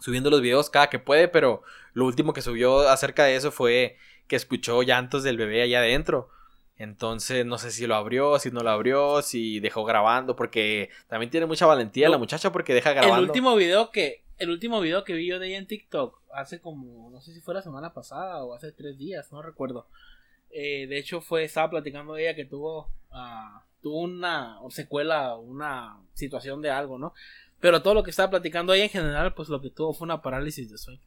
subiendo 0.00 0.30
los 0.30 0.40
videos 0.40 0.70
cada 0.70 0.88
que 0.88 0.98
puede, 0.98 1.28
pero 1.28 1.62
lo 1.94 2.06
último 2.06 2.32
que 2.32 2.40
subió 2.40 2.88
acerca 2.88 3.24
de 3.24 3.36
eso 3.36 3.50
fue 3.50 3.96
que 4.28 4.36
escuchó 4.36 4.82
llantos 4.82 5.22
del 5.22 5.36
bebé 5.36 5.62
allá 5.62 5.80
adentro. 5.80 6.30
Entonces, 6.78 7.44
no 7.44 7.58
sé 7.58 7.70
si 7.70 7.86
lo 7.86 7.96
abrió, 7.96 8.38
si 8.38 8.50
no 8.50 8.60
lo 8.60 8.70
abrió, 8.70 9.20
si 9.22 9.60
dejó 9.60 9.84
grabando, 9.84 10.36
porque 10.36 10.90
también 11.08 11.30
tiene 11.30 11.46
mucha 11.46 11.66
valentía 11.66 12.08
la 12.08 12.18
muchacha 12.18 12.52
porque 12.52 12.72
deja 12.72 12.92
grabando. 12.92 13.16
El 13.16 13.24
último 13.24 13.56
video 13.56 13.90
que, 13.90 14.22
el 14.38 14.50
último 14.50 14.80
video 14.80 15.02
que 15.02 15.14
vi 15.14 15.26
yo 15.26 15.38
de 15.38 15.48
ella 15.48 15.58
en 15.58 15.66
TikTok, 15.66 16.20
hace 16.32 16.60
como, 16.60 17.10
no 17.10 17.20
sé 17.20 17.34
si 17.34 17.40
fue 17.40 17.54
la 17.54 17.62
semana 17.62 17.92
pasada 17.92 18.44
o 18.44 18.54
hace 18.54 18.70
tres 18.70 18.96
días, 18.96 19.32
no 19.32 19.42
recuerdo. 19.42 19.88
Eh, 20.50 20.86
de 20.86 20.98
hecho, 20.98 21.20
fue, 21.20 21.44
estaba 21.44 21.68
platicando 21.68 22.16
ella 22.16 22.34
que 22.34 22.44
tuvo 22.44 22.88
uh, 23.10 23.60
tuvo 23.82 24.00
una 24.00 24.58
secuela, 24.70 25.36
una 25.36 25.98
situación 26.14 26.62
de 26.62 26.70
algo, 26.70 26.98
¿no? 26.98 27.14
Pero 27.60 27.82
todo 27.82 27.94
lo 27.94 28.02
que 28.02 28.10
estaba 28.10 28.30
platicando 28.30 28.72
ahí 28.72 28.82
en 28.82 28.88
general, 28.88 29.34
pues 29.34 29.48
lo 29.48 29.60
que 29.60 29.70
tuvo 29.70 29.92
fue 29.92 30.06
una 30.06 30.22
parálisis 30.22 30.70
de 30.70 30.78
sueño. 30.78 31.00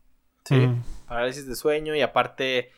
Sí, 0.43 0.68
parálisis 1.07 1.48
de 1.48 1.56
sueño 1.56 1.95
y 1.95 2.02
aparte, 2.02 2.72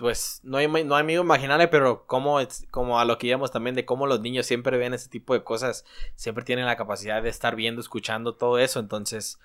pues 0.00 0.40
no 0.42 0.56
hay, 0.56 0.66
no 0.66 0.96
hay 0.96 1.00
amigo 1.02 1.22
imaginable, 1.22 1.68
pero 1.68 2.06
como, 2.06 2.38
como 2.70 2.98
a 2.98 3.04
lo 3.04 3.18
que 3.18 3.28
íbamos 3.28 3.52
también 3.52 3.76
de 3.76 3.84
cómo 3.84 4.06
los 4.06 4.20
niños 4.20 4.46
siempre 4.46 4.78
ven 4.78 4.94
ese 4.94 5.08
tipo 5.08 5.34
de 5.34 5.44
cosas, 5.44 5.84
siempre 6.16 6.44
tienen 6.44 6.66
la 6.66 6.76
capacidad 6.76 7.22
de 7.22 7.28
estar 7.28 7.54
viendo, 7.54 7.80
escuchando 7.80 8.34
todo 8.34 8.58
eso, 8.58 8.80
entonces... 8.80 9.38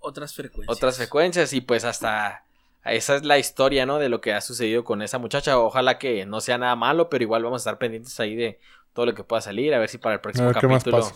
Otras 0.00 0.34
frecuencias. 0.34 0.76
Otras 0.76 0.96
frecuencias 0.96 1.52
y 1.52 1.60
pues 1.60 1.84
hasta... 1.84 2.44
Esa 2.84 3.16
es 3.16 3.24
la 3.24 3.38
historia, 3.38 3.84
¿no? 3.84 3.98
De 3.98 4.08
lo 4.08 4.20
que 4.20 4.32
ha 4.32 4.40
sucedido 4.40 4.84
con 4.84 5.02
esa 5.02 5.18
muchacha. 5.18 5.58
Ojalá 5.58 5.98
que 5.98 6.24
no 6.24 6.40
sea 6.40 6.56
nada 6.56 6.76
malo, 6.76 7.10
pero 7.10 7.24
igual 7.24 7.42
vamos 7.42 7.60
a 7.60 7.62
estar 7.62 7.78
pendientes 7.78 8.18
ahí 8.20 8.36
de 8.36 8.60
todo 8.96 9.06
lo 9.06 9.14
que 9.14 9.24
pueda 9.24 9.42
salir, 9.42 9.74
a 9.74 9.78
ver 9.78 9.88
si 9.90 9.98
para 9.98 10.14
el 10.14 10.20
próximo 10.20 10.50
capítulo 10.52 11.12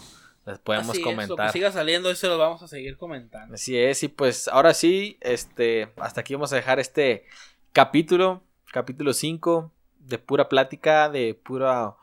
les 0.47 0.59
podemos 0.59 0.99
comentar. 0.99 1.47
Es, 1.47 1.53
que 1.53 1.59
siga 1.59 1.73
saliendo, 1.73 2.11
eso 2.11 2.28
lo 2.28 2.39
vamos 2.39 2.62
a 2.62 2.69
seguir 2.69 2.97
comentando. 2.97 3.55
Así 3.55 3.78
es, 3.78 4.03
y 4.03 4.09
pues 4.09 4.49
ahora 4.49 4.74
sí, 4.74 5.16
este, 5.20 5.91
hasta 5.97 6.20
aquí 6.20 6.35
vamos 6.35 6.53
a 6.53 6.57
dejar 6.57 6.78
este 6.78 7.24
capítulo, 7.73 8.43
capítulo 8.72 9.12
5, 9.12 9.72
de 9.98 10.18
pura 10.18 10.48
plática, 10.48 11.09
de 11.09 11.34
pura 11.34 11.97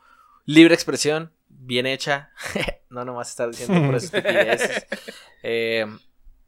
libre 0.46 0.74
expresión, 0.74 1.32
bien 1.50 1.86
hecha. 1.86 2.32
no 2.90 3.06
nomás 3.06 3.30
estar 3.30 3.50
diciendo 3.50 3.86
por 3.86 3.96
estupideces. 3.96 4.88
eh, 5.44 5.86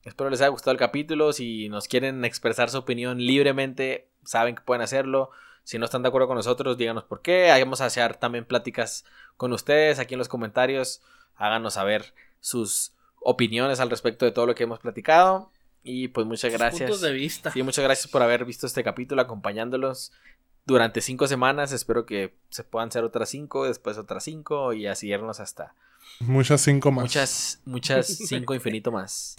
espero 0.03 0.29
les 0.29 0.41
haya 0.41 0.49
gustado 0.49 0.71
el 0.71 0.77
capítulo. 0.77 1.33
Si 1.33 1.69
nos 1.69 1.87
quieren 1.87 2.25
expresar 2.25 2.69
su 2.69 2.77
opinión 2.77 3.19
libremente, 3.19 4.09
saben 4.23 4.55
que 4.55 4.61
pueden 4.61 4.81
hacerlo. 4.81 5.31
Si 5.63 5.77
no 5.77 5.85
están 5.85 6.01
de 6.01 6.07
acuerdo 6.07 6.27
con 6.27 6.37
nosotros, 6.37 6.77
díganos 6.77 7.03
por 7.03 7.21
qué. 7.21 7.49
Vamos 7.59 7.81
a 7.81 7.85
hacer 7.85 8.15
también 8.15 8.45
pláticas 8.45 9.05
con 9.37 9.53
ustedes 9.53 9.99
aquí 9.99 10.15
en 10.15 10.19
los 10.19 10.29
comentarios. 10.29 11.01
Háganos 11.35 11.75
saber 11.75 12.13
sus 12.39 12.93
opiniones 13.21 13.79
al 13.79 13.89
respecto 13.89 14.25
de 14.25 14.31
todo 14.31 14.45
lo 14.45 14.55
que 14.55 14.63
hemos 14.63 14.79
platicado. 14.79 15.51
Y 15.84 16.10
pues 16.10 16.27
muchas 16.27 16.51
gracias. 16.51 16.89
Puntos 16.89 17.01
de 17.01 17.11
vista. 17.11 17.51
Sí, 17.51 17.64
muchas 17.64 17.84
gracias 17.84 18.07
por 18.07 18.22
haber 18.22 18.45
visto 18.45 18.68
este 18.68 18.84
capítulo 18.84 19.22
acompañándolos 19.22 20.11
durante 20.65 21.01
cinco 21.01 21.27
semanas. 21.27 21.72
Espero 21.72 22.06
que 22.06 22.35
se 22.49 22.64
puedan 22.64 22.91
ser 22.91 23.03
otras 23.03 23.30
cinco, 23.30 23.65
después 23.65 23.97
otras 23.97 24.23
cinco 24.23 24.73
y 24.73 24.88
así 24.88 25.07
irnos 25.10 25.39
hasta. 25.39 25.73
Muchas 26.19 26.61
cinco 26.61 26.91
más. 26.91 27.03
Muchas, 27.03 27.61
muchas 27.65 28.07
cinco 28.27 28.53
infinito 28.53 28.91
más. 28.91 29.35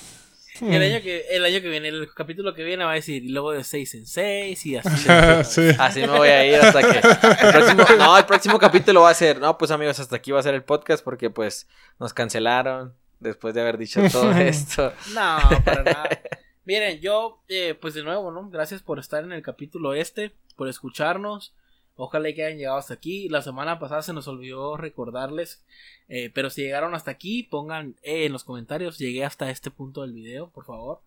El 0.60 0.82
año 0.82 1.02
que, 1.02 1.24
el 1.30 1.44
año 1.44 1.60
que 1.60 1.68
viene, 1.68 1.88
el 1.88 2.12
capítulo 2.12 2.52
que 2.54 2.64
viene 2.64 2.84
va 2.84 2.90
a 2.90 2.94
decir, 2.94 3.24
y 3.24 3.28
luego 3.28 3.52
de 3.52 3.64
6 3.64 3.94
en 3.94 4.06
6 4.06 4.66
y 4.66 4.76
así. 4.76 5.08
sí. 5.44 5.76
Así 5.78 6.00
me 6.00 6.08
voy 6.08 6.28
a 6.28 6.44
ir 6.44 6.56
hasta 6.56 6.82
que. 6.82 6.98
El 6.98 7.52
próximo, 7.52 7.84
no, 7.96 8.18
el 8.18 8.24
próximo 8.26 8.58
capítulo 8.58 9.02
va 9.02 9.10
a 9.10 9.14
ser. 9.14 9.40
No, 9.40 9.56
pues 9.56 9.70
amigos, 9.70 10.00
hasta 10.00 10.16
aquí 10.16 10.32
va 10.32 10.40
a 10.40 10.42
ser 10.42 10.54
el 10.54 10.64
podcast 10.64 11.02
porque 11.02 11.30
pues 11.30 11.66
nos 11.98 12.12
cancelaron 12.12 12.94
después 13.20 13.54
de 13.54 13.60
haber 13.60 13.78
dicho 13.78 14.00
todo 14.10 14.32
esto. 14.38 14.92
No, 15.14 15.38
para 15.64 15.82
nada. 15.82 16.20
Miren, 16.64 17.00
yo, 17.00 17.42
eh, 17.48 17.74
pues 17.80 17.94
de 17.94 18.02
nuevo, 18.02 18.30
¿no? 18.30 18.48
Gracias 18.50 18.82
por 18.82 18.98
estar 18.98 19.24
en 19.24 19.32
el 19.32 19.42
capítulo 19.42 19.94
este, 19.94 20.32
por 20.56 20.68
escucharnos. 20.68 21.54
Ojalá 21.96 22.32
que 22.32 22.44
hayan 22.44 22.58
llegado 22.58 22.78
hasta 22.78 22.94
aquí. 22.94 23.28
La 23.28 23.42
semana 23.42 23.78
pasada 23.78 24.02
se 24.02 24.12
nos 24.12 24.26
olvidó 24.28 24.76
recordarles. 24.76 25.64
eh, 26.08 26.30
pero 26.34 26.48
si 26.50 26.62
llegaron 26.62 26.94
hasta 26.94 27.10
aquí, 27.10 27.42
pongan 27.42 27.96
eh, 28.02 28.24
en 28.24 28.32
los 28.32 28.44
comentarios. 28.44 28.98
Llegué 28.98 29.24
hasta 29.24 29.50
este 29.50 29.70
punto 29.70 30.02
del 30.02 30.12
video, 30.12 30.50
por 30.50 30.64
favor. 30.64 31.02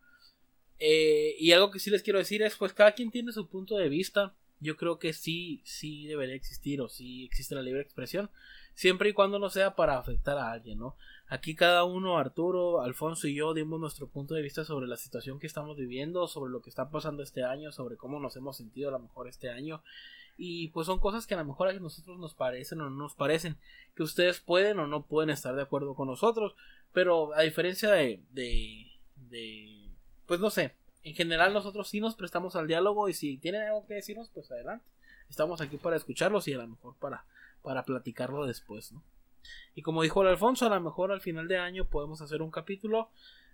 Eh, 0.80 1.35
y 1.40 1.52
algo 1.53 1.72
que 1.72 1.80
sí 1.80 1.90
les 1.90 2.03
quiero 2.03 2.19
decir 2.19 2.41
es, 2.44 2.56
pues 2.56 2.73
cada 2.73 2.91
quien 2.94 3.10
tiene 3.11 3.31
su 3.31 3.48
punto 3.48 3.77
de 3.77 3.90
vista. 3.90 4.35
Yo 4.60 4.76
creo 4.77 4.99
que 4.99 5.14
sí, 5.14 5.61
sí 5.65 6.06
debería 6.07 6.35
existir 6.35 6.80
o 6.81 6.90
sí 6.90 7.26
existe 7.26 7.56
la 7.56 7.61
libre 7.61 7.81
expresión. 7.81 8.30
Siempre 8.75 9.09
y 9.09 9.13
cuando 9.13 9.39
no 9.39 9.49
sea 9.49 9.75
para 9.75 9.97
afectar 9.97 10.37
a 10.37 10.51
alguien, 10.51 10.79
¿no? 10.79 10.95
Aquí 11.27 11.55
cada 11.55 11.83
uno, 11.83 12.17
Arturo, 12.17 12.81
Alfonso 12.81 13.27
y 13.27 13.35
yo, 13.35 13.53
dimos 13.53 13.79
nuestro 13.79 14.07
punto 14.07 14.33
de 14.33 14.41
vista 14.41 14.65
sobre 14.65 14.87
la 14.87 14.97
situación 14.97 15.39
que 15.39 15.47
estamos 15.47 15.77
viviendo, 15.77 16.27
sobre 16.27 16.51
lo 16.51 16.61
que 16.61 16.69
está 16.69 16.89
pasando 16.89 17.23
este 17.23 17.43
año, 17.43 17.71
sobre 17.71 17.97
cómo 17.97 18.19
nos 18.19 18.35
hemos 18.35 18.57
sentido 18.57 18.89
a 18.89 18.93
lo 18.93 18.99
mejor 18.99 19.27
este 19.27 19.49
año. 19.49 19.83
Y 20.37 20.69
pues 20.69 20.87
son 20.87 20.99
cosas 20.99 21.27
que 21.27 21.35
a 21.35 21.37
lo 21.37 21.45
mejor 21.45 21.69
a 21.69 21.73
nosotros 21.73 22.17
nos 22.17 22.33
parecen 22.33 22.81
o 22.81 22.89
no 22.89 22.95
nos 22.95 23.15
parecen, 23.15 23.57
que 23.95 24.03
ustedes 24.03 24.39
pueden 24.39 24.79
o 24.79 24.87
no 24.87 25.05
pueden 25.05 25.29
estar 25.29 25.55
de 25.55 25.61
acuerdo 25.61 25.93
con 25.93 26.07
nosotros, 26.07 26.55
pero 26.91 27.33
a 27.35 27.41
diferencia 27.41 27.91
de, 27.91 28.19
de, 28.31 28.87
de 29.15 29.89
pues 30.25 30.39
no 30.39 30.49
sé, 30.49 30.75
en 31.03 31.13
general 31.15 31.53
nosotros 31.53 31.87
sí 31.89 31.99
nos 31.99 32.15
prestamos 32.15 32.55
al 32.55 32.67
diálogo 32.67 33.09
y 33.09 33.13
si 33.13 33.37
tienen 33.37 33.61
algo 33.63 33.85
que 33.85 33.95
decirnos, 33.95 34.29
pues 34.33 34.51
adelante. 34.51 34.85
Estamos 35.29 35.61
aquí 35.61 35.77
para 35.77 35.95
escucharlos 35.95 36.47
y 36.47 36.53
a 36.53 36.59
lo 36.59 36.67
mejor 36.67 36.95
para, 36.99 37.25
para 37.64 37.84
platicarlo 37.85 38.45
después, 38.45 38.91
¿no? 38.91 39.03
Y 39.76 39.81
como 39.81 40.03
dijo 40.03 40.22
el 40.22 40.30
Alfonso, 40.30 40.68
a 40.68 40.69
lo 40.69 40.80
mejor 40.81 41.11
al 41.11 41.22
final 41.22 41.48
de 41.48 41.57
año 41.57 41.85
podemos 41.85 42.22
hacer 42.22 42.41
un 42.41 42.52
capítulo 42.52 43.10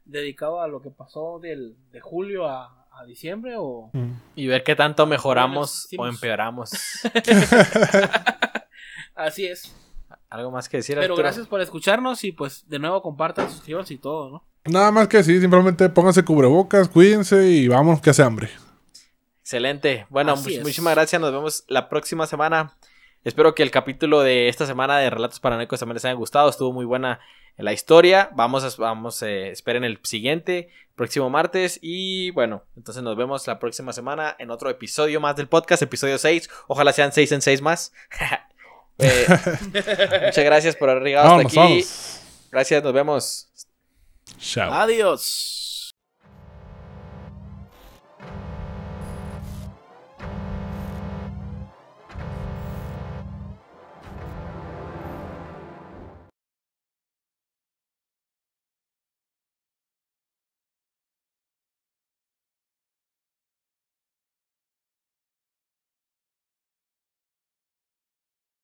dedicado 0.06 0.62
a 0.62 0.68
lo 0.68 0.82
que 0.82 0.90
pasó 0.92 1.40
del, 1.40 1.76
de 1.92 2.00
julio 2.02 2.48
a, 2.48 2.88
a 2.92 3.06
diciembre 3.06 3.56
o... 3.58 3.90
Mm. 3.94 4.12
Y 4.36 4.48
ver 4.48 4.64
qué 4.64 4.76
tanto 4.76 5.06
mejoramos 5.08 5.86
o 5.86 5.88
hicimos. 5.88 6.10
empeoramos. 6.10 6.72
Así 9.16 9.46
es. 9.46 9.76
Algo 10.30 10.52
más 10.52 10.70
que 10.70 10.78
decir, 10.78 10.96
Pero 10.96 11.06
Arturo? 11.14 11.24
gracias 11.24 11.48
por 11.48 11.62
escucharnos 11.62 12.24
y 12.24 12.32
pues 12.32 12.68
de 12.70 12.80
nuevo 12.80 13.02
compartan, 13.02 13.50
suscríbanse 13.50 13.96
y 13.96 13.98
todo, 13.98 14.30
¿no? 14.30 14.44
Nada 14.66 14.92
más 14.92 15.08
que 15.08 15.24
sí, 15.24 15.40
simplemente 15.40 15.90
pónganse 15.90 16.24
cubrebocas, 16.24 16.90
cuídense 16.90 17.50
y 17.50 17.68
vamos 17.68 18.02
que 18.02 18.12
hace 18.12 18.22
hambre. 18.24 18.50
Excelente. 19.42 20.06
Bueno, 20.10 20.34
Así 20.34 20.50
much- 20.52 20.58
es. 20.58 20.62
muchísimas 20.62 20.94
gracias. 20.96 21.20
Nos 21.20 21.32
vemos 21.32 21.64
la 21.68 21.90
próxima 21.90 22.28
semana. 22.28 22.74
Espero 23.24 23.54
que 23.54 23.64
el 23.64 23.72
capítulo 23.72 24.22
de 24.22 24.48
esta 24.48 24.66
semana 24.66 24.98
de 24.98 25.10
Relatos 25.10 25.40
Paranoicos 25.40 25.80
también 25.80 25.96
les 25.96 26.06
haya 26.06 26.14
gustado. 26.14 26.50
Estuvo 26.50 26.72
muy 26.72 26.86
buena 26.86 27.20
la 27.58 27.74
historia. 27.74 28.30
Vamos, 28.34 28.64
a, 28.64 28.82
vamos, 28.82 29.22
eh, 29.22 29.52
esperen 29.52 29.84
el 29.84 30.00
siguiente, 30.04 30.70
próximo 30.96 31.30
martes. 31.30 31.80
Y 31.82 32.32
bueno, 32.32 32.64
entonces 32.78 33.04
nos 33.04 33.18
vemos 33.18 33.46
la 33.48 33.60
próxima 33.60 33.94
semana 33.94 34.36
en 34.40 34.52
otro 34.52 34.70
episodio 34.70 35.20
más 35.20 35.36
del 35.36 35.48
podcast, 35.48 35.84
episodio 35.84 36.18
6. 36.18 36.50
Ojalá 36.68 36.94
sean 36.94 37.12
6 37.12 37.32
en 37.34 37.42
6 37.42 37.62
más. 37.62 37.94
Eh, 39.02 39.26
muchas 40.26 40.44
gracias 40.44 40.76
por 40.76 40.90
haber 40.90 41.04
llegado 41.04 41.30
hasta 41.30 41.48
aquí. 41.48 41.56
vamos. 41.56 42.22
Gracias, 42.52 42.84
nos 42.84 42.92
vemos. 42.92 43.50
Chao. 44.38 44.74
Adiós. 44.74 45.59